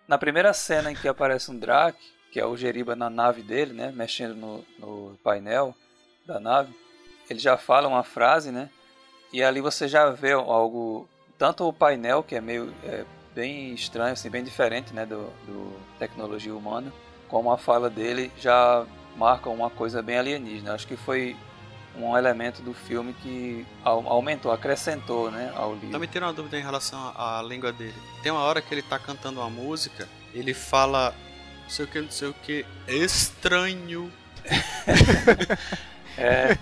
Na 0.07 0.17
primeira 0.17 0.53
cena 0.53 0.91
em 0.91 0.95
que 0.95 1.07
aparece 1.07 1.51
um 1.51 1.57
Drake, 1.57 1.99
que 2.31 2.39
é 2.39 2.45
o 2.45 2.57
Jeriba 2.57 2.95
na 2.95 3.09
nave 3.09 3.41
dele, 3.43 3.73
né, 3.73 3.91
mexendo 3.95 4.35
no, 4.35 4.65
no 4.79 5.17
painel 5.23 5.75
da 6.25 6.39
nave, 6.39 6.73
ele 7.29 7.39
já 7.39 7.57
fala 7.57 7.87
uma 7.87 8.03
frase, 8.03 8.51
né, 8.51 8.69
e 9.31 9.43
ali 9.43 9.61
você 9.61 9.87
já 9.87 10.09
vê 10.09 10.31
algo, 10.31 11.07
tanto 11.37 11.67
o 11.67 11.73
painel 11.73 12.23
que 12.23 12.35
é 12.35 12.41
meio 12.41 12.73
é, 12.83 13.05
bem 13.35 13.73
estranho, 13.73 14.13
assim, 14.13 14.29
bem 14.29 14.43
diferente, 14.43 14.93
né, 14.93 15.05
do, 15.05 15.27
do 15.45 15.79
tecnologia 15.99 16.55
humana, 16.55 16.91
como 17.27 17.51
a 17.51 17.57
fala 17.57 17.87
dele 17.89 18.31
já 18.39 18.85
marca 19.15 19.49
uma 19.49 19.69
coisa 19.69 20.01
bem 20.01 20.17
alienígena. 20.17 20.73
Acho 20.73 20.87
que 20.87 20.97
foi 20.97 21.35
um 22.07 22.17
elemento 22.17 22.61
do 22.61 22.73
filme 22.73 23.13
que 23.21 23.65
au- 23.83 24.07
aumentou, 24.07 24.51
acrescentou, 24.51 25.29
né, 25.31 25.51
ao 25.55 25.73
livro. 25.73 25.89
Também 25.91 26.07
tem 26.09 26.21
uma 26.21 26.33
dúvida 26.33 26.57
em 26.57 26.61
relação 26.63 26.99
à, 27.15 27.41
língua 27.41 27.71
dele. 27.71 27.93
Tem 28.23 28.31
uma 28.31 28.41
hora 28.41 28.61
que 28.61 28.73
ele 28.73 28.81
tá 28.81 28.97
cantando 28.97 29.39
uma 29.39 29.49
música, 29.49 30.07
ele 30.33 30.53
fala 30.53 31.13
não 31.63 31.69
sei 31.69 31.85
o 31.85 31.87
que, 31.87 32.01
não 32.01 32.11
sei 32.11 32.27
o 32.29 32.33
que, 32.33 32.65
estranho, 32.87 34.11
É, 36.17 36.57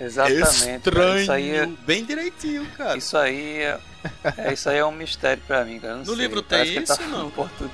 exatamente. 0.00 0.76
estranho, 0.76 1.20
Isso 1.22 1.32
aí 1.32 1.50
é, 1.56 1.66
bem 1.66 2.04
direitinho, 2.04 2.66
cara. 2.76 2.98
Isso 2.98 3.16
aí 3.16 3.58
é, 3.62 3.78
é- 4.36 4.52
isso 4.52 4.68
aí 4.68 4.78
é 4.78 4.84
um 4.84 4.92
mistério 4.92 5.42
pra 5.46 5.64
mim, 5.64 5.78
cara. 5.80 5.94
não 5.94 6.00
No 6.00 6.06
sei, 6.06 6.16
livro 6.16 6.42
tem 6.42 6.74
tá 6.74 6.80
isso, 6.82 6.96
falando 6.96 7.12
não? 7.18 7.30
portu- 7.30 7.70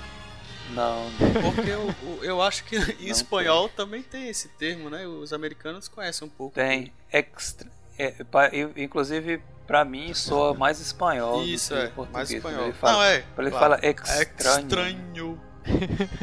Não, 0.70 1.06
Porque 1.42 1.70
eu, 1.70 1.94
eu- 2.22 2.42
acho 2.42 2.64
que 2.64 2.76
em 3.00 3.04
Não 3.06 3.10
espanhol 3.12 3.68
também 3.68 4.02
tem 4.02 4.28
esse 4.28 4.48
termo, 4.48 4.90
né? 4.90 5.06
Os 5.06 5.32
americanos 5.32 5.88
conhecem 5.88 6.26
um 6.26 6.30
pouco. 6.30 6.54
tem 6.54 6.92
extra. 7.12 7.70
é, 7.98 8.14
eu- 8.52 8.72
inclusive, 8.76 9.40
pra 9.66 9.84
mim, 9.84 10.12
soa 10.12 10.52
mais 10.54 10.80
espanhol 10.80 11.42
Isso, 11.44 11.72
do 11.74 11.80
que 11.80 11.86
é, 11.86 11.88
português. 11.88 12.12
mais 12.12 12.30
espanhol. 12.30 12.64
Ele 12.64 12.72
fala, 12.74 12.92
Não, 12.92 13.02
é. 13.02 13.14
Ele 13.16 13.50
claro. 13.50 13.50
fala. 13.52 13.80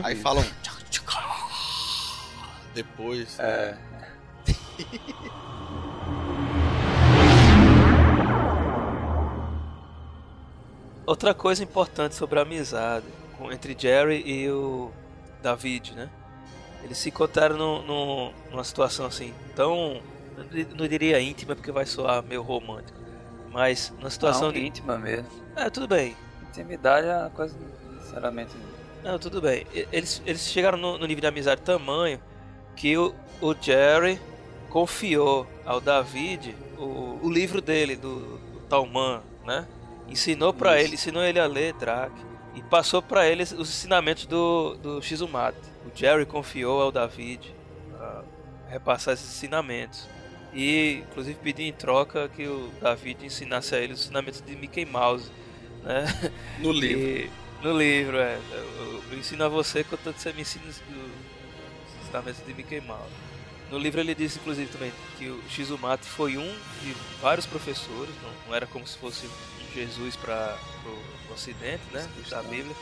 Aí 0.03 0.15
falam. 0.15 0.45
Depois. 2.73 3.37
É, 3.39 3.77
Outra 11.05 11.33
coisa 11.33 11.61
importante 11.63 12.15
sobre 12.15 12.39
a 12.39 12.43
amizade 12.43 13.05
entre 13.51 13.75
Jerry 13.77 14.23
e 14.25 14.49
o 14.49 14.91
David, 15.41 15.93
né? 15.93 16.09
Eles 16.83 16.97
se 16.97 17.09
encontraram 17.09 17.57
num- 17.57 17.81
num- 17.83 18.33
numa 18.51 18.63
situação 18.63 19.05
assim 19.05 19.33
tão. 19.55 20.01
Não 20.75 20.87
diria 20.87 21.19
íntima 21.21 21.55
porque 21.55 21.71
vai 21.71 21.85
soar 21.85 22.23
meio 22.23 22.41
romântico. 22.41 22.99
Mas 23.51 23.93
numa 23.97 24.09
situação 24.09 24.47
não, 24.47 24.53
de. 24.53 24.65
íntima 24.65 24.97
mesmo. 24.97 25.27
É, 25.55 25.69
tudo 25.69 25.87
bem. 25.87 26.15
Intimidade 26.49 27.07
é 27.07 27.29
coisa, 27.35 27.55
sinceramente. 28.01 28.51
Não, 29.03 29.19
tudo 29.19 29.41
bem. 29.41 29.65
Eles, 29.91 30.21
eles 30.25 30.41
chegaram 30.41 30.77
no, 30.77 30.97
no 30.97 31.05
nível 31.05 31.21
de 31.21 31.27
amizade 31.27 31.61
tamanho 31.61 32.19
que 32.75 32.97
o, 32.97 33.13
o 33.41 33.53
Jerry 33.53 34.19
confiou 34.69 35.45
ao 35.65 35.79
David 35.79 36.55
o, 36.77 37.19
o 37.21 37.29
livro 37.29 37.61
dele, 37.61 37.95
do, 37.95 38.37
do 38.37 38.59
Talman, 38.69 39.21
né? 39.45 39.67
ensinou 40.07 40.53
para 40.53 40.81
ele, 40.81 40.95
ensinou 40.95 41.23
ele 41.23 41.39
a 41.39 41.45
ler 41.45 41.73
Drac 41.73 42.11
e 42.55 42.61
passou 42.63 43.01
para 43.01 43.27
ele 43.27 43.43
os 43.43 43.51
ensinamentos 43.53 44.25
do, 44.25 44.75
do 44.75 45.01
Shizumata. 45.01 45.57
O 45.85 45.97
Jerry 45.97 46.25
confiou 46.25 46.81
ao 46.81 46.91
David 46.91 47.53
a 47.99 48.23
repassar 48.69 49.13
esses 49.13 49.27
ensinamentos. 49.29 50.07
E 50.53 51.03
inclusive 51.09 51.37
pediu 51.41 51.65
em 51.65 51.73
troca 51.73 52.29
que 52.29 52.47
o 52.47 52.71
David 52.79 53.25
ensinasse 53.25 53.73
a 53.73 53.79
ele 53.79 53.93
os 53.93 54.01
ensinamentos 54.01 54.41
de 54.41 54.55
Mickey 54.55 54.85
Mouse, 54.85 55.31
né? 55.83 56.05
No 56.59 56.71
livro. 56.73 57.01
E- 57.03 57.29
no 57.63 57.77
livro, 57.77 58.17
é. 58.17 58.37
Eu, 58.51 59.03
eu 59.09 59.17
ensino 59.17 59.43
a 59.45 59.47
você 59.47 59.83
que 59.85 59.95
você 59.95 60.33
me 60.33 60.41
ensina 60.41 60.65
os, 60.67 60.75
os 60.77 62.03
ensinamentos 62.03 62.45
de 62.45 62.53
Mickey 62.53 62.81
Mouse. 62.81 63.13
No 63.71 63.77
livro 63.79 64.01
ele 64.01 64.13
diz, 64.13 64.35
inclusive, 64.35 64.69
também 64.71 64.91
que 65.17 65.27
o 65.29 65.41
Shizumata 65.49 66.03
foi 66.03 66.37
um 66.37 66.55
de 66.81 66.93
vários 67.21 67.45
professores, 67.45 68.13
não, 68.21 68.29
não 68.47 68.55
era 68.55 68.67
como 68.67 68.85
se 68.85 68.97
fosse 68.97 69.27
Jesus 69.73 70.15
para 70.15 70.57
Ocidente, 71.33 71.83
né? 71.91 72.07
Da 72.29 72.41
Bíblia. 72.43 72.75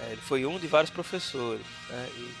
É, 0.00 0.12
ele 0.12 0.20
foi 0.20 0.44
um 0.46 0.58
de 0.58 0.66
vários 0.66 0.90
professores, 0.90 1.64
né? 1.88 2.08
E 2.16 2.34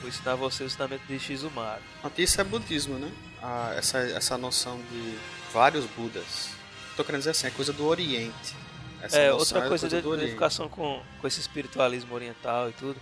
vou 0.00 0.08
ensinar 0.08 0.34
você 0.34 0.64
o 0.64 0.66
ensinamento 0.66 1.02
de 1.06 1.18
Shizumata. 1.18 1.80
Isso 2.18 2.40
é 2.40 2.44
budismo, 2.44 2.98
né? 2.98 3.10
Ah, 3.42 3.72
essa, 3.76 3.98
essa 3.98 4.36
noção 4.36 4.78
de 4.90 5.16
vários 5.52 5.84
Budas. 5.86 6.50
Tô 6.96 7.04
querendo 7.04 7.20
dizer 7.20 7.30
assim, 7.30 7.46
é 7.46 7.50
coisa 7.50 7.72
do 7.72 7.86
Oriente. 7.86 8.54
Essa 9.00 9.18
É, 9.18 9.32
outra 9.32 9.64
é 9.64 9.68
coisa 9.68 9.88
de 9.88 10.00
do 10.00 10.08
Oriente. 10.10 10.24
identificação 10.26 10.68
com, 10.68 11.02
com 11.20 11.26
esse 11.26 11.40
espiritualismo 11.40 12.14
oriental 12.14 12.68
e 12.70 12.72
tudo. 12.72 13.00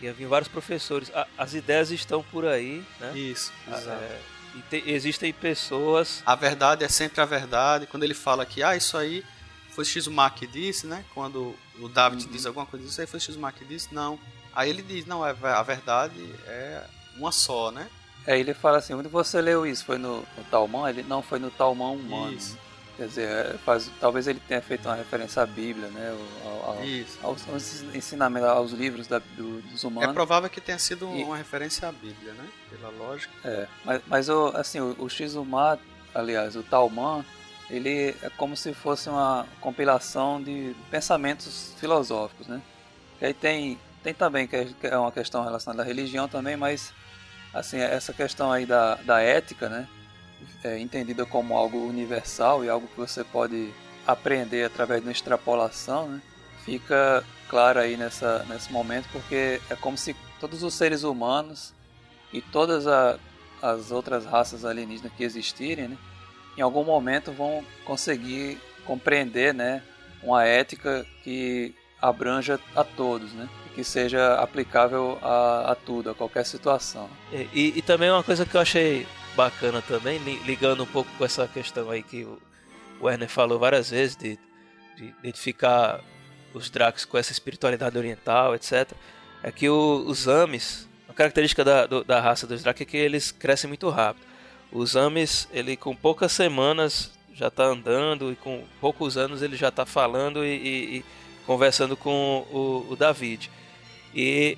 E 0.00 0.08
havia 0.08 0.26
vários 0.28 0.48
professores. 0.48 1.10
A- 1.14 1.26
as 1.38 1.54
ideias 1.54 1.90
estão 1.90 2.22
por 2.22 2.44
aí, 2.46 2.84
né? 3.00 3.12
Isso, 3.16 3.52
exato. 3.68 3.88
é, 4.02 4.20
e 4.56 4.62
te- 4.62 4.90
existem 4.90 5.32
pessoas. 5.32 6.22
A 6.26 6.34
verdade 6.34 6.84
é 6.84 6.88
sempre 6.88 7.20
a 7.20 7.24
verdade. 7.24 7.86
Quando 7.86 8.02
ele 8.04 8.14
fala 8.14 8.44
que, 8.46 8.62
ah, 8.62 8.74
isso 8.76 8.96
aí 8.96 9.24
foi 9.70 9.84
Shizuma 9.84 10.28
que 10.30 10.46
disse, 10.46 10.86
né? 10.86 11.04
Quando 11.14 11.54
o 11.80 11.88
David 11.88 12.24
Uhum. 12.26 12.32
diz 12.32 12.46
alguma 12.46 12.66
coisa, 12.66 12.84
isso 12.86 13.00
aí 13.00 13.06
foi 13.06 13.20
Shizuma 13.20 13.50
que 13.52 13.64
disse, 13.64 13.94
não. 13.94 14.18
Aí 14.54 14.68
ele 14.70 14.82
diz, 14.82 15.06
não, 15.06 15.24
é, 15.26 15.30
a 15.30 15.62
verdade 15.62 16.34
é 16.46 16.82
uma 17.16 17.30
só, 17.32 17.70
né? 17.70 17.88
É, 18.26 18.38
ele 18.38 18.52
fala 18.52 18.78
assim, 18.78 18.92
onde 18.94 19.08
você 19.08 19.40
leu 19.40 19.66
isso? 19.66 19.84
Foi 19.84 19.96
no, 19.96 20.18
no 20.36 20.44
Talmão? 20.50 20.88
Ele 20.88 21.02
não 21.02 21.22
foi 21.22 21.38
no 21.38 21.50
Talmão 21.50 21.94
humano. 21.94 22.32
Isso. 22.34 22.58
Quer 22.96 23.06
dizer, 23.08 23.28
é, 23.28 23.58
faz, 23.64 23.90
talvez 23.98 24.26
ele 24.26 24.40
tenha 24.46 24.60
feito 24.60 24.86
uma 24.86 24.94
referência 24.94 25.42
à 25.42 25.46
Bíblia, 25.46 25.88
né? 25.88 26.14
Ao, 26.44 26.70
ao, 26.76 26.84
Isso. 26.84 27.18
aos, 27.22 27.48
aos 27.48 27.82
ensinamentos, 27.94 28.46
aos 28.48 28.72
livros 28.72 29.06
da- 29.06 29.20
do- 29.20 29.62
dos 29.62 29.82
É 29.82 29.86
humanos. 29.86 30.12
provável 30.12 30.50
que 30.50 30.60
tenha 30.60 30.78
sido 30.78 31.06
E- 31.16 31.24
uma 31.24 31.36
referência 31.36 31.88
à 31.88 31.92
Bíblia, 31.92 32.32
né? 32.34 32.46
Pela 32.68 32.90
lógica. 32.90 33.32
É, 33.42 33.66
mas, 33.86 34.02
mas 34.06 34.28
o, 34.28 34.48
assim, 34.54 34.80
o, 34.80 34.94
o 34.98 35.08
Shizuma, 35.08 35.78
aliás, 36.14 36.56
o 36.56 36.62
Talman, 36.62 37.24
ele 37.70 38.14
é 38.22 38.30
como 38.36 38.56
se 38.56 38.74
fosse 38.74 39.08
uma 39.08 39.46
compilação 39.60 40.42
de 40.42 40.74
pensamentos 40.90 41.72
filosóficos, 41.78 42.46
né? 42.48 42.60
E 43.20 43.26
aí 43.26 43.34
tem, 43.34 43.78
tem 44.02 44.12
também, 44.14 44.46
que 44.46 44.56
é- 44.56 44.68
que 44.80 44.86
é 44.86 44.96
uma 44.96 45.12
questão 45.12 45.44
relacionada 45.44 45.82
à 45.82 45.86
religião 45.86 46.28
também, 46.28 46.56
mas, 46.56 46.92
assim, 47.54 47.78
essa 47.78 48.12
questão 48.12 48.50
aí 48.50 48.66
da, 48.66 48.96
da 48.96 49.20
ética, 49.20 49.68
né? 49.68 49.86
É 50.64 50.78
entendida 50.78 51.24
como 51.26 51.56
algo 51.56 51.78
universal 51.86 52.64
e 52.64 52.68
algo 52.68 52.86
que 52.88 52.96
você 52.96 53.22
pode 53.22 53.72
aprender 54.06 54.64
através 54.64 55.00
de 55.00 55.06
uma 55.06 55.12
extrapolação, 55.12 56.08
né? 56.08 56.22
Fica 56.64 57.24
claro 57.48 57.78
aí 57.78 57.96
nessa, 57.96 58.44
nesse 58.48 58.72
momento, 58.72 59.06
porque 59.12 59.60
é 59.70 59.76
como 59.76 59.96
se 59.96 60.14
todos 60.38 60.62
os 60.62 60.74
seres 60.74 61.02
humanos 61.02 61.72
e 62.32 62.40
todas 62.40 62.86
a- 62.86 63.18
as 63.62 63.90
outras 63.90 64.24
raças 64.24 64.64
alienígenas 64.64 65.12
que 65.16 65.22
existirem, 65.24 65.88
né, 65.88 65.98
em 66.56 66.60
algum 66.62 66.84
momento 66.84 67.32
vão 67.32 67.64
conseguir 67.84 68.58
compreender, 68.84 69.54
né, 69.54 69.82
uma 70.22 70.44
ética 70.44 71.06
que 71.24 71.74
abranja 72.00 72.58
a 72.74 72.82
todos, 72.84 73.32
né, 73.32 73.48
que 73.74 73.84
seja 73.84 74.34
aplicável 74.36 75.18
a, 75.22 75.72
a 75.72 75.74
tudo, 75.74 76.10
a 76.10 76.14
qualquer 76.14 76.44
situação. 76.44 77.08
E, 77.32 77.48
e- 77.52 77.72
e 77.78 77.82
também 77.82 78.10
uma 78.10 78.22
coisa 78.22 78.44
que 78.44 78.54
eu 78.56 78.60
achei 78.60 79.06
bacana 79.36 79.80
também, 79.82 80.18
li- 80.18 80.40
ligando 80.44 80.82
um 80.82 80.86
pouco 80.86 81.10
com 81.16 81.24
essa 81.24 81.46
questão 81.46 81.90
aí 81.90 82.02
que 82.02 82.24
o 82.24 82.38
Werner 83.00 83.28
falou 83.28 83.58
várias 83.58 83.90
vezes, 83.90 84.16
de, 84.16 84.38
de 84.96 85.14
identificar 85.22 86.00
os 86.52 86.68
Dracs 86.68 87.04
com 87.04 87.16
essa 87.16 87.32
espiritualidade 87.32 87.96
oriental, 87.96 88.54
etc. 88.54 88.90
É 89.42 89.52
que 89.52 89.68
o- 89.68 90.04
os 90.06 90.26
Amis, 90.26 90.88
a 91.08 91.12
característica 91.12 91.64
da, 91.64 91.86
do- 91.86 92.02
da 92.04 92.20
raça 92.20 92.46
dos 92.46 92.62
Dracs 92.62 92.80
é 92.82 92.84
que 92.84 92.96
eles 92.96 93.30
crescem 93.30 93.68
muito 93.68 93.88
rápido. 93.88 94.26
Os 94.72 94.96
Amis, 94.96 95.48
ele 95.52 95.76
com 95.76 95.94
poucas 95.96 96.32
semanas 96.32 97.10
já 97.34 97.48
está 97.48 97.64
andando 97.64 98.30
e 98.32 98.36
com 98.36 98.64
poucos 98.80 99.16
anos 99.16 99.42
ele 99.42 99.56
já 99.56 99.68
está 99.68 99.84
falando 99.86 100.44
e, 100.44 100.48
e- 100.56 100.96
e 100.98 101.04
conversando 101.46 101.96
com 101.96 102.46
o, 102.52 102.86
o 102.92 102.96
David. 102.96 103.50
E 104.14 104.56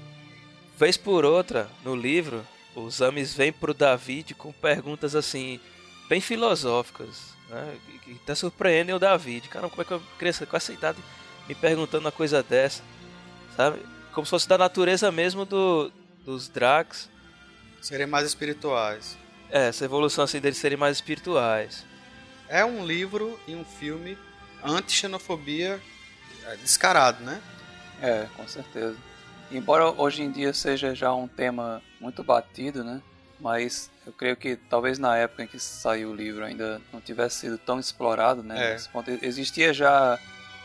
vez 0.78 0.96
por 0.96 1.24
outra, 1.24 1.68
no 1.84 1.94
livro, 1.94 2.44
os 2.74 3.00
Amis 3.00 3.32
vêm 3.34 3.52
pro 3.52 3.72
David 3.72 4.34
com 4.34 4.52
perguntas 4.52 5.14
assim, 5.14 5.60
bem 6.08 6.20
filosóficas, 6.20 7.32
né? 7.48 7.76
Que, 8.04 8.12
até 8.22 8.34
surpreendem 8.34 8.94
o 8.94 8.98
David. 8.98 9.48
Caramba, 9.48 9.70
como 9.70 9.82
é 9.82 9.84
que 9.84 9.92
eu 9.92 10.02
criança 10.18 10.44
com 10.44 10.56
essa 10.56 10.72
idade 10.72 10.98
me 11.48 11.54
perguntando 11.54 12.04
uma 12.04 12.12
coisa 12.12 12.42
dessa? 12.42 12.82
Sabe? 13.56 13.80
Como 14.12 14.26
se 14.26 14.30
fosse 14.30 14.48
da 14.48 14.58
natureza 14.58 15.10
mesmo 15.12 15.44
do, 15.46 15.90
dos 16.24 16.48
Dracs. 16.48 17.08
Serem 17.80 18.06
mais 18.06 18.26
espirituais. 18.26 19.16
É, 19.52 19.68
essa 19.68 19.84
evolução 19.84 20.24
assim 20.24 20.40
deles 20.40 20.56
serem 20.56 20.78
mais 20.78 20.96
espirituais. 20.96 21.84
É 22.48 22.64
um 22.64 22.84
livro 22.84 23.38
e 23.46 23.54
um 23.54 23.64
filme 23.64 24.16
anti-xenofobia 24.64 25.78
é, 26.46 26.56
descarado, 26.56 27.22
né? 27.22 27.40
É, 28.00 28.26
com 28.34 28.48
certeza. 28.48 28.96
Embora 29.50 29.90
hoje 29.90 30.22
em 30.22 30.30
dia 30.30 30.54
seja 30.54 30.94
já 30.94 31.12
um 31.12 31.28
tema 31.28 31.82
muito 32.00 32.24
batido, 32.24 32.82
né? 32.82 33.02
Mas 33.38 33.90
eu 34.06 34.12
creio 34.12 34.36
que 34.36 34.56
talvez 34.56 34.98
na 34.98 35.16
época 35.18 35.44
em 35.44 35.46
que 35.46 35.60
saiu 35.60 36.10
o 36.10 36.14
livro 36.14 36.44
ainda 36.44 36.80
não 36.90 37.00
tivesse 37.00 37.40
sido 37.40 37.58
tão 37.58 37.78
explorado, 37.78 38.42
né? 38.42 38.74
É. 38.74 38.78
Ponto. 38.90 39.10
Existia 39.20 39.74
já 39.74 40.18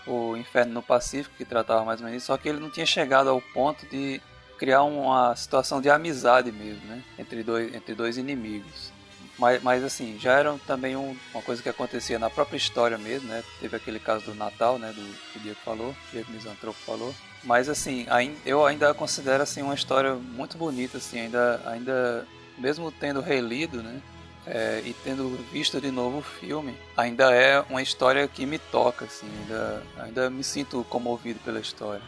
o 0.05 0.37
Inferno 0.37 0.73
no 0.73 0.81
Pacífico 0.81 1.35
que 1.37 1.43
tratava 1.43 1.83
mais 1.83 1.99
ou 1.99 2.05
menos 2.05 2.21
isso, 2.21 2.27
só 2.27 2.37
que 2.37 2.47
ele 2.47 2.59
não 2.59 2.69
tinha 2.69 2.85
chegado 2.85 3.29
ao 3.29 3.41
ponto 3.41 3.85
de 3.87 4.21
criar 4.57 4.83
uma 4.83 5.35
situação 5.35 5.81
de 5.81 5.89
amizade 5.89 6.51
mesmo, 6.51 6.85
né? 6.87 7.03
Entre 7.17 7.43
dois, 7.43 7.73
entre 7.73 7.93
dois 7.95 8.17
inimigos. 8.17 8.91
Mas, 9.37 9.61
mas 9.61 9.83
assim, 9.83 10.17
já 10.19 10.33
era 10.33 10.57
também 10.65 10.95
um- 10.95 11.15
uma 11.33 11.43
coisa 11.43 11.61
que 11.61 11.69
acontecia 11.69 12.17
na 12.17 12.29
própria 12.29 12.57
história 12.57 12.97
mesmo, 12.97 13.27
né? 13.27 13.43
Teve 13.59 13.75
aquele 13.77 13.99
caso 13.99 14.25
do 14.25 14.35
Natal, 14.35 14.79
né? 14.79 14.91
Do 14.91 15.01
que 15.31 15.37
o 15.37 15.41
Diego 15.41 15.59
falou, 15.63 15.91
o 15.91 15.95
Diego 16.11 16.31
Misantropo 16.31 16.79
falou. 16.85 17.13
Mas 17.43 17.69
assim, 17.69 18.07
eu 18.45 18.65
ainda 18.65 18.93
considero 18.93 19.43
assim 19.43 19.61
uma 19.61 19.75
história 19.75 20.15
muito 20.15 20.57
bonita, 20.57 20.97
assim, 20.97 21.19
ainda, 21.19 21.61
ainda 21.65 22.27
mesmo 22.57 22.91
tendo 22.91 23.21
relido, 23.21 23.83
né? 23.83 24.01
é, 24.47 24.81
e 24.85 24.93
tendo 25.03 25.37
visto 25.51 25.79
de 25.81 25.91
novo 25.91 26.19
o 26.19 26.21
filme, 26.21 26.73
ainda 26.95 27.33
é 27.33 27.59
uma 27.69 27.81
história 27.81 28.27
que 28.27 28.45
me 28.45 28.57
toca, 28.57 29.05
assim, 29.05 29.27
ainda, 29.41 29.83
ainda 29.99 30.29
me 30.29 30.43
sinto 30.43 30.85
comovido 30.89 31.39
pela 31.43 31.59
história. 31.59 32.01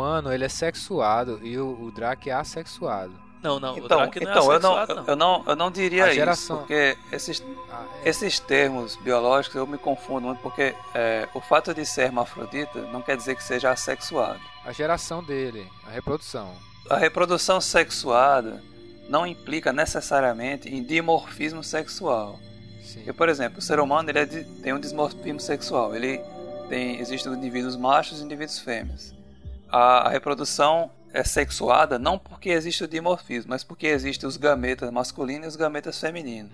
Humano, 0.00 0.32
ele 0.32 0.44
é 0.44 0.48
sexuado 0.48 1.40
e 1.42 1.58
o, 1.58 1.82
o 1.84 1.90
Drac 1.92 2.26
é 2.28 2.32
assexuado. 2.32 3.12
Não, 3.42 3.58
não, 3.58 3.74
o 3.74 3.78
Então, 3.78 3.98
Drac 3.98 4.16
não 4.20 4.30
então 4.30 4.52
é 4.52 4.56
eu, 4.56 4.60
não, 4.60 4.86
não. 4.86 5.04
eu 5.06 5.16
não 5.16 5.44
eu 5.46 5.56
não 5.56 5.70
diria 5.70 6.04
A 6.04 6.08
isso, 6.08 6.14
geração- 6.16 6.58
porque 6.58 6.96
esses, 7.10 7.42
Ah, 7.72 7.84
é- 8.04 8.08
esses 8.10 8.38
termos 8.38 8.96
biológicos 8.96 9.56
eu 9.56 9.66
me 9.66 9.78
confundo 9.78 10.26
muito, 10.26 10.40
porque 10.42 10.74
é, 10.94 11.26
o 11.34 11.40
fato 11.40 11.72
de 11.72 11.84
ser 11.86 12.02
hermafrodita 12.02 12.80
não 12.92 13.00
quer 13.00 13.16
dizer 13.16 13.34
que 13.36 13.42
seja 13.42 13.70
assexuado. 13.70 14.40
a 14.64 14.72
geração 14.72 15.22
dele, 15.24 15.66
a 15.86 15.90
reprodução. 15.90 16.50
A 16.90 16.96
reprodução 16.98 17.60
sexuada 17.62 18.62
não 19.08 19.26
implica 19.26 19.72
necessariamente 19.72 20.68
em 20.68 20.82
dimorfismo 20.82 21.64
sexual. 21.64 22.38
Sim. 22.82 22.96
Porque, 22.98 23.12
por 23.14 23.28
exemplo, 23.28 23.58
o 23.58 23.62
ser 23.62 23.80
humano 23.80 24.10
ele 24.10 24.18
é 24.18 24.26
de- 24.26 24.44
tem 24.62 24.72
um 24.74 24.78
dimorfismo 24.80 25.40
sexual. 25.40 25.94
Ele 25.94 26.20
tem, 26.68 27.00
existem 27.00 27.32
indivíduos 27.32 27.74
machos 27.76 28.20
e 28.20 28.24
indivíduos 28.24 28.58
fêmeas. 28.58 29.14
A, 29.70 30.06
a 30.06 30.08
reprodução 30.08 30.90
é 31.12 31.24
sexuada 31.24 31.98
não 31.98 32.18
porque 32.18 32.50
existe 32.50 32.84
o 32.84 32.88
dimorfismo, 32.88 33.50
mas 33.50 33.64
porque 33.64 33.86
existem 33.86 34.28
os 34.28 34.36
gametas 34.36 34.90
masculinos 34.90 35.46
e 35.46 35.48
os 35.48 35.56
gametas 35.56 35.98
femininos. 35.98 36.52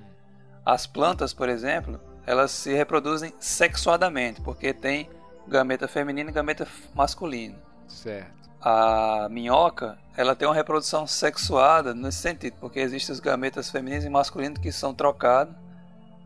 As 0.65 0.87
plantas, 0.87 1.33
por 1.33 1.49
exemplo, 1.49 2.01
elas 2.27 2.51
se 2.51 2.73
reproduzem 2.75 3.33
sexuadamente, 3.39 4.41
porque 4.41 4.73
tem 4.73 5.09
gameta 5.47 5.87
feminino 5.87 6.31
e 6.31 6.33
gameta 6.33 6.67
masculino. 6.95 7.57
Certo. 7.87 8.35
A 8.61 9.29
minhoca, 9.31 9.97
ela 10.17 10.35
tem 10.35 10.49
uma 10.49 10.55
reprodução 10.55 11.07
sexuada 11.07 11.95
nesse 11.95 12.19
sentido, 12.19 12.57
porque 12.61 12.81
existem 12.81 13.13
os 13.13 13.21
gametas 13.21 13.71
femininos 13.71 14.05
e 14.05 14.09
masculinos 14.11 14.59
que 14.59 14.73
são 14.73 14.93
trocados 14.93 15.55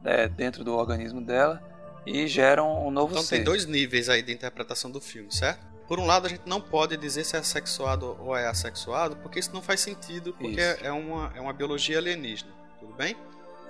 né, 0.02 0.26
dentro 0.28 0.64
do 0.64 0.74
organismo 0.74 1.20
dela 1.20 1.62
e 2.06 2.26
geram 2.26 2.86
um 2.86 2.90
novo 2.90 3.12
Então 3.12 3.22
ser. 3.22 3.36
tem 3.36 3.44
dois 3.44 3.66
níveis 3.66 4.08
aí 4.08 4.22
de 4.22 4.32
interpretação 4.32 4.90
do 4.90 5.00
filme, 5.00 5.30
certo? 5.30 5.69
Por 5.90 5.98
um 5.98 6.06
lado, 6.06 6.24
a 6.26 6.30
gente 6.30 6.42
não 6.46 6.60
pode 6.60 6.96
dizer 6.96 7.24
se 7.24 7.36
é 7.36 7.42
sexuado 7.42 8.16
ou 8.20 8.36
é 8.36 8.46
assexuado, 8.46 9.16
porque 9.16 9.40
isso 9.40 9.52
não 9.52 9.60
faz 9.60 9.80
sentido, 9.80 10.32
porque 10.34 10.60
Isso. 10.60 10.84
é 10.84 10.92
uma, 10.92 11.32
é 11.34 11.40
uma 11.40 11.52
biologia 11.52 11.98
alienígena, 11.98 12.52
tudo 12.78 12.94
bem? 12.94 13.16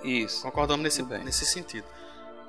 Isso. 0.05 0.43
Concordamos 0.43 0.85
nesse, 0.85 1.03
nesse 1.03 1.47
sentido. 1.47 1.87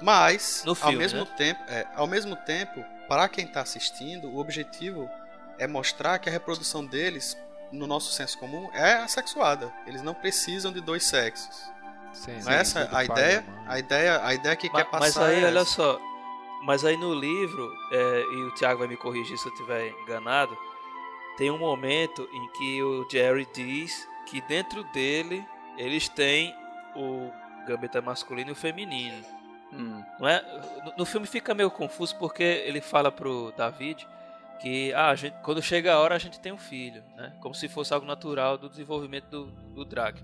Mas, 0.02 0.64
No 0.66 0.72
ao 0.72 0.76
filme, 0.76 0.98
mesmo 0.98 1.22
né? 1.22 1.28
tempo, 1.38 1.62
é, 1.70 1.88
ao 1.96 2.06
mesmo 2.06 2.36
tempo, 2.36 2.84
para 3.08 3.30
quem 3.30 3.46
está 3.46 3.62
assistindo, 3.62 4.28
o 4.28 4.40
objetivo 4.40 5.10
é 5.58 5.66
mostrar 5.68 6.20
que 6.20 6.28
a 6.28 6.32
reprodução 6.34 6.86
deles, 6.86 7.38
no 7.72 7.88
nosso 7.88 8.12
senso 8.12 8.38
comum, 8.40 8.70
é 8.74 8.96
assexuada. 8.96 9.72
Eles 9.88 10.02
não 10.02 10.14
precisam 10.14 10.74
de 10.74 10.82
dois 10.82 11.06
sexos. 11.06 11.56
Sim, 12.12 12.42
sim, 12.42 12.50
é 12.50 12.56
essa 12.56 12.90
a 12.92 13.06
ideia? 13.06 13.46
A 13.66 13.80
ideia, 13.80 14.22
a 14.26 14.34
ideia 14.34 14.56
que 14.58 14.68
Ma- 14.68 14.80
quer 14.84 14.92
passar 14.92 15.00
Mas 15.22 15.30
aí, 15.30 15.44
é 15.46 15.48
olha 15.48 15.64
só. 15.64 15.98
Mas 16.64 16.86
aí 16.86 16.96
no 16.96 17.14
livro, 17.14 17.74
é, 17.92 18.22
e 18.32 18.44
o 18.44 18.52
Thiago 18.52 18.80
vai 18.80 18.88
me 18.88 18.98
corrigir 18.98 19.38
se 19.38 19.48
eu 19.48 19.52
estiver 19.52 19.90
enganado, 20.04 20.56
tem 21.38 21.50
um 21.50 21.58
momento 21.58 22.28
em 22.32 22.48
que 22.50 22.84
o 22.84 23.08
Jerry 23.10 23.48
diz 23.54 24.08
que 24.28 24.42
dentro 24.42 24.84
dele 24.92 25.44
eles 25.78 26.08
têm 26.08 26.54
o 26.96 27.32
gambeta 27.66 28.02
masculino 28.02 28.50
e 28.50 28.54
o 28.54 28.56
feminino. 28.56 29.24
Hum, 29.74 30.04
Não 30.20 30.28
é? 30.28 30.42
No, 30.86 30.94
no 31.00 31.06
filme 31.06 31.26
fica 31.26 31.54
meio 31.54 31.72
confuso 31.72 32.16
porque 32.18 32.44
ele 32.44 32.82
fala 32.82 33.12
pro 33.12 33.54
David 33.58 34.06
que 34.60 34.94
ah, 34.94 35.16
gente, 35.16 35.36
quando 35.42 35.62
chega 35.62 35.94
a 35.94 36.00
hora 36.00 36.16
a 36.16 36.20
gente 36.20 36.40
tem 36.40 36.52
um 36.52 36.58
filho, 36.58 37.04
né? 37.16 37.34
Como 37.40 37.56
se 37.56 37.68
fosse 37.68 37.94
algo 37.94 38.06
natural 38.06 38.58
do 38.58 38.70
desenvolvimento 38.70 39.30
do, 39.30 39.46
do 39.74 39.86
Drake. 39.86 40.22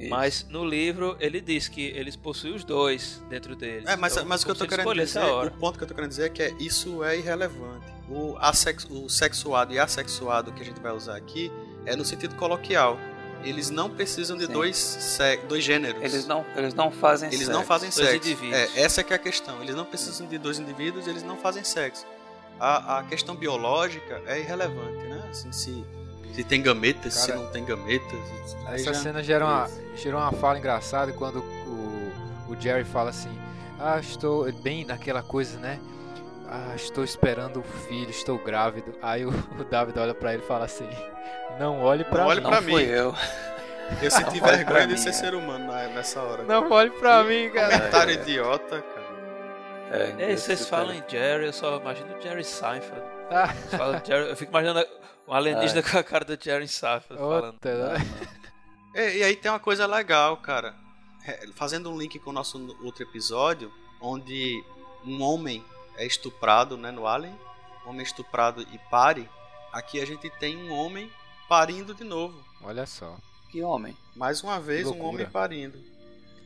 Isso. 0.00 0.10
Mas 0.10 0.46
no 0.48 0.64
livro 0.64 1.16
ele 1.20 1.40
diz 1.40 1.68
que 1.68 1.82
eles 1.88 2.16
possuem 2.16 2.54
os 2.54 2.64
dois 2.64 3.22
dentro 3.28 3.54
deles. 3.54 3.86
É, 3.88 3.96
mas, 3.96 4.12
Então, 4.14 4.24
mas 4.26 4.42
o 4.42 4.44
que 4.46 4.50
eu 4.50 4.54
tô 4.54 4.66
querendo 4.66 4.94
dizer, 4.94 5.20
o 5.22 5.50
ponto 5.52 5.78
que 5.78 5.84
eu 5.84 5.88
tô 5.88 5.94
querendo 5.94 6.10
dizer 6.10 6.24
é 6.26 6.28
que 6.28 6.42
é- 6.42 6.54
isso 6.58 7.02
é 7.04 7.16
irrelevante. 7.18 7.86
O, 8.08 8.36
assex, 8.38 8.84
o 8.90 9.08
sexuado 9.08 9.72
e 9.72 9.78
assexuado 9.78 10.52
que 10.52 10.62
a 10.62 10.64
gente 10.64 10.80
vai 10.80 10.92
usar 10.92 11.16
aqui 11.16 11.50
é 11.86 11.94
no 11.94 12.04
sentido 12.04 12.34
coloquial. 12.36 12.98
Eles 13.42 13.70
não 13.70 13.88
precisam 13.88 14.36
de 14.36 14.46
Sim. 14.46 14.52
dois, 14.52 15.18
dois 15.48 15.64
gêneros. 15.64 16.02
Eles 16.02 16.26
não, 16.26 16.44
eles 16.56 16.74
não 16.74 16.90
fazem 16.90 17.28
Eles 17.28 17.38
sexo. 17.46 17.52
não 17.52 17.64
fazem 17.64 17.88
Dois 17.88 18.08
sexo. 18.10 18.16
indivíduos. 18.28 18.54
É, 18.76 18.80
essa 18.82 19.02
que 19.02 19.12
é 19.12 19.16
a 19.16 19.18
questão. 19.18 19.62
Eles 19.62 19.74
não 19.74 19.84
precisam 19.86 20.26
de 20.26 20.36
dois 20.36 20.58
indivíduos, 20.58 21.06
eles 21.06 21.22
não 21.22 21.36
fazem 21.38 21.64
sexo. 21.64 22.04
A, 22.58 22.98
a 22.98 23.02
questão 23.04 23.34
biológica 23.34 24.20
é 24.26 24.40
irrelevante, 24.40 25.04
né? 25.06 25.26
Assim, 25.30 25.50
se, 25.52 25.82
se 26.34 26.44
tem 26.44 26.62
gametas, 26.62 27.14
se 27.14 27.28
Cara, 27.28 27.40
não 27.40 27.50
tem 27.50 27.64
gametas. 27.64 28.18
aí 28.66 28.74
Essa 28.76 28.92
já- 28.92 29.00
cena 29.00 29.22
gera 29.22 29.44
uma, 29.44 29.68
gerou 29.96 30.20
uma 30.20 30.32
fala 30.32 30.58
engraçada 30.58 31.12
quando 31.12 31.38
o, 31.40 32.12
o 32.48 32.56
Jerry 32.60 32.84
fala 32.84 33.10
assim: 33.10 33.36
Ah, 33.78 33.98
estou. 34.00 34.50
Bem 34.52 34.84
naquela 34.84 35.22
coisa, 35.22 35.58
né? 35.58 35.78
Ah, 36.48 36.72
estou 36.74 37.04
esperando 37.04 37.60
o 37.60 37.62
filho, 37.62 38.10
estou 38.10 38.36
grávido. 38.38 38.92
Aí 39.00 39.24
o, 39.24 39.30
o 39.58 39.64
David 39.64 39.98
olha 39.98 40.14
pra 40.14 40.34
ele 40.34 40.42
e 40.42 40.46
fala 40.46 40.64
assim: 40.64 40.88
Não 41.58 41.80
olhe 41.82 42.04
pra 42.04 42.22
Não 42.22 42.26
olhe 42.28 42.40
mim. 42.40 42.44
Não 42.44 42.50
pra 42.50 42.62
fui 42.62 42.84
mim. 42.86 42.90
eu. 42.90 43.14
Eu 44.00 44.08
senti 44.08 44.40
Olha 44.40 44.56
vergonha 44.58 44.86
de 44.86 44.92
mim, 44.92 44.98
ser 45.00 45.08
é. 45.08 45.12
ser 45.12 45.34
humano 45.34 45.66
nessa 45.92 46.22
hora. 46.22 46.44
Não 46.44 46.70
olhe 46.70 46.90
pra 46.90 47.24
mim, 47.24 47.50
cara. 47.50 47.76
Comentário 47.76 48.12
É. 48.12 48.22
idiota, 48.22 48.80
cara. 48.82 49.10
É, 49.90 50.32
É, 50.32 50.36
vocês 50.36 50.68
falam 50.68 50.94
em 50.94 51.02
Jerry, 51.08 51.46
eu 51.46 51.52
só 51.52 51.76
imagino 51.76 52.16
o 52.16 52.22
Jerry 52.22 52.44
Seinfeld. 52.44 53.02
Ah, 53.32 53.48
Fala 53.76 54.00
Jerry, 54.06 54.28
eu 54.30 54.36
fico 54.36 54.52
imaginando 54.52 54.86
um 55.30 55.34
alienígena 55.34 55.82
com 55.82 55.96
a 55.98 56.02
cara 56.02 56.24
do 56.24 56.36
Jerry 56.42 56.66
Seinfeld 56.68 57.18
falando. 57.20 57.58
né? 57.64 57.98
E, 58.94 59.18
e 59.18 59.22
aí 59.22 59.36
tem 59.36 59.50
uma 59.50 59.60
coisa 59.60 59.86
legal, 59.86 60.36
cara. 60.38 60.74
É, 61.24 61.46
Fazendo 61.54 61.90
um 61.90 61.96
link 61.96 62.18
com 62.18 62.30
o 62.30 62.32
nosso 62.32 62.58
outro 62.82 63.04
episódio, 63.04 63.72
onde 64.00 64.62
um 65.04 65.22
homem 65.22 65.64
é 65.96 66.04
estuprado, 66.04 66.76
né, 66.76 66.90
no 66.90 67.06
Alien, 67.06 67.38
um 67.86 67.90
homem 67.90 68.02
estuprado 68.02 68.62
e 68.72 68.78
pare. 68.90 69.28
Aqui 69.72 70.00
a 70.00 70.04
gente 70.04 70.28
tem 70.38 70.56
um 70.56 70.72
homem 70.72 71.10
parindo 71.48 71.94
de 71.94 72.02
novo. 72.02 72.42
Olha 72.62 72.84
só. 72.86 73.16
Que 73.50 73.62
homem? 73.62 73.96
Mais 74.16 74.42
uma 74.42 74.58
vez, 74.60 74.86
um 74.86 75.02
homem 75.04 75.26
parindo. 75.26 75.78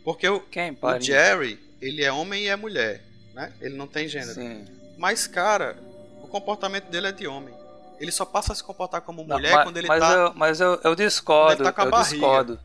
Porque 0.05 0.29
o, 0.29 0.41
Quem, 0.41 0.73
o 0.73 0.77
pare? 0.77 1.03
Jerry, 1.03 1.59
ele 1.81 2.05
é 2.05 2.13
homem 2.13 2.43
e 2.43 2.49
é 2.49 2.57
mulher, 2.57 3.03
né? 3.33 3.53
Ele 3.61 3.77
não 3.77 3.87
tem 3.87 4.07
gênero. 4.07 4.35
Sim. 4.35 4.67
Mas, 4.99 5.27
cara, 5.27 5.79
o 6.23 6.29
comportamento 6.29 6.91
dele 6.91 7.09
é 7.09 7.13
de 7.13 7.27
homem. 7.27 7.55
Ele 8.01 8.13
só 8.13 8.25
passa 8.25 8.53
a 8.53 8.57
se 8.57 8.63
comportar 8.65 9.01
como 9.01 9.25
Não, 9.25 9.37
mulher 9.37 9.53
mas, 9.53 9.65
quando 9.65 9.77
ele 9.77 9.87
mas 9.89 10.01
tá 10.01 10.13
eu, 10.13 10.33
mas 10.35 10.61
eu, 10.61 10.81
eu 10.85 10.95
discordo, 10.95 11.57
Quando 11.57 11.61
ele 11.61 11.65
tá 11.69 11.73
com 11.73 11.83
a 11.83 11.91
barriga. 11.91 12.15
discordo. 12.15 12.61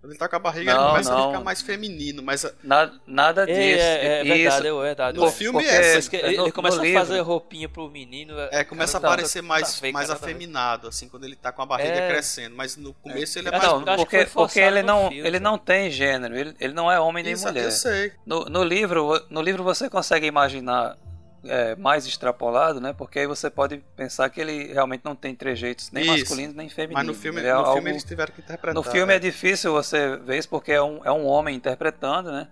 Quando 0.00 0.10
ele 0.10 0.18
tá 0.18 0.28
com 0.28 0.34
a 0.34 0.38
barriga, 0.40 0.74
Não, 0.74 0.80
ele 0.82 0.90
começa 0.90 1.12
a 1.12 1.16
não. 1.16 1.26
ficar 1.28 1.40
mais 1.44 1.62
feminino. 1.62 2.24
Mas 2.24 2.44
a- 2.44 2.50
Na- 2.64 2.90
nada 3.06 3.46
disso. 3.46 3.56
É, 3.56 3.70
é, 3.70 4.18
é 4.18 4.22
Isso- 4.24 4.34
verdade, 4.34 4.66
é 4.66 4.72
verdade. 4.82 5.18
No 5.20 5.26
É. 5.26 5.30
filme 5.30 5.60
porque- 5.62 5.68
é 5.72 5.78
essa. 5.78 5.88
Parece 5.90 6.10
que 6.10 6.16
ele, 6.16 6.40
ele 6.40 6.50
começa 6.50 6.80
a 6.80 6.82
livro- 6.82 6.98
fazer 6.98 7.20
roupinha 7.20 7.68
pro 7.68 7.88
menino. 7.88 8.34
É, 8.50 8.64
começa 8.64 8.98
a 8.98 9.00
tá- 9.00 9.06
parecer 9.10 9.42
mais, 9.42 9.74
tá 9.74 9.80
feio, 9.80 9.92
mais 9.92 10.08
cara, 10.08 10.18
tá 10.18 10.26
afeminado, 10.26 10.88
assim, 10.88 11.08
quando 11.08 11.22
ele 11.22 11.36
tá 11.36 11.52
com 11.52 11.62
a 11.62 11.66
barriga 11.66 11.94
É. 11.94 12.08
crescendo. 12.08 12.56
Mas 12.56 12.76
no 12.76 12.92
começo 12.94 13.38
ele 13.38 13.46
é 13.46 13.52
mais. 13.52 13.62
não, 13.62 13.78
Não, 13.80 13.94
porque, 13.96 14.26
porque 14.26 14.58
ele 14.58 14.82
não, 14.82 15.08
filme, 15.08 15.24
ele 15.24 15.38
não 15.38 15.56
tem 15.56 15.88
gênero, 15.88 16.36
ele, 16.36 16.56
ele 16.58 16.72
não 16.74 16.90
é 16.90 16.98
homem 16.98 17.22
nem 17.22 17.34
Exato, 17.34 17.52
mulher. 17.54 17.66
eu 17.66 17.70
sei. 17.70 18.12
No, 18.26 18.46
no 18.46 18.64
livro, 18.64 19.24
no 19.30 19.40
livro 19.40 19.62
você 19.62 19.88
consegue 19.88 20.26
imaginar 20.26 20.96
é, 21.44 21.74
mais 21.76 22.06
extrapolado, 22.06 22.80
né? 22.80 22.92
Porque 22.92 23.18
aí 23.18 23.26
você 23.26 23.50
pode 23.50 23.78
pensar 23.96 24.28
que 24.30 24.40
ele 24.40 24.72
realmente 24.72 25.02
não 25.04 25.14
tem 25.16 25.34
trejeitos 25.34 25.90
nem 25.90 26.04
Isso. 26.04 26.12
masculinos 26.12 26.54
nem 26.54 26.68
femininos. 26.68 27.06
Mas 27.06 27.16
no 27.16 27.20
filme, 27.22 27.40
Ele 27.40 27.48
é 27.48 27.52
no 27.52 27.58
algo- 27.60 27.72
filme 27.74 27.90
eles 27.90 28.04
tiveram 28.04 28.32
que 28.32 28.40
interpretar. 28.40 28.74
no 28.74 28.82
filme 28.82 29.12
é 29.12 29.16
né? 29.16 29.20
difícil 29.20 29.72
você 29.72 30.16
ver 30.16 30.38
isso 30.38 30.48
porque 30.48 30.72
é 30.72 30.82
um, 30.82 31.00
é 31.04 31.10
um 31.12 31.26
homem 31.26 31.56
interpretando, 31.56 32.30
né? 32.30 32.48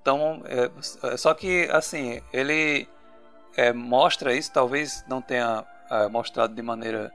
Então, 0.00 0.42
é, 0.46 1.16
só 1.16 1.34
que 1.34 1.68
assim, 1.70 2.22
ele 2.32 2.88
é, 3.56 3.72
mostra 3.72 4.34
isso, 4.34 4.50
talvez 4.52 5.04
não 5.08 5.20
tenha 5.20 5.64
é, 5.90 6.08
mostrado 6.08 6.54
de 6.54 6.62
maneira 6.62 7.12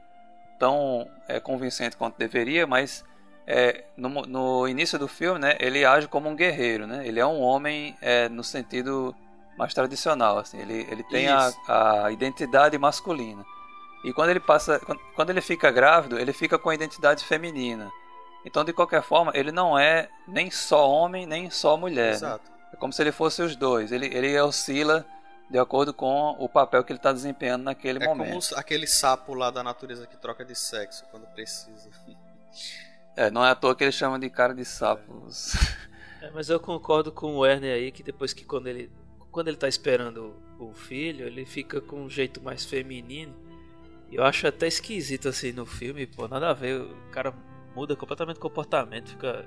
tão 0.60 1.08
é, 1.28 1.40
convincente 1.40 1.98
quanto 1.98 2.18
deveria, 2.18 2.68
mas 2.68 3.04
é, 3.48 3.84
no, 3.98 4.10
no 4.10 4.68
início 4.68 4.98
do 5.00 5.08
filme, 5.08 5.40
né, 5.40 5.56
ele 5.60 5.84
age 5.86 6.08
como 6.08 6.30
um 6.30 6.36
guerreiro, 6.36 6.86
né? 6.86 7.06
Ele 7.08 7.20
é 7.20 7.26
um 7.26 7.42
homem 7.42 7.96
é, 8.02 8.30
no 8.30 8.44
sentido 8.44 9.16
mais 9.58 9.74
tradicional, 9.74 10.38
assim. 10.38 10.60
Ele, 10.60 10.86
ele 10.90 11.04
tem 11.04 11.28
a, 11.28 11.52
a 12.06 12.12
identidade 12.12 12.78
masculina. 12.78 13.46
E 14.04 14.14
quando 14.14 14.30
ele 14.30 14.40
passa, 14.40 14.80
quando, 14.80 15.00
quando 15.16 15.30
ele 15.32 15.42
fica 15.42 15.72
grávido, 15.72 16.20
ele 16.20 16.32
fica 16.34 16.58
com 16.60 16.70
a 16.70 16.76
identidade 16.76 17.24
feminina. 17.26 17.92
Então, 18.46 18.64
de 18.64 18.72
qualquer 18.74 19.02
forma, 19.02 19.32
ele 19.34 19.52
não 19.52 19.78
é 19.78 20.08
nem 20.28 20.52
só 20.52 20.88
homem, 20.90 21.26
nem 21.26 21.50
só 21.50 21.76
mulher. 21.76 22.10
né? 22.12 22.16
Exato. 22.16 22.52
É 22.72 22.76
como 22.78 22.94
se 22.94 23.02
ele 23.02 23.12
fosse 23.12 23.42
os 23.42 23.56
dois. 23.56 23.92
Ele, 23.92 24.06
ele 24.06 24.40
oscila 24.40 25.04
de 25.50 25.58
acordo 25.58 25.94
com 25.94 26.36
o 26.40 26.48
papel 26.50 26.84
que 26.84 26.92
ele 26.92 27.00
está 27.00 27.12
desempenhando 27.12 27.64
naquele 27.64 28.04
É 28.04 28.08
momento. 28.08 28.28
como 28.28 28.38
os- 28.40 28.54
aquele 28.54 28.86
sapo 28.86 29.34
lá 29.34 29.50
da 29.50 29.64
natureza 29.64 30.06
que 30.06 30.18
troca 30.18 30.44
de 30.46 30.56
sexo 30.56 31.04
quando 31.12 31.26
precisa. 31.28 31.90
É, 33.18 33.32
não 33.32 33.46
é 33.46 33.50
à 33.52 33.56
toa 33.56 33.74
que 33.74 33.82
eles 33.84 33.96
chamam 33.96 34.20
de 34.20 34.30
cara 34.30 34.54
de 34.54 34.66
sapos. 34.66 35.54
É, 36.22 36.30
mas 36.32 36.50
eu 36.50 36.60
concordo 36.60 37.12
com 37.14 37.36
o 37.36 37.40
Werner 37.40 37.74
aí 37.74 37.90
que 37.92 38.04
depois 38.04 38.34
que 38.34 38.44
quando 38.44 38.68
ele 38.68 38.92
quando 39.36 39.50
ele 39.50 39.58
tá 39.58 39.68
esperando 39.68 40.34
o 40.58 40.72
filho, 40.74 41.28
ele 41.28 41.46
fica 41.46 41.82
com 41.82 42.04
um 42.06 42.10
jeito 42.10 42.42
mais 42.42 42.64
feminino. 42.64 43.36
Eu 44.10 44.24
acho 44.24 44.48
até 44.48 44.66
esquisito 44.66 45.28
assim 45.28 45.52
no 45.52 45.66
filme, 45.66 46.08
pô, 46.08 46.26
nada 46.26 46.52
a 46.52 46.54
ver, 46.54 46.80
o 46.80 46.96
cara 47.12 47.34
muda 47.76 47.98
completamente 47.98 48.38
o 48.38 48.40
comportamento, 48.40 49.10
fica 49.10 49.46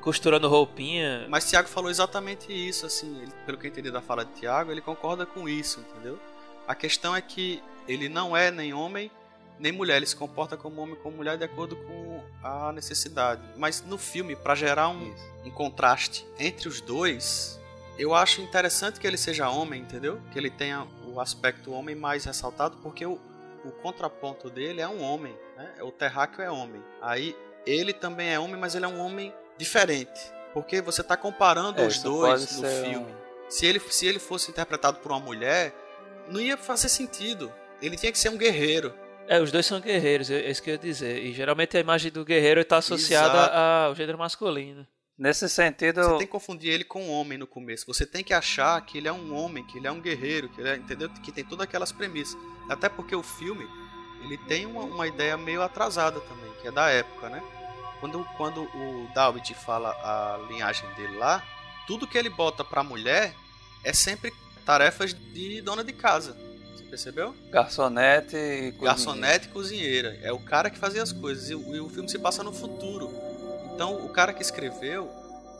costurando 0.00 0.48
roupinha. 0.48 1.24
Mas 1.28 1.48
Tiago 1.48 1.68
falou 1.68 1.88
exatamente 1.88 2.52
isso, 2.52 2.84
assim, 2.84 3.22
ele- 3.22 3.32
pelo 3.46 3.56
que 3.58 3.68
eu 3.68 3.70
entendi 3.70 3.92
da 3.92 4.00
fala 4.02 4.24
de 4.24 4.32
Tiago, 4.32 4.72
ele 4.72 4.80
concorda 4.80 5.24
com 5.24 5.48
isso, 5.48 5.78
entendeu? 5.78 6.18
A 6.66 6.74
questão 6.74 7.14
é 7.14 7.22
que 7.22 7.62
ele 7.86 8.08
não 8.08 8.36
é 8.36 8.50
nem 8.50 8.74
homem 8.74 9.08
nem 9.56 9.70
mulher, 9.70 9.98
ele 9.98 10.06
se 10.06 10.16
comporta 10.16 10.56
como 10.56 10.80
homem 10.82 10.96
como 10.96 11.18
mulher 11.18 11.38
de 11.38 11.44
acordo 11.44 11.76
com 11.76 12.20
a 12.42 12.72
necessidade. 12.72 13.40
Mas 13.56 13.84
no 13.86 13.96
filme, 13.96 14.34
para 14.34 14.56
gerar 14.56 14.88
um, 14.88 15.14
um 15.44 15.50
contraste 15.52 16.26
entre 16.40 16.66
os 16.68 16.80
dois, 16.80 17.60
eu 18.02 18.14
acho 18.14 18.40
interessante 18.40 18.98
que 19.00 19.06
ele 19.06 19.16
seja 19.16 19.48
homem, 19.48 19.80
entendeu? 19.82 20.20
Que 20.32 20.38
ele 20.38 20.50
tenha 20.50 20.86
o 21.06 21.20
aspecto 21.20 21.72
homem 21.72 21.94
mais 21.94 22.24
ressaltado, 22.24 22.76
porque 22.78 23.04
o, 23.06 23.20
o 23.64 23.70
contraponto 23.82 24.48
dele 24.50 24.80
é 24.80 24.88
um 24.88 25.02
homem, 25.02 25.36
né? 25.56 25.72
O 25.82 25.90
terráqueo 25.90 26.42
é 26.42 26.50
homem. 26.50 26.82
Aí 27.00 27.36
ele 27.66 27.92
também 27.92 28.28
é 28.30 28.38
homem, 28.38 28.56
mas 28.56 28.74
ele 28.74 28.84
é 28.84 28.88
um 28.88 28.98
homem 29.00 29.32
diferente. 29.58 30.20
Porque 30.52 30.80
você 30.82 31.00
está 31.00 31.16
comparando 31.16 31.80
É, 31.80 31.86
os 31.86 31.98
dois 32.02 32.58
no 32.60 32.68
filme. 32.68 32.96
um- 32.96 33.22
Se, 33.48 33.66
ele, 33.66 33.78
se 33.80 34.06
ele 34.06 34.18
fosse 34.18 34.50
interpretado 34.50 34.98
por 35.00 35.12
uma 35.12 35.20
mulher, 35.20 35.74
não 36.28 36.40
ia 36.40 36.56
fazer 36.56 36.88
sentido. 36.88 37.52
Ele 37.80 37.96
tinha 37.96 38.10
que 38.12 38.18
ser 38.18 38.28
um 38.30 38.36
guerreiro. 38.36 38.94
É, 39.28 39.40
os 39.40 39.52
dois 39.52 39.64
são 39.66 39.80
guerreiros, 39.80 40.30
é 40.30 40.40
é 40.46 40.50
isso 40.50 40.62
que 40.62 40.70
eu 40.70 40.74
ia 40.74 40.78
dizer. 40.78 41.22
E 41.22 41.32
geralmente 41.32 41.76
a 41.76 41.80
imagem 41.80 42.10
do 42.10 42.24
guerreiro 42.24 42.60
está 42.60 42.78
associada 42.78 43.38
Exato. 43.38 43.56
ao 43.56 43.94
gênero 43.94 44.18
masculino. 44.18 44.86
Nesse 45.22 45.48
sentido, 45.48 46.02
Você 46.02 46.10
tem 46.18 46.26
que 46.26 46.32
confundir 46.32 46.72
ele 46.72 46.82
com 46.82 47.00
um 47.04 47.10
homem 47.12 47.38
no 47.38 47.46
começo. 47.46 47.86
Você 47.86 48.04
tem 48.04 48.24
que 48.24 48.34
achar 48.34 48.80
que 48.84 48.98
ele 48.98 49.06
é 49.06 49.12
um 49.12 49.32
homem, 49.36 49.62
que 49.64 49.78
ele 49.78 49.86
é 49.86 49.92
um 49.92 50.00
guerreiro, 50.00 50.48
que 50.48 50.60
ele 50.60 50.68
é, 50.70 50.74
entendeu? 50.76 51.08
Que 51.08 51.30
tem 51.30 51.44
todas 51.44 51.62
aquelas 51.62 51.92
premissas. 51.92 52.36
Até 52.68 52.88
porque 52.88 53.14
o 53.14 53.22
filme, 53.22 53.64
ele 54.24 54.36
tem 54.36 54.66
uma, 54.66 54.82
uma 54.82 55.06
ideia 55.06 55.36
meio 55.36 55.62
atrasada 55.62 56.18
também, 56.22 56.50
que 56.60 56.66
é 56.66 56.72
da 56.72 56.88
época, 56.90 57.28
né? 57.28 57.40
Quando, 58.00 58.24
quando 58.36 58.62
o 58.62 59.08
David 59.14 59.54
fala 59.54 59.90
a 59.90 60.40
linhagem 60.48 60.88
dele 60.96 61.16
lá, 61.16 61.40
tudo 61.86 62.04
que 62.08 62.18
ele 62.18 62.28
bota 62.28 62.64
pra 62.64 62.82
mulher 62.82 63.32
é 63.84 63.92
sempre 63.92 64.32
tarefas 64.66 65.14
de 65.14 65.60
dona 65.60 65.84
de 65.84 65.92
casa. 65.92 66.36
Você 66.74 66.82
percebeu? 66.82 67.32
garçonete 67.48 68.34
e 68.34 68.72
cozinheiro. 68.72 68.80
Garçonete 68.82 69.46
e 69.46 69.50
cozinheira. 69.52 70.18
É 70.20 70.32
o 70.32 70.40
cara 70.40 70.68
que 70.68 70.78
fazia 70.80 71.00
as 71.00 71.12
coisas. 71.12 71.48
E, 71.48 71.54
o- 71.54 71.76
e 71.76 71.80
o 71.80 71.88
filme 71.88 72.08
se 72.08 72.18
passa 72.18 72.42
no 72.42 72.52
futuro. 72.52 73.08
Então, 73.74 74.04
o 74.04 74.08
cara 74.08 74.32
que 74.32 74.42
escreveu, 74.42 75.10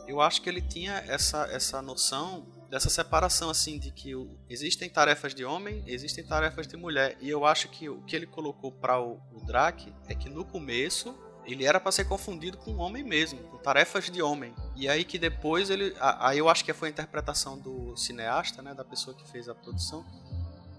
eu 0.07 0.21
acho 0.21 0.41
que 0.41 0.49
ele 0.49 0.61
tinha 0.61 1.03
essa, 1.07 1.47
essa 1.51 1.81
noção 1.81 2.45
dessa 2.69 2.89
separação 2.89 3.51
assim 3.51 3.77
de 3.77 3.91
que 3.91 4.13
existem 4.49 4.89
tarefas 4.89 5.35
de 5.35 5.45
homem, 5.45 5.83
existem 5.85 6.23
tarefas 6.23 6.67
de 6.67 6.75
mulher. 6.75 7.15
E 7.21 7.29
eu 7.29 7.45
acho 7.45 7.69
que 7.69 7.87
o 7.87 8.01
que 8.01 8.15
ele 8.15 8.25
colocou 8.25 8.71
para 8.71 8.99
o, 8.99 9.19
o 9.31 9.45
Drake 9.45 9.93
é 10.07 10.15
que 10.15 10.27
no 10.27 10.43
começo 10.43 11.15
ele 11.45 11.65
era 11.65 11.79
para 11.79 11.91
ser 11.91 12.05
confundido 12.05 12.57
com 12.57 12.75
homem 12.77 13.03
mesmo, 13.03 13.39
com 13.43 13.57
tarefas 13.57 14.09
de 14.09 14.21
homem. 14.21 14.55
E 14.75 14.89
aí 14.89 15.03
que 15.03 15.19
depois 15.19 15.69
ele, 15.69 15.95
aí 15.99 16.39
eu 16.39 16.49
acho 16.49 16.65
que 16.65 16.73
foi 16.73 16.87
a 16.87 16.91
interpretação 16.91 17.59
do 17.59 17.95
cineasta, 17.95 18.61
né, 18.61 18.73
da 18.73 18.83
pessoa 18.83 19.15
que 19.15 19.29
fez 19.29 19.47
a 19.47 19.53
produção, 19.53 20.03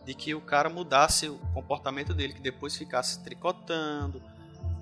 de 0.05 0.15
que 0.15 0.35
o 0.35 0.40
cara 0.40 0.69
mudasse 0.69 1.28
o 1.28 1.39
comportamento 1.52 2.12
dele, 2.12 2.32
que 2.32 2.40
depois 2.40 2.77
ficasse 2.77 3.23
tricotando, 3.23 4.20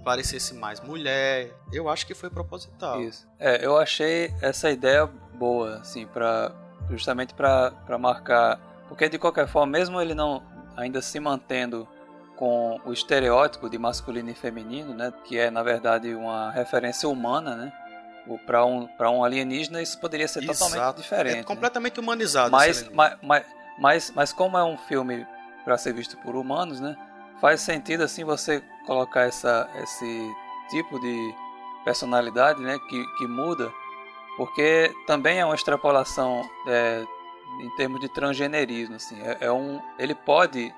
parecesse 0.03 0.55
mais 0.55 0.81
mulher. 0.81 1.51
Eu 1.73 1.89
acho 1.89 2.07
que 2.07 2.15
foi 2.15 2.31
proposital. 2.31 3.01
Isso. 3.01 3.27
É, 3.39 3.65
eu 3.65 3.79
achei 3.79 4.33
essa 4.41 4.71
ideia 4.71 5.07
boa, 5.35 5.77
assim, 5.77 6.07
para 6.07 6.53
justamente 6.91 7.33
para 7.35 7.99
marcar, 7.99 8.61
porque 8.89 9.09
de 9.09 9.19
qualquer 9.19 9.47
forma, 9.47 9.79
mesmo 9.79 10.01
ele 10.01 10.15
não 10.15 10.43
ainda 10.77 11.01
se 11.01 11.19
mantendo 11.21 11.89
com 12.37 12.81
o 12.85 12.93
estereótipo 12.93 13.71
de 13.71 13.79
masculino 13.79 14.31
e 14.31 14.35
feminino, 14.35 14.95
né, 14.95 15.13
que 15.25 15.39
é 15.39 15.51
na 15.51 15.63
verdade 15.63 16.15
uma 16.15 16.51
referência 16.51 17.09
humana, 17.09 17.55
né? 17.55 17.73
Para 18.47 18.65
um, 18.65 18.87
para 18.87 19.11
um 19.11 19.25
alienígena 19.25 19.83
isso 19.83 19.99
poderia 19.99 20.29
ser 20.29 20.45
Exato. 20.45 20.71
totalmente 20.71 20.97
diferente. 20.97 21.35
É 21.35 21.37
né? 21.39 21.43
completamente 21.43 21.97
né? 21.97 22.03
humanizado. 22.03 22.53
Mas, 22.53 22.89
mas, 22.91 23.45
mas, 23.79 24.13
mas 24.15 24.33
como 24.33 24.57
é 24.57 24.65
um 24.65 24.77
filme 24.77 25.27
para 25.65 25.77
ser 25.77 25.93
visto 25.93 26.17
por 26.19 26.37
humanos, 26.37 26.81
né? 26.81 26.97
Faz 27.43 27.61
sentido 27.61 28.05
assim 28.05 28.23
você 28.23 28.63
colocar 28.87 29.23
essa, 29.23 29.69
esse 29.83 30.33
tipo 30.71 31.01
de 31.01 31.35
personalidade, 31.85 32.63
né? 32.63 32.79
Que, 32.89 33.05
que 33.19 33.27
muda, 33.27 33.69
porque 34.37 34.95
também 35.09 35.41
é 35.41 35.45
uma 35.45 35.57
extrapolação 35.57 36.49
é, 36.69 37.05
em 37.61 37.77
termos 37.77 38.01
de 38.01 38.09
transgenerismo, 38.09 38.95
assim. 38.95 39.21
É, 39.21 39.39
é 39.41 39.53
um, 39.53 39.81
ele 39.99 40.15
pode 40.15 40.73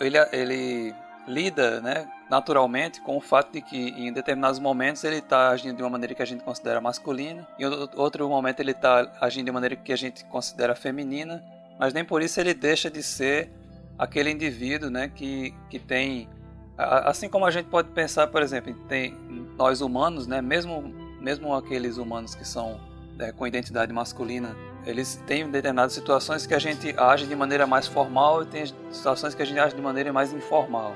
ele, 0.00 0.18
ele 0.32 0.94
lida 1.26 1.80
né, 1.80 2.08
naturalmente 2.30 3.00
com 3.00 3.16
o 3.16 3.20
fato 3.20 3.52
de 3.52 3.60
que 3.60 3.76
em 3.76 4.12
determinados 4.12 4.60
momentos 4.60 5.02
ele 5.02 5.16
está 5.16 5.50
agindo 5.50 5.76
de 5.76 5.82
uma 5.82 5.90
maneira 5.90 6.14
que 6.14 6.22
a 6.22 6.26
gente 6.26 6.44
considera 6.44 6.80
masculina, 6.80 7.46
em 7.58 7.64
outro 7.96 8.28
momento 8.28 8.60
ele 8.60 8.70
está 8.70 9.10
agindo 9.20 9.46
de 9.46 9.52
maneira 9.52 9.74
que 9.74 9.92
a 9.92 9.96
gente 9.96 10.24
considera 10.26 10.76
feminina, 10.76 11.44
mas 11.76 11.92
nem 11.92 12.04
por 12.04 12.22
isso 12.22 12.40
ele 12.40 12.54
deixa 12.54 12.88
de 12.88 13.02
ser 13.02 13.50
aquele 13.98 14.30
indivíduo 14.30 14.90
né, 14.90 15.08
que, 15.08 15.54
que 15.68 15.78
tem. 15.78 16.28
Assim 16.76 17.28
como 17.28 17.44
a 17.44 17.50
gente 17.50 17.66
pode 17.66 17.88
pensar, 17.88 18.28
por 18.28 18.40
exemplo, 18.40 18.72
tem 18.88 19.16
nós 19.56 19.80
humanos, 19.80 20.26
né, 20.26 20.40
mesmo, 20.40 20.82
mesmo 21.20 21.52
aqueles 21.52 21.96
humanos 21.96 22.34
que 22.36 22.46
são 22.46 22.80
é, 23.18 23.32
com 23.32 23.46
identidade 23.46 23.92
masculina 23.92 24.54
eles 24.88 25.22
têm 25.26 25.48
determinadas 25.50 25.92
situações 25.92 26.46
que 26.46 26.54
a 26.54 26.58
gente 26.58 26.94
age 26.96 27.26
de 27.26 27.36
maneira 27.36 27.66
mais 27.66 27.86
formal 27.86 28.42
e 28.42 28.46
tem 28.46 28.64
situações 28.90 29.34
que 29.34 29.42
a 29.42 29.44
gente 29.44 29.58
age 29.58 29.74
de 29.76 29.82
maneira 29.82 30.12
mais 30.12 30.32
informal. 30.32 30.94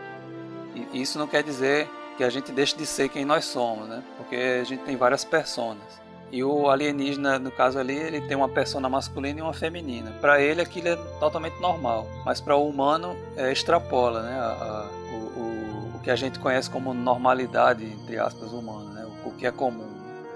E 0.75 1.03
isso 1.03 1.19
não 1.19 1.27
quer 1.27 1.43
dizer 1.43 1.89
que 2.17 2.25
a 2.25 2.31
gente 2.31 2.53
deixe 2.53 2.75
de 2.75 2.87
ser 2.87 3.11
quem 3.11 3.25
nós 3.25 3.45
somos, 3.45 3.87
né? 3.89 4.03
Porque 4.17 4.37
a 4.37 4.65
gente 4.65 4.83
tem 4.85 4.97
várias 4.97 5.27
personas. 5.27 6.02
E 6.33 6.43
o 6.43 6.71
alienígena, 6.71 7.39
no 7.39 7.51
caso 7.51 7.79
ali, 7.79 7.95
ele 7.95 8.23
tem 8.23 8.35
uma 8.35 8.49
persona 8.49 8.89
masculina 8.89 9.41
e 9.41 9.43
uma 9.43 9.53
feminina. 9.53 10.13
Para 10.19 10.41
ele 10.41 10.63
aquilo 10.63 10.89
é 10.89 10.97
totalmente 11.21 11.61
normal, 11.61 12.07
mas 12.25 12.41
para 12.41 12.57
o 12.57 12.67
humano 12.67 13.15
é, 13.37 13.53
extrapola, 13.53 14.23
né? 14.23 14.33
A, 14.33 14.45
a, 14.45 14.89
o, 15.13 15.17
o, 15.17 15.97
o, 15.97 16.01
que 16.03 16.11
a 16.11 16.17
gente 16.17 16.39
conhece 16.39 16.71
como 16.71 16.95
normalidade, 16.95 17.85
entre 17.85 18.19
aspas, 18.19 18.51
humana, 18.51 18.91
né? 18.93 19.07
O, 19.25 19.29
o 19.29 19.33
que 19.33 19.47
é 19.47 19.53
comum. 19.53 19.93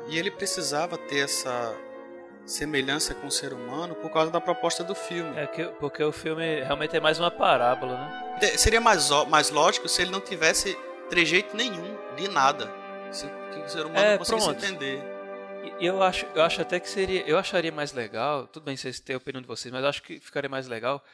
E 0.07 0.19
ele 0.19 0.31
precisava 0.31 0.99
ter 0.99 1.21
essa 1.21 1.75
semelhança 2.45 3.15
com 3.15 3.27
o 3.27 3.31
ser 3.31 3.55
humano 3.55 3.95
por 3.95 4.11
causa 4.11 4.31
da 4.31 4.41
proposta 4.41 4.85
do 4.85 4.95
filme. 4.95 5.33
É 5.35 5.47
que, 5.47 5.65
porque 5.81 6.05
o 6.05 6.13
filme 6.13 6.63
realmente 6.63 6.95
é 6.95 7.01
mais 7.01 7.19
uma 7.19 7.31
parábola, 7.31 7.95
né? 7.95 8.49
Seria 8.59 8.83
mais, 8.83 9.09
mais 9.29 9.49
lógico 9.49 9.89
se 9.89 10.03
ele 10.03 10.11
não 10.11 10.21
tivesse 10.21 10.79
trejeito 11.09 11.57
nenhum 11.57 11.97
de 12.17 12.29
nada. 12.29 12.71
Se 13.11 13.25
o 13.25 13.69
ser 13.69 13.87
humano 13.87 13.99
é, 13.99 14.19
conseguisse 14.19 14.47
pronto. 14.47 14.65
entender. 14.65 15.16
Eu 15.81 16.03
acho, 16.03 16.27
eu 16.35 16.43
acho 16.43 16.61
até 16.61 16.81
que 16.81 16.89
seria. 16.89 17.23
Eu 17.27 17.39
acharia 17.39 17.73
mais 17.73 17.93
legal. 17.93 18.47
Tudo 18.47 18.65
bem, 18.65 18.77
vocês 18.77 19.01
têm 19.01 19.15
a 19.15 19.19
opinião 19.19 19.41
de 19.41 19.49
vocês, 19.49 19.73
mas 19.73 19.83
eu 19.83 19.89
acho 19.89 20.03
que 20.03 20.19
ficaria 20.21 20.49
mais 20.49 20.67
legal. 20.67 21.05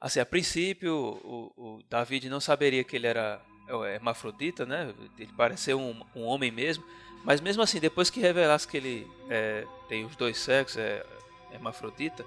Assim, 0.00 0.20
a 0.20 0.26
princípio, 0.26 0.94
o, 0.94 1.52
o 1.56 1.82
David 1.88 2.28
não 2.28 2.40
saberia 2.40 2.84
que 2.84 2.96
ele 2.96 3.06
era 3.06 3.40
é, 3.68 3.94
hermafrodita, 3.94 4.66
né? 4.66 4.94
Ele 5.18 5.32
parecia 5.36 5.76
um, 5.76 6.00
um 6.14 6.22
homem 6.22 6.50
mesmo. 6.50 6.84
Mas 7.24 7.40
mesmo 7.40 7.62
assim, 7.62 7.80
depois 7.80 8.08
que 8.10 8.20
revelasse 8.20 8.68
que 8.68 8.76
ele 8.76 9.06
é, 9.28 9.66
tem 9.88 10.04
os 10.04 10.14
dois 10.14 10.38
sexos, 10.38 10.78
é, 10.78 11.04
é 11.50 11.54
hermafrodita, 11.54 12.24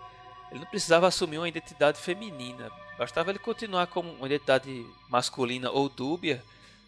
ele 0.52 0.60
não 0.60 0.68
precisava 0.68 1.08
assumir 1.08 1.38
uma 1.38 1.48
identidade 1.48 2.00
feminina. 2.00 2.72
Bastava 2.98 3.30
ele 3.30 3.40
continuar 3.40 3.88
como 3.88 4.12
uma 4.12 4.26
identidade 4.26 4.86
masculina 5.08 5.72
ou 5.72 5.88
dúbia, 5.88 6.44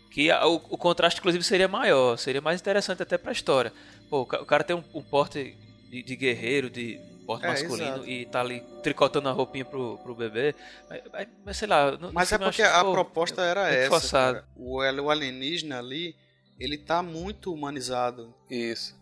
que 0.09 0.29
a, 0.29 0.45
o, 0.45 0.55
o, 0.55 0.77
contraste 0.77 1.19
inclusive 1.19 1.43
seria 1.43 1.69
maior, 1.69 2.17
seria 2.17 2.41
mais 2.41 2.59
interessante 2.59 3.01
até 3.01 3.17
para 3.17 3.31
a 3.31 3.33
história. 3.33 3.71
Pô, 4.11 4.23
o 4.23 4.25
cara 4.25 4.61
tem 4.61 4.75
um, 4.75 4.83
um 4.93 5.01
porte 5.01 5.57
de, 5.89 6.03
de, 6.03 6.15
guerreiro, 6.17 6.69
de 6.69 6.99
porte 7.25 7.45
é, 7.45 7.47
masculino 7.47 7.95
exato. 7.95 8.09
e 8.09 8.25
tá 8.25 8.41
ali 8.41 8.59
tricotando 8.83 9.29
a 9.29 9.31
roupinha 9.31 9.63
pro, 9.63 9.97
pro 9.99 10.13
bebê. 10.13 10.53
Mas, 10.89 11.27
mas 11.45 11.57
sei 11.57 11.69
lá. 11.69 11.91
No, 11.93 12.11
mas 12.11 12.29
é 12.29 12.37
porque 12.37 12.61
acho, 12.61 12.75
a 12.75 12.83
pô, 12.83 12.91
proposta 12.91 13.41
era 13.41 13.69
essa. 13.69 14.45
O, 14.53 14.79
o 14.79 15.09
alienígena 15.09 15.79
ali 15.79 16.13
ele 16.59 16.77
tá 16.77 17.01
muito 17.01 17.53
humanizado. 17.53 18.35
Isso. 18.49 18.93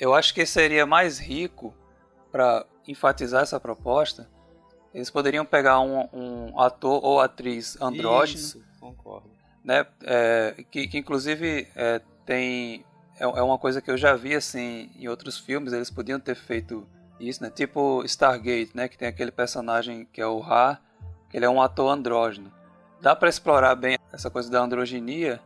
Eu 0.00 0.12
acho 0.12 0.34
que 0.34 0.44
seria 0.44 0.84
mais 0.84 1.20
rico 1.20 1.72
para 2.32 2.66
enfatizar 2.88 3.44
essa 3.44 3.60
proposta. 3.60 4.28
Eles 4.92 5.10
poderiam 5.10 5.46
pegar 5.46 5.78
um, 5.78 6.08
um 6.12 6.60
ator 6.60 7.04
ou 7.04 7.20
atriz 7.20 7.80
andrógeno. 7.80 8.40
Isso, 8.40 8.64
concordo. 8.80 9.30
Né, 9.64 9.86
é, 10.02 10.56
que, 10.72 10.88
que, 10.88 10.98
inclusive 10.98 11.68
é, 11.76 12.00
tem 12.26 12.84
é, 13.18 13.24
é 13.24 13.42
uma 13.42 13.58
coisa 13.58 13.80
que 13.80 13.90
eu 13.90 13.96
já 13.96 14.14
vi 14.14 14.34
assim 14.34 14.90
em 14.96 15.08
outros 15.08 15.38
filmes. 15.38 15.72
Eles 15.72 15.90
podiam 15.90 16.20
ter 16.20 16.34
feito 16.34 16.86
isso, 17.18 17.42
né? 17.42 17.50
Tipo 17.50 18.02
Stargate, 18.04 18.70
né? 18.74 18.88
Que 18.88 18.98
tem 18.98 19.08
aquele 19.08 19.30
personagem 19.30 20.06
que 20.12 20.20
é 20.20 20.26
o 20.26 20.40
Ra, 20.40 20.78
que 21.30 21.36
ele 21.36 21.44
é 21.44 21.50
um 21.50 21.62
ator 21.62 21.92
andrógeno. 21.92 22.52
Dá 23.00 23.14
para 23.14 23.28
explorar 23.28 23.74
bem 23.74 23.98
essa 24.12 24.30
coisa 24.30 24.50
da 24.50 24.60
androginia 24.60 25.40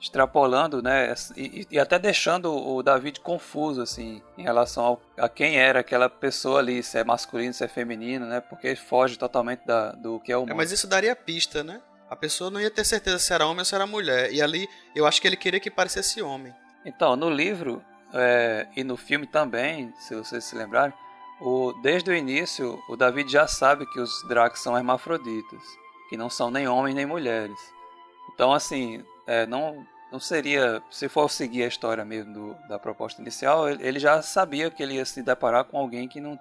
extrapolando, 0.00 0.82
né, 0.82 1.14
e, 1.34 1.66
e, 1.70 1.78
até 1.78 1.98
deixando 1.98 2.52
o 2.52 2.82
David 2.82 3.20
confuso, 3.20 3.80
assim, 3.80 4.20
em 4.36 4.42
relação 4.42 4.84
ao, 4.84 5.02
a 5.16 5.30
quem 5.30 5.56
era 5.56 5.80
aquela 5.80 6.10
pessoa 6.10 6.58
ali, 6.58 6.82
se 6.82 6.98
é 6.98 7.04
masculino, 7.04 7.54
se 7.54 7.64
é 7.64 7.68
feminino, 7.68 8.26
né, 8.26 8.40
porque 8.40 8.76
foge 8.76 9.16
totalmente 9.16 9.64
da, 9.64 9.92
do 9.92 10.20
que 10.20 10.30
é 10.30 10.36
o 10.36 10.46
É, 10.46 10.52
mas 10.52 10.70
isso 10.70 10.86
daria 10.86 11.16
pista, 11.16 11.64
né? 11.64 11.80
A 12.10 12.14
pessoa 12.14 12.50
não 12.50 12.60
ia 12.60 12.70
ter 12.70 12.84
certeza 12.84 13.18
se 13.18 13.32
era 13.32 13.46
homem 13.46 13.60
ou 13.60 13.64
se 13.64 13.74
era 13.74 13.86
mulher, 13.86 14.30
e 14.30 14.42
ali 14.42 14.68
eu 14.94 15.06
acho 15.06 15.22
que 15.22 15.26
ele 15.26 15.38
queria 15.38 15.58
que 15.58 15.70
parecesse 15.70 16.20
homem. 16.20 16.52
Então, 16.84 17.16
no 17.16 17.30
livro 17.30 17.82
é, 18.12 18.66
e 18.76 18.84
no 18.84 18.96
filme 18.96 19.26
também, 19.26 19.92
se 19.98 20.14
vocês 20.14 20.44
se 20.44 20.56
lembrarem, 20.56 20.94
o, 21.40 21.72
desde 21.82 22.10
o 22.10 22.14
início 22.14 22.82
o 22.88 22.96
David 22.96 23.30
já 23.30 23.46
sabe 23.46 23.86
que 23.86 24.00
os 24.00 24.22
Dracs 24.28 24.60
são 24.60 24.76
hermafroditas, 24.76 25.62
que 26.08 26.16
não 26.16 26.30
são 26.30 26.50
nem 26.50 26.68
homens 26.68 26.94
nem 26.94 27.06
mulheres. 27.06 27.58
Então, 28.32 28.52
assim, 28.52 29.04
é, 29.26 29.46
não 29.46 29.86
não 30.14 30.20
seria, 30.20 30.80
se 30.92 31.08
for 31.08 31.28
seguir 31.28 31.64
a 31.64 31.66
história 31.66 32.04
mesmo 32.04 32.32
do, 32.32 32.68
da 32.68 32.78
proposta 32.78 33.20
inicial, 33.20 33.68
ele 33.68 33.98
já 33.98 34.22
sabia 34.22 34.70
que 34.70 34.80
ele 34.80 34.94
ia 34.94 35.04
se 35.04 35.20
deparar 35.24 35.64
com 35.64 35.76
alguém 35.76 36.06
que 36.06 36.20
não 36.20 36.38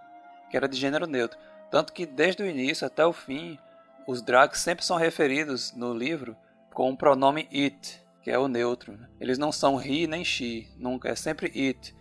que 0.48 0.56
era 0.56 0.68
de 0.68 0.78
gênero 0.78 1.08
neutro. 1.08 1.40
Tanto 1.72 1.92
que 1.92 2.06
desde 2.06 2.44
o 2.44 2.46
início 2.46 2.86
até 2.86 3.04
o 3.04 3.12
fim, 3.12 3.58
os 4.06 4.22
drags 4.22 4.62
sempre 4.62 4.86
são 4.86 4.96
referidos 4.96 5.74
no 5.74 5.92
livro 5.92 6.38
com 6.72 6.92
o 6.92 6.96
pronome 6.96 7.50
it, 7.52 8.00
que 8.24 8.32
é 8.32 8.40
o 8.40 8.48
neutro. 8.48 8.98
Eles 9.20 9.38
não 9.38 9.52
são 9.52 9.80
he 9.80 10.08
nem 10.08 10.24
she, 10.24 10.68
nunca, 10.78 11.10
é 11.10 11.16
sempre 11.16 11.48
it. 11.56 11.94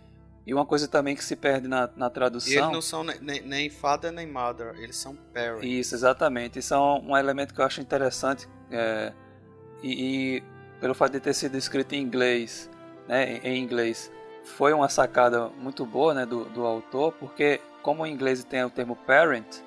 E 0.46 0.54
uma 0.54 0.64
coisa 0.64 0.88
também 0.88 1.14
que 1.14 1.24
se 1.24 1.36
perde 1.36 1.68
na, 1.68 1.88
na 1.96 2.08
tradução. 2.08 2.52
E 2.52 2.56
eles 2.56 2.72
não 2.72 2.82
são 2.82 3.04
nem, 3.04 3.42
nem 3.42 3.70
father 3.70 4.10
nem 4.10 4.26
mother, 4.26 4.74
eles 4.78 4.96
são 4.96 5.16
parent. 5.34 5.62
Isso, 5.62 5.94
exatamente. 5.94 6.58
Isso 6.58 6.74
é 6.74 6.78
um, 6.78 7.16
elemento 7.16 7.52
que 7.52 7.60
eu 7.60 7.64
acho 7.64 7.80
interessante. 7.80 8.48
É, 8.70 9.12
e, 9.82 10.36
e 10.36 10.42
pelo 10.80 10.94
fato 10.94 11.12
de 11.12 11.20
ter 11.20 11.34
sido 11.34 11.56
escrito 11.56 11.94
em 11.94 12.02
inglês, 12.02 12.68
né, 13.06 13.38
em 13.44 13.62
inglês, 13.62 14.10
foi 14.44 14.72
uma 14.72 14.88
sacada 14.88 15.48
muito 15.48 15.86
boa 15.86 16.14
né, 16.14 16.26
do, 16.26 16.44
do 16.46 16.64
autor, 16.66 17.12
porque 17.12 17.60
como 17.82 18.04
em 18.04 18.12
inglês 18.12 18.42
tem 18.42 18.64
o 18.64 18.70
termo 18.70 18.96
parent, 18.96 19.58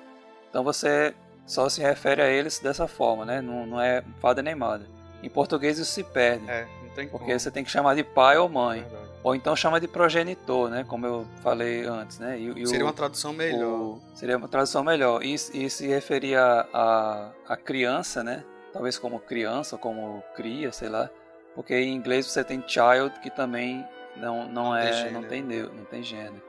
então 0.50 0.62
você 0.62 1.14
só 1.46 1.68
se 1.68 1.80
refere 1.80 2.20
a 2.20 2.28
eles 2.28 2.58
dessa 2.58 2.86
forma, 2.88 3.24
né? 3.24 3.40
Não, 3.40 3.66
não 3.66 3.80
é 3.80 4.02
father 4.20 4.42
nem 4.42 4.54
mother. 4.54 4.88
Em 5.26 5.30
português 5.30 5.78
isso 5.78 5.92
se 5.92 6.02
perde. 6.02 6.48
É, 6.48 6.66
não 6.82 6.90
tem 6.90 7.08
Porque 7.08 7.26
como. 7.26 7.40
você 7.40 7.50
tem 7.50 7.64
que 7.64 7.70
chamar 7.70 7.94
de 7.94 8.04
pai 8.04 8.38
ou 8.38 8.48
mãe. 8.48 8.80
É 8.80 9.06
ou 9.22 9.34
então 9.34 9.56
chama 9.56 9.80
de 9.80 9.88
progenitor, 9.88 10.70
né? 10.70 10.84
Como 10.86 11.04
eu 11.04 11.26
falei 11.42 11.84
antes, 11.84 12.20
né? 12.20 12.38
E, 12.38 12.62
e 12.62 12.66
seria 12.66 12.84
o, 12.84 12.86
uma 12.86 12.92
tradução 12.92 13.32
melhor. 13.32 13.80
O, 13.80 14.00
seria 14.14 14.36
uma 14.36 14.46
tradução 14.46 14.84
melhor. 14.84 15.20
E, 15.24 15.34
e 15.34 15.68
se 15.68 15.88
referia 15.88 16.40
a, 16.72 17.30
a 17.48 17.56
criança, 17.56 18.22
né? 18.22 18.44
talvez 18.76 18.98
como 18.98 19.18
criança, 19.18 19.78
como 19.78 20.22
cria, 20.34 20.70
sei 20.70 20.88
lá, 20.88 21.08
porque 21.54 21.74
em 21.74 21.94
inglês 21.94 22.26
você 22.26 22.44
tem 22.44 22.62
child 22.66 23.18
que 23.20 23.30
também 23.30 23.86
não 24.16 24.46
não 24.48 24.76
é, 24.76 25.10
não 25.10 25.22
tem 25.22 25.42
não 25.42 25.84
tem 25.84 26.02
gênero. 26.02 26.42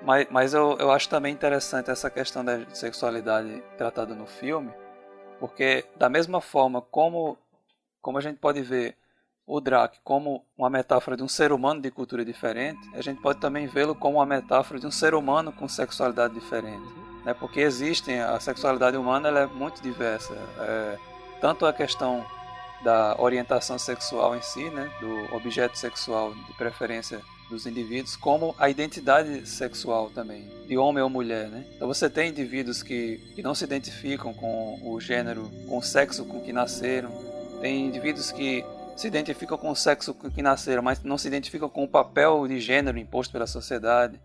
Mas, 0.00 0.28
mas 0.30 0.54
eu, 0.54 0.76
eu 0.78 0.92
acho 0.92 1.08
também 1.08 1.32
interessante 1.32 1.90
essa 1.90 2.08
questão 2.08 2.44
da 2.44 2.64
sexualidade 2.70 3.62
tratada 3.76 4.14
no 4.14 4.26
filme, 4.26 4.72
porque 5.40 5.84
da 5.96 6.08
mesma 6.08 6.40
forma 6.40 6.80
como, 6.80 7.36
como 8.00 8.18
a 8.18 8.20
gente 8.20 8.38
pode 8.38 8.60
ver 8.62 8.96
o 9.46 9.60
Drac 9.60 9.98
como 10.04 10.44
uma 10.56 10.68
metáfora 10.68 11.16
de 11.16 11.22
um 11.22 11.28
ser 11.28 11.52
humano 11.52 11.80
de 11.80 11.90
cultura 11.90 12.24
diferente, 12.24 12.78
a 12.92 13.00
gente 13.00 13.20
pode 13.20 13.40
também 13.40 13.66
vê-lo 13.66 13.94
como 13.94 14.18
uma 14.18 14.26
metáfora 14.26 14.78
de 14.78 14.86
um 14.86 14.90
ser 14.90 15.14
humano 15.14 15.50
com 15.50 15.66
sexualidade 15.66 16.34
diferente. 16.34 16.86
Né? 17.24 17.32
Porque 17.32 17.60
existem, 17.60 18.20
a 18.20 18.38
sexualidade 18.38 18.96
humana 18.96 19.28
ela 19.28 19.40
é 19.40 19.46
muito 19.46 19.82
diversa. 19.82 20.34
É, 20.58 20.98
tanto 21.40 21.64
a 21.64 21.72
questão 21.72 22.24
da 22.84 23.16
orientação 23.18 23.78
sexual 23.78 24.36
em 24.36 24.42
si, 24.42 24.68
né? 24.70 24.90
do 25.00 25.34
objeto 25.34 25.78
sexual 25.78 26.34
de 26.34 26.52
preferência 26.54 27.20
dos 27.48 27.66
indivíduos, 27.66 28.14
como 28.14 28.54
a 28.58 28.68
identidade 28.68 29.48
sexual 29.48 30.10
também, 30.10 30.46
de 30.66 30.76
homem 30.76 31.02
ou 31.02 31.08
mulher, 31.08 31.48
né? 31.48 31.64
Então 31.74 31.88
você 31.88 32.10
tem 32.10 32.28
indivíduos 32.28 32.82
que, 32.82 33.18
que 33.34 33.42
não 33.42 33.54
se 33.54 33.64
identificam 33.64 34.34
com 34.34 34.78
o 34.82 35.00
gênero, 35.00 35.50
com 35.66 35.78
o 35.78 35.82
sexo 35.82 36.26
com 36.26 36.42
que 36.42 36.52
nasceram, 36.52 37.10
tem 37.60 37.86
indivíduos 37.86 38.32
que 38.32 38.64
se 38.96 39.06
identificam 39.06 39.56
com 39.56 39.70
o 39.70 39.76
sexo 39.76 40.12
com 40.12 40.30
que 40.30 40.42
nasceram, 40.42 40.82
mas 40.82 41.02
não 41.02 41.16
se 41.16 41.28
identificam 41.28 41.68
com 41.68 41.84
o 41.84 41.88
papel 41.88 42.46
de 42.48 42.58
gênero 42.60 42.98
imposto 42.98 43.32
pela 43.32 43.46
sociedade. 43.46 44.20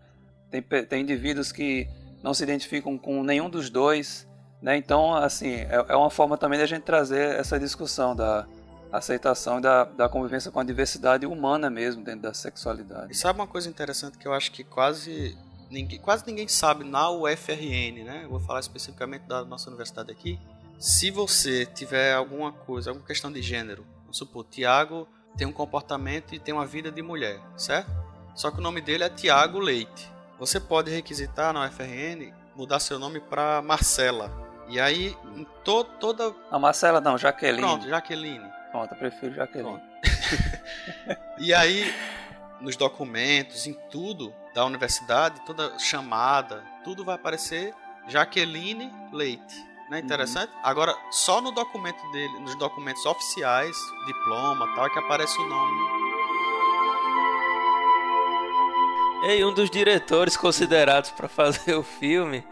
Tem, 0.50 0.62
tem 0.62 1.02
indivíduos 1.02 1.52
que 1.52 1.88
não 2.22 2.34
se 2.34 2.42
identificam 2.42 2.98
com 2.98 3.22
nenhum 3.22 3.48
dos 3.48 3.70
dois. 3.70 4.26
Né? 4.60 4.76
Então, 4.76 5.14
assim, 5.14 5.52
é, 5.54 5.84
é 5.88 5.96
uma 5.96 6.10
forma 6.10 6.36
também 6.36 6.58
da 6.58 6.66
gente 6.66 6.82
trazer 6.82 7.36
essa 7.36 7.58
discussão 7.58 8.16
da 8.16 8.46
aceitação 8.90 9.60
da, 9.60 9.84
da 9.84 10.08
convivência 10.08 10.50
com 10.50 10.60
a 10.60 10.64
diversidade 10.64 11.26
humana 11.26 11.68
mesmo 11.68 12.02
dentro 12.02 12.22
da 12.22 12.34
sexualidade. 12.34 13.12
E 13.12 13.14
sabe 13.14 13.38
uma 13.38 13.46
coisa 13.46 13.68
interessante 13.68 14.16
que 14.16 14.26
eu 14.26 14.32
acho 14.32 14.52
que 14.52 14.62
quase 14.62 15.36
ninguém, 15.70 15.98
quase 15.98 16.24
ninguém 16.26 16.48
sabe 16.48 16.84
na 16.84 17.10
UFRN, 17.10 18.04
né? 18.04 18.20
Eu 18.22 18.30
vou 18.30 18.40
falar 18.40 18.60
especificamente 18.60 19.22
da 19.22 19.44
nossa 19.44 19.68
universidade 19.68 20.10
aqui. 20.10 20.38
Se 20.84 21.10
você 21.10 21.64
tiver 21.64 22.12
alguma 22.12 22.52
coisa, 22.52 22.90
alguma 22.90 23.06
questão 23.06 23.32
de 23.32 23.40
gênero 23.40 23.86
Vamos 24.02 24.18
supor, 24.18 24.44
Tiago 24.44 25.08
tem 25.34 25.46
um 25.46 25.52
comportamento 25.52 26.34
e 26.34 26.38
tem 26.38 26.52
uma 26.52 26.66
vida 26.66 26.92
de 26.92 27.00
mulher, 27.00 27.40
certo? 27.56 27.90
Só 28.34 28.50
que 28.50 28.58
o 28.58 28.60
nome 28.60 28.82
dele 28.82 29.02
é 29.02 29.08
Tiago 29.08 29.58
Leite. 29.58 30.12
Você 30.38 30.60
pode 30.60 30.90
requisitar 30.90 31.54
na 31.54 31.66
UFRN 31.66 32.34
mudar 32.54 32.80
seu 32.80 32.98
nome 32.98 33.18
para 33.18 33.62
Marcela. 33.62 34.30
E 34.68 34.78
aí, 34.78 35.16
em 35.34 35.44
to 35.64 35.84
toda. 35.84 36.34
A 36.50 36.58
Marcela 36.58 37.00
não, 37.00 37.16
Jaqueline. 37.16 37.62
Pronto, 37.62 37.88
Jaqueline. 37.88 38.52
Pronto, 38.70 38.92
eu 38.92 38.98
prefiro 38.98 39.34
Jaqueline. 39.34 39.80
e 41.40 41.54
aí, 41.54 41.94
nos 42.60 42.76
documentos, 42.76 43.66
em 43.66 43.72
tudo 43.90 44.34
da 44.54 44.66
universidade, 44.66 45.40
toda 45.46 45.78
chamada, 45.78 46.62
tudo 46.84 47.06
vai 47.06 47.14
aparecer 47.14 47.74
Jaqueline 48.06 48.92
Leite. 49.10 49.73
Não 49.88 49.98
é 49.98 50.00
interessante? 50.00 50.50
Uhum. 50.52 50.60
Agora, 50.62 50.96
só 51.10 51.40
no 51.40 51.52
documento 51.52 52.02
dele, 52.10 52.38
nos 52.40 52.54
documentos 52.56 53.04
oficiais, 53.04 53.76
diploma 54.06 54.74
tal, 54.74 54.86
é 54.86 54.90
que 54.90 54.98
aparece 54.98 55.38
o 55.38 55.48
nome. 55.48 56.04
E 59.26 59.44
um 59.44 59.54
dos 59.54 59.70
diretores 59.70 60.36
considerados 60.36 61.10
para 61.10 61.28
fazer 61.28 61.74
o 61.74 61.82
filme 61.82 62.44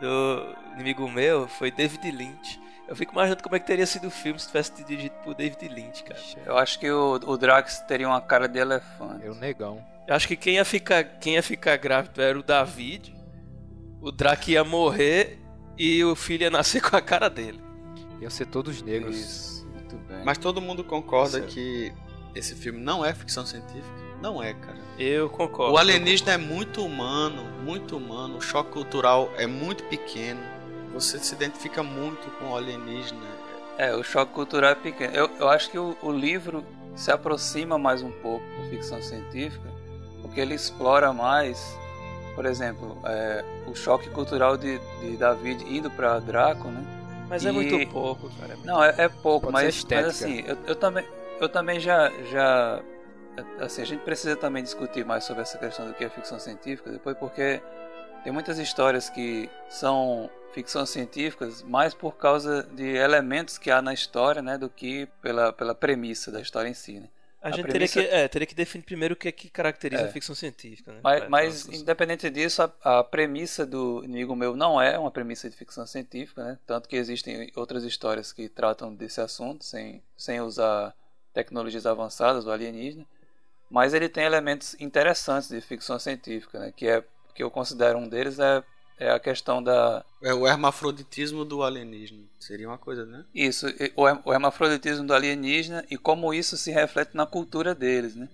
do 0.00 0.56
inimigo 0.74 1.08
meu 1.10 1.46
foi 1.46 1.70
David 1.70 2.10
Lynch. 2.10 2.60
Eu 2.88 2.94
fico 2.94 3.12
imaginando 3.12 3.42
como 3.42 3.56
é 3.56 3.58
que 3.58 3.66
teria 3.66 3.86
sido 3.86 4.06
o 4.06 4.10
filme 4.10 4.38
se 4.38 4.46
tivesse 4.46 4.72
dirigido 4.84 5.14
por 5.24 5.34
David 5.34 5.68
Lynch, 5.68 6.04
cara. 6.04 6.20
Eu 6.44 6.56
acho 6.56 6.78
que 6.78 6.90
o, 6.90 7.14
o 7.14 7.36
Drax 7.36 7.80
teria 7.80 8.08
uma 8.08 8.20
cara 8.20 8.48
de 8.48 8.58
elefante. 8.58 9.26
É 9.26 9.30
o 9.30 9.34
negão. 9.34 9.84
Eu 10.06 10.14
acho 10.14 10.28
que 10.28 10.36
quem 10.36 10.54
ia 10.54 10.64
ficar, 10.64 11.02
quem 11.04 11.34
ia 11.34 11.42
ficar 11.42 11.76
grávido 11.76 12.22
era 12.22 12.38
o 12.38 12.42
David. 12.42 13.14
O 14.00 14.12
Drax 14.12 14.46
ia 14.48 14.62
morrer 14.62 15.38
e 15.78 16.04
o 16.04 16.14
filho 16.14 16.42
ia 16.42 16.50
nascer 16.50 16.80
com 16.88 16.96
a 16.96 17.00
cara 17.00 17.28
dele. 17.28 17.60
Iam 18.20 18.30
ser 18.30 18.46
todos 18.46 18.82
negros. 18.82 19.16
Isso, 19.16 19.66
muito 19.66 19.96
bem. 20.08 20.24
Mas 20.24 20.38
todo 20.38 20.60
mundo 20.60 20.82
concorda 20.82 21.40
que 21.40 21.92
esse 22.34 22.54
filme 22.54 22.78
não 22.78 23.04
é 23.04 23.14
ficção 23.14 23.44
científica? 23.44 24.06
Não 24.20 24.42
é, 24.42 24.54
cara. 24.54 24.78
Eu 24.98 25.28
concordo. 25.28 25.74
O 25.74 25.78
alienígena 25.78 26.32
é 26.32 26.38
muito 26.38 26.84
humano, 26.84 27.44
muito 27.62 27.96
humano. 27.96 28.38
O 28.38 28.40
choque 28.40 28.70
cultural 28.70 29.30
é 29.36 29.46
muito 29.46 29.84
pequeno. 29.84 30.40
Você 30.94 31.18
se 31.18 31.34
identifica 31.34 31.82
muito 31.82 32.30
com 32.38 32.50
o 32.50 32.56
alienígena. 32.56 33.20
É, 33.76 33.94
o 33.94 34.02
choque 34.02 34.32
cultural 34.32 34.70
é 34.70 34.74
pequeno. 34.74 35.14
Eu, 35.14 35.30
eu 35.38 35.48
acho 35.48 35.70
que 35.70 35.78
o, 35.78 35.96
o 36.02 36.10
livro 36.10 36.64
se 36.94 37.10
aproxima 37.10 37.78
mais 37.78 38.02
um 38.02 38.10
pouco 38.10 38.44
da 38.56 38.70
ficção 38.70 39.02
científica, 39.02 39.70
porque 40.22 40.40
ele 40.40 40.54
explora 40.54 41.12
mais 41.12 41.76
por 42.36 42.44
exemplo, 42.44 42.98
é, 43.04 43.42
o 43.66 43.74
choque 43.74 44.10
cultural 44.10 44.58
de, 44.58 44.78
de 45.00 45.16
David 45.16 45.64
indo 45.64 45.90
para 45.90 46.20
Draco, 46.20 46.68
né? 46.68 46.84
Mas 47.28 47.44
é 47.44 47.48
e... 47.48 47.50
é 47.50 47.52
muito 47.52 47.92
pouco, 47.92 48.30
cara. 48.38 48.56
Não, 48.62 48.84
é, 48.84 48.94
é 48.98 49.08
pouco, 49.08 49.50
mas, 49.50 49.84
mas, 49.84 50.06
assim, 50.06 50.44
eu, 50.46 50.56
eu, 50.66 50.76
também, 50.76 51.04
eu 51.40 51.48
também 51.48 51.80
já, 51.80 52.12
já. 52.30 52.80
Assim, 53.58 53.82
a 53.82 53.86
gente 53.86 54.00
precisa 54.00 54.36
também 54.36 54.62
discutir 54.62 55.04
mais 55.04 55.24
sobre 55.24 55.42
essa 55.42 55.58
questão 55.58 55.88
do 55.88 55.94
que 55.94 56.04
é 56.04 56.08
ficção 56.10 56.38
científica 56.38 56.90
depois, 56.90 57.16
porque 57.16 57.60
tem 58.22 58.32
muitas 58.32 58.58
histórias 58.58 59.08
que 59.08 59.50
são 59.68 60.30
ficção 60.52 60.86
científicas 60.86 61.62
mais 61.62 61.94
por 61.94 62.16
causa 62.16 62.62
de 62.72 62.96
elementos 62.96 63.58
que 63.58 63.70
há 63.70 63.82
na 63.82 63.92
história, 63.92 64.40
né, 64.40 64.56
do 64.56 64.68
que 64.70 65.06
pela, 65.20 65.52
pela 65.52 65.74
premissa 65.74 66.30
da 66.30 66.40
história 66.40 66.68
em 66.68 66.74
si, 66.74 67.00
né? 67.00 67.08
A, 67.46 67.50
gente 67.50 67.68
premissa... 67.68 67.94
teria, 67.94 68.08
que, 68.08 68.14
é, 68.14 68.28
teria 68.28 68.46
que 68.46 68.54
definir 68.54 68.84
primeiro 68.84 69.14
o 69.14 69.16
que 69.16 69.28
é 69.28 69.32
que 69.32 69.48
caracteriza 69.48 70.02
é. 70.02 70.06
a 70.06 70.12
ficção 70.12 70.34
científica. 70.34 70.92
Né? 70.92 71.00
Mas, 71.02 71.28
mas 71.28 71.68
independente 71.68 72.28
disso, 72.30 72.62
a, 72.62 72.98
a, 72.98 73.04
premissa 73.04 73.64
do 73.64 74.02
Inimigo 74.04 74.34
Meu 74.34 74.56
não 74.56 74.80
é 74.80 74.98
uma 74.98 75.10
premissa 75.10 75.48
de 75.48 75.56
ficção 75.56 75.86
científica, 75.86 76.42
né? 76.42 76.58
Tanto 76.66 76.88
que 76.88 76.96
existem 76.96 77.50
outras 77.54 77.84
histórias 77.84 78.32
que 78.32 78.48
tratam 78.48 78.94
desse 78.94 79.20
assunto 79.20 79.64
sem, 79.64 80.02
sem 80.16 80.40
usar 80.40 80.94
tecnologias 81.32 81.86
avançadas 81.86 82.44
do 82.44 82.50
alienígena. 82.50 83.06
Mas 83.70 83.94
ele 83.94 84.08
tem 84.08 84.24
elementos 84.24 84.76
interessantes 84.80 85.48
de 85.48 85.60
ficção 85.60 85.98
científica, 85.98 86.58
né? 86.58 86.72
Que 86.74 86.88
é 86.88 87.04
que 87.36 87.42
eu 87.42 87.50
considero 87.50 87.98
um 87.98 88.08
deles 88.08 88.38
é 88.38 88.64
é 88.98 89.10
a 89.10 89.18
questão 89.18 89.62
da. 89.62 90.04
É 90.22 90.32
o 90.32 90.46
hermafroditismo 90.46 91.44
do 91.44 91.62
alienígena. 91.62 92.22
Seria 92.38 92.68
uma 92.68 92.78
coisa, 92.78 93.04
né? 93.04 93.24
Isso, 93.34 93.66
o 94.24 94.32
hermafroditismo 94.32 95.06
do 95.06 95.14
alienígena 95.14 95.84
e 95.90 95.96
como 95.96 96.32
isso 96.32 96.56
se 96.56 96.70
reflete 96.70 97.14
na 97.14 97.26
cultura 97.26 97.74
deles, 97.74 98.14
né? 98.14 98.28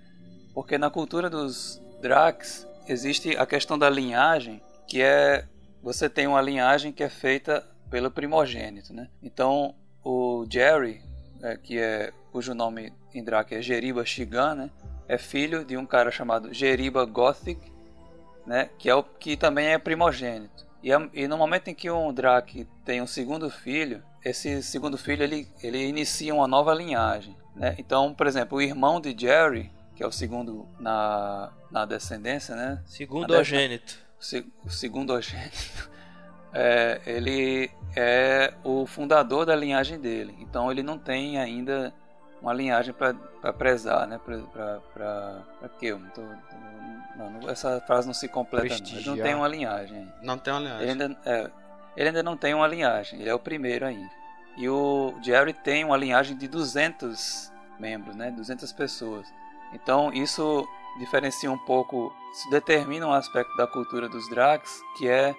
Porque 0.55 0.79
na 0.79 0.91
cultura 0.91 1.29
dos 1.29 1.81
Dracs 2.01 2.67
existe 2.87 3.37
a 3.37 3.47
questão 3.47 3.79
da 3.79 3.91
linhagem, 3.91 4.61
que 4.87 5.03
é. 5.03 5.47
Você 5.83 6.09
tem 6.09 6.29
uma 6.29 6.41
linhagem 6.41 6.93
que 6.93 7.03
é 7.03 7.09
feita 7.09 7.67
pelo 7.91 8.09
primogênito, 8.09 8.95
né? 8.95 9.09
Então, 9.21 9.75
o 10.05 10.47
Jerry, 10.49 11.03
é, 11.43 11.57
que 11.57 11.77
é 11.77 12.13
cujo 12.31 12.55
nome 12.55 12.93
em 13.13 13.23
Drac 13.23 13.53
é 13.53 13.61
Jeriba 13.61 14.05
Shigan, 14.05 14.55
né? 14.55 14.71
É 15.09 15.19
filho 15.19 15.65
de 15.65 15.77
um 15.77 15.85
cara 15.85 16.11
chamado 16.11 16.55
Jeriba 16.55 17.05
Gothic, 17.05 17.61
né? 18.47 18.70
Que 18.78 18.89
é 18.89 18.94
o 18.94 19.02
que 19.02 19.36
também 19.36 19.69
é 19.69 19.78
primogênito. 19.78 20.66
E, 20.82 20.90
e 21.14 21.28
no 21.28 21.39
momento 21.39 21.69
em 21.69 21.74
que 21.74 21.90
um 21.90 22.12
Drake 22.12 22.66
tem 22.85 23.01
um 23.01 23.06
segundo 23.06 23.48
filho, 23.48 24.02
esse 24.24 24.62
segundo 24.62 24.98
filho 24.98 25.23
ele, 25.23 25.48
ele 25.62 25.86
inicia 25.86 26.35
uma 26.35 26.48
nova 26.48 26.74
linhagem, 26.74 27.36
né? 27.55 27.74
Então, 27.78 28.12
por 28.12 28.27
exemplo, 28.27 28.59
o 28.59 28.62
irmão 28.62 29.01
de 29.01 29.14
Jerry, 29.16 29.70
que 29.94 30.02
é 30.02 30.06
o 30.06 30.12
segundo 30.12 30.66
na, 30.78 31.52
na 31.70 31.85
descendência, 31.85 32.55
né? 32.56 32.82
Segundo 32.85 33.32
ogênito. 33.35 33.98
O 34.64 34.70
segundo 34.70 35.12
ogênito. 35.12 35.90
É, 36.55 37.01
ele 37.06 37.70
é 37.97 38.52
o 38.62 38.85
fundador 38.86 39.47
da 39.47 39.56
linhagem 39.56 39.98
dele. 39.98 40.36
Então 40.39 40.70
ele 40.70 40.82
não 40.82 40.98
tem 40.98 41.39
ainda 41.39 41.94
uma 42.43 42.52
linhagem 42.52 42.93
para 42.93 43.52
prezar, 43.52 44.06
né? 44.06 44.20
Para 44.23 44.81
não, 47.16 47.48
essa 47.48 47.81
frase 47.82 48.06
não 48.06 48.14
se 48.14 48.28
completa. 48.28 48.77
Não. 48.78 48.98
Ele 48.98 49.09
não 49.09 49.16
tem 49.16 49.35
uma 49.35 49.48
linhagem. 49.48 50.12
Não 50.23 50.39
tem 50.39 50.52
uma 50.52 50.60
linhagem. 50.60 50.82
Ele 50.82 50.90
ainda, 50.90 51.20
é, 51.24 51.51
ele 51.97 52.09
ainda 52.09 52.23
não 52.23 52.36
tem 52.36 52.52
uma 52.52 52.66
linhagem. 52.66 53.20
Ele 53.20 53.28
é 53.28 53.35
o 53.35 53.39
primeiro 53.39 53.86
ainda. 53.86 54.10
E 54.56 54.69
o 54.69 55.14
Jerry 55.23 55.52
tem 55.52 55.85
uma 55.85 55.97
linhagem 55.97 56.36
de 56.36 56.48
200 56.48 57.52
membros, 57.78 58.16
né? 58.16 58.31
200 58.32 58.73
pessoas. 58.73 59.27
Então 59.73 60.12
isso 60.12 60.66
diferencia 60.98 61.51
um 61.51 61.59
pouco, 61.59 62.12
se 62.35 62.51
determina 62.51 63.06
um 63.06 63.12
aspecto 63.12 63.56
da 63.56 63.66
cultura 63.66 64.09
dos 64.09 64.28
Dracs, 64.28 64.82
que 64.98 65.09
é 65.09 65.35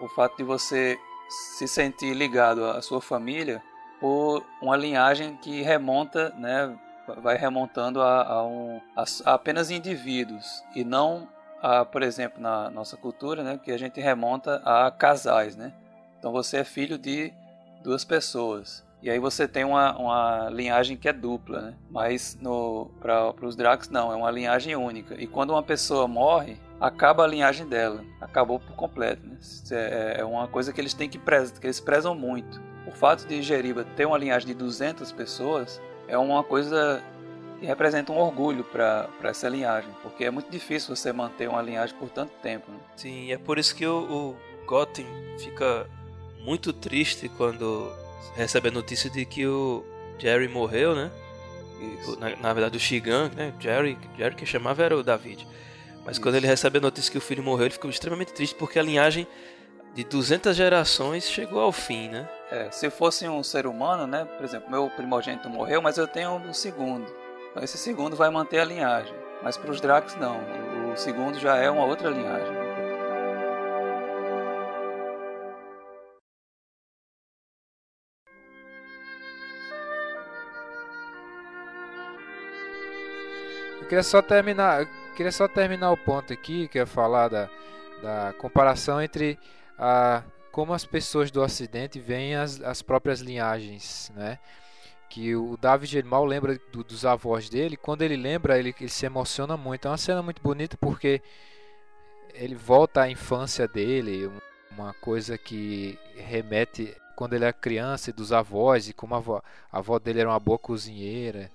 o 0.00 0.08
fato 0.08 0.36
de 0.36 0.42
você 0.42 0.98
se 1.28 1.66
sentir 1.68 2.14
ligado 2.14 2.64
à 2.64 2.82
sua 2.82 3.00
família 3.00 3.62
por 4.00 4.44
uma 4.62 4.76
linhagem 4.76 5.36
que 5.36 5.62
remonta, 5.62 6.30
né, 6.38 6.76
vai 7.22 7.36
remontando 7.36 8.00
a, 8.02 8.22
a, 8.22 8.46
um, 8.46 8.80
a, 8.96 9.04
apenas 9.32 9.70
indivíduos 9.70 10.62
e 10.74 10.84
não, 10.84 11.28
a, 11.62 11.84
por 11.84 12.02
exemplo, 12.02 12.40
na 12.40 12.70
nossa 12.70 12.96
cultura, 12.96 13.42
né, 13.42 13.58
que 13.62 13.72
a 13.72 13.78
gente 13.78 14.00
remonta 14.00 14.62
a 14.64 14.90
casais, 14.90 15.56
né? 15.56 15.72
Então 16.18 16.32
você 16.32 16.58
é 16.58 16.64
filho 16.64 16.98
de 16.98 17.32
duas 17.82 18.04
pessoas. 18.04 18.86
E 19.00 19.08
aí 19.08 19.18
você 19.20 19.46
tem 19.46 19.64
uma, 19.64 19.96
uma 19.96 20.50
linhagem 20.50 20.96
que 20.96 21.08
é 21.08 21.12
dupla, 21.12 21.60
né? 21.60 21.74
Mas 21.88 22.36
para 23.00 23.46
os 23.46 23.54
Dracs 23.54 23.88
não, 23.88 24.12
é 24.12 24.16
uma 24.16 24.30
linhagem 24.30 24.74
única. 24.74 25.14
E 25.20 25.26
quando 25.26 25.50
uma 25.50 25.62
pessoa 25.62 26.08
morre, 26.08 26.56
acaba 26.80 27.22
a 27.22 27.26
linhagem 27.26 27.68
dela. 27.68 28.04
Acabou 28.20 28.58
por 28.58 28.74
completo. 28.74 29.24
Né? 29.24 29.38
É, 29.70 30.16
é 30.18 30.24
uma 30.24 30.48
coisa 30.48 30.72
que 30.72 30.80
eles 30.80 30.94
têm 30.94 31.08
que, 31.08 31.18
prezam, 31.18 31.56
que 31.60 31.66
eles 31.66 31.78
prezam 31.78 32.12
muito. 32.12 32.60
O 32.88 32.90
fato 32.90 33.26
de 33.26 33.42
Jeriba 33.42 33.84
ter 33.84 34.06
uma 34.06 34.16
linhagem 34.16 34.48
de 34.48 34.54
200 34.54 35.12
pessoas 35.12 35.78
é 36.08 36.16
uma 36.16 36.42
coisa 36.42 37.04
que 37.60 37.66
representa 37.66 38.10
um 38.10 38.16
orgulho 38.16 38.64
para 38.64 39.10
essa 39.24 39.46
linhagem, 39.46 39.90
porque 40.02 40.24
é 40.24 40.30
muito 40.30 40.50
difícil 40.50 40.96
você 40.96 41.12
manter 41.12 41.50
uma 41.50 41.60
linhagem 41.60 41.94
por 41.98 42.08
tanto 42.08 42.32
tempo. 42.42 42.70
Né? 42.70 42.78
Sim, 42.96 43.30
é 43.30 43.36
por 43.36 43.58
isso 43.58 43.74
que 43.74 43.86
o, 43.86 43.98
o 43.98 44.36
Gotham 44.66 45.04
fica 45.38 45.86
muito 46.40 46.72
triste 46.72 47.28
quando 47.28 47.92
recebe 48.34 48.68
a 48.68 48.72
notícia 48.72 49.10
de 49.10 49.26
que 49.26 49.46
o 49.46 49.84
Jerry 50.18 50.48
morreu, 50.48 50.94
né? 50.94 51.10
Na, 52.18 52.36
na, 52.36 52.52
verdade, 52.54 52.78
o 52.78 52.80
Shigan, 52.80 53.30
né? 53.36 53.52
Jerry, 53.60 53.98
Jerry 54.16 54.34
que 54.34 54.46
chamava 54.46 54.82
era 54.82 54.96
o 54.96 55.02
David. 55.02 55.46
Mas 56.06 56.12
Isso. 56.12 56.22
quando 56.22 56.36
ele 56.36 56.46
recebe 56.46 56.78
a 56.78 56.80
notícia 56.80 57.12
que 57.12 57.18
o 57.18 57.20
filho 57.20 57.42
morreu, 57.42 57.66
ele 57.66 57.74
ficou 57.74 57.90
extremamente 57.90 58.32
triste 58.32 58.54
porque 58.54 58.78
a 58.78 58.82
linhagem 58.82 59.26
de 59.94 60.04
200 60.04 60.56
gerações 60.56 61.28
chegou 61.28 61.60
ao 61.60 61.70
fim, 61.70 62.08
né? 62.08 62.26
É, 62.50 62.70
se 62.70 62.88
fosse 62.88 63.28
um 63.28 63.42
ser 63.42 63.66
humano, 63.66 64.06
né? 64.06 64.24
Por 64.24 64.44
exemplo, 64.44 64.70
meu 64.70 64.88
primogênito 64.88 65.50
morreu, 65.50 65.82
mas 65.82 65.98
eu 65.98 66.08
tenho 66.08 66.30
um 66.30 66.54
segundo. 66.54 67.06
Então 67.50 67.62
esse 67.62 67.76
segundo 67.76 68.16
vai 68.16 68.30
manter 68.30 68.58
a 68.60 68.64
linhagem. 68.64 69.14
Mas 69.42 69.58
para 69.58 69.70
os 69.70 69.80
Drax 69.80 70.16
não. 70.16 70.40
O 70.92 70.96
segundo 70.96 71.38
já 71.38 71.56
é 71.56 71.70
uma 71.70 71.84
outra 71.84 72.08
linhagem. 72.08 72.56
Eu 83.80 83.86
queria 83.88 84.02
só 84.02 84.22
terminar, 84.22 84.86
queria 85.14 85.32
só 85.32 85.46
terminar 85.46 85.90
o 85.90 85.96
ponto 85.98 86.32
aqui, 86.32 86.66
que 86.68 86.78
é 86.78 86.86
falar 86.86 87.28
da, 87.28 87.48
da 88.02 88.32
comparação 88.38 89.00
entre 89.02 89.38
a 89.78 90.22
como 90.58 90.74
as 90.74 90.84
pessoas 90.84 91.30
do 91.30 91.40
Ocidente 91.40 92.00
veem 92.00 92.34
as, 92.34 92.60
as 92.60 92.82
próprias 92.82 93.20
linhagens, 93.20 94.10
né? 94.16 94.40
Que 95.08 95.36
o 95.36 95.56
David 95.56 95.98
ele 95.98 96.08
mal 96.08 96.24
lembra 96.24 96.58
do, 96.72 96.82
dos 96.82 97.06
avós 97.06 97.48
dele. 97.48 97.76
Quando 97.76 98.02
ele 98.02 98.16
lembra, 98.16 98.58
ele, 98.58 98.74
ele 98.80 98.90
se 98.90 99.06
emociona 99.06 99.56
muito. 99.56 99.86
É 99.86 99.90
uma 99.92 99.96
cena 99.96 100.20
muito 100.20 100.42
bonita 100.42 100.76
porque 100.76 101.22
ele 102.34 102.56
volta 102.56 103.02
à 103.02 103.08
infância 103.08 103.68
dele, 103.68 104.28
uma 104.72 104.92
coisa 104.94 105.38
que 105.38 105.96
remete 106.16 106.92
quando 107.14 107.34
ele 107.34 107.44
era 107.44 107.52
criança 107.52 108.10
e 108.10 108.12
dos 108.12 108.32
avós 108.32 108.88
e 108.88 108.92
como 108.92 109.14
a 109.14 109.18
avó, 109.18 109.40
a 109.70 109.78
avó 109.78 109.96
dele 110.00 110.22
era 110.22 110.28
uma 110.28 110.40
boa 110.40 110.58
cozinheira. 110.58 111.52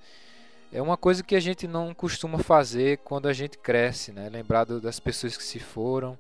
É 0.72 0.82
uma 0.82 0.96
coisa 0.96 1.22
que 1.22 1.36
a 1.36 1.42
gente 1.42 1.68
não 1.68 1.94
costuma 1.94 2.40
fazer 2.40 3.00
quando 3.00 3.28
a 3.28 3.34
gente 3.34 3.58
cresce, 3.58 4.14
né? 4.14 4.30
Lembrar 4.30 4.64
das 4.64 4.98
pessoas 4.98 5.36
que 5.36 5.44
se 5.44 5.60
foram 5.60 6.18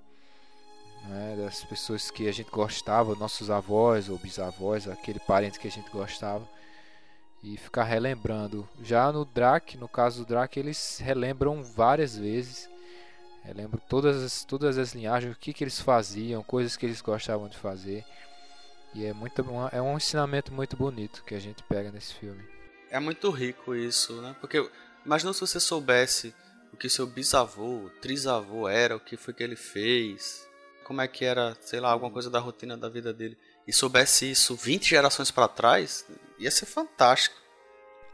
né, 1.04 1.36
das 1.38 1.64
pessoas 1.64 2.10
que 2.10 2.28
a 2.28 2.32
gente 2.32 2.50
gostava, 2.50 3.16
nossos 3.16 3.50
avós 3.50 4.10
ou 4.10 4.18
bisavós, 4.18 4.88
aquele 4.88 5.20
parente 5.20 5.60
que 5.60 5.68
a 5.68 5.72
gente 5.72 5.90
gostava, 5.90 6.48
e 7.44 7.58
ficar 7.58 7.84
relembrando. 7.84 8.68
Já 8.82 9.12
no 9.12 9.26
Drac, 9.26 9.78
no 9.78 9.88
caso 9.88 10.24
do 10.24 10.28
Drac, 10.28 10.58
eles 10.58 11.00
relembram 11.00 11.62
várias 11.62 12.16
vezes, 12.16 12.70
relembram 13.44 13.82
todas 13.90 14.24
as, 14.24 14.46
todas 14.46 14.78
as 14.78 14.94
linhagens, 14.94 15.36
o 15.36 15.40
que, 15.40 15.54
que 15.54 15.64
eles 15.64 15.80
faziam, 15.80 16.42
coisas 16.42 16.78
que 16.78 16.86
eles 16.86 17.02
gostavam 17.02 17.50
de 17.50 17.58
fazer. 17.58 18.06
E 18.94 19.06
é, 19.06 19.12
muito, 19.12 19.44
é 19.72 19.82
um 19.82 19.98
ensinamento 19.98 20.54
muito 20.54 20.78
bonito 20.78 21.24
que 21.26 21.36
a 21.36 21.40
gente 21.40 21.64
pega 21.64 21.92
nesse 21.92 22.14
filme. 22.14 22.44
É 22.90 23.00
muito 23.00 23.30
rico 23.32 23.76
isso, 23.76 24.22
né? 24.22 24.36
Porque 24.40 24.70
imagina 25.04 25.34
se 25.34 25.42
você 25.42 25.60
soubesse 25.60 26.34
o 26.72 26.78
que 26.78 26.88
seu 26.88 27.06
bisavô, 27.08 27.90
trisavô 28.02 28.70
era, 28.70 28.96
o 28.96 29.00
que 29.00 29.18
foi 29.18 29.34
que 29.34 29.44
ele 29.44 29.56
fez, 29.56 30.48
como 30.84 31.01
é 31.01 31.07
que 31.07 31.26
era, 31.26 31.55
sei 31.61 31.80
lá, 31.80 31.91
alguma 31.91 32.11
coisa 32.11 32.30
da 32.30 32.39
rotina 32.39 32.77
da 32.77 32.89
vida 32.89 33.14
dele 33.14 33.38
e 33.68 33.73
soubesse 33.73 34.30
isso 34.30 34.55
20 34.55 34.89
gerações 34.89 35.31
para 35.31 35.47
trás, 35.47 36.05
ia 36.38 36.51
ser 36.51 36.65
fantástico. 36.65 37.35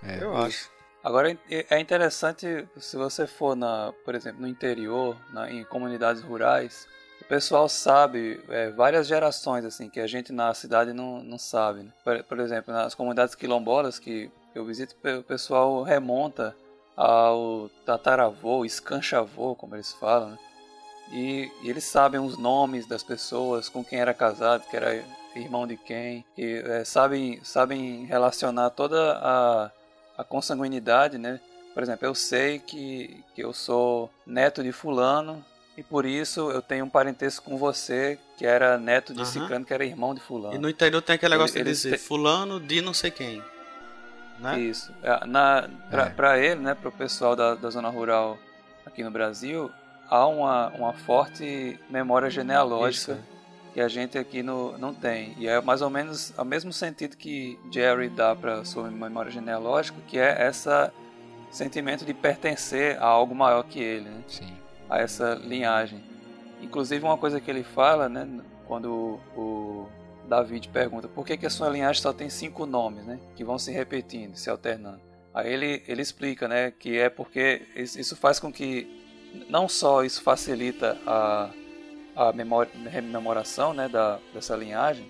É, 0.04 0.24
eu 0.24 0.36
acho. 0.38 0.70
Agora 1.04 1.38
é 1.50 1.80
interessante 1.80 2.68
se 2.78 2.98
você 2.98 3.26
for 3.26 3.56
na, 3.56 3.94
por 4.04 4.16
exemplo, 4.16 4.42
no 4.42 4.48
interior, 4.48 5.16
na, 5.32 5.50
em 5.50 5.64
comunidades 5.64 6.22
rurais, 6.22 6.88
o 7.22 7.26
pessoal 7.26 7.70
sabe 7.70 8.42
é, 8.50 8.70
várias 8.70 9.08
gerações 9.08 9.64
assim 9.64 9.90
que 9.90 10.00
a 10.00 10.08
gente 10.08 10.34
na 10.34 10.54
cidade 10.54 10.92
não, 10.92 11.24
não 11.24 11.38
sabe. 11.38 11.84
Né? 11.84 11.92
Por, 12.04 12.24
por, 12.24 12.40
exemplo, 12.40 12.74
nas 12.74 12.96
comunidades 12.96 13.34
quilombolas 13.34 13.98
que 13.98 14.30
eu 14.54 14.66
visito, 14.66 14.96
o 15.18 15.24
pessoal 15.24 15.84
remonta 15.84 16.56
ao 16.98 17.70
tataravô, 17.86 18.66
escanchavô, 18.66 19.56
como 19.56 19.76
eles 19.76 19.94
falam, 19.94 20.32
né? 20.32 20.38
E, 21.12 21.52
e, 21.64 21.70
eles 21.70 21.84
sabem 21.84 22.20
os 22.20 22.38
nomes 22.38 22.86
das 22.86 23.04
pessoas, 23.04 23.70
com 23.70 23.84
quem 23.84 24.00
era 24.00 24.14
casado, 24.14 24.64
que 24.70 24.76
era 24.76 25.04
irmão 25.36 25.66
de 25.66 25.78
quem, 25.78 26.26
e 26.38 26.62
é, 26.66 26.84
sabem, 26.84 27.40
sabem 27.44 28.06
relacionar 28.06 28.70
toda 28.72 29.14
a, 29.18 29.72
a 30.18 30.24
consanguinidade, 30.24 31.18
né? 31.18 31.40
Por 31.74 31.84
exemplo, 31.84 32.06
eu 32.06 32.16
sei 32.16 32.60
que, 32.60 33.24
que 33.36 33.44
eu 33.44 33.54
sou 33.54 34.10
neto 34.26 34.64
de 34.64 34.72
fulano 34.72 35.44
e 35.78 35.84
por 35.84 36.06
isso 36.06 36.52
eu 36.52 36.62
tenho 36.62 36.84
um 36.84 36.90
parentesco 36.90 37.50
com 37.50 37.58
você, 37.58 38.20
que 38.38 38.46
era 38.46 38.78
neto 38.78 39.14
de 39.14 39.20
uhum. 39.20 39.26
ciclano, 39.26 39.66
que 39.66 39.74
era 39.74 39.86
irmão 39.86 40.14
de 40.14 40.20
fulano. 40.20 40.56
E 40.56 40.58
no 40.58 40.70
interior 40.70 41.02
tem 41.02 41.16
aquele 41.16 41.36
negócio 41.36 41.58
ele, 41.58 41.66
de 41.66 41.70
dizer 41.70 41.92
te... 41.92 41.98
fulano 41.98 42.60
de 42.60 42.82
não 42.82 42.94
sei 42.94 43.12
quem. 43.12 43.42
Né? 44.40 44.60
Isso. 44.60 44.92
É, 45.04 45.26
na, 45.26 45.70
pra, 45.90 46.06
é. 46.06 46.10
pra 46.10 46.40
ele, 46.40 46.60
né, 46.60 46.74
pro 46.76 46.92
pessoal 46.92 47.36
da, 47.36 47.56
da 47.56 47.70
zona 47.70 47.90
rural 47.90 48.38
aqui 48.86 49.04
no 49.04 49.12
Brasil, 49.12 49.72
há 50.10 50.28
uma, 50.28 50.70
uma 50.70 50.94
forte 50.94 51.80
memória 51.90 52.30
genealógica 52.30 53.14
Isso. 53.14 53.24
que 53.74 53.82
a 53.82 53.88
gente 53.88 54.18
aqui 54.18 54.42
no, 54.42 54.78
não 54.78 54.94
tem. 54.94 55.36
E 55.38 55.48
é 55.48 55.62
mais 55.62 55.82
ou 55.82 55.90
menos 55.90 56.34
o 56.38 56.44
mesmo 56.44 56.74
sentido 56.74 57.16
que 57.16 57.60
Jerry 57.72 58.10
dá 58.10 58.36
para 58.36 58.66
sua 58.66 58.90
memória 58.90 59.32
genealógica, 59.32 59.98
que 60.08 60.18
é 60.18 60.48
esse 60.48 60.70
sentimento 61.52 62.04
de 62.04 62.14
pertencer 62.14 62.98
a 62.98 63.06
algo 63.06 63.36
maior 63.36 63.64
que 63.64 63.80
ele, 63.80 64.10
né? 64.10 64.24
A 64.90 65.00
essa 65.00 65.36
linhagem. 65.36 66.04
Inclusive 66.62 67.06
uma 67.06 67.18
coisa 67.18 67.40
que 67.40 67.50
ele 67.50 67.64
fala, 67.64 68.10
né, 68.10 68.28
quando 68.68 69.20
o 69.36 69.88
David 70.28 70.68
pergunta 70.70 71.08
por 71.08 71.26
que, 71.26 71.38
que 71.38 71.46
a 71.46 71.50
sua 71.50 71.70
linhagem 71.70 72.02
só 72.02 72.12
tem 72.12 72.30
cinco 72.30 72.66
nomes, 72.66 73.06
né, 73.06 73.20
que 73.36 73.44
vão 73.44 73.58
se 73.58 73.72
repetindo, 73.72 74.36
se 74.36 74.50
alternando. 74.50 75.00
Aí 75.34 75.52
ele, 75.54 75.84
ele 75.88 76.02
explica, 76.02 76.48
né, 76.48 76.72
que 76.72 76.98
é 76.98 77.10
porque 77.10 77.62
isso 77.76 78.16
faz 78.16 78.40
com 78.40 78.52
que 78.52 78.99
não 79.50 79.68
só 79.68 80.04
isso 80.04 80.22
facilita 80.22 80.98
a, 81.06 81.50
a 82.16 82.34
memória, 82.34 82.72
rememoração 82.90 83.74
né, 83.74 83.88
da, 83.88 84.20
dessa 84.34 84.56
linhagem, 84.56 85.08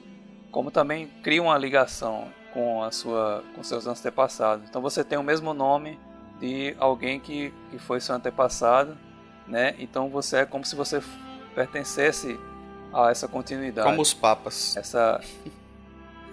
como 0.51 0.71
também 0.71 1.07
cria 1.23 1.41
uma 1.41 1.57
ligação 1.57 2.27
com 2.53 2.83
a 2.83 2.91
sua 2.91 3.43
com 3.55 3.63
seus 3.63 3.85
antepassados. 3.87 4.67
Então 4.67 4.81
você 4.81 5.03
tem 5.03 5.17
o 5.17 5.23
mesmo 5.23 5.53
nome 5.53 5.99
de 6.39 6.75
alguém 6.79 7.19
que, 7.19 7.53
que 7.69 7.77
foi 7.77 7.99
seu 7.99 8.15
antepassado, 8.15 8.97
né? 9.47 9.75
Então 9.77 10.09
você 10.09 10.37
é 10.37 10.45
como 10.45 10.65
se 10.65 10.75
você 10.75 11.01
pertencesse 11.53 12.39
a 12.93 13.11
essa 13.11 13.27
continuidade. 13.27 13.87
Como 13.87 14.01
os 14.01 14.13
papas. 14.13 14.75
Essa 14.75 15.21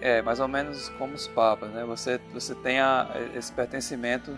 é 0.00 0.22
mais 0.22 0.40
ou 0.40 0.48
menos 0.48 0.88
como 0.90 1.14
os 1.14 1.26
papas, 1.28 1.70
né? 1.70 1.84
Você 1.84 2.18
você 2.32 2.54
tem 2.54 2.80
a, 2.80 3.08
esse 3.34 3.52
pertencimento 3.52 4.36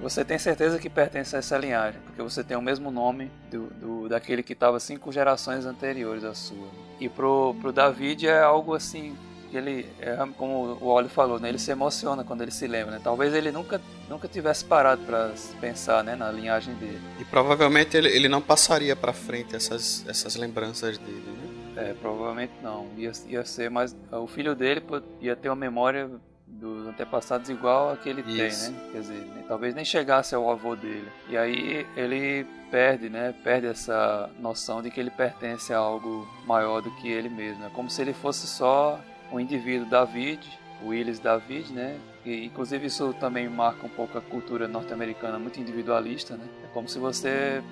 você 0.00 0.24
tem 0.24 0.38
certeza 0.38 0.78
que 0.78 0.88
pertence 0.88 1.36
a 1.36 1.38
essa 1.38 1.58
linhagem, 1.58 2.00
porque 2.02 2.22
você 2.22 2.42
tem 2.42 2.56
o 2.56 2.62
mesmo 2.62 2.90
nome 2.90 3.30
do, 3.50 3.66
do 3.74 4.08
daquele 4.08 4.42
que 4.42 4.54
estava 4.54 4.80
cinco 4.80 5.12
gerações 5.12 5.66
anteriores 5.66 6.24
à 6.24 6.34
sua. 6.34 6.68
E 6.98 7.08
pro, 7.08 7.54
pro 7.60 7.72
David 7.72 8.26
é 8.26 8.40
algo 8.40 8.74
assim, 8.74 9.16
ele, 9.52 9.86
é, 10.00 10.16
como 10.36 10.78
o 10.80 10.86
Oli 10.86 11.08
falou, 11.08 11.38
né, 11.38 11.48
ele 11.48 11.58
se 11.58 11.70
emociona 11.70 12.24
quando 12.24 12.42
ele 12.42 12.50
se 12.50 12.66
lembra. 12.66 12.92
Né? 12.92 13.00
Talvez 13.02 13.34
ele 13.34 13.50
nunca, 13.50 13.80
nunca 14.08 14.28
tivesse 14.28 14.64
parado 14.64 15.02
para 15.02 15.32
pensar 15.60 16.02
né, 16.04 16.14
na 16.14 16.30
linhagem 16.30 16.74
dele. 16.74 17.00
E 17.18 17.24
provavelmente 17.24 17.96
ele, 17.96 18.08
ele 18.08 18.28
não 18.28 18.40
passaria 18.40 18.96
para 18.96 19.12
frente 19.12 19.54
essas, 19.54 20.04
essas 20.08 20.36
lembranças 20.36 20.98
dele, 20.98 21.24
né? 21.26 21.50
É, 21.76 21.94
provavelmente 21.94 22.52
não. 22.62 22.88
Ia, 22.96 23.12
ia 23.26 23.44
ser 23.44 23.70
mais. 23.70 23.96
O 24.12 24.26
filho 24.26 24.54
dele 24.54 24.82
ia 25.20 25.34
ter 25.34 25.48
uma 25.48 25.56
memória 25.56 26.10
dos 26.50 26.86
antepassados 26.86 27.48
igual 27.48 27.92
a 27.92 27.96
que 27.96 28.08
ele 28.08 28.22
Isso. 28.22 28.66
tem, 28.66 28.74
né? 28.74 28.88
Quer 28.92 29.00
dizer, 29.00 29.44
talvez 29.48 29.74
nem 29.74 29.84
chegasse 29.84 30.34
ao 30.34 30.50
avô 30.50 30.74
dele. 30.76 31.08
E 31.28 31.36
aí 31.36 31.86
ele 31.96 32.46
perde, 32.70 33.08
né? 33.08 33.34
Perde 33.42 33.66
essa 33.66 34.28
noção 34.38 34.82
de 34.82 34.90
que 34.90 35.00
ele 35.00 35.10
pertence 35.10 35.72
a 35.72 35.78
algo 35.78 36.28
maior 36.46 36.82
do 36.82 36.90
que 36.96 37.08
ele 37.08 37.28
mesmo. 37.28 37.64
É 37.64 37.70
como 37.70 37.90
se 37.90 38.02
ele 38.02 38.12
fosse 38.12 38.46
só 38.46 39.00
um 39.32 39.38
indivíduo 39.38 39.88
David, 39.88 40.46
Willis 40.84 41.18
David, 41.18 41.72
né? 41.72 41.98
E, 42.24 42.44
inclusive 42.44 42.86
isso 42.86 43.14
também 43.14 43.48
marca 43.48 43.86
um 43.86 43.90
pouco 43.90 44.18
a 44.18 44.20
cultura 44.20 44.68
norte-americana 44.68 45.38
muito 45.38 45.60
individualista, 45.60 46.36
né? 46.36 46.46
É 46.64 46.66
como 46.68 46.88
se 46.88 46.98
você 46.98 47.62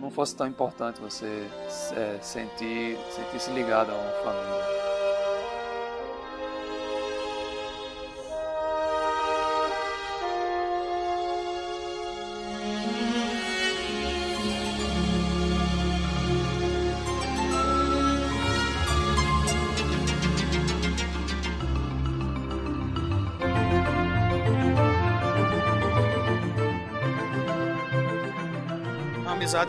não 0.00 0.10
fosse 0.10 0.36
tão 0.36 0.46
importante 0.46 1.00
você 1.00 1.46
é, 1.96 2.18
sentir, 2.20 2.96
sentir 3.10 3.40
se 3.40 3.50
ligado 3.50 3.90
a 3.90 3.94
uma 3.94 4.12
família. 4.22 4.85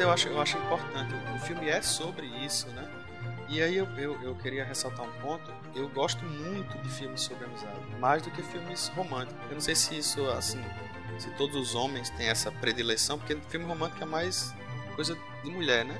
Eu 0.03 0.11
acho, 0.11 0.27
eu 0.27 0.41
acho 0.41 0.57
importante. 0.57 1.14
O 1.35 1.39
filme 1.39 1.68
é 1.69 1.81
sobre 1.81 2.26
isso, 2.45 2.68
né? 2.69 2.88
E 3.49 3.61
aí 3.61 3.77
eu, 3.77 3.88
eu, 3.97 4.22
eu 4.22 4.35
queria 4.35 4.65
ressaltar 4.65 5.05
um 5.05 5.11
ponto. 5.22 5.51
Eu 5.76 5.88
gosto 5.89 6.23
muito 6.26 6.77
de 6.80 6.89
filmes 6.89 7.22
sobre 7.22 7.45
amizade, 7.45 7.73
mais 7.99 8.22
do 8.22 8.30
que 8.31 8.41
filmes 8.43 8.89
românticos. 8.95 9.41
Eu 9.49 9.53
não 9.53 9.61
sei 9.61 9.76
se 9.76 9.97
isso, 9.97 10.30
assim, 10.31 10.61
se 11.18 11.30
todos 11.31 11.55
os 11.55 11.76
homens 11.76 12.09
têm 12.11 12.27
essa 12.27 12.51
predileção, 12.51 13.18
porque 13.18 13.38
filme 13.49 13.65
romântico 13.65 14.03
é 14.03 14.05
mais 14.05 14.53
coisa 14.95 15.18
de 15.43 15.49
mulher, 15.49 15.85
né? 15.85 15.97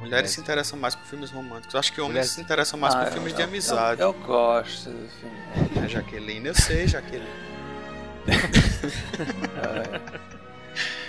Mulheres 0.00 0.30
É. 0.30 0.34
se 0.34 0.40
interessam 0.40 0.78
mais 0.78 0.94
por 0.94 1.04
filmes 1.06 1.30
românticos. 1.30 1.74
Eu 1.74 1.80
acho 1.80 1.92
que 1.92 2.00
homens 2.00 2.12
Mulheres- 2.12 2.30
se 2.30 2.40
interessam 2.40 2.78
mais 2.78 2.94
Ah, 2.94 3.04
por 3.04 3.12
filmes 3.12 3.32
eu- 3.32 3.36
de 3.38 3.42
amizade. 3.42 4.00
Eu, 4.00 4.08
eu 4.08 4.12
gosto 4.14 4.90
do 4.90 5.08
filme. 5.08 5.84
É, 5.84 5.88
Jaqueline, 5.88 6.48
eu 6.48 6.54
sei, 6.54 6.86
Jaqueline. 6.86 7.46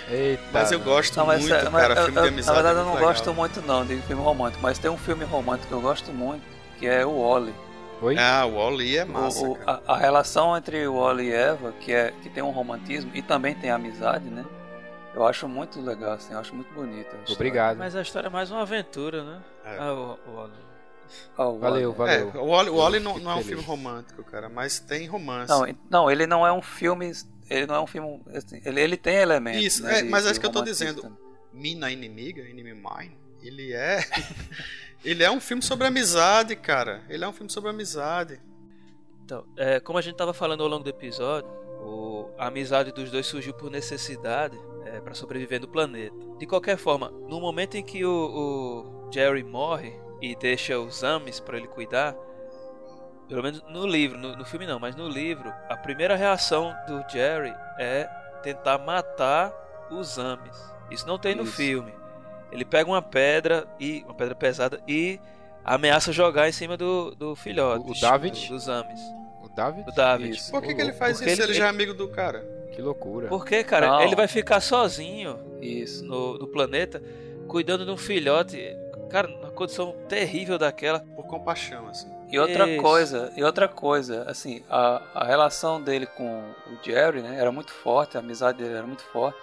Eita. 0.08 0.42
Mas 0.52 0.72
eu 0.72 0.80
gosto 0.80 1.16
Não, 1.16 1.26
mas, 1.26 1.40
muito, 1.40 1.54
é, 1.54 1.68
mas 1.68 1.82
cara. 1.82 1.94
eu- 2.00 2.04
filme 2.04 2.18
eu- 2.18 2.22
de 2.22 2.28
amizade. 2.28 2.56
na 2.56 2.62
verdade 2.62 2.76
é 2.78 2.80
eu 2.80 2.84
não 2.84 2.92
muito 2.92 3.04
gosto 3.04 3.20
legal. 3.20 3.34
muito 3.34 3.62
não 3.62 3.86
de 3.86 3.96
filme 4.02 4.22
romântico, 4.22 4.62
mas 4.62 4.78
tem 4.78 4.90
um 4.90 4.96
filme 4.96 5.24
romântico 5.24 5.68
que 5.68 5.74
eu 5.74 5.80
gosto 5.80 6.12
muito, 6.12 6.42
que 6.78 6.86
é 6.86 7.04
o 7.04 7.20
Wally. 7.20 7.54
Oi? 8.00 8.16
Ah, 8.16 8.46
o 8.46 8.54
Wall-E 8.54 8.96
é 8.98 9.04
massa, 9.04 9.40
O- 9.44 9.52
o- 9.52 9.56
cara. 9.56 9.82
a, 9.86 9.94
a 9.94 9.96
relação 9.96 10.56
entre 10.56 10.86
o 10.86 10.94
Wally 11.00 11.26
e 11.28 11.32
Eva, 11.32 11.72
que, 11.80 11.92
é, 11.92 12.12
que 12.22 12.28
tem 12.30 12.42
um 12.42 12.50
romantismo 12.50 13.10
e 13.12 13.20
também 13.20 13.54
tem 13.56 13.70
amizade, 13.70 14.24
né? 14.30 14.44
Eu 15.14 15.26
acho 15.26 15.48
muito 15.48 15.80
legal, 15.80 16.12
assim, 16.12 16.32
eu 16.32 16.38
acho 16.38 16.54
muito 16.54 16.72
bonita. 16.72 17.00
história. 17.16 17.32
Obrigado. 17.34 17.76
Mas 17.78 17.96
a 17.96 18.02
história 18.02 18.28
é 18.28 18.30
mais 18.30 18.50
uma 18.52 18.62
aventura, 18.62 19.24
né? 19.24 19.38
É. 19.64 19.76
Ah, 19.80 19.92
o, 19.92 20.18
o 20.30 20.36
Wally. 20.36 20.52
Ah, 21.36 21.46
o 21.48 21.58
Valeu, 21.58 21.92
valeu. 21.92 22.30
É, 22.34 22.38
o 22.38 22.44
Wall-E, 22.46 22.70
o 22.70 22.76
Wall-E 22.76 22.96
Eu 22.98 23.02
não, 23.02 23.18
não 23.18 23.30
é 23.32 23.34
um 23.36 23.42
filme 23.42 23.62
romântico, 23.64 24.22
cara, 24.22 24.48
mas 24.48 24.78
tem 24.78 25.06
romance. 25.08 25.50
Não, 25.50 25.66
não, 25.90 26.10
ele 26.10 26.26
não 26.26 26.46
é 26.46 26.52
um 26.52 26.62
filme. 26.62 27.10
Ele 27.50 27.66
não 27.66 27.74
é 27.76 27.80
um 27.80 27.86
filme. 27.86 28.20
assim, 28.34 28.60
ele, 28.64 28.80
ele 28.80 28.96
tem 28.96 29.16
elementos. 29.16 29.62
Isso, 29.64 29.82
né, 29.82 30.00
é, 30.00 30.02
de- 30.02 30.08
mas 30.08 30.24
é 30.24 30.26
de 30.26 30.32
isso 30.32 30.40
que 30.40 30.46
eu 30.46 30.52
tô 30.52 30.62
dizendo. 30.62 31.02
também. 31.02 31.18
Mina 31.52 31.90
Inimiga, 31.90 32.42
Enemy 32.42 32.74
Mine, 32.74 33.16
ele 33.42 33.72
é. 33.72 34.00
ele 35.04 35.22
é 35.22 35.30
um 35.30 35.40
filme 35.40 35.62
sobre 35.62 35.86
amizade, 35.86 36.54
cara. 36.56 37.02
Ele 37.08 37.24
é 37.24 37.28
um 37.28 37.32
filme 37.32 37.50
sobre 37.50 37.70
amizade. 37.70 38.40
Então, 39.24 39.44
é, 39.56 39.80
como 39.80 39.98
a 39.98 40.02
gente 40.02 40.16
tava 40.16 40.32
falando 40.32 40.62
ao 40.62 40.68
longo 40.68 40.84
do 40.84 40.90
episódio, 40.90 41.48
o- 41.80 42.30
a 42.38 42.46
amizade 42.48 42.92
dos 42.92 43.10
dois 43.10 43.26
surgiu 43.26 43.54
por 43.54 43.70
necessidade 43.70 44.58
é, 44.86 45.00
para 45.00 45.14
sobreviver 45.14 45.60
no 45.60 45.68
planeta. 45.68 46.14
De 46.38 46.46
qualquer 46.46 46.76
forma, 46.78 47.10
no 47.10 47.40
momento 47.40 47.76
em 47.76 47.82
que 47.82 48.04
o, 48.04 48.10
o 49.06 49.10
Jerry 49.12 49.42
morre 49.44 49.92
e 50.20 50.34
deixa 50.36 50.78
os 50.78 51.04
Amis 51.04 51.40
para 51.40 51.56
ele 51.58 51.68
cuidar, 51.68 52.16
pelo 53.28 53.42
menos 53.42 53.62
no 53.68 53.86
livro, 53.86 54.18
no, 54.18 54.34
no 54.36 54.44
filme 54.44 54.66
não, 54.66 54.78
mas 54.78 54.96
no 54.96 55.08
livro, 55.08 55.52
a 55.68 55.76
primeira 55.76 56.16
reação 56.16 56.74
do 56.86 57.04
Jerry 57.10 57.52
é 57.78 58.08
tentar 58.42 58.78
matar 58.78 59.52
os 59.90 60.18
Amis. 60.18 60.56
Isso 60.90 61.06
não 61.06 61.18
tem 61.18 61.34
no 61.34 61.42
Isso. 61.44 61.52
filme. 61.52 61.92
Ele 62.50 62.64
pega 62.64 62.88
uma 62.88 63.02
pedra 63.02 63.66
e 63.78 64.02
uma 64.06 64.14
pedra 64.14 64.34
pesada 64.34 64.80
e 64.88 65.20
ameaça 65.64 66.12
jogar 66.12 66.48
em 66.48 66.52
cima 66.52 66.76
do, 66.76 67.14
do 67.14 67.36
filhote. 67.36 67.86
O- 67.86 67.90
o 67.92 68.00
David? 68.00 68.46
do- 68.48 68.54
dos 68.54 68.68
Amis. 68.68 69.00
O 69.42 69.48
David? 69.48 69.84
Do 69.84 69.92
David. 69.92 70.30
Isso. 70.36 70.50
Por 70.50 70.62
que, 70.62 70.74
que 70.74 70.80
ele 70.80 70.92
faz 70.94 71.18
Porque 71.18 71.30
isso? 71.32 71.42
ele- 71.42 71.52
Ele, 71.52 71.58
já 71.58 71.66
é 71.66 71.68
amigo 71.68 71.92
do 71.92 72.08
cara. 72.08 72.40
Que 72.72 72.80
loucura. 72.80 73.28
Porque, 73.28 73.62
cara, 73.64 73.86
Não. 73.88 74.00
ele 74.02 74.14
vai 74.16 74.28
ficar 74.28 74.60
sozinho 74.60 75.38
Isso. 75.60 76.04
no, 76.04 76.38
no 76.38 76.46
planeta, 76.46 77.02
cuidando 77.48 77.84
de 77.84 77.90
um 77.90 77.96
filhote. 77.96 78.58
Cara, 79.10 79.28
numa 79.28 79.50
condição 79.50 79.94
terrível 80.08 80.58
daquela. 80.58 81.00
Por 81.00 81.26
compaixão, 81.26 81.88
assim. 81.88 82.10
E 82.30 82.38
outra 82.38 82.68
Isso. 82.68 82.82
coisa, 82.82 83.32
e 83.36 83.42
outra 83.42 83.66
coisa, 83.66 84.24
assim, 84.28 84.62
a, 84.68 85.00
a 85.14 85.24
relação 85.24 85.80
dele 85.80 86.04
com 86.04 86.40
o 86.66 86.84
Jerry, 86.84 87.22
né, 87.22 87.38
era 87.40 87.50
muito 87.50 87.72
forte, 87.72 88.18
a 88.18 88.20
amizade 88.20 88.58
dele 88.58 88.74
era 88.74 88.86
muito 88.86 89.02
forte, 89.04 89.38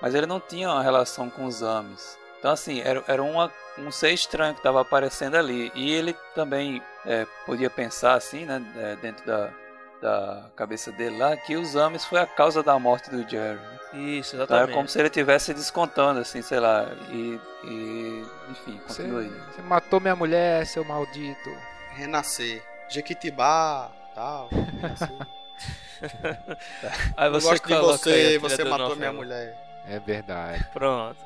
mas 0.00 0.14
ele 0.14 0.26
não 0.26 0.38
tinha 0.38 0.70
uma 0.70 0.82
relação 0.82 1.28
com 1.28 1.46
os 1.46 1.64
Amis. 1.64 2.16
Então, 2.38 2.52
assim, 2.52 2.80
era, 2.80 3.02
era 3.08 3.22
uma, 3.22 3.52
um 3.78 3.90
ser 3.90 4.12
estranho 4.12 4.54
que 4.54 4.60
estava 4.60 4.80
aparecendo 4.80 5.36
ali. 5.36 5.70
E 5.74 5.92
ele 5.92 6.14
também 6.34 6.82
é, 7.06 7.26
podia 7.46 7.70
pensar, 7.70 8.14
assim, 8.14 8.44
né, 8.44 8.60
é, 8.76 8.96
dentro 8.96 9.24
da, 9.26 9.50
da 10.00 10.50
cabeça 10.56 10.90
dele 10.92 11.18
lá, 11.18 11.36
que 11.36 11.56
os 11.56 11.76
Amis 11.76 12.04
foi 12.04 12.20
a 12.20 12.26
causa 12.26 12.62
da 12.62 12.78
morte 12.78 13.10
do 13.10 13.28
Jerry. 13.28 13.58
né? 13.58 13.78
Isso, 13.92 14.34
Então, 14.36 14.44
exatamente. 14.44 14.62
era 14.68 14.72
como 14.72 14.88
se 14.88 14.98
ele 14.98 15.08
estivesse 15.08 15.52
descontando, 15.52 16.20
assim, 16.20 16.40
sei 16.42 16.58
lá, 16.60 16.86
e, 17.10 17.38
e 17.64 18.26
enfim, 18.50 18.78
continua 18.86 19.20
aí. 19.20 19.28
você 19.54 19.62
matou 19.62 20.00
minha 20.00 20.16
mulher, 20.16 20.66
seu 20.66 20.84
maldito. 20.84 21.50
Renascer. 21.94 22.62
Jequitibá, 22.88 23.90
tal. 24.14 24.48
renascer. 24.50 25.10
Aí 27.16 27.28
Eu 27.28 27.32
você 27.32 27.48
gosto 27.48 27.68
de 27.68 27.74
você, 27.76 28.38
você 28.38 28.64
matou 28.64 28.88
novela. 28.88 28.96
minha 28.96 29.12
mulher. 29.12 29.82
É 29.86 29.98
verdade. 30.00 30.64
Pronto. 30.72 31.16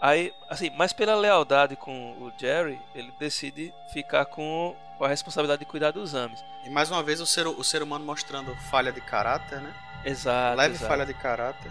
Aí, 0.00 0.34
assim, 0.50 0.70
mas 0.76 0.92
pela 0.92 1.14
lealdade 1.14 1.76
com 1.76 2.12
o 2.12 2.32
Jerry, 2.36 2.78
ele 2.94 3.12
decide 3.18 3.72
ficar 3.92 4.26
com, 4.26 4.76
com 4.98 5.04
a 5.04 5.08
responsabilidade 5.08 5.60
de 5.60 5.64
cuidar 5.66 5.92
dos 5.92 6.14
Amis. 6.14 6.44
E 6.64 6.70
mais 6.70 6.90
uma 6.90 7.02
vez 7.02 7.20
o 7.20 7.26
ser, 7.26 7.46
o 7.46 7.62
ser 7.64 7.82
humano 7.82 8.04
mostrando 8.04 8.54
falha 8.70 8.90
de 8.92 9.00
caráter, 9.00 9.60
né? 9.60 9.72
Exato. 10.04 10.56
Leve 10.58 10.74
exato. 10.74 10.88
falha 10.90 11.06
de 11.06 11.14
caráter. 11.14 11.70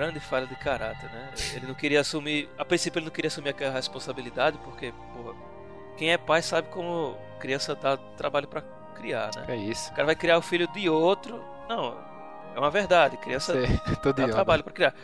Grande 0.00 0.18
falha 0.18 0.46
de 0.46 0.56
caráter, 0.56 1.10
né? 1.10 1.30
Ele 1.54 1.66
não 1.66 1.74
queria 1.74 2.00
assumir, 2.00 2.48
a 2.56 2.64
princípio 2.64 2.98
ele 2.98 3.04
não 3.04 3.12
queria 3.12 3.28
assumir 3.28 3.50
aquela 3.50 3.74
responsabilidade, 3.74 4.56
porque, 4.64 4.94
porra, 5.12 5.34
quem 5.98 6.10
é 6.10 6.16
pai 6.16 6.40
sabe 6.40 6.68
como 6.68 7.18
criança 7.38 7.74
dá 7.74 7.98
trabalho 8.16 8.48
pra 8.48 8.62
criar, 8.94 9.30
né? 9.36 9.44
É 9.48 9.56
isso. 9.56 9.90
O 9.90 9.94
cara 9.94 10.06
vai 10.06 10.16
criar 10.16 10.38
o 10.38 10.42
filho 10.42 10.66
de 10.68 10.88
outro, 10.88 11.44
não, 11.68 11.98
é 12.54 12.58
uma 12.58 12.70
verdade, 12.70 13.18
criança 13.18 13.52
de 13.60 14.12
dá 14.14 14.28
trabalho 14.28 14.64
pra 14.64 14.72
criar. 14.72 14.94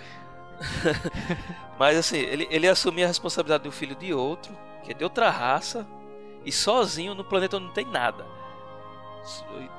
Mas 1.78 1.98
assim, 1.98 2.16
ele, 2.16 2.48
ele 2.50 2.66
assumia 2.66 3.04
a 3.04 3.08
responsabilidade 3.08 3.64
do 3.64 3.72
filho 3.72 3.94
de 3.96 4.14
outro, 4.14 4.56
que 4.82 4.92
é 4.92 4.94
de 4.94 5.04
outra 5.04 5.28
raça, 5.28 5.86
e 6.42 6.50
sozinho 6.50 7.14
no 7.14 7.22
planeta 7.22 7.58
onde 7.58 7.66
não 7.66 7.74
tem 7.74 7.84
nada. 7.84 8.24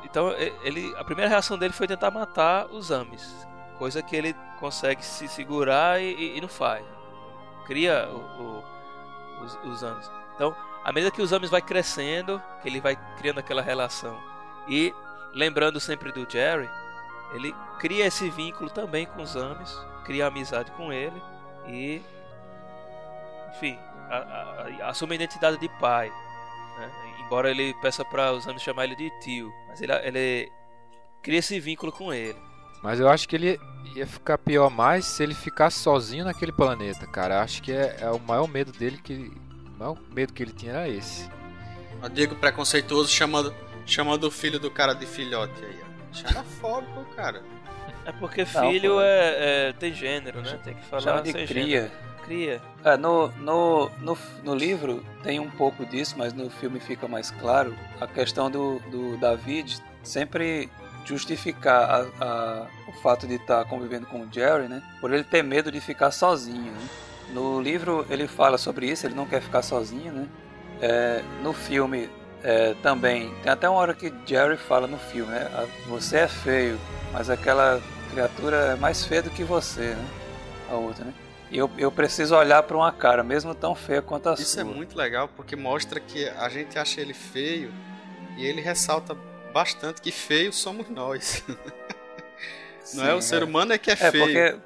Então, 0.03 0.31
ele, 0.61 0.93
a 0.95 1.03
primeira 1.03 1.27
reação 1.27 1.57
dele 1.57 1.73
foi 1.73 1.87
tentar 1.87 2.11
matar 2.11 2.67
os 2.67 2.91
Amis, 2.91 3.47
coisa 3.77 4.01
que 4.01 4.15
ele 4.15 4.33
consegue 4.59 5.03
se 5.03 5.27
segurar 5.27 6.01
e, 6.01 6.13
e- 6.13 6.37
e 6.37 6.41
não 6.41 6.47
faz. 6.47 6.85
Cria 7.65 8.07
o- 8.09 8.41
o- 8.43 9.43
os, 9.43 9.55
os 9.65 9.83
Amis. 9.83 10.09
Então, 10.35 10.55
à 10.83 10.91
medida 10.91 11.11
que 11.11 11.21
os 11.21 11.31
Amis 11.33 11.49
vai 11.49 11.61
crescendo, 11.61 12.41
que 12.61 12.67
ele 12.69 12.79
vai 12.81 12.95
criando 13.17 13.39
aquela 13.39 13.61
relação, 13.61 14.17
e 14.67 14.93
lembrando 15.33 15.79
sempre 15.79 16.11
do 16.11 16.29
Jerry, 16.29 16.69
ele 17.33 17.53
cria 17.79 18.05
esse 18.05 18.29
vínculo 18.29 18.69
também 18.69 19.05
com 19.05 19.21
os 19.21 19.35
Amis, 19.35 19.77
cria 20.05 20.27
amizade 20.27 20.71
com 20.71 20.91
ele 20.93 21.21
e, 21.67 22.01
enfim, 23.49 23.77
a- 24.09 24.17
a- 24.17 24.85
a- 24.85 24.89
assume 24.89 25.13
a 25.13 25.15
identidade 25.15 25.57
de 25.57 25.69
pai. 25.79 26.11
né? 26.77 26.91
Embora 27.25 27.49
ele 27.51 27.73
peça 27.81 28.05
para 28.05 28.31
os 28.31 28.47
Amis 28.47 28.61
chamar 28.61 28.83
ele 28.85 28.95
de 28.95 29.09
tio, 29.19 29.51
mas 29.67 29.81
ele, 29.81 29.91
ele 29.93 30.51
cria 31.23 31.39
esse 31.39 31.59
vínculo 31.59 31.91
com 31.91 32.13
ele. 32.13 32.39
Mas 32.81 32.99
eu 32.99 33.09
acho 33.09 33.27
que 33.27 33.35
ele 33.35 33.59
ia 33.95 34.05
ficar 34.05 34.37
pior 34.37 34.69
mais 34.69 35.05
se 35.05 35.23
ele 35.23 35.33
ficasse 35.33 35.79
sozinho 35.79 36.25
naquele 36.25 36.51
planeta, 36.51 37.05
cara. 37.07 37.41
Acho 37.41 37.61
que 37.61 37.71
é, 37.71 37.97
é 38.01 38.09
o 38.11 38.19
maior 38.19 38.47
medo 38.47 38.71
dele 38.71 38.99
que. 39.03 39.31
O 39.75 39.79
maior 39.79 39.97
medo 40.13 40.33
que 40.33 40.41
ele 40.43 40.51
tinha 40.53 40.73
era 40.73 40.89
esse. 40.89 41.29
O 42.03 42.09
Diego 42.09 42.35
preconceituoso 42.35 43.09
chamando, 43.09 43.53
chamando 43.85 44.25
o 44.25 44.31
filho 44.31 44.59
do 44.59 44.69
cara 44.71 44.93
de 44.93 45.05
filhote 45.05 45.63
aí, 45.63 45.79
ó. 45.83 46.13
Xenofóbico, 46.15 47.05
cara. 47.15 47.41
É 48.05 48.11
porque 48.13 48.45
Não, 48.53 48.69
filho 48.71 48.93
pô. 48.93 49.01
é, 49.01 49.69
é- 49.69 49.73
tem 49.73 49.93
gênero, 49.93 50.41
né? 50.41 50.57
Tem 50.63 50.73
que 50.75 50.85
falar 50.85 51.01
Chama 51.01 51.21
de 51.21 51.33
cria. 51.33 51.45
gênero. 51.47 51.91
Cria. 52.23 52.61
É, 52.83 52.97
no, 52.97 53.27
no, 53.39 53.89
no, 53.99 54.17
no 54.43 54.55
livro 54.55 55.03
tem 55.23 55.39
um 55.39 55.49
pouco 55.49 55.85
disso, 55.85 56.15
mas 56.17 56.33
no 56.33 56.49
filme 56.49 56.79
fica 56.79 57.07
mais 57.07 57.31
claro 57.31 57.73
a 58.01 58.07
questão 58.07 58.49
do, 58.51 58.79
do 58.91 59.17
David 59.17 59.81
sempre 60.03 60.69
justificar 61.07 61.89
a- 61.89 62.05
a- 62.23 62.67
o 62.87 62.93
fato 63.01 63.25
de 63.27 63.35
estar 63.35 63.63
convivendo 63.65 64.05
com 64.05 64.21
o 64.21 64.27
Jerry, 64.31 64.67
né? 64.67 64.81
Por 64.99 65.13
ele 65.13 65.23
ter 65.23 65.43
medo 65.43 65.71
de 65.71 65.79
ficar 65.81 66.11
sozinho. 66.11 66.71
né? 66.71 66.87
No 67.33 67.59
livro 67.61 68.05
ele 68.09 68.27
fala 68.27 68.57
sobre 68.57 68.89
isso, 68.89 69.05
ele 69.05 69.13
não 69.15 69.25
quer 69.25 69.41
ficar 69.41 69.61
sozinho, 69.61 70.13
né? 70.13 70.27
É, 70.81 71.21
no 71.43 71.51
filme 71.53 72.09
é, 72.43 72.73
também 72.83 73.33
tem 73.41 73.51
até 73.51 73.67
uma 73.67 73.79
hora 73.79 73.93
que 73.95 74.13
Jerry 74.25 74.57
fala 74.57 74.87
no 74.87 74.97
filme, 74.97 75.31
né? 75.31 75.49
"Ah, 75.53 75.65
Você 75.87 76.17
é 76.17 76.27
feio, 76.27 76.79
mas 77.11 77.29
aquela 77.29 77.81
criatura 78.11 78.55
é 78.57 78.75
mais 78.75 79.03
feia 79.03 79.21
do 79.23 79.29
que 79.29 79.43
você, 79.43 79.95
né? 79.95 80.05
A 80.69 80.75
outra, 80.75 81.03
né? 81.05 81.13
E 81.51 81.57
eu, 81.57 81.69
eu 81.77 81.91
preciso 81.91 82.35
olhar 82.35 82.61
para 82.63 82.77
uma 82.77 82.91
cara, 82.91 83.23
mesmo 83.23 83.55
tão 83.55 83.73
feia 83.73 84.01
quanto 84.01 84.29
a 84.29 84.33
Isso 84.33 84.45
sua. 84.45 84.61
é 84.61 84.63
muito 84.63 84.97
legal 84.97 85.29
porque 85.35 85.55
mostra 85.55 85.99
que 85.99 86.27
a 86.29 86.47
gente 86.49 86.77
acha 86.77 87.01
ele 87.01 87.13
feio 87.13 87.73
e 88.37 88.45
ele 88.45 88.61
ressalta 88.61 89.15
bastante 89.57 90.01
que 90.01 90.11
feio 90.11 90.53
somos 90.53 90.87
nós. 90.87 91.43
Não 92.93 93.03
é 93.03 93.11
Sim, 93.11 93.17
o 93.17 93.21
ser 93.21 93.43
humano 93.43 93.73
é 93.73 93.77
que 93.77 93.89
é, 93.89 93.93
É, 93.93 94.11
feio. 94.11 94.23
porque. 94.23 94.59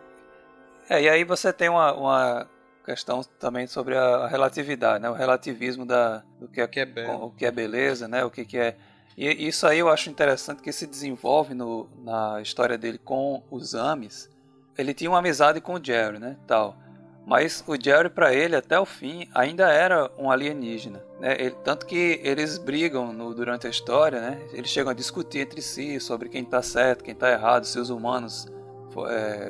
É, 0.90 1.02
e 1.02 1.10
aí 1.10 1.24
você 1.24 1.54
tem 1.54 1.70
uma, 1.70 1.94
uma 1.94 2.50
questão 2.86 3.24
também 3.40 3.68
sobre 3.68 3.96
a 3.98 4.28
relatividade, 4.28 5.02
né? 5.02 5.10
O 5.10 5.14
relativismo 5.14 5.86
da, 5.86 6.24
do 6.40 6.48
que 6.50 6.60
é, 6.60 6.68
que 6.68 6.82
é 6.82 6.86
belo. 6.86 7.28
o 7.28 7.32
que 7.32 7.46
é 7.46 7.52
beleza, 7.52 8.08
né? 8.08 8.26
O 8.26 8.30
que, 8.30 8.44
que 8.44 8.58
é. 8.58 8.76
E 9.18 9.48
isso 9.48 9.66
aí 9.66 9.80
eu 9.80 9.88
acho 9.88 10.10
interessante 10.10 10.62
que 10.62 10.72
se 10.74 10.86
desenvolve 10.86 11.54
no, 11.54 11.90
na 12.04 12.42
história 12.42 12.78
dele 12.78 12.98
com 12.98 13.44
os 13.50 13.74
Amis. 13.74 14.30
Ele 14.78 14.94
tinha 14.94 15.10
uma 15.10 15.20
amizade 15.20 15.62
com 15.62 15.76
o 15.76 15.84
Jerry, 15.84 16.20
né? 16.20 16.36
Tal. 16.46 16.78
Mas 17.26 17.64
o 17.68 17.76
Jerry, 17.80 18.10
para 18.10 18.34
ele, 18.34 18.56
até 18.56 18.80
o 18.80 18.86
fim, 18.86 19.28
ainda 19.34 19.72
era 19.72 20.10
um 20.18 20.32
alienígena. 20.32 21.04
Né? 21.20 21.36
Ele, 21.40 21.56
tanto 21.64 21.86
que 21.86 22.20
eles 22.24 22.58
brigam 22.58 23.14
no, 23.14 23.34
durante 23.34 23.68
a 23.68 23.70
história, 23.70 24.20
né? 24.20 24.42
eles 24.52 24.70
chegam 24.70 24.92
a 24.92 24.94
discutir 24.94 25.40
entre 25.40 25.62
si 25.62 26.00
sobre 26.00 26.30
quem 26.30 26.44
está 26.44 26.62
certo, 26.62 27.04
quem 27.04 27.14
está 27.14 27.32
errado, 27.32 27.66
se 27.66 27.80
os 27.80 27.90
humanos 27.90 28.48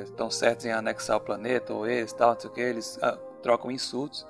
estão 0.04 0.28
é, 0.28 0.30
certos 0.30 0.66
em 0.66 0.72
anexar 0.72 1.16
o 1.16 1.20
planeta 1.20 1.72
ou 1.72 1.86
eles, 1.86 2.12
tal, 2.12 2.34
não 2.34 2.40
sei 2.40 2.50
o 2.50 2.52
que, 2.52 2.60
eles 2.60 2.98
ah, 3.02 3.16
trocam 3.42 3.70
insultos. 3.70 4.26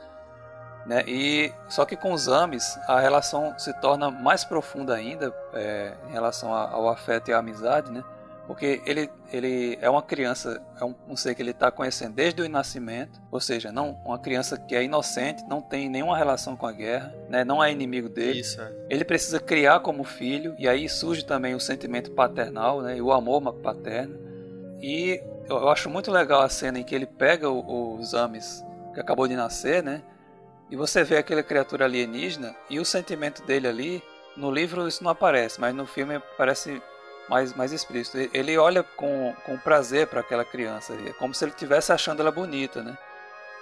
Né? 0.86 1.05
E 1.06 1.52
só 1.69 1.85
que 1.85 1.97
com 1.97 2.12
os 2.12 2.28
Amis 2.28 2.78
a 2.89 2.98
relação 2.98 3.56
se 3.59 3.73
torna 3.81 4.10
mais 4.10 4.44
profunda 4.44 4.94
ainda 4.94 5.35
é, 5.52 5.94
em 6.09 6.12
relação 6.12 6.52
ao 6.52 6.89
afeto 6.89 7.28
e 7.28 7.32
à 7.32 7.39
amizade, 7.39 7.90
né? 7.90 8.02
Porque 8.52 8.82
ele, 8.84 9.08
ele 9.32 9.78
é 9.80 9.88
uma 9.88 10.02
criança, 10.02 10.62
é 10.78 10.84
um, 10.84 10.94
um 11.08 11.16
ser 11.16 11.34
que 11.34 11.40
ele 11.40 11.52
está 11.52 11.70
conhecendo 11.70 12.12
desde 12.12 12.42
o 12.42 12.48
nascimento, 12.50 13.18
ou 13.30 13.40
seja, 13.40 13.72
não 13.72 13.92
uma 14.04 14.18
criança 14.18 14.58
que 14.58 14.76
é 14.76 14.84
inocente, 14.84 15.42
não 15.48 15.62
tem 15.62 15.88
nenhuma 15.88 16.18
relação 16.18 16.54
com 16.54 16.66
a 16.66 16.72
guerra, 16.72 17.14
né? 17.30 17.46
não 17.46 17.64
é 17.64 17.72
inimigo 17.72 18.10
dele. 18.10 18.40
Isso, 18.40 18.60
é. 18.60 18.70
Ele 18.90 19.06
precisa 19.06 19.40
criar 19.40 19.80
como 19.80 20.04
filho, 20.04 20.54
e 20.58 20.68
aí 20.68 20.86
surge 20.86 21.24
também 21.24 21.54
o 21.54 21.60
sentimento 21.60 22.10
paternal, 22.10 22.82
né? 22.82 22.98
e 22.98 23.00
o 23.00 23.10
amor 23.10 23.40
paterno. 23.54 24.18
E 24.82 25.18
eu 25.48 25.70
acho 25.70 25.88
muito 25.88 26.10
legal 26.10 26.42
a 26.42 26.48
cena 26.50 26.78
em 26.78 26.84
que 26.84 26.94
ele 26.94 27.06
pega 27.06 27.48
o, 27.48 27.94
os 27.98 28.12
Amis 28.12 28.62
que 28.92 29.00
acabou 29.00 29.26
de 29.26 29.34
nascer, 29.34 29.82
né? 29.82 30.02
E 30.70 30.76
você 30.76 31.02
vê 31.02 31.16
aquela 31.16 31.42
criatura 31.42 31.86
alienígena 31.86 32.54
e 32.68 32.78
o 32.78 32.84
sentimento 32.84 33.42
dele 33.46 33.66
ali. 33.66 34.02
No 34.36 34.50
livro 34.50 34.86
isso 34.86 35.02
não 35.02 35.10
aparece, 35.10 35.58
mas 35.58 35.74
no 35.74 35.86
filme 35.86 36.20
parece 36.36 36.82
mais, 37.32 37.54
mais 37.54 37.72
explícito. 37.72 38.18
Ele 38.32 38.59
olha 38.59 38.82
com, 38.82 39.34
com 39.46 39.56
prazer 39.56 40.06
para 40.06 40.20
aquela 40.20 40.44
criança, 40.44 40.92
é 41.06 41.12
como 41.14 41.34
se 41.34 41.44
ele 41.44 41.52
estivesse 41.52 41.90
achando 41.90 42.20
ela 42.20 42.30
bonita, 42.30 42.82
né? 42.82 42.96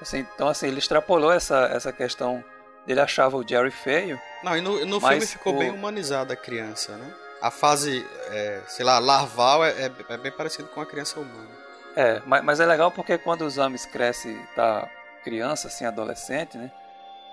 Assim, 0.02 0.26
então, 0.34 0.48
assim, 0.48 0.66
ele 0.66 0.78
extrapolou 0.78 1.30
essa, 1.30 1.66
essa 1.72 1.92
questão. 1.92 2.42
Ele 2.88 3.00
achava 3.00 3.36
o 3.36 3.46
Jerry 3.46 3.70
feio. 3.70 4.18
Não, 4.42 4.56
e 4.56 4.60
no, 4.60 4.84
no 4.84 5.00
filme 5.00 5.20
ficou 5.20 5.54
o... 5.54 5.58
bem 5.58 5.70
humanizada 5.70 6.32
a 6.34 6.36
criança, 6.36 6.96
né? 6.96 7.14
A 7.40 7.50
fase, 7.50 8.04
é, 8.30 8.62
sei 8.66 8.84
lá, 8.84 8.98
larval 8.98 9.64
é, 9.64 9.70
é, 9.70 9.92
é, 10.08 10.16
bem 10.16 10.32
parecido 10.32 10.68
com 10.68 10.80
a 10.80 10.86
criança 10.86 11.20
humana. 11.20 11.48
É, 11.94 12.20
mas, 12.26 12.42
mas 12.42 12.60
é 12.60 12.66
legal 12.66 12.90
porque 12.90 13.18
quando 13.18 13.42
os 13.42 13.56
homens 13.56 13.86
crescem, 13.86 14.36
tá 14.56 14.88
criança, 15.22 15.68
assim, 15.68 15.84
adolescente, 15.84 16.56
né? 16.56 16.72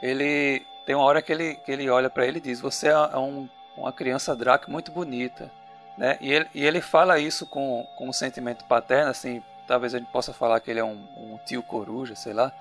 ele 0.01 0.65
tem 0.85 0.95
uma 0.95 1.05
hora 1.05 1.21
que 1.21 1.31
ele, 1.31 1.55
que 1.55 1.71
ele 1.71 1.89
olha 1.89 2.09
para 2.09 2.27
ele 2.27 2.37
e 2.37 2.41
diz: 2.41 2.59
Você 2.61 2.87
é 2.89 3.17
um, 3.17 3.49
uma 3.75 3.91
criança 3.91 4.35
Draco 4.35 4.69
muito 4.69 4.91
bonita. 4.91 5.51
Né? 5.97 6.17
E, 6.21 6.31
ele, 6.31 6.47
e 6.53 6.65
ele 6.65 6.81
fala 6.81 7.19
isso 7.19 7.45
com, 7.45 7.87
com 7.95 8.09
um 8.09 8.13
sentimento 8.13 8.63
paterno, 8.65 9.09
assim, 9.09 9.41
talvez 9.67 9.95
a 9.95 9.99
gente 9.99 10.11
possa 10.11 10.31
falar 10.31 10.59
que 10.59 10.69
ele 10.69 10.79
é 10.79 10.83
um, 10.83 11.07
um 11.17 11.39
tio 11.45 11.63
coruja, 11.63 12.15
sei 12.15 12.33
lá, 12.33 12.51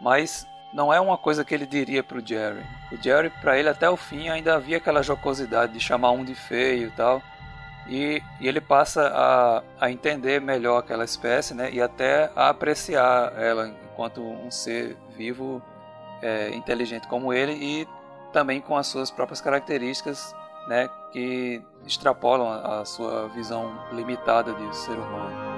mas 0.00 0.46
não 0.72 0.92
é 0.92 1.00
uma 1.00 1.16
coisa 1.16 1.44
que 1.44 1.54
ele 1.54 1.66
diria 1.66 2.02
para 2.02 2.18
o 2.18 2.26
Jerry. 2.26 2.62
O 2.92 2.96
Jerry, 2.96 3.30
para 3.30 3.58
ele, 3.58 3.68
até 3.68 3.88
o 3.88 3.96
fim, 3.96 4.28
ainda 4.28 4.54
havia 4.54 4.76
aquela 4.76 5.02
jocosidade 5.02 5.72
de 5.72 5.80
chamar 5.80 6.10
um 6.10 6.24
de 6.24 6.34
feio 6.34 6.88
e 6.88 6.90
tal. 6.90 7.22
E, 7.86 8.22
e, 8.40 8.48
ele 8.48 8.60
passa 8.60 9.08
a, 9.14 9.62
a 9.78 9.90
entender 9.90 10.40
melhor 10.40 10.78
aquela 10.78 11.04
espécie 11.04 11.54
né? 11.54 11.70
e 11.70 11.82
até 11.82 12.30
a 12.34 12.48
apreciar 12.48 13.32
ela 13.36 13.68
enquanto 13.68 14.22
um 14.22 14.50
ser 14.50 14.96
vivo 15.14 15.62
é, 16.22 16.48
inteligente 16.54 17.06
como 17.06 17.32
ele 17.32 17.52
e 17.52 17.88
também 18.32 18.60
com 18.60 18.74
as 18.74 18.86
suas 18.86 19.10
próprias 19.10 19.40
características, 19.40 20.34
né, 20.66 20.88
que 21.12 21.62
extrapolam 21.86 22.48
a, 22.48 22.84
sua 22.84 23.28
visão 23.28 23.72
limitada 23.92 24.52
de 24.54 24.76
ser 24.76 24.92
humano. 24.98 25.54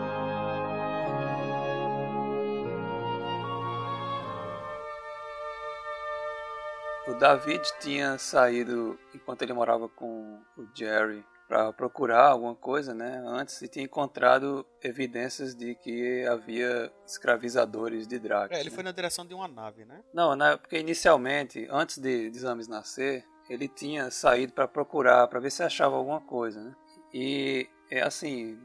O 7.06 7.14
David 7.14 7.62
tinha 7.78 8.18
saído 8.18 8.98
enquanto 9.14 9.42
ele 9.42 9.52
morava 9.52 9.88
com 9.88 10.40
o 10.58 10.66
Jerry 10.74 11.24
para 11.46 11.72
procurar 11.72 12.30
alguma 12.30 12.54
coisa, 12.56 12.92
né? 12.92 13.22
Antes 13.24 13.62
e 13.62 13.68
tinha 13.68 13.84
encontrado 13.84 14.66
evidências 14.82 15.54
de 15.54 15.76
que 15.76 16.26
havia 16.26 16.92
escravizadores 17.06 18.08
de 18.08 18.18
Drax. 18.18 18.56
É, 18.56 18.60
ele 18.60 18.70
né? 18.70 18.74
foi 18.74 18.82
na 18.82 18.90
direção 18.90 19.24
de 19.24 19.34
uma 19.34 19.46
nave, 19.46 19.84
né? 19.84 20.02
Não, 20.12 20.34
né, 20.34 20.56
porque 20.56 20.78
inicialmente, 20.78 21.66
antes 21.70 21.98
de, 21.98 22.28
de 22.30 22.38
Zames 22.40 22.66
nascer, 22.66 23.24
ele 23.48 23.68
tinha 23.68 24.10
saído 24.10 24.52
para 24.52 24.68
procurar, 24.68 25.26
para 25.28 25.40
ver 25.40 25.50
se 25.50 25.62
achava 25.62 25.96
alguma 25.96 26.20
coisa, 26.20 26.62
né? 26.62 26.74
E 27.12 27.68
é 27.90 28.02
assim, 28.02 28.58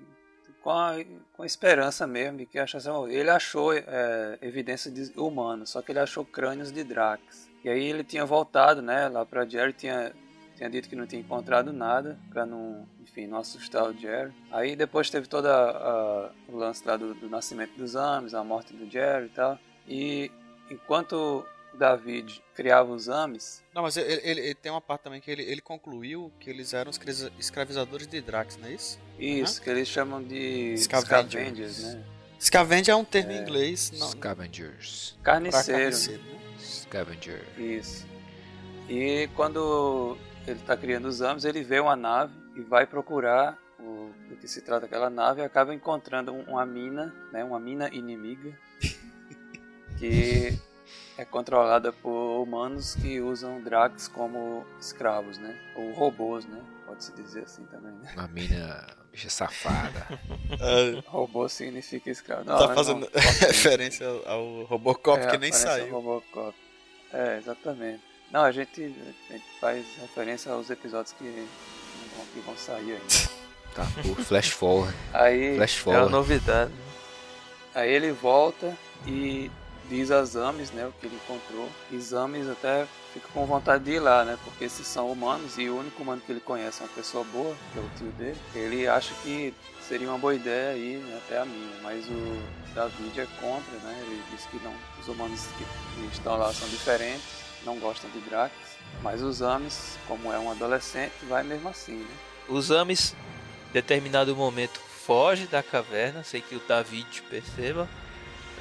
com 0.62 0.72
a, 0.72 0.95
com 1.34 1.44
a 1.44 1.45
esperança 1.45 2.06
mesmo 2.08 2.40
de 2.40 2.45
que 2.45 2.60
achasse 2.60 2.88
ele 3.10 3.30
achou 3.30 3.74
é, 3.74 4.38
evidências 4.41 4.94
de 4.94 5.20
humanos, 5.20 5.72
só 5.72 5.82
que 5.82 5.91
ele 5.91 5.99
achou 5.99 6.26
crânios 6.26 6.72
de 6.72 6.84
Drax. 6.84 7.49
E 7.64 7.70
aí 7.70 7.84
ele 7.84 8.03
tinha 8.03 8.26
voltado, 8.26 8.82
né, 8.82 9.08
lá 9.08 9.26
para 9.26 9.48
Jerry 9.48 9.74
tinha 9.74 10.14
tinha 10.62 10.70
dito 10.70 10.88
que 10.88 10.95
não 10.95 11.08
tinha 11.08 11.20
encontrado 11.20 11.74
nada 11.74 12.20
para 12.30 12.45
não, 12.45 12.88
enfim, 13.02 13.26
não 13.26 13.40
assustar 13.40 13.84
o 13.90 13.98
Jerry. 13.98 14.32
Aí 14.52 14.76
depois 14.76 15.10
teve 15.10 15.28
todo 15.28 15.48
o 16.48 16.56
lance 16.56 16.88
lá 16.88 16.95
do, 16.95 17.16
do, 17.16 17.28
nascimento 17.28 17.76
dos 17.76 17.95
Ames, 17.95 18.36
a 18.36 18.44
morte 18.44 18.72
do 18.72 18.88
Jerry 18.88 19.26
e 19.26 19.30
tal. 19.30 19.58
E 19.88 20.32
enquanto 20.70 21.44
David 21.73 22.43
criava 22.56 22.91
os 22.91 23.10
Ames. 23.10 23.64
Não, 23.73 23.81
mas 23.81 23.98
ele, 23.98 24.22
ele, 24.23 24.41
ele, 24.41 24.56
tem 24.56 24.72
uma 24.72 24.81
parte 24.81 25.02
também 25.02 25.22
que 25.22 25.31
ele, 25.31 25.43
ele 25.43 25.61
concluiu 25.61 26.31
que 26.39 26.49
eles 26.49 26.73
eram 26.73 26.91
escravizadores 27.39 28.07
de 28.07 28.22
Drax, 28.22 28.57
não 28.57 28.68
é 28.68 28.73
isso? 28.73 28.99
Isso, 29.18 29.57
uhum. 29.57 29.64
que 29.64 29.69
eles 29.69 29.88
chamam 29.88 30.23
de 30.23 30.77
Scavengers, 30.77 31.31
Scavengers 31.31 31.84
né? 31.84 32.03
Scavenger 32.39 32.93
é 32.93 32.95
um 32.95 33.06
termo 33.06 33.31
é. 33.31 33.35
em 33.35 33.41
inglês. 33.41 33.91
Não, 33.99 34.10
Scavengers. 34.10 35.18
Carniceiro. 35.22 35.80
carniceiro 35.80 36.23
né? 36.23 36.39
Scavenger. 36.57 37.43
Isso. 37.57 38.07
E 38.89 39.30
quando 39.35 40.18
ele 40.48 40.60
está 40.60 40.76
criando 40.76 41.06
os 41.06 41.22
ames, 41.22 41.45
ele 41.45 41.64
vê 41.64 41.80
uma 41.80 41.95
nave 41.95 42.34
e 42.56 42.61
vai 42.61 42.85
procurar 42.88 43.57
o, 43.80 44.11
do 44.27 44.35
que 44.38 44.48
se 44.48 44.61
trata 44.61 44.88
aquela 44.88 45.10
nave 45.10 45.41
e 45.41 45.45
acaba 45.45 45.73
encontrando 45.73 46.34
uma 46.34 46.65
mina, 46.65 47.14
né, 47.31 47.43
uma 47.43 47.60
mina 47.60 47.89
inimiga, 47.93 48.57
que 49.99 50.60
é 51.22 51.26
controlada 51.26 51.93
por 51.93 52.41
humanos 52.41 52.95
que 52.95 53.22
usam 53.22 53.61
Drax 53.61 54.07
como 54.07 54.65
escravos, 54.80 55.38
né, 55.38 55.56
ou 55.76 55.93
robôs, 55.93 56.45
né, 56.45 56.60
pode-se 56.85 57.11
dizer 57.14 57.43
assim 57.43 57.64
também. 57.65 57.91
Né? 57.93 58.11
Uma 58.15 58.27
mina 58.27 58.88
bicha 59.11 59.30
safada. 59.30 60.19
uh, 60.52 61.03
Robô 61.07 61.48
significa 61.48 62.10
escravo. 62.10 62.45
Não, 62.45 62.57
tá 62.57 62.73
fazendo 62.73 63.02
não, 63.02 63.10
referência 63.14 64.07
ao 64.26 64.64
Robocop 64.64 65.22
é, 65.22 65.27
que 65.27 65.38
nem 65.38 65.52
saiu. 65.52 65.91
Robocop. 65.91 66.57
É, 67.14 67.38
exatamente. 67.38 68.03
Não, 68.31 68.43
a 68.43 68.52
gente, 68.52 68.81
a 69.30 69.34
gente 69.34 69.45
faz 69.60 69.85
referência 69.99 70.52
aos 70.52 70.69
episódios 70.69 71.14
que 71.14 71.48
vão, 72.15 72.26
que 72.34 72.39
vão 72.39 72.57
sair 72.57 72.93
ainda. 72.93 73.41
Tá, 73.73 73.88
por 74.02 74.18
flash 74.26 74.49
forward. 74.49 74.93
Aí, 75.14 75.56
flash 75.56 75.77
forward. 75.77 76.03
É 76.03 76.10
uma 76.10 76.18
novidade. 76.18 76.73
Aí 77.73 77.89
ele 77.89 78.11
volta 78.11 78.77
e 79.07 79.49
diz 79.92 80.10
a 80.10 80.24
Zames, 80.24 80.72
né, 80.72 80.88
o 80.88 80.94
que 80.94 81.06
ele 81.06 81.16
encontrou. 81.16 81.70
E 81.92 82.00
Zames 82.00 82.50
até 82.50 82.88
fica 83.14 83.28
com 83.34 83.46
vontade 83.46 83.84
de 83.84 83.92
ir 83.92 84.00
lá, 84.00 84.24
né, 84.24 84.38
porque 84.46 84.64
esses 84.64 84.88
são 84.88 85.12
humanos 85.12 85.58
e 85.58 85.70
o 85.70 85.78
único 85.78 86.02
humano 86.02 86.22
que 86.26 86.32
ele 86.32 86.40
conhece 86.40 86.82
é 86.82 86.86
uma 86.86 86.94
pessoa 86.94 87.26
boa, 87.26 87.54
que 87.74 87.80
é 87.80 87.82
o 87.82 87.90
tio 87.98 88.08
dele. 88.14 88.38
Ele 88.56 88.88
acha 88.88 89.14
que 89.22 89.54
seria 89.86 90.08
uma 90.08 90.18
boa 90.18 90.34
ideia 90.34 90.78
ir 90.78 91.00
né, 91.00 91.20
até 91.26 91.40
a 91.40 91.46
mina, 91.46 91.76
mas 91.84 92.06
o 92.08 92.42
David 92.74 93.20
é 93.20 93.28
contra, 93.42 93.78
né, 93.84 94.04
ele 94.08 94.24
diz 94.32 94.46
que 94.46 94.58
não, 94.64 94.74
os 95.02 95.08
humanos 95.10 95.46
que 95.58 96.06
estão 96.16 96.38
lá 96.38 96.54
são 96.54 96.70
diferentes 96.70 97.42
não 97.66 97.78
gostam 97.78 98.10
de 98.12 98.20
Drax, 98.22 98.54
mas 99.04 99.22
os 99.22 99.42
Amis, 99.42 99.98
como 100.08 100.32
é 100.32 100.40
um 100.40 100.50
adolescente, 100.50 101.14
vai 101.28 101.44
mesmo 101.44 101.70
assim, 101.70 101.98
né? 101.98 102.16
Os 102.48 102.72
Amis, 102.72 103.16
em 103.70 103.74
determinado 103.74 104.36
momento, 104.36 104.80
foge 104.80 105.46
da 105.46 105.62
caverna, 105.62 106.24
sei 106.24 106.42
que 106.42 106.56
o 106.56 106.62
David 106.68 107.22
perceba. 107.30 107.88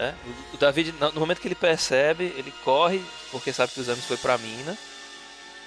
Né? 0.01 0.15
O, 0.55 0.57
David, 0.57 0.95
no 0.99 1.21
momento 1.21 1.43
que 1.43 1.47
ele 1.47 1.55
percebe, 1.55 2.33
ele 2.39 2.51
corre, 2.65 3.05
porque 3.31 3.53
sabe 3.53 3.71
que 3.71 3.81
os 3.81 3.89
Amis 3.91 4.07
foi 4.07 4.17
pra 4.17 4.39
mina. 4.39 4.75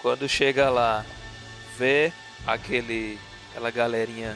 Quando 0.02 0.28
chega 0.28 0.72
lá, 0.72 1.06
vê 1.78 2.12
aquele, 2.48 3.20
aquela 3.52 3.70
galerinha, 3.70 4.36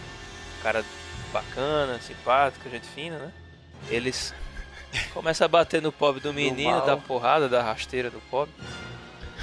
cara 0.62 0.86
bacana, 1.34 2.00
simpática, 2.00 2.70
gente 2.70 2.86
fina, 2.86 3.18
né? 3.18 3.32
Eles 3.90 4.36
começam 5.16 5.46
a 5.46 5.48
bater 5.48 5.82
no 5.82 5.92
pobre 5.92 6.22
do 6.22 6.32
menino, 6.32 6.86
da 6.86 6.96
porrada, 6.96 7.50
da 7.50 7.64
rasteira 7.64 8.12
do 8.12 8.22
pobre. 8.30 8.54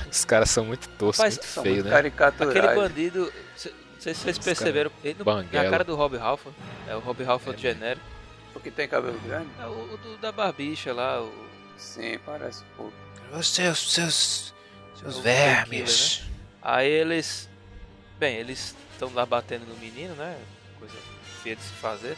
Os 0.08 0.24
caras 0.24 0.50
são 0.50 0.64
muito 0.64 0.88
toscos, 0.90 1.18
Mas, 1.18 1.34
muito 1.36 1.48
feios, 1.48 1.84
né? 1.84 1.96
Aquele 1.96 2.74
bandido, 2.76 3.24
não 3.24 4.00
sei 4.00 4.14
se 4.14 4.20
vocês 4.20 4.38
perceberam, 4.38 4.92
ele 5.02 5.16
não, 5.18 5.44
é 5.52 5.58
a 5.58 5.68
cara 5.68 5.82
do 5.82 5.96
Rob 5.96 6.16
Halford, 6.16 6.56
é 6.86 6.94
o 6.94 7.00
Rob 7.00 7.24
Halford 7.24 7.58
é, 7.58 7.72
genérico. 7.72 8.13
O 8.54 8.60
que 8.60 8.70
tem 8.70 8.88
cabelo 8.88 9.18
grande? 9.20 9.48
É 9.60 9.66
o, 9.66 9.94
o 9.94 9.96
do, 9.96 10.16
da 10.18 10.30
barbicha 10.32 10.92
lá, 10.92 11.20
o... 11.20 11.32
Sim, 11.76 12.18
parece 12.24 12.62
um 12.62 12.76
pouco. 12.76 12.92
Os 13.32 13.48
seus, 13.48 13.92
seus, 13.92 14.54
seus 14.94 15.18
é 15.18 15.22
vermes. 15.22 16.16
Killer, 16.16 16.30
né? 16.30 16.34
Aí 16.62 16.88
eles, 16.88 17.48
bem, 18.18 18.36
eles 18.36 18.76
estão 18.92 19.12
lá 19.12 19.26
batendo 19.26 19.66
no 19.66 19.76
menino, 19.76 20.14
né? 20.14 20.38
Coisa 20.78 20.94
feia 21.42 21.56
de 21.56 21.62
se 21.62 21.72
fazer. 21.74 22.16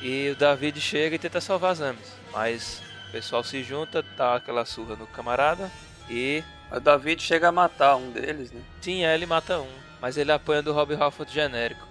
E 0.00 0.30
o 0.30 0.36
David 0.36 0.80
chega 0.80 1.14
e 1.14 1.18
tenta 1.18 1.40
salvar 1.40 1.72
as 1.72 1.80
Ames, 1.80 2.12
mas 2.32 2.82
O 3.08 3.12
pessoal 3.12 3.44
se 3.44 3.62
junta, 3.62 4.02
dá 4.16 4.36
aquela 4.36 4.64
surra 4.64 4.96
no 4.96 5.06
camarada 5.06 5.70
e. 6.08 6.42
O 6.70 6.80
David 6.80 7.22
chega 7.22 7.48
a 7.48 7.52
matar 7.52 7.96
um 7.96 8.10
deles, 8.10 8.50
né? 8.50 8.62
Sim, 8.80 9.04
é, 9.04 9.14
ele 9.14 9.26
mata 9.26 9.60
um. 9.60 9.70
Mas 10.00 10.16
ele 10.16 10.32
apanha 10.32 10.62
do 10.62 10.72
Rob 10.72 10.94
Halford 10.94 11.30
genérico. 11.30 11.86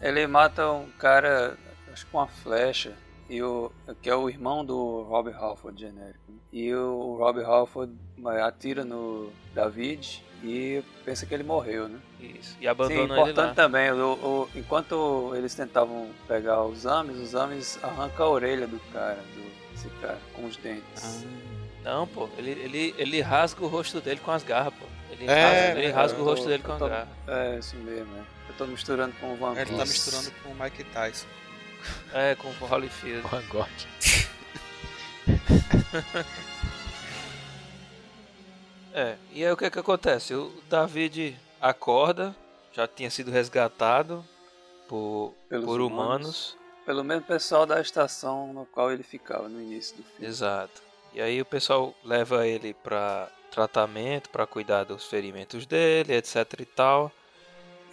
Ele 0.00 0.24
mata 0.28 0.70
um 0.70 0.88
cara, 0.92 1.58
acho 1.94 2.04
que 2.04 2.10
com 2.12 2.18
uma 2.18 2.26
flecha, 2.26 2.92
e 3.30 3.42
o, 3.42 3.72
que 4.02 4.10
é 4.10 4.14
o 4.14 4.28
irmão 4.28 4.64
do 4.64 5.02
Rob 5.04 5.32
Halford 5.32 5.80
genérico. 5.80 6.18
E 6.52 6.72
o 6.74 7.16
Rob 7.16 7.42
Halford 7.42 7.92
atira 8.42 8.84
no 8.84 9.32
David 9.54 10.22
e 10.42 10.82
pensa 11.04 11.24
que 11.24 11.32
ele 11.32 11.42
morreu, 11.42 11.88
né? 11.88 11.98
Isso. 12.20 12.56
E 12.60 12.68
abandona 12.68 12.98
Sim, 12.98 13.04
importante 13.04 13.38
ele 13.38 13.46
lá. 13.46 13.54
também, 13.54 13.90
o, 13.92 14.12
o- 14.12 14.48
enquanto 14.54 15.32
eles 15.34 15.54
tentavam 15.54 16.10
pegar 16.28 16.62
os 16.64 16.84
Ames, 16.84 17.16
os 17.16 17.34
Ames 17.34 17.82
arrancam 17.82 18.26
a 18.26 18.30
orelha 18.30 18.66
do 18.66 18.78
cara, 18.92 19.14
do, 19.34 19.72
desse 19.72 19.88
cara, 20.00 20.18
com 20.34 20.44
os 20.44 20.56
dentes. 20.58 21.24
Não, 21.82 22.06
pô, 22.06 22.28
ele, 22.38 22.50
ele, 22.50 22.94
ele 22.98 23.20
rasga 23.20 23.64
o 23.64 23.68
rosto 23.68 24.00
dele 24.00 24.20
com 24.20 24.30
as 24.30 24.42
garras, 24.42 24.72
pô. 24.74 24.84
Ele 25.10 25.26
É, 25.26 25.42
rasga, 25.44 25.78
ele 25.78 25.86
é, 25.86 25.90
rasga 25.90 26.18
o 26.18 26.20
eu 26.22 26.24
rosto 26.24 26.42
tô- 26.44 26.48
dele 26.50 26.62
com 26.62 26.72
as 26.72 26.78
tô- 26.78 26.88
garras. 26.88 27.08
É, 27.26 27.58
isso 27.58 27.76
mesmo, 27.76 28.16
é. 28.16 28.20
Eu 28.50 28.54
tô 28.58 28.66
misturando 28.66 29.14
com 29.20 29.32
o 29.32 29.36
Van 29.36 29.54
Ele 29.58 29.70
tá 29.70 29.84
misturando 29.84 30.30
com 30.42 30.50
o 30.50 30.54
Mike 30.54 30.84
Tyson. 30.84 31.26
É, 32.12 32.34
com 32.36 32.48
o 32.48 32.66
Holyfield. 32.68 33.26
Van 33.28 33.42
Gogh. 33.48 33.66
É, 38.92 39.16
e 39.32 39.44
aí 39.44 39.50
o 39.52 39.56
que 39.56 39.68
que 39.70 39.78
acontece? 39.78 40.34
O 40.34 40.52
David 40.70 41.36
acorda, 41.60 42.34
já 42.72 42.86
tinha 42.86 43.10
sido 43.10 43.30
resgatado 43.30 44.24
por, 44.88 45.34
Pelos 45.48 45.64
por 45.64 45.80
humanos. 45.80 46.52
humanos. 46.52 46.56
Pelo 46.86 47.02
mesmo 47.02 47.24
pessoal 47.24 47.66
da 47.66 47.80
estação 47.80 48.52
no 48.52 48.66
qual 48.66 48.92
ele 48.92 49.02
ficava 49.02 49.48
no 49.48 49.60
início 49.60 49.96
do 49.96 50.02
filme. 50.04 50.26
Exato. 50.26 50.82
E 51.12 51.20
aí 51.20 51.40
o 51.40 51.44
pessoal 51.44 51.94
leva 52.04 52.46
ele 52.46 52.74
pra 52.74 53.28
tratamento, 53.50 54.28
pra 54.30 54.46
cuidar 54.46 54.84
dos 54.84 55.04
ferimentos 55.06 55.64
dele, 55.66 56.14
etc 56.14 56.44
e 56.60 56.64
tal. 56.64 57.10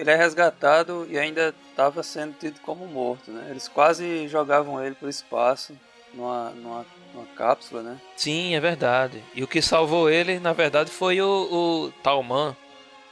Ele 0.02 0.10
é 0.10 0.16
resgatado 0.16 1.06
e 1.12 1.20
ainda 1.20 1.54
estava 1.70 2.02
sendo 2.02 2.34
tido 2.34 2.60
como 2.62 2.88
morto, 2.88 3.30
né? 3.30 3.46
Eles 3.52 3.68
quase 3.68 4.28
jogavam 4.28 4.84
ele 4.84 4.96
pro 4.96 5.08
espaço 5.08 5.78
numa, 6.12 6.50
numa, 6.50 6.86
numa 7.14 7.28
cápsula, 7.36 7.84
né? 7.84 8.02
Sim, 8.18 8.56
é 8.56 8.60
verdade. 8.60 9.24
E 9.36 9.44
o 9.44 9.48
que 9.48 9.62
salvou 9.62 10.10
ele, 10.10 10.40
na 10.40 10.54
verdade, 10.54 10.90
foi 10.90 11.22
o, 11.22 11.28
o 11.28 11.92
Talman, 12.02 12.58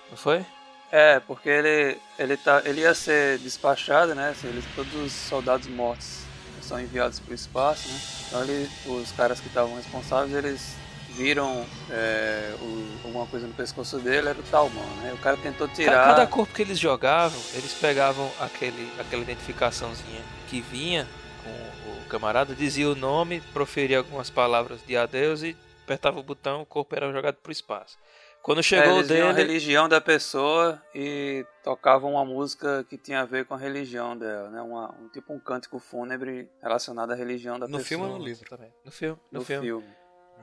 não 0.10 0.18
foi? 0.18 0.44
É, 0.92 1.20
porque 1.20 1.48
ele, 1.48 1.96
ele, 2.18 2.36
tá, 2.36 2.64
ele 2.66 2.82
ia 2.82 2.96
ser 2.96 3.38
despachado, 3.38 4.16
né? 4.16 4.30
Assim, 4.32 4.48
eles, 4.48 4.66
todos 4.76 4.92
os 4.96 5.12
soldados 5.12 5.68
mortos 5.68 6.22
são 6.64 6.80
enviados 6.80 7.20
para 7.20 7.34
o 7.34 7.36
espaço, 7.36 7.88
né? 7.88 8.00
Então 8.26 8.44
ele, 8.44 8.68
os 8.88 9.12
caras 9.12 9.40
que 9.40 9.48
estavam 9.48 9.76
responsáveis, 9.76 10.34
eles 10.34 10.76
viram 11.20 11.66
é, 11.90 12.56
o- 12.62 12.98
alguma 13.08 13.26
coisa 13.28 13.46
no 13.46 13.54
pescoço 13.54 14.00
dele, 14.00 14.30
era 14.30 14.40
o 14.40 14.44
Talman, 14.44 14.86
né? 15.02 15.12
O 15.14 15.18
cara 15.18 15.36
tentou 15.36 15.68
tirar... 15.68 16.06
Cada 16.16 16.26
corpo 16.26 16.54
que 16.54 16.62
eles 16.62 16.80
jogavam, 16.80 17.38
eles 17.56 17.74
pegavam 17.74 18.32
aquele, 18.40 18.90
aquela 18.98 19.22
identificaçãozinha 19.24 20.22
que 20.48 20.62
vinha 20.62 21.06
com 21.44 21.92
o 21.92 22.06
camarada, 22.08 22.56
dizia 22.56 22.90
o 22.90 22.96
nome, 22.96 23.42
proferia 23.54 23.98
algumas 23.98 24.30
palavras 24.30 24.80
de 24.88 24.96
adeus 24.96 25.44
e 25.44 25.58
apertava 25.84 26.20
o 26.20 26.24
botão, 26.24 26.62
o 26.62 26.66
corpo 26.66 26.96
era 26.96 27.12
jogado 27.12 27.36
pro 27.36 27.52
espaço. 27.52 27.98
Quando 28.42 28.60
É, 28.60 28.64
chegou 28.64 28.94
o 28.94 28.98
eles 29.00 29.10
viam 29.10 29.28
a 29.30 29.34
dele, 29.34 29.48
religião 29.50 29.90
da 29.90 30.00
pessoa 30.00 30.82
e 30.96 31.46
tocavam 31.62 32.14
uma 32.14 32.24
música 32.24 32.86
que 32.90 32.98
tinha 32.98 33.20
a 33.22 33.26
ver 33.26 33.44
com 33.44 33.54
a 33.54 33.58
religião 33.58 34.18
dela, 34.18 34.50
né? 34.50 34.62
Uma, 34.62 34.96
um, 34.98 35.10
tipo 35.10 35.34
um 35.34 35.40
cântico 35.40 35.78
fúnebre 35.80 36.50
relacionado 36.64 37.12
à 37.12 37.16
religião 37.16 37.60
da 37.60 37.68
No 37.68 37.78
pessoa. 37.80 37.84
filme 37.86 38.06
ou 38.06 38.18
no 38.18 38.24
livro? 38.24 38.58
no 38.86 38.92
filme, 38.92 39.20
no, 39.30 39.40
No 39.40 39.46
filme. 39.46 39.68
filme. 39.68 39.88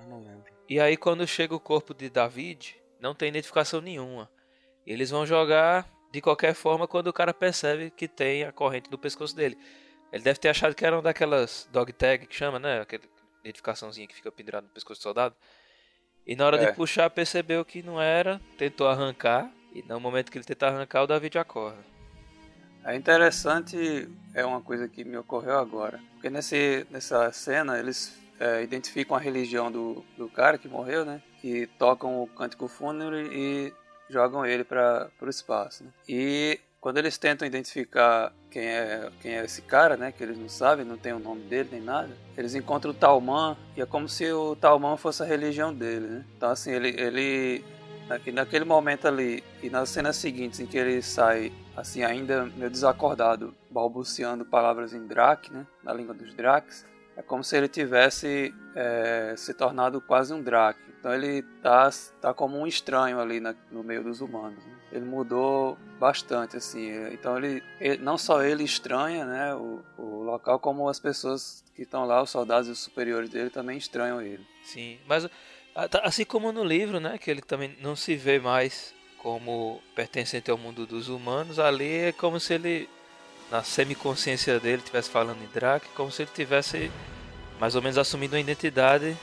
Eu 0.03 0.09
não 0.11 0.19
lembro. 0.23 0.56
E 0.68 0.80
aí 0.80 0.97
quando 0.97 1.26
chega 1.26 1.55
o 1.55 1.60
corpo 1.60 1.94
de 1.94 2.09
David, 2.10 2.76
não 3.01 3.14
tem 3.14 3.28
identificação 3.28 3.80
nenhuma. 3.80 4.30
Eles 4.86 5.10
vão 5.10 5.26
jogar 5.26 5.88
de 6.12 6.20
qualquer 6.20 6.55
forma 6.55 6.86
quando 6.88 7.09
o 7.09 7.12
cara 7.12 7.34
percebe 7.34 7.90
que 7.90 8.09
tem 8.09 8.44
a 8.44 8.52
corrente 8.52 8.90
no 8.90 8.98
pescoço 8.98 9.34
dele. 9.34 9.59
Ele 10.12 10.22
deve 10.22 10.38
ter 10.38 10.48
achado 10.48 10.74
que 10.74 10.84
era 10.86 10.97
uma 10.97 11.02
daquelas 11.02 11.68
dog 11.72 11.93
tag 11.93 12.26
que 12.26 12.34
chama, 12.34 12.59
né? 12.59 12.80
Aquela 12.80 13.02
identificaçãozinha 13.40 14.06
que 14.06 14.14
fica 14.14 14.30
pendurada 14.32 14.66
no 14.66 14.72
pescoço 14.72 15.01
do 15.01 15.02
soldado. 15.02 15.34
E 16.26 16.34
na 16.34 16.47
hora 16.47 16.60
É. 16.62 16.66
de 16.66 16.76
puxar 16.76 17.10
percebeu 17.10 17.64
que 17.64 17.82
não 17.82 18.01
era, 18.01 18.40
tentou 18.56 18.88
arrancar. 18.88 19.51
E 19.74 19.82
no 19.82 20.01
momento 20.01 20.30
que 20.32 20.38
ele 20.38 20.44
tenta 20.44 20.68
arrancar, 20.68 21.02
o 21.02 21.06
David 21.06 21.38
acorda. 21.38 21.84
É 22.84 22.94
interessante, 22.97 24.09
é 24.32 24.44
uma 24.44 24.60
coisa 24.62 24.88
que 24.88 25.05
me 25.05 25.16
ocorreu 25.16 25.59
agora. 25.59 26.01
Porque 26.12 26.30
nesse, 26.30 26.86
nessa 26.90 27.30
cena 27.32 27.78
eles 27.78 28.16
é, 28.39 28.63
identificam 28.63 29.17
a 29.17 29.21
religião 29.21 29.71
do, 29.71 30.05
do 30.17 30.29
cara 30.29 30.59
que 30.59 30.69
morreu, 30.69 31.05
né? 31.05 31.23
E 31.43 31.67
tocam 31.79 32.23
o 32.23 32.27
cântico 32.27 32.69
fúnebre 32.69 33.29
e 33.33 33.73
jogam 34.11 34.45
ele 34.45 34.65
para 34.65 35.09
o 35.21 35.29
espaço. 35.29 35.85
né? 35.85 35.91
E 36.09 36.61
quando 36.81 36.99
eles 36.99 37.19
tentam 37.19 37.47
identificar 37.47 38.33
quem 38.51 38.67
é, 38.67 39.11
quem 39.21 39.33
é 39.39 39.45
esse 39.45 39.63
cara, 39.63 39.97
né? 39.97 40.13
Que 40.13 40.23
eles 40.23 40.39
não 40.39 40.49
sabem, 40.49 40.85
não 40.85 40.97
tem 40.97 41.13
o 41.13 41.19
nome 41.19 41.43
dele 41.43 41.69
nem 41.73 41.81
nada. 41.81 42.11
Eles 42.37 42.55
encontram 42.55 42.91
o 42.93 42.95
Talman 42.95 43.57
e 43.77 43.81
é 43.83 43.87
como 43.87 44.09
se 44.09 44.31
o 44.33 44.55
Talman 44.57 44.97
fosse 44.97 45.23
a 45.23 45.27
religião 45.27 45.73
dele, 45.75 46.07
né? 46.07 46.25
Então 46.37 46.51
assim, 46.51 46.71
ele, 46.73 46.89
ele 47.01 47.65
na- 48.09 48.21
naquele 48.33 48.65
momento 48.65 49.09
ali 49.09 49.43
e 49.63 49.69
nas 49.71 49.89
cenas 49.89 50.17
seguintes 50.17 50.61
em 50.61 50.67
que 50.67 50.79
ele 50.79 51.03
sai 51.03 51.53
assim 51.77 52.03
ainda 52.05 52.47
meio 52.57 52.71
desacordado 52.71 53.55
balbuciando 53.71 54.45
palavras 54.45 54.95
em 54.95 55.07
Drak, 55.07 55.53
né, 55.53 55.67
na 55.83 55.93
língua 55.93 56.15
dos 56.15 56.33
Dracs, 56.33 56.87
é 57.16 57.22
como 57.22 57.43
se 57.43 57.56
ele 57.56 57.68
tivesse 57.68 58.55
é, 58.74 59.34
se 59.36 59.55
tornado 59.55 60.01
quase 60.01 60.32
um 60.34 60.43
Drak. 60.43 60.78
Então 61.01 61.14
ele 61.14 61.43
tá, 61.62 61.88
tá 62.20 62.34
como 62.34 62.59
um 62.59 62.66
estranho 62.66 63.18
ali 63.20 63.40
na- 63.40 63.55
no 63.70 63.82
meio 63.82 64.02
dos 64.02 64.20
humanos. 64.20 64.62
né. 64.64 64.72
Ele 64.93 65.05
mudou 65.05 65.76
bastante 65.98 66.56
assim. 66.56 66.90
é, 66.90 67.12
Então 67.12 67.36
ele, 67.38 67.62
ele- 67.80 68.02
não 68.02 68.18
só 68.18 68.43
ele 68.43 68.64
estranha, 68.64 69.24
né, 69.24 69.55
o, 69.55 69.80
o 69.98 70.22
local, 70.22 70.59
como 70.59 70.88
as 70.88 70.98
pessoas 71.01 71.64
que 71.74 71.82
estão 71.82 72.05
lá, 72.05 72.22
os 72.22 72.30
soldados 72.30 72.68
e 72.68 72.72
os 72.72 72.78
superiores 72.80 73.30
dele 73.30 73.51
também 73.51 73.78
estranham 73.78 74.20
ele. 74.20 74.47
Sim, 74.64 74.98
mas 75.06 75.28
tá- 75.90 76.01
assim 76.05 76.24
como 76.24 76.51
no 76.52 76.64
livro, 76.64 76.98
né, 77.01 77.18
que 77.18 77.30
ele 77.30 77.40
também 77.43 77.76
não 77.80 77.94
se 77.97 78.14
vê 78.16 78.38
mais 78.38 78.94
como 79.18 79.80
pertencente 79.94 80.51
ao 80.51 80.56
mundo 80.59 80.86
dos 80.86 81.09
humanos, 81.09 81.59
ali 81.59 81.93
é 82.09 82.12
como 82.12 82.38
se 82.40 82.55
ele 82.55 82.88
na 83.51 83.62
semiconsciência 83.62 84.59
dele 84.59 84.78
estivesse 84.78 85.10
falando 85.10 85.43
em 85.43 85.47
Drake, 85.47 85.86
como 85.94 86.10
se 86.10 86.23
ele 86.23 86.31
tivesse 86.35 86.90
mais 87.60 87.74
ou 87.74 87.82
menos 87.82 87.97
assumindo 87.97 88.35
uma 88.35 88.40
identidade 88.40 89.16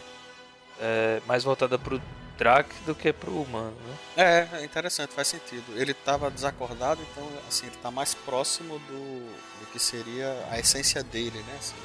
é, 0.79 1.21
mais 1.27 1.43
voltada 1.43 1.77
pro 1.77 2.01
Drake 2.37 2.73
do 2.85 2.95
que 2.95 3.13
pro 3.13 3.31
humano, 3.41 3.75
né? 4.15 4.47
É, 4.53 4.57
é 4.61 4.65
interessante, 4.65 5.13
faz 5.13 5.27
sentido. 5.27 5.65
Ele 5.75 5.91
estava 5.91 6.31
desacordado, 6.31 6.99
então 7.11 7.29
assim, 7.47 7.67
ele 7.67 7.75
tá 7.81 7.91
mais 7.91 8.13
próximo 8.13 8.79
do, 8.79 9.25
do 9.59 9.67
que 9.71 9.79
seria 9.79 10.45
a 10.49 10.59
essência 10.59 11.03
dele, 11.03 11.39
né? 11.39 11.55
Assim, 11.59 11.75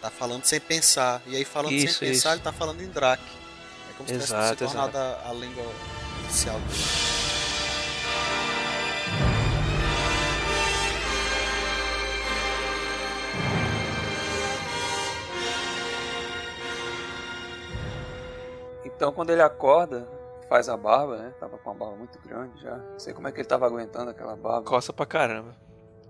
tá 0.00 0.10
falando 0.10 0.44
sem 0.44 0.60
pensar. 0.60 1.20
E 1.26 1.36
aí 1.36 1.44
falando 1.44 1.72
Isso, 1.72 1.98
sem 1.98 2.10
pensar, 2.10 2.30
isso. 2.30 2.36
ele 2.36 2.42
tá 2.42 2.52
falando 2.52 2.80
em 2.80 2.88
Drake. 2.88 3.22
É 3.90 3.92
como 3.96 4.08
se 4.08 4.14
tivesse 4.14 4.32
Exato, 4.32 4.68
se 4.68 4.74
tornado 4.74 4.96
a, 4.96 5.30
a 5.30 5.32
língua 5.32 5.64
oficial 6.24 6.58
dele. 6.60 7.31
Então 19.02 19.12
quando 19.12 19.30
ele 19.30 19.42
acorda, 19.42 20.06
faz 20.48 20.68
a 20.68 20.76
barba, 20.76 21.16
né? 21.16 21.34
Tava 21.40 21.58
com 21.58 21.70
uma 21.70 21.76
barba 21.76 21.96
muito 21.96 22.20
grande 22.20 22.62
já. 22.62 22.76
Não 22.76 23.00
sei 23.00 23.12
como 23.12 23.26
é 23.26 23.32
que 23.32 23.40
ele 23.40 23.48
tava 23.48 23.66
aguentando 23.66 24.12
aquela 24.12 24.36
barba. 24.36 24.62
Coça 24.62 24.92
pra 24.92 25.04
caramba. 25.04 25.56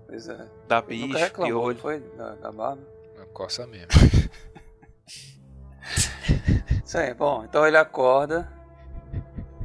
Pois 0.05 0.29
é. 0.29 0.47
Dá 0.67 0.77
Ele 0.77 0.87
bicho, 0.89 1.07
nunca 1.07 1.17
reclamou, 1.17 1.53
não 1.53 1.61
piolho. 1.61 1.79
foi? 1.79 1.99
Da, 2.15 2.35
da 2.35 2.51
barba. 2.51 2.83
Uma 3.15 3.25
coça 3.25 3.65
mesmo. 3.65 3.87
Isso 6.85 6.95
aí, 6.95 7.11
bom, 7.15 7.43
então 7.43 7.65
ele 7.65 7.77
acorda 7.77 8.47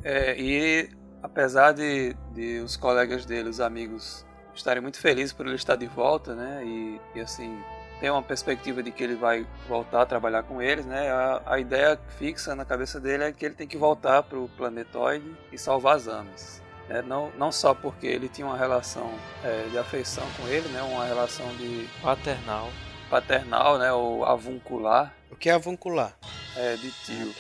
é, 0.03 0.35
e 0.41 0.89
apesar 1.23 1.73
de, 1.73 2.15
de 2.33 2.61
os 2.61 2.79
colegas 2.79 3.27
dele, 3.27 3.51
os 3.51 3.61
amigos, 3.61 4.25
estarem 4.55 4.83
muito 4.83 4.99
felizes 4.99 5.35
por 5.35 5.45
ele 5.45 5.57
estar 5.57 5.77
de 5.77 5.87
volta, 5.87 6.35
né? 6.35 6.65
E, 6.65 6.99
e 7.15 7.21
assim, 7.21 7.63
tem 8.01 8.11
uma 8.11 8.23
perspectiva 8.23 8.83
de 8.83 8.91
que 8.93 9.03
ele 9.03 9.15
vai 9.17 9.47
voltar 9.69 10.03
a 10.03 10.07
trabalhar 10.07 10.43
com 10.45 10.63
eles, 10.63 10.87
né? 10.87 11.11
A, 11.11 11.43
a 11.47 11.59
ideia 11.59 11.99
fixa 12.19 12.55
na 12.55 12.65
cabeça 12.65 13.01
dele 13.01 13.25
é 13.25 13.33
que 13.33 13.45
ele 13.45 13.55
tem 13.55 13.67
que 13.67 13.77
voltar 13.77 14.23
para 14.23 14.39
o 14.39 14.49
planetoide 14.57 15.37
e 15.53 15.59
salvar 15.59 15.97
as 15.97 16.07
Ames. 16.07 16.63
Né? 16.89 17.03
Não, 17.03 17.31
não 17.37 17.51
só 17.53 17.75
porque 17.75 18.07
ele 18.07 18.29
tinha 18.29 18.47
uma 18.47 18.57
relação 18.57 19.13
é, 19.45 19.67
de 19.71 19.77
afeição 19.79 20.25
com 20.37 20.47
ele, 20.49 20.69
né? 20.69 20.81
Uma 20.83 21.05
relação 21.05 21.47
de 21.57 21.89
Paternal. 22.01 22.71
paternal, 23.11 23.79
né? 23.79 23.93
Ou 23.93 24.25
avuncular, 24.25 25.13
O 25.31 25.37
que 25.37 25.51
é 25.51 25.53
avuncular? 25.53 26.17
é, 26.57 26.77
de 26.77 26.91
tio. 26.91 27.35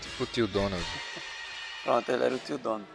Tipo 0.00 0.22
o 0.22 0.26
tio 0.26 0.46
Donald. 0.46 0.84
Pronto, 1.82 2.10
ele 2.12 2.24
era 2.24 2.34
o 2.34 2.38
tio 2.38 2.58
dono. 2.58 2.86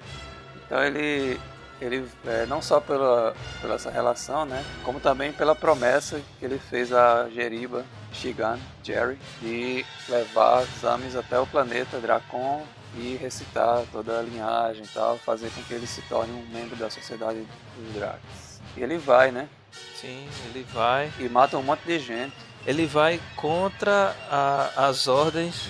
Então 0.65 0.81
ele, 0.83 1.39
ele 1.81 2.07
é, 2.25 2.45
não 2.45 2.61
só 2.61 2.79
pela, 2.79 3.35
pela 3.59 3.75
essa 3.75 3.89
relação, 3.91 4.45
né, 4.45 4.63
como 4.83 4.99
também 4.99 5.33
pela 5.33 5.55
promessa 5.55 6.21
que 6.39 6.45
ele 6.45 6.59
fez 6.59 6.93
a 6.93 7.27
Jeriba 7.29 7.83
Shigan, 8.13 8.59
Jerry, 8.83 9.17
de 9.41 9.85
levar 10.07 10.63
Zamis 10.79 11.15
até 11.15 11.39
o 11.39 11.47
planeta 11.47 11.99
Dracon 11.99 12.63
e 12.95 13.15
recitar 13.21 13.83
toda 13.91 14.19
a 14.19 14.21
linhagem 14.21 14.83
e 14.83 14.87
tal, 14.87 15.17
fazer 15.17 15.49
com 15.51 15.63
que 15.63 15.73
ele 15.73 15.87
se 15.87 16.01
torne 16.03 16.31
um 16.33 16.45
membro 16.53 16.75
da 16.75 16.89
sociedade 16.89 17.45
dos 17.77 17.93
Dracs. 17.95 18.61
E 18.75 18.81
ele 18.83 18.97
vai, 18.97 19.31
né? 19.31 19.47
Sim, 19.95 20.27
ele 20.45 20.65
vai. 20.73 21.09
E 21.19 21.29
mata 21.29 21.57
um 21.57 21.63
monte 21.63 21.81
de 21.85 21.99
gente. 21.99 22.33
Ele 22.65 22.85
vai 22.85 23.19
contra 23.35 24.15
a- 24.29 24.87
as 24.87 25.07
ordens 25.07 25.67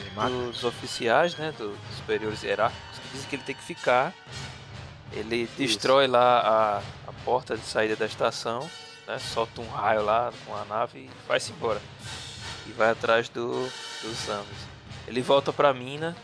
dos 0.49 0.63
oficiais, 0.63 1.35
né? 1.37 1.53
Dos 1.57 1.77
superiores 1.95 2.41
hierárquicos, 2.43 2.99
que 2.99 3.09
dizem 3.13 3.29
que 3.29 3.35
ele 3.35 3.43
tem 3.43 3.55
que 3.55 3.63
ficar. 3.63 4.13
Ele 5.13 5.47
destrói 5.57 6.07
lá 6.07 6.39
a, 6.39 6.77
a 7.09 7.13
porta 7.25 7.57
de 7.57 7.65
saída 7.65 7.95
da 7.95 8.05
estação, 8.05 8.69
né? 9.07 9.19
Solta 9.19 9.59
um 9.61 9.67
raio 9.69 10.03
lá 10.03 10.31
com 10.45 10.55
a 10.55 10.63
nave 10.65 10.99
e 10.99 11.09
vai-se 11.27 11.51
embora. 11.51 11.81
E 12.67 12.71
vai 12.71 12.91
atrás 12.91 13.27
do, 13.29 13.63
dos 14.01 14.17
Zamis. 14.25 14.47
Ele 15.07 15.21
volta 15.21 15.51
pra 15.51 15.73
mina, 15.73 16.15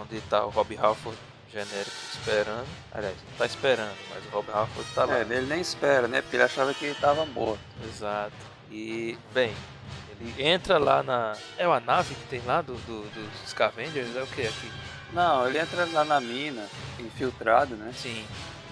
onde 0.00 0.20
tá 0.22 0.44
o 0.44 0.50
Rob 0.50 0.76
Halford 0.76 1.18
genérico 1.50 1.96
esperando. 2.12 2.66
Aliás, 2.92 3.14
não 3.30 3.38
tá 3.38 3.46
esperando, 3.46 3.96
mas 4.10 4.24
o 4.26 4.28
Rob 4.30 4.50
Halford 4.52 4.90
tá 4.94 5.04
lá. 5.06 5.18
É, 5.18 5.20
ele 5.22 5.46
nem 5.46 5.60
espera, 5.60 6.06
né? 6.06 6.20
Porque 6.20 6.36
ele 6.36 6.42
achava 6.42 6.74
que 6.74 6.84
ele 6.84 6.92
estava 6.92 7.24
morto. 7.24 7.60
Exato. 7.88 8.32
E, 8.70 9.16
bem, 9.32 9.54
ele 10.10 10.34
entra 10.42 10.76
lá 10.76 11.02
na. 11.02 11.34
É 11.56 11.66
uma 11.66 11.80
nave 11.80 12.14
que 12.14 12.24
tem 12.28 12.42
lá 12.44 12.60
do, 12.60 12.74
do- 12.74 13.08
dos 13.14 13.48
Scavengers? 13.50 14.14
É 14.16 14.22
o 14.22 14.26
que 14.26 14.42
aqui? 14.42 14.70
Não, 15.12 15.46
ele 15.48 15.58
entra 15.58 15.86
lá 15.92 16.04
na 16.04 16.20
mina, 16.20 16.64
infiltrado, 16.98 17.74
né? 17.76 17.92
Sim. 17.96 18.24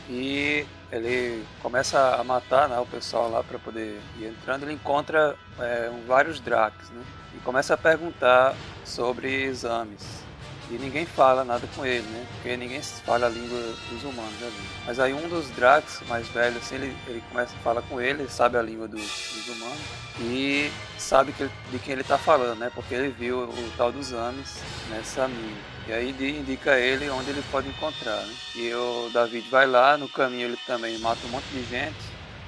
E 0.09 0.66
ele 0.93 1.44
começa 1.62 2.16
a 2.16 2.23
matar 2.24 2.69
né, 2.69 2.78
o 2.78 2.86
pessoal 2.86 3.31
lá 3.31 3.43
para 3.43 3.59
poder 3.59 4.01
ir 4.19 4.27
entrando. 4.27 4.65
Ele 4.65 4.74
encontra 4.74 5.36
é, 5.59 5.90
vários 6.06 6.40
Dracs, 6.40 6.90
né? 6.90 7.02
E 7.35 7.39
começa 7.39 7.74
a 7.74 7.77
perguntar 7.77 8.55
sobre 8.85 9.44
exames. 9.44 10.23
E 10.70 10.74
ninguém 10.74 11.05
fala 11.05 11.44
nada 11.44 11.66
com 11.74 11.85
ele, 11.85 12.06
né? 12.09 12.27
Porque 12.35 12.56
ninguém 12.56 12.82
fala 12.82 13.27
a 13.27 13.28
língua 13.28 13.59
dos 13.90 14.02
humanos 14.02 14.43
ali. 14.43 14.69
Mas 14.86 14.98
aí 14.98 15.12
um 15.12 15.28
dos 15.28 15.48
Dracs 15.51 16.01
mais 16.09 16.27
velhos, 16.28 16.59
assim, 16.59 16.77
ele, 16.77 16.97
ele 17.06 17.23
começa 17.31 17.55
a 17.55 17.59
falar 17.61 17.82
com 17.82 18.01
ele, 18.01 18.23
ele 18.23 18.31
sabe 18.31 18.56
a 18.59 18.62
língua 18.62 18.89
do- 18.89 18.97
dos 18.97 19.48
humanos. 19.48 19.81
E 20.20 20.70
sabe 20.98 21.32
que, 21.32 21.48
de 21.70 21.78
quem 21.78 21.93
ele 21.94 22.05
tá 22.05 22.16
falando, 22.19 22.59
né? 22.59 22.70
Porque 22.74 22.94
ele 22.94 23.09
viu 23.11 23.40
o 23.44 23.73
tal 23.77 23.90
dos 23.93 24.12
Ames 24.12 24.59
nessa 24.90 25.28
mina. 25.28 25.74
E 25.86 25.93
aí 25.93 26.12
di- 26.12 26.39
indica 26.39 26.78
ele 26.78 27.11
onde 27.11 27.31
ele 27.31 27.43
pode 27.51 27.69
encontrar, 27.69 28.16
né? 28.24 28.35
E 28.56 28.73
o 28.73 29.11
David 29.12 29.48
vai 29.51 29.66
lá, 29.66 29.98
no 29.98 30.09
caminho 30.09 30.48
ele 30.48 30.59
também 30.66 30.98
mata 30.98 31.27
um 31.27 31.31
monte 31.31 31.44
de 31.52 31.62
gente, 31.65 31.94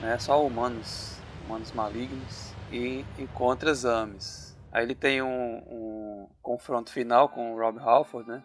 né? 0.00 0.18
Só 0.18 0.44
humanos, 0.44 1.18
humanos 1.44 1.72
malignos. 1.72 2.54
E 2.72 3.04
encontra 3.18 3.72
Zames. 3.74 4.56
Aí 4.72 4.82
ele 4.84 4.94
tem 4.94 5.22
um, 5.22 5.56
um 5.70 6.28
confronto 6.42 6.90
final 6.90 7.28
com 7.28 7.54
o 7.54 7.58
Rob 7.58 7.78
Halford, 7.78 8.28
né? 8.28 8.42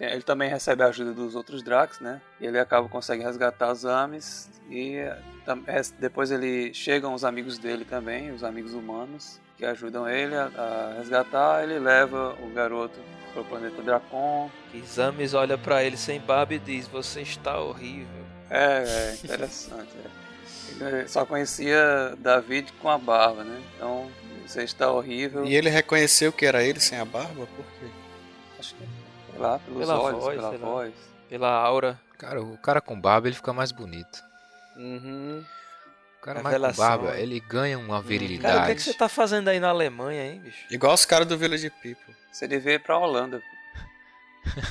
Ele 0.00 0.22
também 0.22 0.48
recebe 0.48 0.82
a 0.84 0.86
ajuda 0.86 1.12
dos 1.12 1.34
outros 1.34 1.60
Dracs, 1.62 1.98
né? 2.00 2.22
E 2.40 2.46
ele 2.46 2.58
acaba 2.58 2.88
consegue 2.88 3.24
resgatar 3.24 3.72
os 3.72 3.84
Ames 3.84 4.48
e 4.70 4.94
eh, 4.94 5.18
depois 5.98 6.30
ele 6.30 6.72
chegam 6.72 7.12
os 7.14 7.24
amigos 7.24 7.58
dele 7.58 7.84
também, 7.84 8.30
os 8.30 8.44
amigos 8.44 8.74
humanos 8.74 9.40
que 9.58 9.66
ajudam 9.66 10.08
ele 10.08 10.34
a, 10.34 10.44
a 10.56 10.94
resgatar. 10.98 11.62
Ele 11.64 11.78
leva 11.78 12.34
o 12.42 12.48
garoto 12.50 12.98
para 13.32 13.42
o 13.42 13.44
planeta 13.44 13.82
Dracon. 13.82 14.50
Que 14.72 14.80
Zamis 14.86 15.34
olha 15.34 15.58
pra 15.58 15.82
ele 15.84 15.96
sem 15.96 16.20
barba 16.20 16.54
e 16.54 16.58
diz: 16.58 16.86
Você 16.88 17.20
está 17.20 17.60
horrível. 17.60 18.24
É, 18.48 18.84
é 18.84 19.14
interessante. 19.22 19.90
é. 20.04 20.28
Ele 20.80 21.08
só 21.08 21.26
conhecia 21.26 22.14
David 22.18 22.72
com 22.80 22.88
a 22.88 22.96
barba, 22.98 23.42
né? 23.42 23.60
Então 23.76 24.08
você 24.46 24.62
está 24.62 24.90
horrível. 24.90 25.44
E 25.44 25.54
ele 25.54 25.68
reconheceu 25.68 26.32
que 26.32 26.46
era 26.46 26.62
ele 26.62 26.78
sem 26.80 26.98
a 26.98 27.04
barba? 27.04 27.46
Por 27.46 27.64
quê? 27.78 27.86
Acho 28.58 28.74
que 28.74 28.84
sei 29.30 29.40
lá, 29.40 29.58
pelos 29.58 29.80
Pela 29.80 30.00
olhos, 30.00 30.20
voz, 30.22 30.36
pela 30.36 30.50
lá. 30.50 30.56
voz. 30.56 30.94
Pela 31.28 31.50
aura. 31.50 32.00
Cara, 32.16 32.42
o 32.42 32.56
cara 32.58 32.80
com 32.80 32.98
barba 33.00 33.28
ele 33.28 33.36
fica 33.36 33.52
mais 33.52 33.72
bonito. 33.72 34.22
Uhum. 34.76 35.44
O 36.18 36.20
cara 36.20 36.42
mais 36.42 36.56
com 36.56 36.62
Revelação, 36.62 36.84
barba, 36.84 37.16
hein? 37.16 37.22
ele 37.22 37.40
ganha 37.40 37.78
uma 37.78 37.86
Cara, 37.86 38.00
o 38.00 38.02
que, 38.02 38.08
virilidade. 38.08 38.70
é 38.70 38.74
que 38.74 38.82
você 38.82 38.94
tá 38.94 39.08
fazendo 39.08 39.48
aí 39.48 39.60
na 39.60 39.68
Alemanha, 39.68 40.24
hein, 40.26 40.40
bicho? 40.40 40.66
Igual 40.70 40.92
os 40.94 41.04
caras 41.04 41.26
do 41.26 41.38
Village 41.38 41.70
People. 41.82 42.14
Você 42.32 42.46
devia 42.48 42.74
ir 42.74 42.80
pra 42.82 42.98
Holanda. 42.98 43.40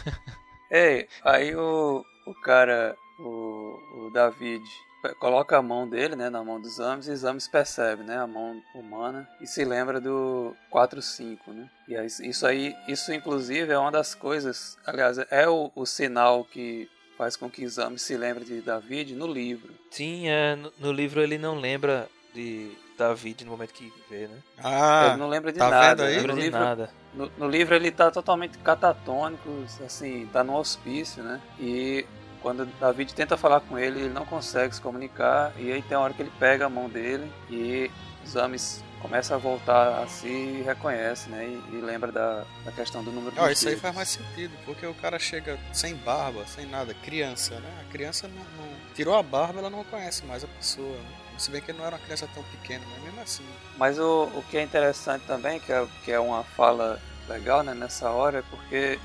Ei, 0.69 1.07
aí 1.23 1.55
o, 1.55 2.03
o 2.25 2.33
cara, 2.41 2.95
o, 3.19 3.79
o 4.07 4.11
David, 4.13 4.63
pe- 5.01 5.15
coloca 5.15 5.57
a 5.57 5.61
mão 5.61 5.87
dele, 5.87 6.15
né, 6.15 6.29
na 6.29 6.43
mão 6.43 6.59
dos 6.59 6.79
Ames, 6.79 7.07
e 7.07 7.11
os 7.11 7.23
Ames 7.23 7.47
percebe, 7.47 8.03
né, 8.03 8.17
a 8.17 8.27
mão 8.27 8.61
humana, 8.75 9.27
e 9.39 9.47
se 9.47 9.63
lembra 9.63 10.01
do 10.01 10.53
4-5, 10.71 11.37
né. 11.47 11.69
E 11.87 11.95
aí, 11.95 12.07
isso 12.07 12.45
aí, 12.45 12.75
isso 12.87 13.13
inclusive 13.13 13.71
é 13.71 13.77
uma 13.77 13.91
das 13.91 14.13
coisas, 14.13 14.77
aliás, 14.85 15.17
é 15.31 15.47
o, 15.47 15.71
o 15.73 15.85
sinal 15.85 16.43
que 16.43 16.89
faz 17.17 17.35
com 17.35 17.49
que 17.49 17.65
os 17.65 17.79
Ames 17.79 18.01
se 18.01 18.15
lembre 18.15 18.45
de 18.45 18.61
David 18.61 19.13
no 19.15 19.27
livro. 19.27 19.73
Sim, 19.89 20.27
é, 20.29 20.55
no, 20.55 20.71
no 20.79 20.91
livro 20.91 21.21
ele 21.21 21.37
não 21.37 21.55
lembra 21.59 22.07
de 22.33 22.71
David 22.97 23.43
no 23.45 23.51
momento 23.51 23.73
que 23.73 23.91
vê, 24.09 24.27
né? 24.27 24.37
Ah, 24.63 25.07
Ele 25.09 25.17
não 25.17 25.27
lembra 25.29 25.51
de 25.51 25.59
tá 25.59 25.69
nada. 25.69 26.05
vendo 26.05 26.07
aí? 26.07 26.15
Não 26.15 26.21
lembra 26.21 26.33
No 26.33 26.39
de 26.39 26.45
livro, 26.45 26.59
nada. 26.59 26.89
No, 27.13 27.31
no 27.37 27.47
livro 27.49 27.75
ele 27.75 27.91
tá 27.91 28.11
totalmente 28.11 28.57
catatônico, 28.59 29.49
assim, 29.85 30.27
tá 30.31 30.43
no 30.43 30.55
hospício, 30.55 31.23
né? 31.23 31.41
E 31.59 32.05
quando 32.41 32.65
David 32.79 33.13
tenta 33.13 33.35
falar 33.37 33.61
com 33.61 33.77
ele, 33.77 34.01
ele 34.01 34.09
não 34.09 34.25
consegue 34.25 34.73
se 34.75 34.81
comunicar. 34.81 35.51
E 35.57 35.71
aí 35.71 35.81
tem 35.81 35.97
uma 35.97 36.03
hora 36.05 36.13
que 36.13 36.21
ele 36.21 36.31
pega 36.39 36.65
a 36.65 36.69
mão 36.69 36.87
dele 36.89 37.31
e 37.49 37.89
os 38.23 38.35
Ames 38.35 38.83
começa 39.01 39.35
a 39.35 39.37
voltar 39.37 40.01
a 40.03 40.07
si 40.07 40.27
e 40.27 40.63
reconhece, 40.65 41.29
né? 41.29 41.45
E, 41.45 41.75
e 41.75 41.81
lembra 41.81 42.11
da, 42.11 42.43
da 42.65 42.71
questão 42.71 43.03
do 43.03 43.11
número 43.11 43.35
Ó, 43.37 43.43
dos 43.47 43.57
isso 43.57 43.69
aí 43.69 43.75
faz 43.75 43.95
mais 43.95 44.09
sentido, 44.09 44.53
porque 44.65 44.85
o 44.85 44.93
cara 44.95 45.19
chega 45.19 45.57
sem 45.71 45.95
barba, 45.95 46.45
sem 46.47 46.65
nada, 46.65 46.93
criança, 46.93 47.59
né? 47.59 47.69
A 47.87 47.91
criança 47.91 48.27
não, 48.27 48.43
não- 48.43 48.77
tirou 48.95 49.15
a 49.15 49.21
barba, 49.23 49.59
ela 49.59 49.69
não 49.69 49.83
conhece 49.83 50.25
mais 50.25 50.43
a 50.43 50.47
pessoa. 50.47 50.97
Né? 50.97 51.09
Se 51.37 51.51
bem 51.51 51.61
que 51.61 51.69
ele 51.69 51.77
não 51.77 51.85
era 51.85 51.95
uma 51.95 52.01
criança 52.01 52.27
tão 52.33 52.41
pequena, 52.45 52.83
mas 52.91 53.03
mesmo 53.03 53.21
assim. 53.21 53.45
Mas 53.77 53.99
o, 53.99 54.23
o 54.35 54.43
que 54.49 54.57
é 54.57 54.63
interessante 54.63 55.23
também, 55.27 55.59
que 55.59 55.71
é, 55.71 55.87
que 56.03 56.11
é 56.11 56.19
uma 56.19 56.43
fala 56.43 56.99
legal 57.29 57.61
né, 57.61 57.75
nessa 57.75 58.09
hora, 58.09 58.39
é 58.39 58.43
porque 58.49 58.99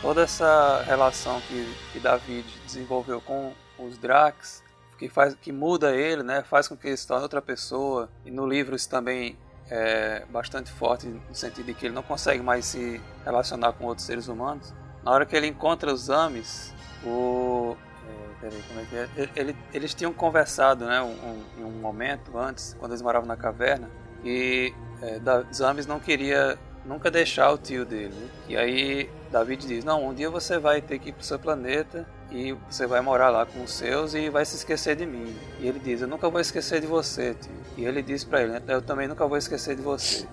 toda 0.00 0.22
essa 0.22 0.82
relação 0.86 1.42
que, 1.42 1.76
que 1.92 2.00
David 2.00 2.46
desenvolveu 2.64 3.20
com 3.20 3.52
os 3.78 3.98
Dracs, 3.98 4.62
que, 4.98 5.08
faz, 5.08 5.34
que 5.34 5.52
muda 5.52 5.94
ele, 5.94 6.22
né, 6.22 6.42
faz 6.42 6.68
com 6.68 6.76
que 6.76 6.86
ele 6.88 6.96
se 6.96 7.06
torne 7.06 7.22
outra 7.22 7.42
pessoa, 7.42 8.08
e 8.24 8.30
no 8.30 8.46
livro 8.46 8.74
isso 8.76 8.88
também 8.88 9.36
é 9.70 10.24
bastante 10.30 10.70
forte, 10.70 11.06
no 11.06 11.34
sentido 11.34 11.66
de 11.66 11.74
que 11.74 11.86
ele 11.86 11.94
não 11.94 12.02
consegue 12.02 12.42
mais 12.42 12.66
se 12.66 13.00
relacionar 13.24 13.72
com 13.72 13.84
outros 13.86 14.06
seres 14.06 14.28
humanos. 14.28 14.72
Na 15.02 15.10
hora 15.10 15.24
que 15.26 15.34
ele 15.34 15.46
encontra 15.46 15.92
os 15.92 16.10
Ames, 16.10 16.72
o. 17.04 17.76
é, 18.08 18.40
peraí, 18.40 18.62
como 18.68 18.80
é 18.80 18.84
que 18.84 18.96
é? 18.96 19.08
Ele- 19.16 19.30
ele- 19.36 19.56
eles 19.72 19.94
tinham 19.94 20.12
conversado, 20.12 20.84
né, 20.86 21.00
um, 21.02 21.12
um- 21.60 21.66
um 21.66 21.70
momento 21.80 22.36
antes, 22.38 22.76
quando 22.78 22.92
eles 22.92 23.02
moravam 23.02 23.26
na 23.26 23.36
caverna, 23.36 23.88
e 24.24 24.72
é, 25.02 25.20
Zames 25.52 25.86
não 25.86 25.98
queria 26.00 26.58
nunca 26.84 27.10
deixar 27.10 27.50
o 27.52 27.58
tio 27.58 27.84
dele. 27.84 28.14
né? 28.14 28.28
E 28.48 28.56
aí 28.56 29.10
David 29.30 29.66
diz: 29.66 29.84
Não, 29.84 30.06
um 30.08 30.14
dia 30.14 30.30
você 30.30 30.58
vai 30.58 30.80
ter 30.80 30.98
que 30.98 31.08
ir 31.10 31.12
pro 31.12 31.24
seu 31.24 31.38
planeta 31.38 32.06
e 32.30 32.52
você 32.70 32.86
vai 32.86 33.00
morar 33.00 33.30
lá 33.30 33.46
com 33.46 33.62
os 33.62 33.72
seus 33.72 34.14
e 34.14 34.28
vai 34.28 34.44
se 34.44 34.56
esquecer 34.56 34.96
de 34.96 35.06
mim. 35.06 35.34
E 35.60 35.66
ele 35.66 35.78
diz: 35.78 36.00
Eu 36.00 36.08
nunca 36.08 36.28
vou 36.28 36.40
esquecer 36.40 36.80
de 36.80 36.86
você, 36.86 37.34
tio. 37.34 37.52
E 37.76 37.84
ele 37.84 38.02
diz 38.02 38.24
pra 38.24 38.42
ele: 38.42 38.60
Eu 38.68 38.82
também 38.82 39.08
nunca 39.08 39.26
vou 39.26 39.36
esquecer 39.38 39.76
de 39.76 39.82
você. 39.82 40.26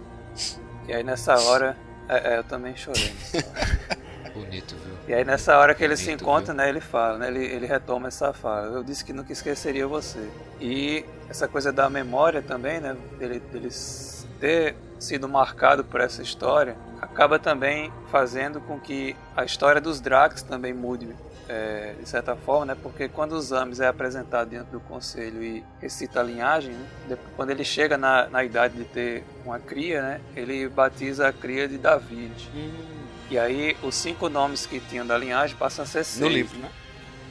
E 0.88 0.94
aí 0.94 1.04
nessa 1.04 1.40
hora, 1.40 1.78
é, 2.10 2.34
é, 2.34 2.38
eu 2.40 2.44
também 2.44 2.76
chorei. 2.76 3.14
Bonito, 4.34 4.76
viu? 4.76 4.96
E 5.08 5.14
aí 5.14 5.26
nessa 5.26 5.58
hora 5.58 5.76
que 5.76 5.84
eles 5.84 6.00
se 6.00 6.06
Bonito, 6.06 6.22
encontram, 6.24 6.56
viu? 6.56 6.64
né, 6.64 6.70
ele 6.70 6.80
fala, 6.80 7.18
né, 7.18 7.28
ele, 7.28 7.44
ele 7.46 7.66
retoma 7.66 8.08
essa 8.08 8.32
fala. 8.34 8.68
Eu 8.68 8.84
disse 8.84 9.04
que 9.04 9.12
nunca 9.14 9.32
esqueceria 9.34 9.86
você. 9.88 10.30
E 10.60 11.06
essa 11.30 11.48
coisa 11.48 11.72
da 11.72 11.90
memória 11.90 12.42
também, 12.42 12.80
né, 12.80 12.96
dele, 13.20 13.40
deles 13.52 14.21
ter 14.42 14.76
sido 15.00 15.30
marcado 15.30 15.84
por 15.86 16.02
essa 16.02 16.22
história, 16.22 16.76
acaba 17.02 17.40
também 17.40 17.92
fazendo 18.12 18.60
com 18.62 18.78
que 18.80 19.16
a 19.38 19.46
história 19.46 19.80
dos 19.80 20.02
Dracs 20.02 20.42
também 20.42 20.74
mude. 20.74 21.08
é, 21.50 21.96
de 22.00 22.08
certa 22.08 22.34
forma, 22.34 22.68
né? 22.68 22.78
Porque 22.82 23.10
quando 23.10 23.34
os 23.34 23.52
Ames 23.52 23.82
é 23.82 23.88
apresentado 23.88 24.50
diante 24.52 24.70
do 24.70 24.80
conselho 24.80 25.44
e 25.44 25.62
recita 25.82 26.22
a 26.22 26.24
linhagem, 26.24 26.72
né, 26.72 26.88
depois- 27.10 27.30
quando 27.36 27.50
ele 27.50 27.66
chega 27.66 27.98
na, 27.98 28.28
na 28.30 28.42
idade 28.42 28.76
de 28.78 28.86
ter 28.86 29.26
uma 29.44 29.60
cria, 29.60 30.02
né? 30.02 30.22
Ele 30.34 30.70
batiza 30.70 31.28
a 31.28 31.34
cria 31.34 31.68
de 31.68 31.78
David. 31.78 32.32
E 33.30 33.38
aí 33.38 33.76
os 33.84 33.96
cinco 33.96 34.30
nomes 34.30 34.66
que 34.66 34.80
tinham 34.80 35.06
da 35.06 35.18
linhagem 35.18 35.58
passam 35.58 35.84
a 35.84 35.86
ser 35.86 36.06
seis. 36.06 36.22
No 36.22 36.30
livro, 36.30 36.58
né? 36.58 36.70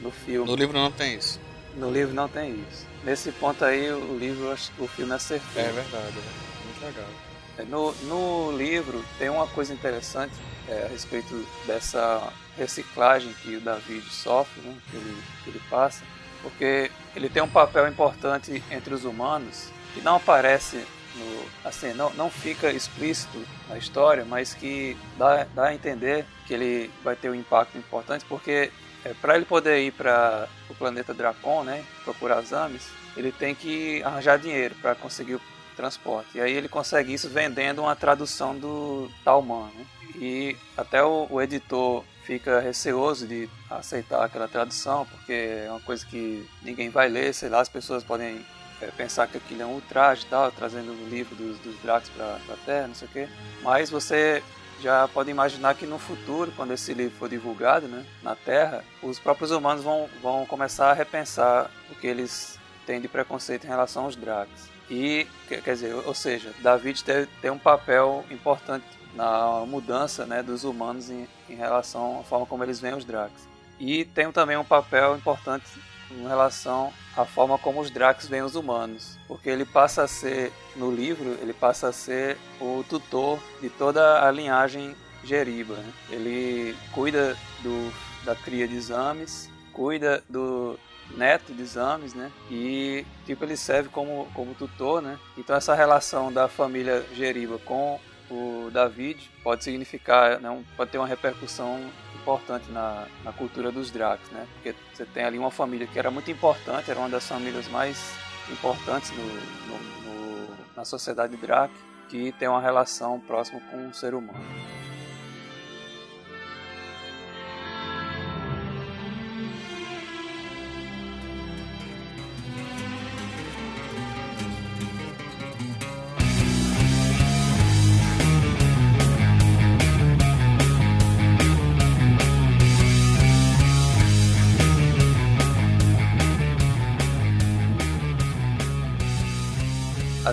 No 0.03 0.11
filme. 0.11 0.47
No 0.47 0.55
livro 0.55 0.77
não 0.77 0.91
tem 0.91 1.15
isso. 1.17 1.39
No 1.75 1.89
livro 1.89 2.13
não 2.13 2.27
tem 2.27 2.63
isso. 2.69 2.85
Nesse 3.03 3.31
ponto 3.31 3.65
aí 3.65 3.91
o 3.91 4.17
livro, 4.19 4.53
o 4.77 4.87
filme 4.87 5.13
acertou. 5.13 5.59
É 5.63 5.71
verdade, 5.71 5.95
né? 6.17 6.21
Muito 6.21 6.50
legal. 6.81 7.09
É, 7.57 7.63
No, 7.63 7.93
no 8.03 8.57
livro 8.57 9.03
tem 9.17 9.29
uma 9.29 9.47
coisa 9.47 9.73
interessante 9.73 10.33
é, 10.67 10.85
a 10.85 10.87
respeito 10.87 11.45
dessa 11.65 12.31
reciclagem 12.57 13.33
que 13.41 13.55
o 13.55 13.61
David 13.61 14.07
sofre, 14.09 14.61
né, 14.61 14.75
que, 14.89 14.97
ele, 14.97 15.23
que 15.43 15.49
ele 15.49 15.61
passa, 15.69 16.03
porque 16.41 16.91
ele 17.15 17.29
tem 17.29 17.41
um 17.41 17.47
papel 17.47 17.87
importante 17.87 18.63
entre 18.71 18.93
os 18.93 19.05
humanos 19.05 19.69
que 19.93 20.01
não 20.01 20.15
aparece 20.15 20.85
no, 21.15 21.45
assim, 21.65 21.93
não, 21.93 22.09
não 22.13 22.29
fica 22.29 22.71
explícito 22.71 23.37
na 23.69 23.77
história, 23.77 24.25
mas 24.25 24.53
que 24.53 24.97
dá, 25.17 25.45
dá 25.53 25.67
a 25.67 25.73
entender 25.73 26.25
que 26.47 26.53
ele 26.53 26.91
vai 27.03 27.15
ter 27.15 27.29
um 27.29 27.35
impacto 27.35 27.77
importante, 27.77 28.25
porque 28.27 28.71
é, 29.03 29.13
para 29.21 29.35
ele 29.35 29.45
poder 29.45 29.81
ir 29.81 29.91
para 29.91 30.47
o 30.69 30.75
planeta 30.75 31.13
Dracon, 31.13 31.63
né, 31.63 31.83
procurar 32.03 32.41
Zames, 32.41 32.87
ele 33.17 33.31
tem 33.31 33.53
que 33.53 34.01
arranjar 34.03 34.37
dinheiro 34.37 34.75
para 34.81 34.95
conseguir 34.95 35.39
transporte. 35.81 36.37
E 36.37 36.41
aí 36.41 36.53
ele 36.53 36.69
consegue 36.69 37.11
isso 37.11 37.27
vendendo 37.27 37.81
uma 37.81 37.95
tradução 37.95 38.55
do 38.55 39.09
Talman. 39.25 39.71
Né? 39.75 39.85
E 40.15 40.57
até 40.77 41.03
o, 41.03 41.27
o 41.29 41.41
editor 41.41 42.03
fica 42.23 42.59
receoso 42.59 43.25
de 43.25 43.49
aceitar 43.69 44.23
aquela 44.23 44.47
tradução, 44.47 45.07
porque 45.07 45.33
é 45.33 45.67
uma 45.69 45.79
coisa 45.79 46.05
que 46.05 46.47
ninguém 46.61 46.89
vai 46.89 47.09
ler, 47.09 47.33
sei 47.33 47.49
lá, 47.49 47.61
as 47.61 47.69
pessoas 47.69 48.03
podem 48.03 48.45
é, 48.79 48.87
pensar 48.87 49.27
que 49.27 49.37
aquilo 49.37 49.63
é 49.63 49.65
um 49.65 49.73
ultraje 49.73 50.23
e 50.25 50.29
tal, 50.29 50.51
trazendo 50.51 50.91
o 50.91 51.09
livro 51.09 51.35
dos, 51.35 51.57
dos 51.59 51.75
Drax 51.81 52.09
para 52.09 52.35
a 52.35 52.57
Terra, 52.63 52.87
não 52.87 52.95
sei 52.95 53.07
o 53.07 53.11
quê. 53.11 53.27
Mas 53.63 53.89
você 53.89 54.43
já 54.79 55.07
pode 55.07 55.31
imaginar 55.31 55.73
que 55.75 55.87
no 55.87 55.97
futuro, 55.97 56.51
quando 56.55 56.73
esse 56.73 56.93
livro 56.93 57.17
for 57.17 57.27
divulgado 57.27 57.87
né, 57.87 58.05
na 58.21 58.35
Terra, 58.35 58.83
os 59.01 59.17
próprios 59.17 59.49
humanos 59.49 59.83
vão, 59.83 60.07
vão 60.21 60.45
começar 60.45 60.91
a 60.91 60.93
repensar 60.93 61.71
o 61.89 61.95
que 61.95 62.05
eles 62.05 62.59
têm 62.85 63.01
de 63.01 63.07
preconceito 63.07 63.65
em 63.65 63.67
relação 63.67 64.05
aos 64.05 64.15
Drax. 64.15 64.70
E, 64.91 65.25
quer 65.47 65.61
dizer, 65.61 65.95
ou 65.95 66.13
seja, 66.13 66.53
David 66.59 67.01
tem, 67.41 67.49
um 67.49 67.57
papel 67.57 68.25
importante 68.29 68.83
na 69.15 69.63
mudança 69.65 70.25
né, 70.25 70.43
dos 70.43 70.65
humanos 70.65 71.09
em, 71.09 71.25
em 71.49 71.55
relação 71.55 72.19
à 72.19 72.23
forma 72.23 72.45
como 72.45 72.61
eles 72.61 72.81
veem 72.81 72.95
os 72.95 73.05
Drax. 73.05 73.31
E 73.79 74.03
tem 74.03 74.29
também 74.33 74.57
um 74.57 74.65
papel 74.65 75.15
importante 75.15 75.65
em 76.11 76.27
relação 76.27 76.91
à 77.15 77.23
forma 77.23 77.57
como 77.57 77.79
os 77.79 77.89
Drax 77.89 78.27
veem 78.27 78.43
os 78.43 78.55
humanos, 78.55 79.17
porque 79.29 79.49
ele 79.49 79.63
passa 79.63 80.03
a 80.03 80.07
ser 80.07 80.51
no 80.75 80.91
livro, 80.91 81.37
ele 81.41 81.53
passa 81.53 81.87
a 81.87 81.93
ser 81.93 82.37
o 82.59 82.83
tutor 82.89 83.39
de 83.61 83.69
toda 83.69 84.27
a 84.27 84.29
linhagem 84.29 84.93
Geriba. 85.23 85.75
Né? 85.75 85.93
Ele 86.09 86.75
cuida 86.91 87.37
do, 87.63 87.93
da 88.25 88.35
cria 88.35 88.67
de 88.67 88.75
exames, 88.75 89.49
cuida 89.71 90.21
do 90.29 90.77
neto 91.15 91.53
de 91.53 91.61
exames, 91.61 92.13
né? 92.13 92.31
E 92.49 93.05
tipo 93.25 93.43
ele 93.43 93.57
serve 93.57 93.89
como 93.89 94.27
como 94.33 94.53
tutor, 94.53 95.01
né? 95.01 95.19
Então 95.37 95.55
essa 95.55 95.75
relação 95.75 96.31
da 96.31 96.47
família 96.47 97.05
Geriba 97.13 97.57
com 97.59 97.99
o 98.29 98.69
David 98.71 99.29
pode 99.43 99.63
significar, 99.63 100.39
né, 100.39 100.63
pode 100.77 100.89
ter 100.89 100.97
uma 100.97 101.07
repercussão 101.07 101.81
importante 102.15 102.71
na, 102.71 103.05
na 103.23 103.33
cultura 103.33 103.71
dos 103.71 103.91
Dracs, 103.91 104.29
né? 104.31 104.47
Porque 104.53 104.73
você 104.93 105.05
tem 105.05 105.23
ali 105.23 105.37
uma 105.37 105.51
família 105.51 105.85
que 105.85 105.99
era 105.99 106.09
muito 106.09 106.31
importante, 106.31 106.89
era 106.89 106.99
uma 106.99 107.09
das 107.09 107.27
famílias 107.27 107.67
mais 107.67 108.15
importantes 108.49 109.11
no, 109.11 109.23
no, 109.23 109.77
no, 110.05 110.57
na 110.75 110.85
sociedade 110.85 111.35
Drac, 111.35 111.73
que 112.09 112.31
tem 112.33 112.47
uma 112.47 112.61
relação 112.61 113.19
próxima 113.19 113.59
com 113.71 113.87
o 113.87 113.93
ser 113.93 114.13
humano. 114.13 114.39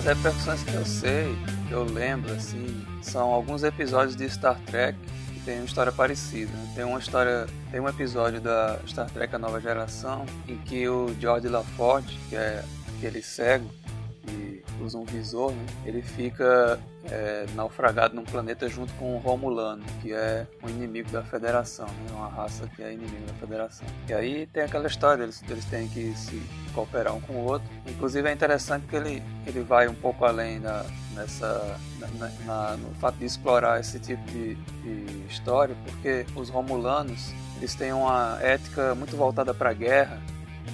Repercussões 0.09 0.63
que 0.63 0.73
eu 0.73 0.85
sei, 0.85 1.37
que 1.67 1.71
eu 1.71 1.83
lembro, 1.83 2.33
assim, 2.33 2.83
são 2.99 3.29
alguns 3.31 3.63
episódios 3.63 4.15
de 4.15 4.27
Star 4.27 4.59
Trek 4.61 4.97
que 5.31 5.39
tem 5.41 5.57
uma 5.57 5.65
história 5.65 5.91
parecida. 5.91 6.51
Tem 6.73 6.83
uma 6.83 6.97
história, 6.97 7.45
tem 7.69 7.79
um 7.79 7.87
episódio 7.87 8.41
da 8.41 8.79
Star 8.87 9.07
Trek 9.11 9.35
A 9.35 9.37
Nova 9.37 9.61
Geração 9.61 10.25
em 10.47 10.57
que 10.57 10.89
o 10.89 11.15
George 11.19 11.47
LaForge, 11.47 12.17
que 12.27 12.35
é 12.35 12.63
aquele 12.97 13.21
cego 13.21 13.69
que 14.29 14.63
usa 14.81 14.97
um 14.97 15.05
visor, 15.05 15.51
né, 15.51 15.65
ele 15.85 16.01
fica 16.01 16.79
é, 17.05 17.45
naufragado 17.55 18.15
num 18.15 18.23
planeta 18.23 18.67
junto 18.67 18.93
com 18.93 19.15
o 19.15 19.17
Romulano, 19.19 19.83
que 20.01 20.13
é 20.13 20.45
um 20.63 20.69
inimigo 20.69 21.09
da 21.11 21.23
Federação, 21.23 21.87
né? 21.87 22.11
uma 22.11 22.29
raça 22.29 22.67
que 22.75 22.83
é 22.83 22.93
inimigo 22.93 23.25
da 23.25 23.33
Federação. 23.33 23.87
E 24.07 24.13
aí 24.13 24.47
tem 24.47 24.63
aquela 24.63 24.87
história, 24.87 25.23
eles, 25.23 25.43
eles 25.49 25.65
têm 25.65 25.87
que 25.87 26.13
se 26.15 26.41
cooperar 26.73 27.15
um 27.15 27.21
com 27.21 27.33
o 27.33 27.45
outro. 27.45 27.67
Inclusive 27.87 28.27
é 28.29 28.33
interessante 28.33 28.85
que 28.87 28.95
ele, 28.95 29.23
ele 29.47 29.61
vai 29.61 29.87
um 29.87 29.95
pouco 29.95 30.25
além 30.25 30.59
da, 30.59 30.85
nessa, 31.13 31.79
na, 31.97 32.29
na, 32.45 32.77
no 32.77 32.93
fato 32.95 33.17
de 33.17 33.25
explorar 33.25 33.79
esse 33.79 33.99
tipo 33.99 34.23
de, 34.31 34.55
de 34.55 35.25
história, 35.29 35.75
porque 35.85 36.25
os 36.35 36.49
Romulanos 36.49 37.33
eles 37.57 37.75
têm 37.75 37.91
uma 37.91 38.37
ética 38.41 38.95
muito 38.95 39.17
voltada 39.17 39.53
para 39.53 39.71
a 39.71 39.73
guerra 39.73 40.19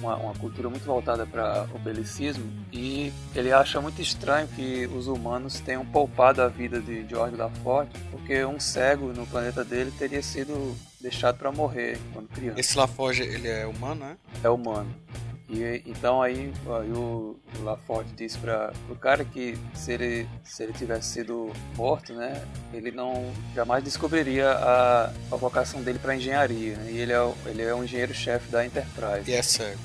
uma, 0.00 0.16
uma 0.16 0.34
cultura 0.34 0.68
muito 0.68 0.84
voltada 0.84 1.26
para 1.26 1.66
o 1.74 1.78
belicismo 1.78 2.44
e 2.72 3.12
ele 3.34 3.52
acha 3.52 3.80
muito 3.80 4.00
estranho 4.00 4.48
que 4.48 4.86
os 4.86 5.06
humanos 5.06 5.60
tenham 5.60 5.84
poupado 5.84 6.42
a 6.42 6.48
vida 6.48 6.80
de 6.80 7.06
George 7.08 7.36
LaForge 7.36 7.90
porque 8.10 8.44
um 8.44 8.60
cego 8.60 9.12
no 9.12 9.26
planeta 9.26 9.64
dele 9.64 9.92
teria 9.98 10.22
sido 10.22 10.76
deixado 11.00 11.38
para 11.38 11.52
morrer 11.52 11.98
quando 12.12 12.28
criança. 12.28 12.58
Esse 12.58 12.76
LaForge, 12.76 13.22
ele 13.22 13.48
é 13.48 13.66
humano, 13.66 14.00
né? 14.00 14.16
É 14.42 14.48
humano. 14.48 14.94
E 15.48 15.82
então 15.86 16.20
aí, 16.20 16.52
aí 16.66 16.90
o, 16.90 17.36
o 17.58 17.62
Laforte 17.62 18.10
disse 18.16 18.36
para 18.38 18.72
o 18.90 18.96
cara 18.96 19.24
que 19.24 19.56
se 19.74 19.92
ele, 19.92 20.28
se 20.44 20.64
ele 20.64 20.72
tivesse 20.72 21.10
sido 21.10 21.52
morto, 21.76 22.12
né, 22.12 22.44
ele 22.72 22.90
não 22.90 23.32
jamais 23.54 23.84
descobriria 23.84 24.50
a, 24.50 25.04
a 25.30 25.36
vocação 25.36 25.82
dele 25.82 26.00
para 26.00 26.16
engenharia. 26.16 26.76
Né, 26.76 26.90
e 26.92 26.98
ele 26.98 27.12
é, 27.12 27.32
ele 27.46 27.62
é 27.62 27.74
um 27.74 27.84
engenheiro-chefe 27.84 28.50
da 28.50 28.66
Enterprise. 28.66 29.30
E 29.30 29.34
é 29.34 29.42
cego. 29.42 29.80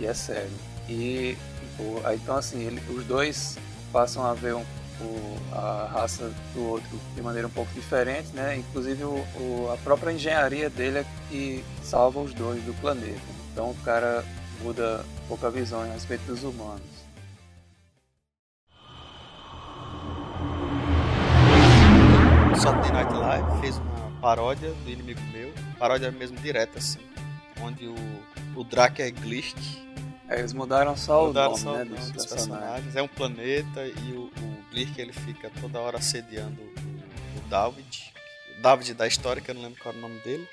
E, 0.00 0.06
é 0.06 0.12
cego. 0.12 0.50
E 0.86 1.36
o, 1.78 2.02
aí, 2.04 2.16
então 2.16 2.36
assim, 2.36 2.66
ele, 2.66 2.82
os 2.90 3.04
dois 3.04 3.56
passam 3.90 4.22
a 4.26 4.34
ver 4.34 4.54
um, 4.54 4.64
o, 5.00 5.38
a 5.52 5.88
raça 5.92 6.30
do 6.52 6.68
outro 6.68 7.00
de 7.14 7.22
maneira 7.22 7.46
um 7.46 7.50
pouco 7.50 7.72
diferente, 7.72 8.28
né? 8.34 8.58
Inclusive 8.58 9.02
o, 9.04 9.14
o, 9.36 9.70
a 9.72 9.78
própria 9.78 10.12
engenharia 10.12 10.68
dele 10.68 10.98
é 10.98 11.06
que 11.30 11.64
salva 11.82 12.20
os 12.20 12.34
dois 12.34 12.62
do 12.64 12.74
planeta. 12.82 13.18
Então 13.52 13.70
o 13.70 13.74
cara 13.76 14.22
muda 14.60 15.04
um 15.24 15.28
pouco 15.28 15.46
a 15.46 15.50
visão 15.50 15.82
a 15.82 15.86
respeito 15.86 16.22
dos 16.22 16.42
humanos. 16.42 17.08
Saturday 22.60 22.90
Night 22.90 23.14
Live 23.14 23.60
fez 23.60 23.78
uma 23.78 24.20
paródia 24.20 24.70
do 24.72 24.90
inimigo 24.90 25.20
meu, 25.32 25.52
paródia 25.78 26.10
mesmo 26.10 26.36
direta 26.38 26.78
assim, 26.78 26.98
onde 27.62 27.86
o, 27.86 27.94
o 28.56 28.64
Drake 28.64 29.00
é 29.00 29.10
Glisk. 29.10 29.56
É, 30.28 30.40
eles 30.40 30.52
mudaram 30.52 30.96
só 30.96 31.26
mudaram 31.26 31.54
o 31.54 31.58
nome, 31.58 31.62
só 31.62 31.72
né, 31.72 31.84
dos, 31.84 32.10
dos 32.10 32.26
personagens. 32.26 32.48
personagens. 32.48 32.96
É 32.96 33.02
um 33.02 33.08
planeta 33.08 33.86
e 33.86 34.12
o, 34.12 34.24
o 34.24 34.64
Glisk 34.70 34.98
ele 34.98 35.12
fica 35.12 35.50
toda 35.60 35.78
hora 35.78 35.98
assediando 35.98 36.60
o, 36.60 37.38
o 37.38 37.48
David. 37.48 38.12
O 38.58 38.62
David 38.62 38.94
da 38.94 39.06
história, 39.06 39.40
que 39.40 39.50
eu 39.50 39.54
não 39.54 39.62
lembro 39.62 39.80
qual 39.80 39.94
era 39.94 40.04
o 40.04 40.08
nome 40.08 40.20
dele. 40.20 40.48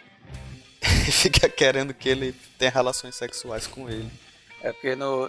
E 1.08 1.12
fica 1.12 1.48
querendo 1.50 1.94
que 1.94 2.10
ele 2.10 2.36
tenha 2.58 2.72
relações 2.72 3.16
sexuais 3.16 3.68
com 3.68 3.90
ele. 3.90 4.10
É 4.62 4.72
porque 4.72 4.96
no, 4.96 5.28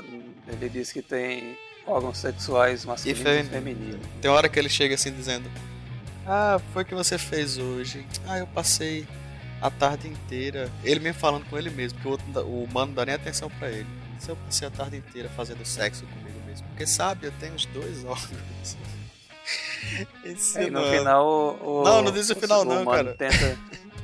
ele 0.48 0.68
diz 0.68 0.92
que 0.92 1.02
tem 1.02 1.56
órgãos 1.86 2.18
sexuais 2.18 2.84
masculinos 2.84 3.20
e, 3.20 3.24
feminino. 3.24 3.50
femininos. 3.50 4.06
Tem 4.20 4.30
hora 4.30 4.48
que 4.48 4.58
ele 4.58 4.68
chega 4.68 4.94
assim 4.94 5.12
dizendo: 5.12 5.50
Ah, 6.26 6.60
foi 6.72 6.82
o 6.82 6.86
que 6.86 6.94
você 6.94 7.18
fez 7.18 7.58
hoje. 7.58 8.06
Ah, 8.26 8.38
eu 8.38 8.46
passei 8.46 9.06
a 9.60 9.70
tarde 9.70 10.08
inteira. 10.08 10.70
Ele 10.84 11.00
mesmo 11.00 11.20
falando 11.20 11.44
com 11.46 11.56
ele 11.58 11.70
mesmo, 11.70 11.98
porque 11.98 12.08
o, 12.08 12.12
outro, 12.12 12.26
o 12.48 12.64
humano 12.64 12.88
não 12.88 12.94
dá 12.94 13.06
nem 13.06 13.14
atenção 13.14 13.50
pra 13.50 13.68
ele. 13.70 13.86
Se 14.18 14.30
eu 14.30 14.36
passei 14.36 14.66
a 14.68 14.70
tarde 14.70 14.96
inteira 14.96 15.28
fazendo 15.36 15.64
sexo 15.64 16.04
comigo 16.06 16.40
mesmo. 16.46 16.66
Porque 16.68 16.86
sabe, 16.86 17.26
eu 17.26 17.32
tenho 17.38 17.54
os 17.54 17.66
dois 17.66 18.04
órgãos. 18.04 18.76
Esse 20.24 20.62
E 20.62 20.70
no 20.70 20.80
mano- 20.80 20.92
final 20.96 21.26
o, 21.26 21.80
o- 21.80 21.84
Não, 21.84 22.02
não 22.02 22.10
diz 22.12 22.28
o 22.30 22.34
final 22.36 22.64
não, 22.64 22.84
cara. 22.84 23.14
Tenta, 23.14 23.58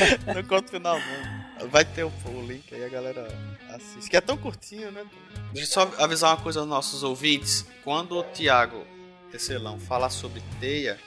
Não 0.34 0.42
conta 0.44 0.68
o 0.68 0.70
final, 0.70 0.98
não. 0.98 1.68
Vai 1.68 1.84
ter 1.84 2.04
o, 2.04 2.12
o 2.26 2.46
link 2.46 2.74
aí, 2.74 2.84
a 2.84 2.88
galera 2.88 3.28
assiste. 3.70 4.10
Que 4.10 4.16
é 4.16 4.20
tão 4.20 4.36
curtinho, 4.36 4.90
né? 4.90 5.04
Deixa 5.52 5.80
eu 5.80 5.88
só 5.88 6.02
avisar 6.02 6.34
uma 6.34 6.42
coisa 6.42 6.60
aos 6.60 6.68
nossos 6.68 7.02
ouvintes. 7.02 7.64
Quando 7.82 8.16
o 8.16 8.22
Thiago 8.22 8.84
Tecelão 9.30 9.78
falar 9.78 10.10
sobre 10.10 10.42
teia, 10.60 10.98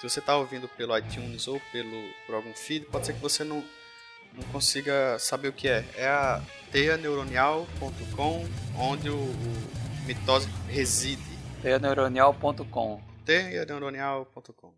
se 0.00 0.08
você 0.08 0.20
tá 0.20 0.36
ouvindo 0.36 0.68
pelo 0.68 0.96
iTunes 0.96 1.46
ou 1.46 1.60
pelo, 1.72 2.08
por 2.26 2.34
algum 2.36 2.52
feed, 2.54 2.86
pode 2.86 3.06
ser 3.06 3.14
que 3.14 3.20
você 3.20 3.44
não, 3.44 3.62
não 4.32 4.42
consiga 4.52 5.18
saber 5.18 5.48
o 5.48 5.52
que 5.52 5.68
é. 5.68 5.84
É 5.96 6.08
a 6.08 6.40
teianeuronial.com, 6.72 8.46
onde 8.76 9.10
o, 9.10 9.16
o 9.16 10.06
mitose 10.06 10.48
reside. 10.68 11.22
teianeuronial.com. 11.62 13.02
teianeuronial.com 13.24 14.77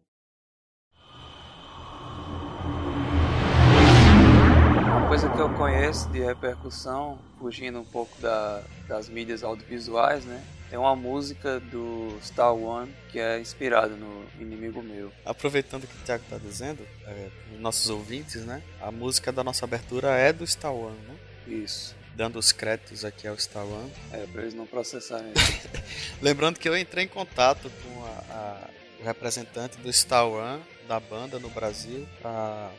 coisa 5.10 5.28
que 5.28 5.40
eu 5.40 5.52
conheço 5.54 6.08
de 6.10 6.20
repercussão, 6.20 7.18
fugindo 7.40 7.80
um 7.80 7.84
pouco 7.84 8.16
da, 8.20 8.62
das 8.86 9.08
mídias 9.08 9.42
audiovisuais, 9.42 10.24
né? 10.24 10.40
Tem 10.70 10.78
uma 10.78 10.94
música 10.94 11.58
do 11.58 12.16
Star 12.22 12.54
One 12.54 12.94
que 13.08 13.18
é 13.18 13.40
inspirada 13.40 13.96
no 13.96 14.24
Inimigo 14.38 14.80
Meu. 14.80 15.10
Aproveitando 15.26 15.84
que 15.84 15.96
o 15.96 16.04
Thiago 16.04 16.22
está 16.22 16.38
dizendo, 16.38 16.86
é, 17.08 17.28
os 17.52 17.58
nossos 17.58 17.90
ouvintes, 17.90 18.44
né? 18.44 18.62
A 18.80 18.92
música 18.92 19.32
da 19.32 19.42
nossa 19.42 19.64
abertura 19.64 20.10
é 20.10 20.32
do 20.32 20.46
Star 20.46 20.72
One, 20.72 20.96
né? 20.98 21.16
Isso. 21.48 21.96
Dando 22.14 22.38
os 22.38 22.52
créditos 22.52 23.04
aqui 23.04 23.26
ao 23.26 23.36
Star 23.36 23.66
One. 23.66 23.90
É, 24.12 24.24
pra 24.32 24.42
eles 24.42 24.54
não 24.54 24.64
processarem. 24.64 25.32
Lembrando 26.22 26.60
que 26.60 26.68
eu 26.68 26.78
entrei 26.78 27.06
em 27.06 27.08
contato 27.08 27.68
com 27.82 28.04
a, 28.04 28.32
a, 28.32 28.68
o 29.00 29.04
representante 29.04 29.76
do 29.78 29.92
Star 29.92 30.28
One, 30.28 30.62
da 30.86 31.00
banda 31.00 31.40
no 31.40 31.50
Brasil, 31.50 32.06
para 32.22 32.70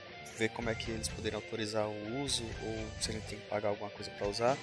ver 0.41 0.49
como 0.49 0.71
é 0.71 0.75
que 0.75 0.89
eles 0.89 1.07
poderiam 1.07 1.39
autorizar 1.39 1.85
o 1.85 2.23
uso 2.23 2.43
ou 2.63 2.87
se 2.99 3.11
a 3.11 3.13
gente 3.13 3.25
tem 3.25 3.37
que 3.37 3.45
pagar 3.45 3.69
alguma 3.69 3.91
coisa 3.91 4.09
para 4.09 4.27
usar. 4.27 4.57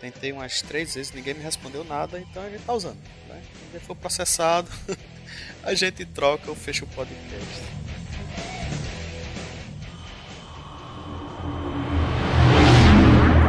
Tentei 0.00 0.32
umas 0.32 0.62
três 0.62 0.94
vezes, 0.94 1.12
ninguém 1.12 1.34
me 1.34 1.42
respondeu 1.42 1.84
nada, 1.84 2.18
então 2.18 2.42
a 2.42 2.48
gente 2.48 2.64
tá 2.64 2.72
usando. 2.72 2.98
Né? 3.28 3.42
Se 3.72 3.80
for 3.80 3.94
processado, 3.94 4.70
a 5.62 5.74
gente 5.74 6.06
troca 6.06 6.48
ou 6.48 6.56
fecha 6.56 6.86
o 6.86 6.88
podcast. 6.88 7.62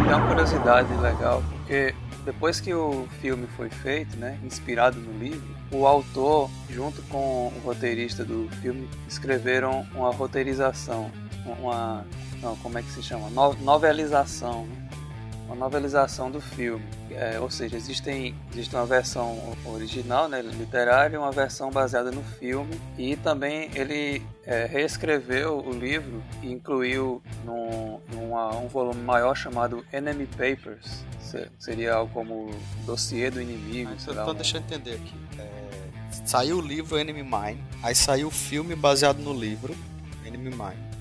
Tem 0.05 0.13
uma 0.13 0.27
curiosidade 0.27 0.93
legal, 0.97 1.41
porque 1.49 1.95
depois 2.25 2.59
que 2.59 2.73
o 2.73 3.07
filme 3.21 3.47
foi 3.55 3.69
feito, 3.69 4.17
né, 4.17 4.37
inspirado 4.43 4.99
no 4.99 5.17
livro, 5.17 5.55
o 5.71 5.87
autor, 5.87 6.49
junto 6.69 7.01
com 7.03 7.47
o 7.47 7.61
roteirista 7.63 8.23
do 8.23 8.49
filme, 8.61 8.87
escreveram 9.07 9.87
uma 9.95 10.11
roteirização, 10.11 11.09
uma, 11.45 12.05
não, 12.41 12.55
como 12.57 12.77
é 12.77 12.81
que 12.81 12.91
se 12.91 13.01
chama, 13.01 13.29
no, 13.29 13.53
novelização, 13.55 14.65
né? 14.65 14.83
uma 15.45 15.55
novelização 15.55 16.31
do 16.31 16.41
filme. 16.41 16.83
É, 17.11 17.39
ou 17.39 17.49
seja, 17.49 17.75
existem, 17.77 18.35
existe 18.51 18.75
uma 18.75 18.85
versão 18.85 19.55
original, 19.65 20.27
né, 20.27 20.41
literária, 20.41 21.15
e 21.15 21.19
uma 21.19 21.31
versão 21.31 21.69
baseada 21.69 22.11
no 22.11 22.23
filme. 22.23 22.79
E 22.97 23.15
também 23.15 23.69
ele 23.75 24.21
é, 24.45 24.65
reescreveu 24.65 25.59
o 25.59 25.71
livro 25.71 26.23
e 26.41 26.51
incluiu 26.51 27.21
num, 27.45 27.99
numa, 28.13 28.55
um 28.57 28.67
volume 28.67 29.01
maior 29.01 29.35
chamado 29.35 29.85
Enemy 29.91 30.27
Papers. 30.27 31.03
Seria 31.57 31.95
algo 31.95 32.13
como 32.13 32.51
dossiê 32.85 33.31
do 33.31 33.41
inimigo. 33.41 33.89
Mas, 33.91 34.07
então, 34.07 34.29
um... 34.29 34.35
deixa 34.35 34.57
eu 34.57 34.61
entender 34.61 34.93
aqui. 34.93 35.15
É, 35.39 36.25
saiu 36.25 36.57
o 36.57 36.61
livro 36.61 36.97
Enemy 36.97 37.23
Mine, 37.23 37.63
aí 37.81 37.95
saiu 37.95 38.27
o 38.27 38.31
filme 38.31 38.75
baseado 38.75 39.17
no 39.17 39.33
livro 39.33 39.75
Enemy 40.25 40.51
Mine. 40.51 40.92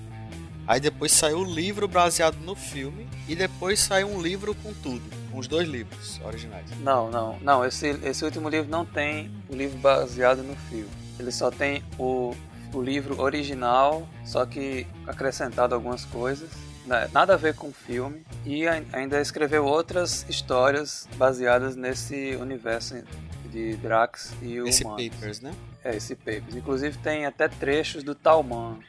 Aí 0.65 0.79
depois 0.79 1.11
saiu 1.11 1.39
o 1.39 1.43
livro 1.43 1.87
baseado 1.87 2.37
no 2.37 2.55
filme 2.55 3.07
e 3.27 3.35
depois 3.35 3.79
saiu 3.79 4.07
um 4.07 4.21
livro 4.21 4.55
com 4.55 4.73
tudo, 4.73 5.03
com 5.31 5.37
os 5.37 5.47
dois 5.47 5.67
livros 5.67 6.21
originais. 6.23 6.69
Não, 6.79 7.11
não, 7.11 7.37
não. 7.39 7.65
Esse, 7.65 7.89
esse 8.03 8.23
último 8.23 8.47
livro 8.47 8.69
não 8.69 8.85
tem 8.85 9.29
o 9.49 9.55
livro 9.55 9.77
baseado 9.79 10.41
no 10.41 10.55
filme. 10.55 10.89
Ele 11.19 11.31
só 11.31 11.51
tem 11.51 11.83
o, 11.99 12.33
o 12.73 12.81
livro 12.81 13.21
original, 13.21 14.07
só 14.25 14.45
que 14.45 14.87
acrescentado 15.05 15.75
algumas 15.75 16.05
coisas. 16.05 16.49
Né, 16.85 17.09
nada 17.13 17.33
a 17.33 17.37
ver 17.37 17.55
com 17.55 17.67
o 17.67 17.73
filme. 17.73 18.25
E 18.45 18.65
ainda 18.67 19.19
escreveu 19.21 19.65
outras 19.65 20.25
histórias 20.29 21.07
baseadas 21.17 21.75
nesse 21.75 22.35
universo 22.35 23.03
de 23.51 23.75
Drax 23.77 24.33
e 24.41 24.59
o 24.59 24.67
Esse 24.67 24.83
Papers, 24.83 25.41
né? 25.41 25.53
É, 25.83 25.95
esse 25.95 26.15
Papers. 26.15 26.55
Inclusive 26.55 26.97
tem 26.97 27.25
até 27.25 27.47
trechos 27.47 28.03
do 28.03 28.15
Talman 28.15 28.79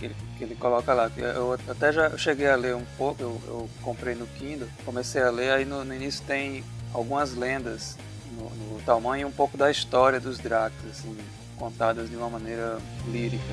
que 0.00 0.06
ele, 0.06 0.16
que 0.38 0.44
ele 0.44 0.54
coloca 0.56 0.94
lá. 0.94 1.10
Eu 1.16 1.52
até 1.68 1.92
já 1.92 2.16
cheguei 2.16 2.48
a 2.48 2.56
ler 2.56 2.74
um 2.74 2.84
pouco, 2.96 3.22
eu, 3.22 3.40
eu 3.46 3.70
comprei 3.82 4.14
no 4.14 4.26
Kindle, 4.26 4.66
comecei 4.84 5.22
a 5.22 5.30
ler, 5.30 5.52
aí 5.52 5.64
no, 5.66 5.84
no 5.84 5.94
início 5.94 6.24
tem 6.24 6.64
algumas 6.92 7.34
lendas 7.34 7.98
no, 8.32 8.48
no 8.48 8.82
tamanho 8.82 9.22
e 9.22 9.24
um 9.26 9.30
pouco 9.30 9.58
da 9.58 9.70
história 9.70 10.18
dos 10.18 10.38
Dracs, 10.38 10.78
assim, 10.90 11.16
contadas 11.56 12.08
de 12.08 12.16
uma 12.16 12.30
maneira 12.30 12.78
lírica. 13.08 13.44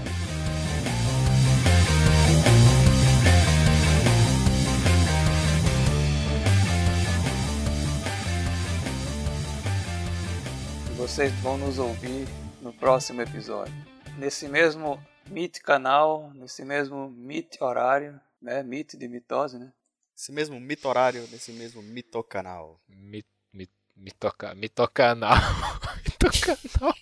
Vocês 10.96 11.32
vão 11.42 11.58
nos 11.58 11.78
ouvir 11.78 12.28
no 12.62 12.74
próximo 12.74 13.22
episódio. 13.22 13.74
Nesse 14.18 14.48
mesmo 14.48 15.00
Meet 15.30 15.62
canal, 15.62 16.32
nesse 16.34 16.64
mesmo 16.64 17.10
Meet 17.10 17.62
horário, 17.62 18.20
né? 18.42 18.64
Meet 18.64 18.96
de 18.96 19.08
mitose, 19.08 19.60
né? 19.60 19.72
Esse 20.16 20.32
mesmo 20.32 20.60
Meet 20.60 20.86
horário, 20.86 21.28
nesse 21.32 21.52
mesmo 21.52 21.82
mitocanal. 21.82 22.80
Mit, 22.88 23.28
mit, 23.54 23.72
mitoca, 23.96 24.56
mitocanal. 24.56 25.36
mitocanal. 26.06 26.96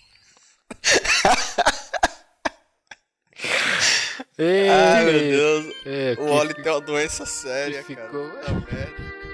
Ei, 4.37 4.67
Ai, 4.69 5.05
meu 5.05 5.19
Deus. 5.19 5.75
É, 5.85 6.15
o 6.19 6.31
Oli 6.31 6.53
tem 6.55 6.71
uma 6.71 6.81
doença 6.81 7.25
séria, 7.25 7.83
que 7.83 7.95
cara. 7.95 8.07
Ficou... 8.07 9.24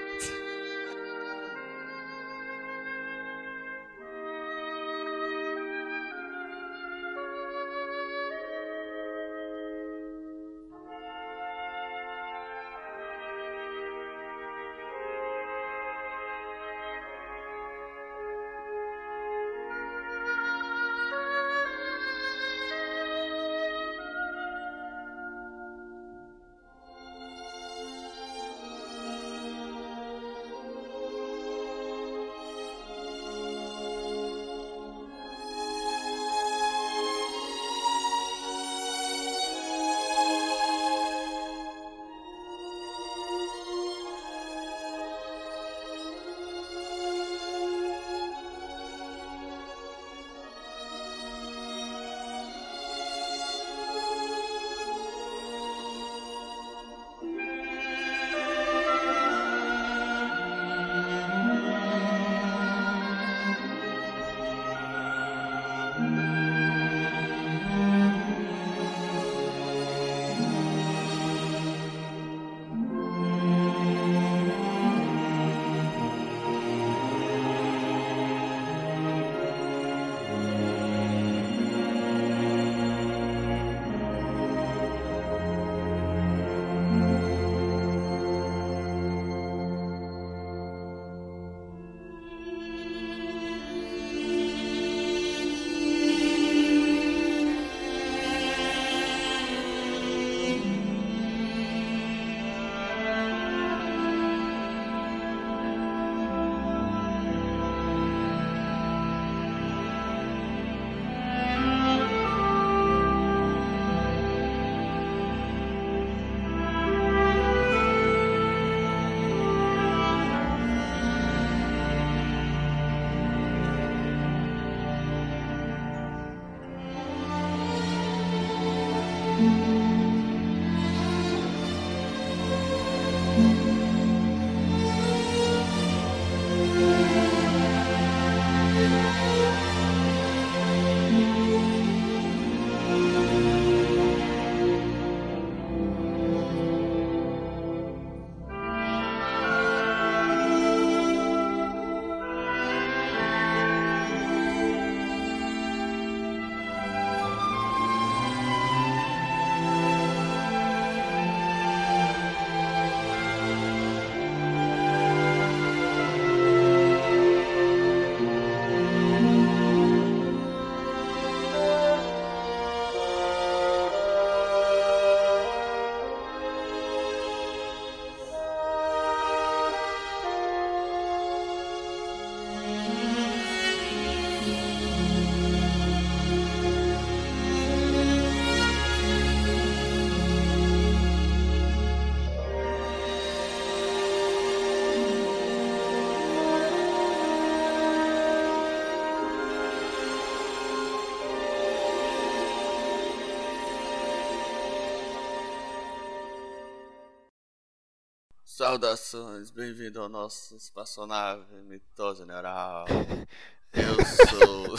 Saudações, 209.42 209.50
bem-vindo 209.50 210.00
ao 210.00 210.08
nosso 210.08 210.56
espaçonave 210.56 211.44
mitosa 211.64 212.24
neural. 212.24 212.86
Eu 213.72 214.04
sou 214.04 214.76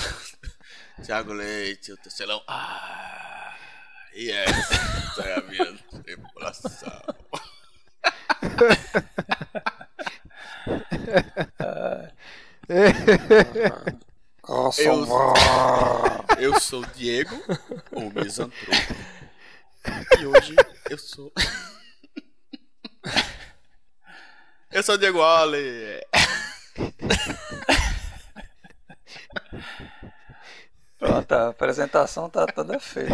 Thiago 1.03 1.33
Leite, 1.33 1.91
o 1.91 1.97
tecelão. 1.97 2.41
Ah, 2.47 3.55
e 4.13 4.31
essa 4.31 5.23
é 5.23 5.39
a 5.39 5.41
minha 5.41 5.77
tripulação. 6.03 7.01
Eu, 14.77 15.07
eu 16.53 16.59
sou 16.59 16.85
Diego, 16.95 17.35
o 17.91 18.09
misantropo. 18.11 18.95
E 20.19 20.25
hoje 20.25 20.55
eu 20.89 20.97
sou. 20.97 21.33
Eu 24.73 24.81
sou 24.81 24.95
o 24.95 24.97
Diego 24.97 25.19
Wally. 25.19 26.01
Pronto, 30.97 31.31
a 31.31 31.49
apresentação 31.49 32.27
tá 32.27 32.47
toda 32.47 32.79
feita. 32.79 33.13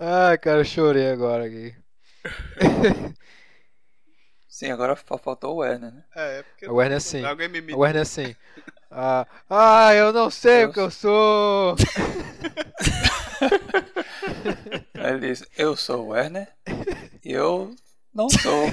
Ai, 0.00 0.38
cara, 0.38 0.60
eu 0.60 0.64
chorei 0.64 1.10
agora 1.10 1.44
aqui. 1.44 1.76
Sim, 4.48 4.70
agora 4.70 4.96
faltou 4.96 5.56
o 5.56 5.58
Werner, 5.58 5.92
né? 5.92 6.02
É, 6.16 6.38
é 6.38 6.42
porque. 6.42 6.66
O 6.66 6.76
Werner 6.76 7.02
sim. 7.02 7.22
Alguém 7.24 7.48
me 7.48 7.60
O. 7.60 7.80
Werner 7.80 8.02
assim. 8.02 8.34
Ah, 8.90 9.26
ah, 9.50 9.94
eu 9.94 10.12
não 10.12 10.30
sei 10.30 10.64
Eu 10.64 10.70
o 10.70 10.72
que 10.72 10.80
eu 10.80 10.90
sou. 10.90 11.76
Ele 15.00 15.28
diz, 15.28 15.44
eu 15.56 15.76
sou 15.76 16.06
o 16.06 16.08
Werner 16.08 16.48
e 17.24 17.32
eu 17.32 17.74
não 18.12 18.28
sou. 18.28 18.66